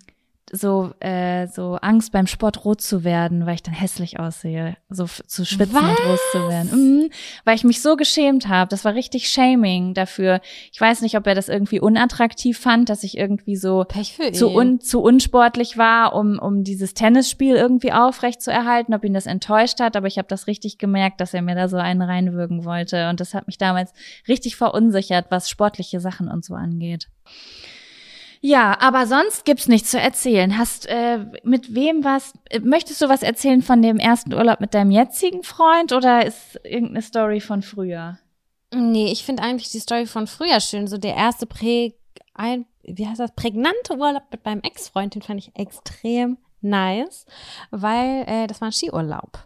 so 0.53 0.93
äh, 1.01 1.49
so 1.49 1.75
Angst 1.83 2.13
beim 2.13 2.27
Sport 2.27 2.65
rot 2.65 2.81
zu 2.81 3.03
werden, 3.03 3.47
weil 3.47 3.57
ich 3.57 3.63
dann 3.63 3.75
hässlich 3.75 4.21
aussehe, 4.21 4.77
so 4.89 5.07
zu 5.07 5.45
schwitzen 5.45 5.75
Was? 5.75 5.99
und 5.99 6.07
rot 6.07 6.21
zu 6.31 6.49
werden, 6.49 6.71
mhm, 6.71 7.11
weil 7.45 7.57
ich 7.57 7.65
mich 7.65 7.83
so 7.83 7.97
geschämt 7.97 8.47
habe. 8.47 8.69
Das 8.69 8.85
war 8.85 8.95
richtig 8.95 9.29
Shaming 9.29 9.95
dafür. 9.95 10.41
Ich 10.73 10.81
weiß 10.81 11.01
nicht, 11.01 11.17
ob 11.17 11.27
er 11.27 11.35
das 11.35 11.49
irgendwie 11.49 11.81
unattraktiv 11.81 12.59
fand, 12.59 12.89
dass 12.89 13.03
ich 13.03 13.17
irgendwie 13.19 13.57
so 13.57 13.85
zu, 14.33 14.51
un, 14.55 14.81
zu 14.81 15.03
unsportlich 15.03 15.77
war, 15.79 16.15
um 16.15 16.39
um 16.39 16.63
dieses 16.63 16.95
Tennisspiel 16.95 17.57
irgendwie 17.57 17.93
aufrecht 17.93 18.41
zu 18.41 18.53
erhalten, 18.53 18.95
ob 18.95 19.05
ihn 19.05 19.15
das 19.15 19.27
enttäuscht 19.27 19.81
hat. 19.81 19.97
Aber 19.97 20.07
ich 20.07 20.19
habe 20.19 20.29
das 20.29 20.47
richtig 20.47 20.79
gemerkt, 20.79 21.21
dass 21.21 21.35
er 21.35 21.43
mir 21.43 21.57
da 21.57 21.69
so 21.69 21.77
einen 21.77 22.03
reinwürgen 22.03 22.65
wollte 22.65 23.09
und 23.11 23.19
das 23.21 23.35
hat 23.35 23.49
mich 23.49 23.59
damals 23.59 23.93
richtig 24.29 24.55
verunsichert, 24.57 25.27
was 25.31 25.51
sportliche 25.51 25.99
Sachen 25.99 26.29
und 26.29 26.45
so 26.45 26.55
angeht. 26.55 27.09
Ja, 28.47 28.79
aber 28.79 29.09
sonst 29.09 29.45
gibt's 29.45 29.67
nichts 29.67 29.91
zu 29.91 29.99
erzählen. 29.99 30.57
Hast 30.57 30.87
äh, 30.87 31.19
mit 31.43 31.75
wem 31.75 32.05
was? 32.05 32.33
Möchtest 32.63 33.03
du 33.03 33.09
was 33.09 33.25
erzählen 33.25 33.61
von 33.61 33.83
dem 33.83 33.99
ersten 33.99 34.33
Urlaub 34.33 34.61
mit 34.61 34.73
deinem 34.73 34.93
jetzigen 34.93 35.43
Freund 35.43 35.93
oder 35.93 36.25
ist 36.25 36.61
irgendeine 36.63 37.03
Story 37.03 37.41
von 37.41 37.63
früher? 37.63 38.21
Nee, 38.73 39.11
ich 39.11 39.25
finde 39.25 39.43
eigentlich 39.43 39.71
die 39.71 39.81
Story 39.81 40.07
von 40.07 40.29
früher 40.29 40.61
schön. 40.61 40.87
So 40.87 40.97
der 40.97 41.17
erste 41.17 41.47
Prä 41.47 41.95
ein, 42.35 42.67
wie 42.85 43.09
heißt 43.09 43.19
das, 43.19 43.35
prägnante 43.35 43.97
Urlaub 43.97 44.23
mit 44.31 44.45
meinem 44.45 44.61
Ex-Freund, 44.61 45.17
den 45.17 45.23
fand 45.23 45.41
ich 45.41 45.51
extrem 45.57 46.39
nice, 46.61 47.27
weil 47.73 48.27
äh, 48.29 48.47
das 48.47 48.61
war 48.61 48.69
ein 48.69 48.73
Skiurlaub. 48.73 49.45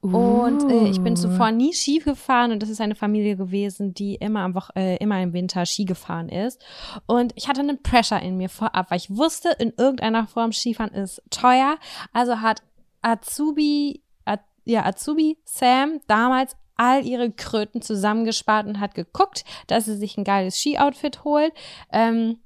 Und 0.00 0.70
äh, 0.70 0.88
ich 0.88 1.00
bin 1.00 1.14
uh. 1.14 1.16
zuvor 1.16 1.50
nie 1.50 1.72
Ski 1.72 1.98
gefahren 1.98 2.52
und 2.52 2.62
das 2.62 2.70
ist 2.70 2.80
eine 2.80 2.94
Familie 2.94 3.36
gewesen, 3.36 3.94
die 3.94 4.14
immer 4.14 4.40
am 4.40 4.54
Woche, 4.54 4.72
äh, 4.76 4.96
immer 4.96 5.20
im 5.20 5.32
Winter 5.32 5.66
Ski 5.66 5.84
gefahren 5.84 6.28
ist. 6.28 6.64
Und 7.06 7.32
ich 7.36 7.48
hatte 7.48 7.60
einen 7.60 7.82
Pressure 7.82 8.20
in 8.20 8.36
mir 8.36 8.48
vorab, 8.48 8.90
weil 8.90 8.98
ich 8.98 9.10
wusste, 9.10 9.50
in 9.58 9.72
irgendeiner 9.76 10.26
Form 10.26 10.52
Skifahren 10.52 10.92
ist 10.92 11.22
teuer. 11.30 11.76
Also 12.12 12.40
hat 12.40 12.62
Azubi, 13.02 14.02
Az 14.24 14.40
ja, 14.64 14.84
Azubi 14.84 15.38
Sam 15.44 16.00
damals 16.06 16.56
all 16.76 17.04
ihre 17.04 17.30
Kröten 17.30 17.82
zusammengespart 17.82 18.66
und 18.66 18.80
hat 18.80 18.94
geguckt, 18.94 19.44
dass 19.66 19.86
sie 19.86 19.96
sich 19.96 20.16
ein 20.16 20.24
geiles 20.24 20.58
Ski-Outfit 20.58 21.24
holt. 21.24 21.52
Ähm, 21.90 22.38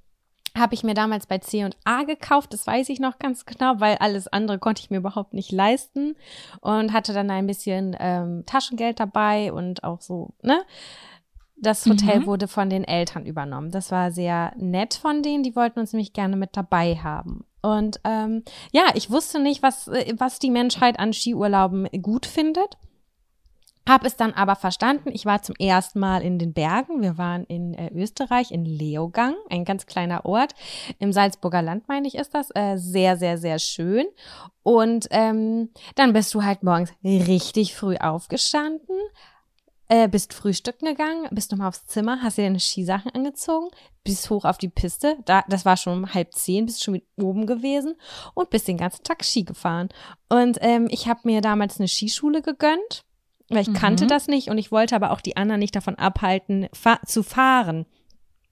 habe 0.57 0.74
ich 0.74 0.82
mir 0.82 0.94
damals 0.94 1.26
bei 1.26 1.38
C 1.38 1.64
und 1.64 1.76
A 1.84 2.03
gekauft, 2.03 2.53
das 2.53 2.66
weiß 2.66 2.88
ich 2.88 3.01
noch 3.01 3.18
ganz 3.18 3.44
genau, 3.46 3.74
weil 3.78 3.96
alles 3.98 4.28
andere 4.28 4.59
konnte 4.59 4.82
ich 4.82 4.90
mir 4.90 4.98
überhaupt 4.98 5.34
nicht 5.34 5.53
leisten 5.53 6.16
und 6.61 6.92
hatte 6.92 7.12
dann 7.12 7.30
ein 7.30 7.46
bisschen 7.46 7.96
ähm, 7.98 8.44
Taschengeld 8.46 9.01
dabei 9.01 9.53
und 9.53 9.84
auch 9.84 10.01
so, 10.01 10.34
ne? 10.42 10.62
Das 11.62 11.84
Hotel 11.84 12.20
mhm. 12.20 12.26
wurde 12.26 12.48
von 12.48 12.70
den 12.70 12.84
Eltern 12.84 13.26
übernommen. 13.26 13.70
Das 13.70 13.92
war 13.92 14.12
sehr 14.12 14.55
nett 14.57 14.94
von 14.94 15.22
denen, 15.22 15.42
die 15.42 15.55
wollten 15.55 15.78
uns 15.78 15.92
nämlich 15.92 16.14
gerne 16.14 16.36
mit 16.36 16.57
dabei 16.57 16.96
haben. 16.96 17.44
Und 17.61 18.01
ähm, 18.05 18.44
ja, 18.72 18.84
ich 18.94 19.11
wusste 19.11 19.38
nicht, 19.40 19.62
was, 19.62 19.86
äh, 19.88 20.14
was 20.16 20.38
die 20.38 20.51
Menschheit 20.51 20.98
an 20.98 21.12
Skiurlauben 21.12 21.86
gut 22.01 22.24
findet. 22.24 22.78
Hab 23.91 24.05
es 24.05 24.14
dann 24.14 24.32
aber 24.34 24.55
verstanden. 24.55 25.11
Ich 25.12 25.26
war 25.26 25.43
zum 25.43 25.57
ersten 25.57 25.99
Mal 25.99 26.22
in 26.22 26.38
den 26.38 26.53
Bergen. 26.53 27.03
Wir 27.03 27.18
waren 27.18 27.43
in 27.47 27.74
äh, 27.74 27.91
Österreich, 27.93 28.53
in 28.53 28.64
Leogang, 28.64 29.34
ein 29.49 29.64
ganz 29.64 29.84
kleiner 29.84 30.24
Ort. 30.26 30.55
Im 31.01 31.12
Salzburger 31.12 31.61
Land, 31.61 31.88
meine 31.88 32.07
ich, 32.07 32.14
ist 32.14 32.32
das. 32.32 32.51
Äh, 32.55 32.76
sehr, 32.76 33.16
sehr, 33.16 33.36
sehr 33.36 33.59
schön. 33.59 34.07
Und 34.62 35.09
ähm, 35.11 35.70
dann 35.97 36.12
bist 36.12 36.32
du 36.34 36.45
halt 36.45 36.62
morgens 36.62 36.93
richtig 37.03 37.74
früh 37.74 37.97
aufgestanden, 37.97 38.95
äh, 39.88 40.07
bist 40.07 40.34
frühstücken 40.34 40.86
gegangen, 40.86 41.26
bist 41.32 41.51
nochmal 41.51 41.66
aufs 41.66 41.86
Zimmer, 41.86 42.22
hast 42.22 42.38
dir 42.38 42.45
deine 42.45 42.61
Skisachen 42.61 43.11
angezogen, 43.11 43.70
bist 44.05 44.30
hoch 44.30 44.45
auf 44.45 44.59
die 44.59 44.68
Piste, 44.68 45.16
da, 45.24 45.43
das 45.49 45.64
war 45.64 45.76
schon 45.76 46.05
um 46.05 46.14
halb 46.14 46.32
zehn, 46.34 46.64
bist 46.64 46.84
schon 46.84 46.93
mit 46.93 47.07
oben 47.16 47.45
gewesen 47.45 47.97
und 48.34 48.51
bist 48.51 48.68
den 48.68 48.76
ganzen 48.76 49.03
Tag 49.03 49.24
Ski 49.24 49.43
gefahren. 49.43 49.88
Und 50.28 50.59
ähm, 50.61 50.86
ich 50.93 51.09
habe 51.09 51.22
mir 51.24 51.41
damals 51.41 51.80
eine 51.80 51.88
Skischule 51.88 52.41
gegönnt 52.41 53.05
weil 53.51 53.62
ich 53.62 53.68
mhm. 53.68 53.74
kannte 53.74 54.07
das 54.07 54.28
nicht 54.28 54.48
und 54.48 54.59
ich 54.59 54.72
wollte 54.72 54.96
aber 54.96 55.11
auch 55.11 55.20
die 55.20 55.36
anderen 55.36 55.59
nicht 55.59 55.76
davon 55.76 55.96
abhalten, 55.96 56.68
fa 56.72 57.01
zu 57.05 57.22
fahren. 57.22 57.86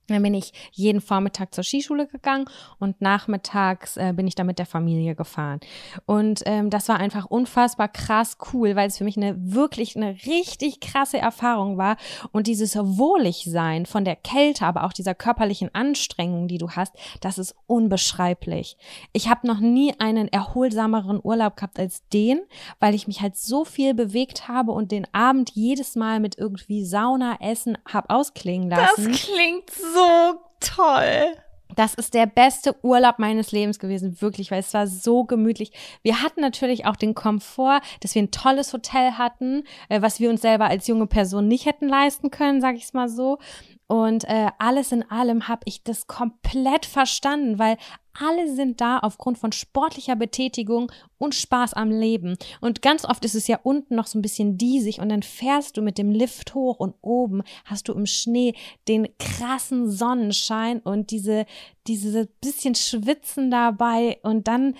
Dann 0.08 0.22
bin 0.22 0.34
ich 0.34 0.52
jeden 0.72 1.00
Vormittag 1.00 1.54
zur 1.54 1.64
Skischule 1.64 2.06
gegangen 2.06 2.46
und 2.78 3.00
nachmittags 3.00 3.96
äh, 3.96 4.12
bin 4.14 4.26
ich 4.26 4.34
dann 4.34 4.46
mit 4.46 4.58
der 4.58 4.66
Familie 4.66 5.14
gefahren. 5.14 5.60
Und 6.06 6.42
ähm, 6.46 6.70
das 6.70 6.88
war 6.88 6.98
einfach 6.98 7.26
unfassbar 7.26 7.88
krass 7.88 8.38
cool, 8.52 8.74
weil 8.74 8.88
es 8.88 8.98
für 8.98 9.04
mich 9.04 9.16
eine 9.16 9.36
wirklich 9.38 9.96
eine 9.96 10.16
richtig 10.26 10.80
krasse 10.80 11.18
Erfahrung 11.18 11.76
war. 11.76 11.96
Und 12.32 12.46
dieses 12.46 12.76
Wohligsein 12.76 13.86
von 13.86 14.04
der 14.04 14.16
Kälte, 14.16 14.64
aber 14.64 14.84
auch 14.84 14.92
dieser 14.92 15.14
körperlichen 15.14 15.74
Anstrengung, 15.74 16.48
die 16.48 16.58
du 16.58 16.70
hast, 16.70 16.94
das 17.20 17.38
ist 17.38 17.54
unbeschreiblich. 17.66 18.76
Ich 19.12 19.28
habe 19.28 19.46
noch 19.46 19.60
nie 19.60 19.94
einen 19.98 20.28
erholsameren 20.28 21.20
Urlaub 21.22 21.56
gehabt 21.56 21.78
als 21.78 22.06
den, 22.08 22.40
weil 22.80 22.94
ich 22.94 23.06
mich 23.06 23.20
halt 23.20 23.36
so 23.36 23.64
viel 23.64 23.92
bewegt 23.94 24.48
habe 24.48 24.72
und 24.72 24.90
den 24.90 25.06
Abend 25.12 25.50
jedes 25.54 25.96
Mal 25.96 26.20
mit 26.20 26.38
irgendwie 26.38 26.84
Sauna, 26.84 27.36
Essen 27.40 27.76
hab 27.84 28.10
ausklingen 28.10 28.70
lassen. 28.70 29.12
Das 29.12 29.22
klingt 29.22 29.70
so 29.70 29.97
so 29.98 30.40
toll. 30.60 31.36
Das 31.74 31.94
ist 31.94 32.14
der 32.14 32.26
beste 32.26 32.74
Urlaub 32.82 33.18
meines 33.18 33.52
Lebens 33.52 33.78
gewesen, 33.78 34.20
wirklich, 34.20 34.50
weil 34.50 34.60
es 34.60 34.74
war 34.74 34.86
so 34.86 35.24
gemütlich. 35.24 35.70
Wir 36.02 36.22
hatten 36.22 36.40
natürlich 36.40 36.86
auch 36.86 36.96
den 36.96 37.14
Komfort, 37.14 37.80
dass 38.00 38.14
wir 38.14 38.22
ein 38.22 38.30
tolles 38.30 38.72
Hotel 38.72 39.12
hatten, 39.12 39.64
äh, 39.88 40.02
was 40.02 40.18
wir 40.18 40.30
uns 40.30 40.40
selber 40.40 40.66
als 40.66 40.88
junge 40.88 41.06
Person 41.06 41.46
nicht 41.46 41.66
hätten 41.66 41.88
leisten 41.88 42.30
können, 42.30 42.60
sag 42.60 42.74
ich 42.76 42.84
es 42.84 42.94
mal 42.94 43.08
so. 43.08 43.38
Und 43.88 44.24
äh, 44.24 44.48
alles 44.58 44.92
in 44.92 45.10
allem 45.10 45.48
habe 45.48 45.62
ich 45.64 45.82
das 45.82 46.06
komplett 46.06 46.84
verstanden, 46.84 47.58
weil 47.58 47.78
alle 48.20 48.52
sind 48.54 48.82
da 48.82 48.98
aufgrund 48.98 49.38
von 49.38 49.50
sportlicher 49.52 50.14
Betätigung 50.14 50.92
und 51.16 51.34
Spaß 51.34 51.72
am 51.72 51.90
Leben. 51.90 52.36
Und 52.60 52.82
ganz 52.82 53.06
oft 53.06 53.24
ist 53.24 53.34
es 53.34 53.46
ja 53.46 53.58
unten 53.62 53.94
noch 53.94 54.06
so 54.06 54.18
ein 54.18 54.22
bisschen 54.22 54.58
diesig 54.58 55.00
und 55.00 55.08
dann 55.08 55.22
fährst 55.22 55.76
du 55.76 55.82
mit 55.82 55.96
dem 55.96 56.10
Lift 56.10 56.54
hoch 56.54 56.78
und 56.78 56.96
oben 57.00 57.42
hast 57.64 57.88
du 57.88 57.94
im 57.94 58.04
Schnee 58.04 58.54
den 58.88 59.08
krassen 59.18 59.90
Sonnenschein 59.90 60.80
und 60.80 61.10
diese, 61.10 61.46
diese 61.86 62.26
bisschen 62.42 62.74
Schwitzen 62.74 63.50
dabei 63.50 64.18
und 64.22 64.48
dann, 64.48 64.74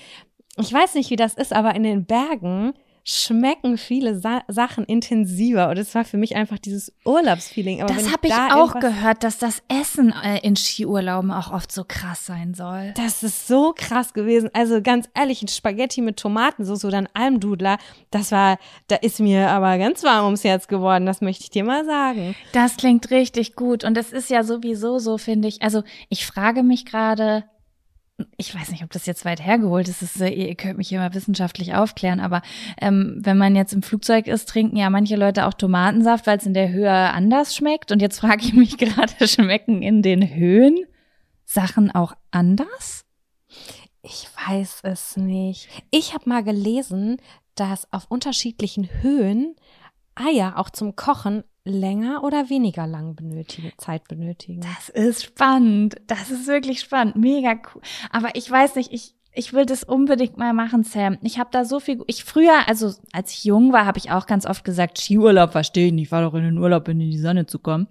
ich 0.59 0.73
weiß 0.73 0.95
nicht, 0.95 1.09
wie 1.09 1.17
das 1.17 1.33
ist, 1.35 1.55
aber 1.55 1.75
in 1.75 1.83
den 1.83 2.05
Bergen 2.05 2.75
schmecken 3.09 3.79
viele 3.79 4.19
Sa 4.19 4.43
Sachen 4.49 4.85
intensiver. 4.85 5.71
Und 5.71 5.79
es 5.79 5.95
war 5.95 6.05
für 6.05 6.19
mich 6.19 6.37
einfach 6.37 6.59
dieses 6.59 6.93
Urlaubsfeeling. 7.07 7.81
Aber 7.81 7.95
das 7.95 8.13
habe 8.13 8.27
ich 8.27 8.33
da 8.33 8.55
auch 8.55 8.79
gehört, 8.79 9.25
dass 9.25 9.39
das 9.39 9.63
Essen 9.69 10.13
äh, 10.13 10.41
in 10.41 10.57
Skiurlauben 10.57 11.31
auch 11.31 11.51
oft 11.51 11.73
so 11.73 11.85
krass 11.89 12.27
sein 12.27 12.53
soll. 12.53 12.93
Das 12.97 13.23
ist 13.23 13.49
so 13.49 13.73
krass 13.75 14.13
gewesen. 14.13 14.51
Also 14.53 14.83
ganz 14.83 15.09
ehrlich, 15.15 15.43
ein 15.43 15.49
Spaghetti 15.49 16.03
mit 16.03 16.19
Tomatensauce 16.19 16.85
oder 16.85 16.99
ein 16.99 17.09
Almdudler, 17.15 17.79
das 18.11 18.31
war, 18.31 18.59
da 18.89 18.97
ist 18.97 19.21
mir 19.21 19.49
aber 19.51 19.79
ganz 19.79 20.05
warm 20.05 20.27
ums 20.27 20.45
Herz 20.45 20.69
geworden. 20.69 21.07
Das 21.07 21.23
möchte 21.23 21.45
ich 21.45 21.51
dir 21.51 21.65
mal 21.65 21.87
sagen. 21.87 22.35
Das 22.53 22.77
klingt 22.77 23.11
richtig 23.11 23.57
gut. 23.57 23.85
Und 23.85 23.97
es 23.97 24.13
ist 24.13 24.29
ja 24.29 24.45
sowieso 24.45 24.99
so, 24.99 25.17
finde 25.17 25.49
ich. 25.49 25.63
Also 25.63 25.83
ich 26.11 26.27
frage 26.27 26.63
mich 26.63 26.85
gerade, 26.85 27.45
ich 28.37 28.55
weiß 28.55 28.71
nicht, 28.71 28.83
ob 28.83 28.91
das 28.91 29.07
jetzt 29.07 29.25
weit 29.25 29.45
hergeholt 29.45 29.89
ist, 29.89 30.03
ist 30.03 30.21
ihr 30.21 30.55
könnt 30.57 30.79
mich 30.79 30.93
immer 30.93 31.14
wissenschaftlich 31.14 31.75
aufklären, 31.75 32.21
aber 32.21 32.43
ähm, 32.81 33.19
wenn 33.21 33.39
man 33.39 33.55
jetzt 33.55 33.73
im 33.73 33.83
Flugzeug 33.83 34.27
ist, 34.27 34.49
trinken 34.49 34.77
ja 34.77 34.91
manche 34.91 35.16
Leute 35.16 35.47
auch 35.47 35.55
Tomatensaft, 35.55 36.27
weil 36.27 36.39
es 36.39 36.47
in 36.47 36.55
der 36.55 36.71
Höhe 36.71 36.91
anders 36.91 37.55
schmeckt. 37.55 37.93
Und 37.93 38.03
jetzt 38.03 38.21
frage 38.21 38.45
ich 38.45 38.55
mich 38.55 38.77
gerade, 38.79 39.29
schmecken 39.29 39.83
in 39.83 40.03
den 40.03 40.35
Höhen 40.35 40.79
Sachen 41.45 41.91
auch 41.91 42.14
anders? 42.31 43.05
Ich 44.03 44.29
weiß 44.49 44.81
es 44.83 45.16
nicht. 45.16 45.69
Ich 45.91 46.14
habe 46.14 46.29
mal 46.29 46.43
gelesen, 46.43 47.19
dass 47.55 47.93
auf 47.93 48.07
unterschiedlichen 48.09 48.89
Höhen 49.03 49.57
Eier 50.14 50.59
auch 50.59 50.71
zum 50.71 50.97
Kochen 50.97 51.45
länger 51.69 52.25
oder 52.25 52.51
weniger 52.51 52.87
lang 52.87 53.14
benötigen, 53.14 53.73
Zeit 53.79 54.09
benötigen. 54.09 54.61
Das 54.61 54.89
ist 54.89 55.25
spannend. 55.25 55.97
Das 56.07 56.31
ist 56.31 56.47
wirklich 56.47 56.81
spannend. 56.81 57.16
Mega 57.16 57.53
cool. 57.75 57.83
Aber 58.11 58.35
ich 58.35 58.51
weiß 58.51 58.77
nicht, 58.77 58.93
ich, 58.93 59.14
ich 59.33 59.53
will 59.53 59.66
das 59.66 59.85
unbedingt 59.85 60.37
mal 60.37 60.53
machen, 60.53 60.83
Sam. 60.83 61.18
Ich 61.22 61.39
habe 61.39 61.51
da 61.53 61.64
so 61.64 61.81
viel. 61.81 62.03
Ich 62.07 62.24
früher, 62.24 62.66
also 62.66 62.93
als 63.12 63.33
ich 63.33 63.45
jung 63.45 63.72
war, 63.72 63.87
habe 63.87 63.99
ich 63.99 64.11
auch 64.11 64.26
ganz 64.26 64.47
oft 64.47 64.64
gesagt, 64.64 64.99
Skiurlaub 64.99 65.53
verstehe 65.53 65.89
ich 65.89 65.93
nicht. 65.93 66.07
Ich 66.07 66.12
war 66.12 66.22
doch 66.22 66.35
in 66.35 66.43
den 66.43 66.59
Urlaub, 66.59 66.89
um 66.89 66.93
in 66.93 67.11
die 67.11 67.18
Sonne 67.18 67.47
zu 67.47 67.59
kommen. 67.59 67.89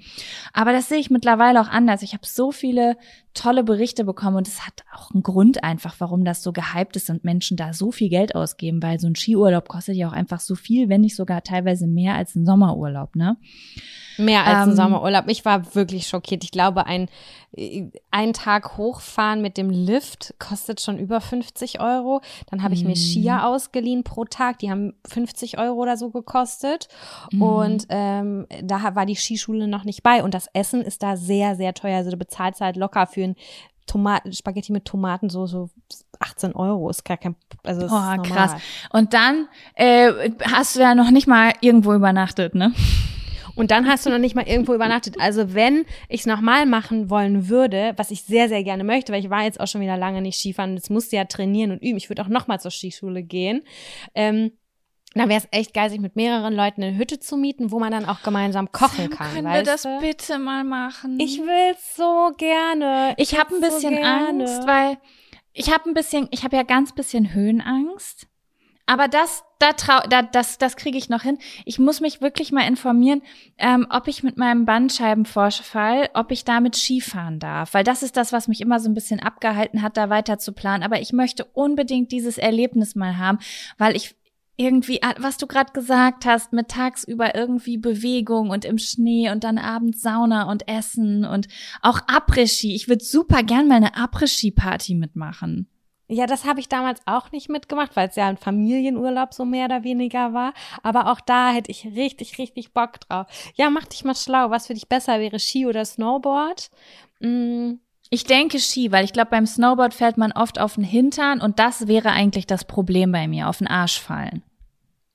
Aber 0.51 0.71
das 0.73 0.89
sehe 0.89 0.97
ich 0.97 1.09
mittlerweile 1.09 1.61
auch 1.61 1.69
anders. 1.69 2.01
Ich 2.01 2.13
habe 2.13 2.25
so 2.25 2.51
viele 2.51 2.97
tolle 3.33 3.63
Berichte 3.63 4.03
bekommen 4.03 4.37
und 4.37 4.47
es 4.47 4.65
hat 4.65 4.83
auch 4.93 5.11
einen 5.11 5.23
Grund 5.23 5.63
einfach, 5.63 5.95
warum 5.99 6.25
das 6.25 6.43
so 6.43 6.51
gehypt 6.51 6.95
ist 6.95 7.09
und 7.09 7.23
Menschen 7.23 7.55
da 7.55 7.71
so 7.71 7.91
viel 7.91 8.09
Geld 8.09 8.35
ausgeben, 8.35 8.81
weil 8.81 8.99
so 8.99 9.07
ein 9.07 9.15
Skiurlaub 9.15 9.69
kostet 9.69 9.95
ja 9.95 10.09
auch 10.09 10.13
einfach 10.13 10.39
so 10.39 10.55
viel, 10.55 10.89
wenn 10.89 11.01
nicht 11.01 11.15
sogar 11.15 11.43
teilweise 11.43 11.87
mehr 11.87 12.15
als 12.15 12.35
ein 12.35 12.45
Sommerurlaub, 12.45 13.15
ne? 13.15 13.37
Mehr 14.17 14.45
als 14.45 14.63
ein 14.63 14.69
ähm, 14.69 14.75
Sommerurlaub. 14.75 15.25
Ich 15.27 15.45
war 15.45 15.75
wirklich 15.75 16.07
schockiert. 16.07 16.43
Ich 16.43 16.51
glaube, 16.51 16.85
ein, 16.85 17.07
ein 18.11 18.33
Tag 18.33 18.77
hochfahren 18.77 19.41
mit 19.41 19.57
dem 19.57 19.69
Lift 19.69 20.33
kostet 20.39 20.81
schon 20.81 20.97
über 20.97 21.21
50 21.21 21.79
Euro. 21.79 22.21
Dann 22.49 22.63
habe 22.63 22.73
ich 22.73 22.83
mir 22.83 22.89
mhm. 22.89 22.95
Skier 22.95 23.45
ausgeliehen 23.45 24.03
pro 24.03 24.25
Tag. 24.25 24.59
Die 24.59 24.71
haben 24.71 24.93
50 25.07 25.57
Euro 25.59 25.81
oder 25.81 25.97
so 25.97 26.09
gekostet. 26.09 26.87
Mm. 27.31 27.41
Und 27.41 27.87
ähm, 27.89 28.47
da 28.63 28.95
war 28.95 29.05
die 29.05 29.15
Skischule 29.15 29.67
noch 29.67 29.83
nicht 29.83 30.03
bei. 30.03 30.23
Und 30.23 30.33
das 30.33 30.47
Essen 30.53 30.81
ist 30.81 31.03
da 31.03 31.15
sehr, 31.15 31.55
sehr 31.55 31.73
teuer. 31.73 31.97
Also 31.97 32.11
du 32.11 32.17
bezahlst 32.17 32.61
halt 32.61 32.75
locker 32.75 33.07
für 33.07 33.23
ein 33.23 33.35
Tomaten, 33.87 34.33
Spaghetti 34.33 34.71
mit 34.71 34.85
Tomaten 34.85 35.29
so, 35.29 35.47
so 35.47 35.69
18 36.19 36.53
Euro 36.55 36.89
ist 36.89 37.05
gar 37.05 37.17
kein, 37.17 37.35
also 37.63 37.85
ist 37.85 37.91
oh, 37.91 38.21
krass. 38.21 38.53
Und 38.91 39.13
dann 39.13 39.47
äh, 39.75 40.31
hast 40.43 40.75
du 40.75 40.81
ja 40.81 40.93
noch 40.93 41.09
nicht 41.09 41.27
mal 41.27 41.53
irgendwo 41.61 41.93
übernachtet, 41.93 42.53
ne? 42.53 42.73
Und 43.57 43.71
dann 43.71 43.87
hast 43.87 44.05
du 44.05 44.09
noch 44.09 44.19
nicht 44.19 44.35
mal 44.35 44.47
irgendwo 44.47 44.73
übernachtet. 44.73 45.19
Also 45.19 45.53
wenn 45.53 45.85
ich 46.09 46.21
es 46.21 46.25
nochmal 46.25 46.65
machen 46.65 47.09
wollen 47.09 47.49
würde, 47.49 47.93
was 47.97 48.11
ich 48.11 48.23
sehr, 48.23 48.47
sehr 48.49 48.63
gerne 48.63 48.83
möchte, 48.83 49.11
weil 49.11 49.23
ich 49.23 49.29
war 49.29 49.43
jetzt 49.43 49.59
auch 49.59 49.67
schon 49.67 49.81
wieder 49.81 49.97
lange 49.97 50.21
nicht 50.21 50.37
Skifahren 50.37 50.75
jetzt 50.75 50.89
musste 50.89 51.15
ja 51.15 51.25
trainieren 51.25 51.71
und 51.71 51.81
üben. 51.81 51.97
Ich 51.97 52.09
würde 52.09 52.21
auch 52.21 52.27
nochmal 52.27 52.59
zur 52.59 52.71
Skischule 52.71 53.23
gehen. 53.23 53.63
Ähm, 54.13 54.51
da 55.15 55.27
wäre 55.27 55.39
es 55.39 55.47
echt 55.51 55.73
geil, 55.73 55.89
sich 55.89 55.99
mit 55.99 56.15
mehreren 56.15 56.53
Leuten 56.53 56.83
eine 56.83 56.97
Hütte 56.97 57.19
zu 57.19 57.37
mieten, 57.37 57.71
wo 57.71 57.79
man 57.79 57.91
dann 57.91 58.05
auch 58.05 58.21
gemeinsam 58.21 58.71
kochen 58.71 59.09
kann. 59.09 59.33
Können 59.33 59.51
wir 59.51 59.63
das 59.63 59.83
du? 59.83 59.99
bitte 59.99 60.37
mal 60.37 60.63
machen? 60.63 61.19
Ich 61.19 61.39
will 61.39 61.75
so 61.95 62.31
gerne. 62.37 63.15
Ich, 63.17 63.31
ich 63.31 63.39
habe 63.39 63.55
ein 63.55 63.61
bisschen 63.61 63.95
so 63.95 64.01
Angst, 64.01 64.67
weil 64.67 64.97
ich 65.53 65.73
habe 65.73 65.89
ein 65.89 65.95
bisschen, 65.95 66.27
ich 66.31 66.43
habe 66.43 66.55
ja 66.55 66.63
ganz 66.63 66.93
bisschen 66.93 67.33
Höhenangst. 67.33 68.27
Aber 68.87 69.09
das, 69.09 69.43
da 69.59 69.73
trau, 69.73 69.99
da, 70.09 70.21
das, 70.21 70.57
das 70.57 70.77
kriege 70.77 70.97
ich 70.97 71.09
noch 71.09 71.21
hin. 71.21 71.37
Ich 71.65 71.77
muss 71.77 71.99
mich 71.99 72.21
wirklich 72.21 72.53
mal 72.53 72.65
informieren, 72.65 73.21
ähm, 73.57 73.85
ob 73.89 74.07
ich 74.07 74.23
mit 74.23 74.37
meinem 74.37 74.65
Bandscheibenvorfall, 74.65 76.09
ob 76.13 76.31
ich 76.31 76.45
damit 76.45 76.75
Skifahren 76.75 77.39
darf, 77.39 77.73
weil 77.73 77.83
das 77.83 78.01
ist 78.01 78.15
das, 78.15 78.31
was 78.31 78.47
mich 78.47 78.61
immer 78.61 78.79
so 78.79 78.89
ein 78.89 78.93
bisschen 78.93 79.19
abgehalten 79.19 79.81
hat, 79.81 79.97
da 79.97 80.09
weiter 80.09 80.39
zu 80.39 80.53
planen. 80.53 80.83
Aber 80.83 81.01
ich 81.01 81.11
möchte 81.11 81.43
unbedingt 81.43 82.13
dieses 82.13 82.37
Erlebnis 82.37 82.95
mal 82.95 83.17
haben, 83.17 83.39
weil 83.77 83.95
ich 83.95 84.15
irgendwie, 84.55 85.03
ah, 85.03 85.13
was 85.19 85.37
du 85.37 85.47
gerade 85.47 85.73
gesagt 85.73 86.25
hast, 86.25 86.53
mit 86.53 86.69
tagsüber 86.69 87.35
irgendwie 87.35 87.77
Bewegung 87.77 88.49
und 88.49 88.63
im 88.63 88.77
Schnee 88.77 89.29
und 89.29 89.43
dann 89.43 89.57
abends 89.57 90.01
Sauna 90.01 90.49
und 90.49 90.67
Essen 90.67 91.25
und 91.25 91.47
auch 91.81 91.99
Après-Ski. 92.07 92.73
Ich 92.73 92.87
würde 92.87 93.03
super 93.03 93.43
gern 93.43 93.67
mal 93.67 93.75
eine 93.75 93.95
Après-Ski-Party 93.95 94.95
mitmachen. 94.95 95.67
Ja, 96.09 96.25
das 96.25 96.45
habe 96.45 96.61
ich 96.61 96.69
damals 96.69 97.01
auch 97.05 97.31
nicht 97.31 97.49
mitgemacht, 97.49 97.95
weil 97.95 98.07
es 98.07 98.15
ja 98.15 98.27
ein 98.27 98.37
Familienurlaub 98.37 99.33
so 99.33 99.43
mehr 99.43 99.65
oder 99.65 99.83
weniger 99.83 100.33
war. 100.33 100.53
Aber 100.81 101.11
auch 101.11 101.19
da 101.19 101.51
hätte 101.51 101.69
ich 101.69 101.85
richtig, 101.85 102.37
richtig 102.37 102.73
Bock 102.73 103.01
drauf. 103.01 103.27
Ja, 103.55 103.69
mach 103.69 103.85
dich 103.85 104.05
mal 104.05 104.15
schlau. 104.15 104.49
Was 104.49 104.67
für 104.67 104.73
dich 104.73 104.87
besser 104.87 105.19
wäre, 105.19 105.39
Ski 105.39 105.65
oder 105.65 105.83
Snowboard? 105.83 106.71
Mm. 107.19 107.73
Ich 108.09 108.23
denke 108.23 108.59
Ski, 108.59 108.93
weil 108.93 109.03
ich 109.03 109.11
glaube, 109.11 109.31
beim 109.31 109.45
Snowboard 109.45 109.93
fällt 109.93 110.17
man 110.17 110.31
oft 110.31 110.59
auf 110.59 110.75
den 110.75 110.85
Hintern 110.85 111.41
und 111.41 111.59
das 111.59 111.87
wäre 111.89 112.11
eigentlich 112.11 112.47
das 112.47 112.63
Problem 112.63 113.11
bei 113.11 113.27
mir, 113.27 113.49
auf 113.49 113.57
den 113.57 113.67
Arsch 113.67 113.99
fallen. 113.99 114.43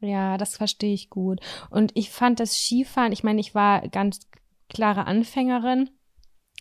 Ja, 0.01 0.37
das 0.37 0.59
verstehe 0.59 0.93
ich 0.93 1.09
gut. 1.09 1.41
Und 1.71 1.93
ich 1.95 2.11
fand 2.11 2.39
das 2.39 2.55
Skifahren, 2.55 3.13
ich 3.13 3.25
meine, 3.25 3.41
ich 3.41 3.55
war 3.55 3.89
ganz 3.89 4.21
klare 4.69 5.07
Anfängerin 5.07 5.89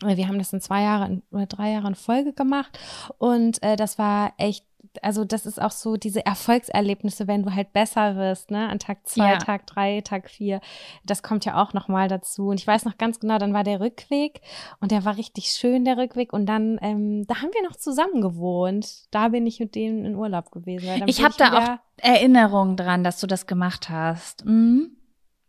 wir 0.04 0.28
haben 0.28 0.38
das 0.38 0.52
in 0.52 0.60
zwei 0.60 0.82
Jahren 0.82 1.22
oder 1.30 1.46
drei 1.46 1.72
Jahren 1.72 1.94
Folge 1.94 2.32
gemacht 2.32 2.78
und 3.18 3.62
äh, 3.62 3.76
das 3.76 3.98
war 3.98 4.32
echt 4.36 4.64
also 5.00 5.24
das 5.24 5.46
ist 5.46 5.60
auch 5.60 5.70
so 5.70 5.96
diese 5.96 6.26
Erfolgserlebnisse, 6.26 7.26
wenn 7.26 7.42
du 7.42 7.54
halt 7.54 7.72
besser 7.72 8.16
wirst, 8.16 8.50
ne, 8.50 8.68
an 8.68 8.78
Tag 8.78 9.06
zwei, 9.06 9.32
ja. 9.32 9.38
Tag 9.38 9.66
drei, 9.66 10.00
Tag 10.02 10.28
vier. 10.28 10.60
Das 11.04 11.22
kommt 11.22 11.44
ja 11.44 11.62
auch 11.62 11.72
nochmal 11.72 12.08
dazu. 12.08 12.48
Und 12.48 12.60
ich 12.60 12.66
weiß 12.66 12.84
noch 12.84 12.98
ganz 12.98 13.20
genau, 13.20 13.38
dann 13.38 13.54
war 13.54 13.64
der 13.64 13.80
Rückweg 13.80 14.40
und 14.80 14.90
der 14.90 15.04
war 15.04 15.16
richtig 15.16 15.46
schön, 15.46 15.84
der 15.84 15.96
Rückweg. 15.96 16.32
Und 16.32 16.46
dann, 16.46 16.78
ähm, 16.82 17.26
da 17.26 17.36
haben 17.36 17.50
wir 17.54 17.62
noch 17.62 17.76
zusammen 17.76 18.20
gewohnt. 18.20 19.06
Da 19.10 19.28
bin 19.28 19.46
ich 19.46 19.60
mit 19.60 19.74
denen 19.74 20.04
in 20.04 20.14
Urlaub 20.14 20.50
gewesen. 20.50 21.04
ich 21.06 21.24
habe 21.24 21.34
da 21.38 21.58
auch 21.58 21.78
Erinnerungen 21.96 22.76
dran, 22.76 23.04
dass 23.04 23.20
du 23.20 23.26
das 23.26 23.46
gemacht 23.46 23.88
hast. 23.88 24.44
Mhm. 24.44 24.96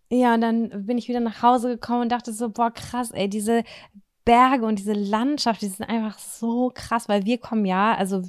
Ja, 0.09 0.35
und 0.35 0.41
dann 0.41 0.85
bin 0.85 0.99
ich 0.99 1.07
wieder 1.07 1.19
nach 1.19 1.41
Hause 1.41 1.69
gekommen 1.69 2.03
und 2.03 2.11
dachte 2.11 2.33
so, 2.33 2.49
boah, 2.49 2.69
krass, 2.69 3.09
ey, 3.11 3.27
diese 3.27 3.63
Berge 4.25 4.65
und 4.65 4.79
diese 4.79 4.93
Landschaft, 4.93 5.61
die 5.61 5.67
sind 5.67 5.87
einfach 5.87 6.17
so 6.17 6.71
krass, 6.73 7.09
weil 7.09 7.25
wir 7.25 7.37
kommen 7.37 7.65
ja, 7.65 7.95
also 7.95 8.23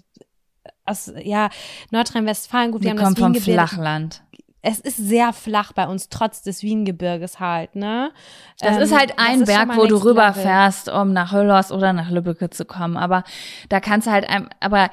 aus 0.84 1.12
ja 1.22 1.50
Nordrhein-Westfalen, 1.90 2.72
gut, 2.72 2.82
wir, 2.82 2.92
wir 2.92 3.00
haben 3.04 3.14
kommen 3.14 3.34
das 3.34 3.42
vom 3.42 3.52
Flachland. 3.52 4.22
Es 4.66 4.80
ist 4.80 4.96
sehr 4.96 5.34
flach 5.34 5.72
bei 5.72 5.86
uns, 5.86 6.08
trotz 6.08 6.40
des 6.40 6.62
Wiengebirges 6.62 7.38
halt, 7.38 7.76
ne? 7.76 8.12
Das 8.60 8.76
ähm, 8.76 8.82
ist 8.82 8.98
halt 8.98 9.18
ein 9.18 9.44
Berg, 9.44 9.76
wo 9.76 9.84
du 9.86 10.02
rüberfährst, 10.02 10.88
um 10.88 11.12
nach 11.12 11.32
Höllers 11.32 11.70
oder 11.70 11.92
nach 11.92 12.10
Lübbecke 12.10 12.48
zu 12.48 12.64
kommen. 12.64 12.96
Aber 12.96 13.24
da 13.68 13.80
kannst 13.80 14.06
du 14.06 14.10
halt, 14.10 14.26
aber 14.60 14.90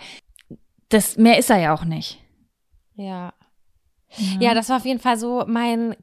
das 0.90 1.16
mehr 1.16 1.38
ist 1.38 1.50
er 1.50 1.58
ja 1.58 1.74
auch 1.74 1.86
nicht. 1.86 2.20
Ja. 2.96 3.34
Ja, 4.18 4.42
ja 4.42 4.54
das 4.54 4.68
war 4.68 4.78
auf 4.78 4.86
jeden 4.86 5.00
Fall 5.00 5.18
so 5.18 5.46
mein 5.48 5.96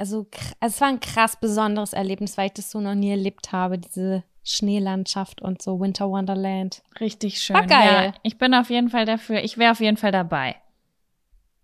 also, 0.00 0.26
also 0.58 0.74
es 0.74 0.80
war 0.80 0.88
ein 0.88 1.00
krass 1.00 1.36
besonderes 1.36 1.92
Erlebnis, 1.92 2.36
weil 2.36 2.46
ich 2.46 2.54
das 2.54 2.70
so 2.70 2.80
noch 2.80 2.94
nie 2.94 3.10
erlebt 3.10 3.52
habe, 3.52 3.78
diese 3.78 4.24
Schneelandschaft 4.42 5.42
und 5.42 5.60
so 5.62 5.78
Winter 5.78 6.08
Wonderland. 6.08 6.82
Richtig 6.98 7.40
schön. 7.40 7.54
War 7.54 7.66
geil. 7.66 8.06
Ja, 8.06 8.20
ich 8.22 8.38
bin 8.38 8.54
auf 8.54 8.70
jeden 8.70 8.88
Fall 8.88 9.04
dafür. 9.04 9.44
Ich 9.44 9.58
wäre 9.58 9.72
auf 9.72 9.80
jeden 9.80 9.98
Fall 9.98 10.12
dabei. 10.12 10.56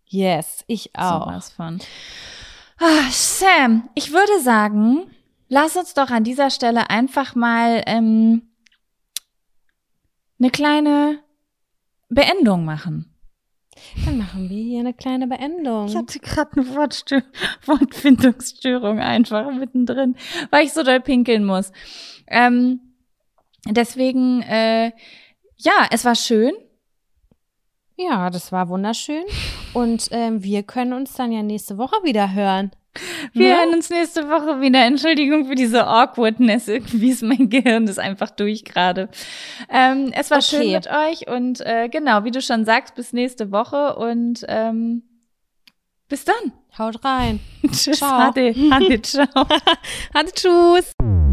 Yes, 0.05 0.65
ich 0.69 0.95
auch. 0.97 1.25
So 1.25 1.31
was 1.31 1.51
von. 1.51 1.81
Ah, 2.79 3.11
Sam, 3.11 3.89
ich 3.95 4.13
würde 4.13 4.41
sagen, 4.43 5.11
lass 5.49 5.77
uns 5.77 5.95
doch 5.95 6.11
an 6.11 6.23
dieser 6.23 6.51
Stelle 6.51 6.91
einfach 6.91 7.35
mal 7.35 7.83
ähm, 7.87 8.51
eine 10.39 10.51
kleine 10.51 11.21
Beendung 12.11 12.65
machen. 12.67 13.16
Dann 14.05 14.19
machen 14.19 14.49
wir 14.49 14.63
hier 14.63 14.81
eine 14.81 14.95
kleine 14.95 15.27
Beendung. 15.27 15.87
Ich 15.87 15.97
hatte 15.97 16.19
gerade 16.19 16.53
eine 16.53 16.75
Wortstö 16.75 17.21
Wortfindungsstörung 17.67 19.01
einfach 19.01 19.51
mittendrin, 19.53 20.17
weil 20.51 20.65
ich 20.65 20.73
so 20.73 20.83
doll 20.83 21.01
pinkeln 21.01 21.45
muss. 21.45 21.73
Ähm, 22.27 22.81
deswegen, 23.69 24.43
äh, 24.43 24.93
ja, 25.57 25.87
es 25.91 26.05
war 26.05 26.15
schön. 26.15 26.53
Ja, 27.97 28.29
das 28.29 28.53
war 28.53 28.69
wunderschön. 28.69 29.25
Und 29.73 30.09
ähm, 30.11 30.43
wir 30.43 30.63
können 30.63 30.93
uns 30.93 31.15
dann 31.15 31.33
ja 31.33 31.43
nächste 31.43 31.79
Woche 31.79 31.97
wieder 32.03 32.35
hören. 32.35 32.71
Wir 33.33 33.49
Ja? 33.49 33.57
hören 33.59 33.75
uns 33.75 33.91
nächste 33.91 34.29
Woche 34.29 34.61
wieder. 34.61 34.85
Entschuldigung 34.85 35.47
für 35.47 35.55
diese 35.55 35.87
Awkwardness. 35.87 36.69
Irgendwie 36.69 37.11
ist 37.11 37.23
mein 37.23 37.49
Gehirn 37.51 37.87
ist 37.89 37.99
einfach 37.99 38.31
durch 38.31 38.65
gerade. 38.65 39.09
Ähm, 39.71 40.13
es 40.15 40.31
war 40.31 40.39
Okay. 40.39 40.47
schön 40.63 40.73
mit 40.73 40.89
euch 40.89 41.29
und 41.29 41.61
äh, 41.61 41.89
genau, 41.89 42.25
wie 42.25 42.31
du 42.31 42.41
schon 42.41 42.65
sagst, 42.65 42.95
bis 42.95 43.13
nächste 43.13 43.51
Woche 43.53 43.97
und 43.97 44.45
ähm, 44.49 45.03
bis 46.09 46.25
dann. 46.25 46.53
Haut 46.79 47.05
rein. 47.05 47.41
Tschüss. 47.73 47.99
Ciao. 47.99 48.29
Ade. 48.29 48.55
Ade, 48.71 49.03
ciao. 49.03 49.27
Hatte 50.15 50.33
Tschüss. 50.35 51.26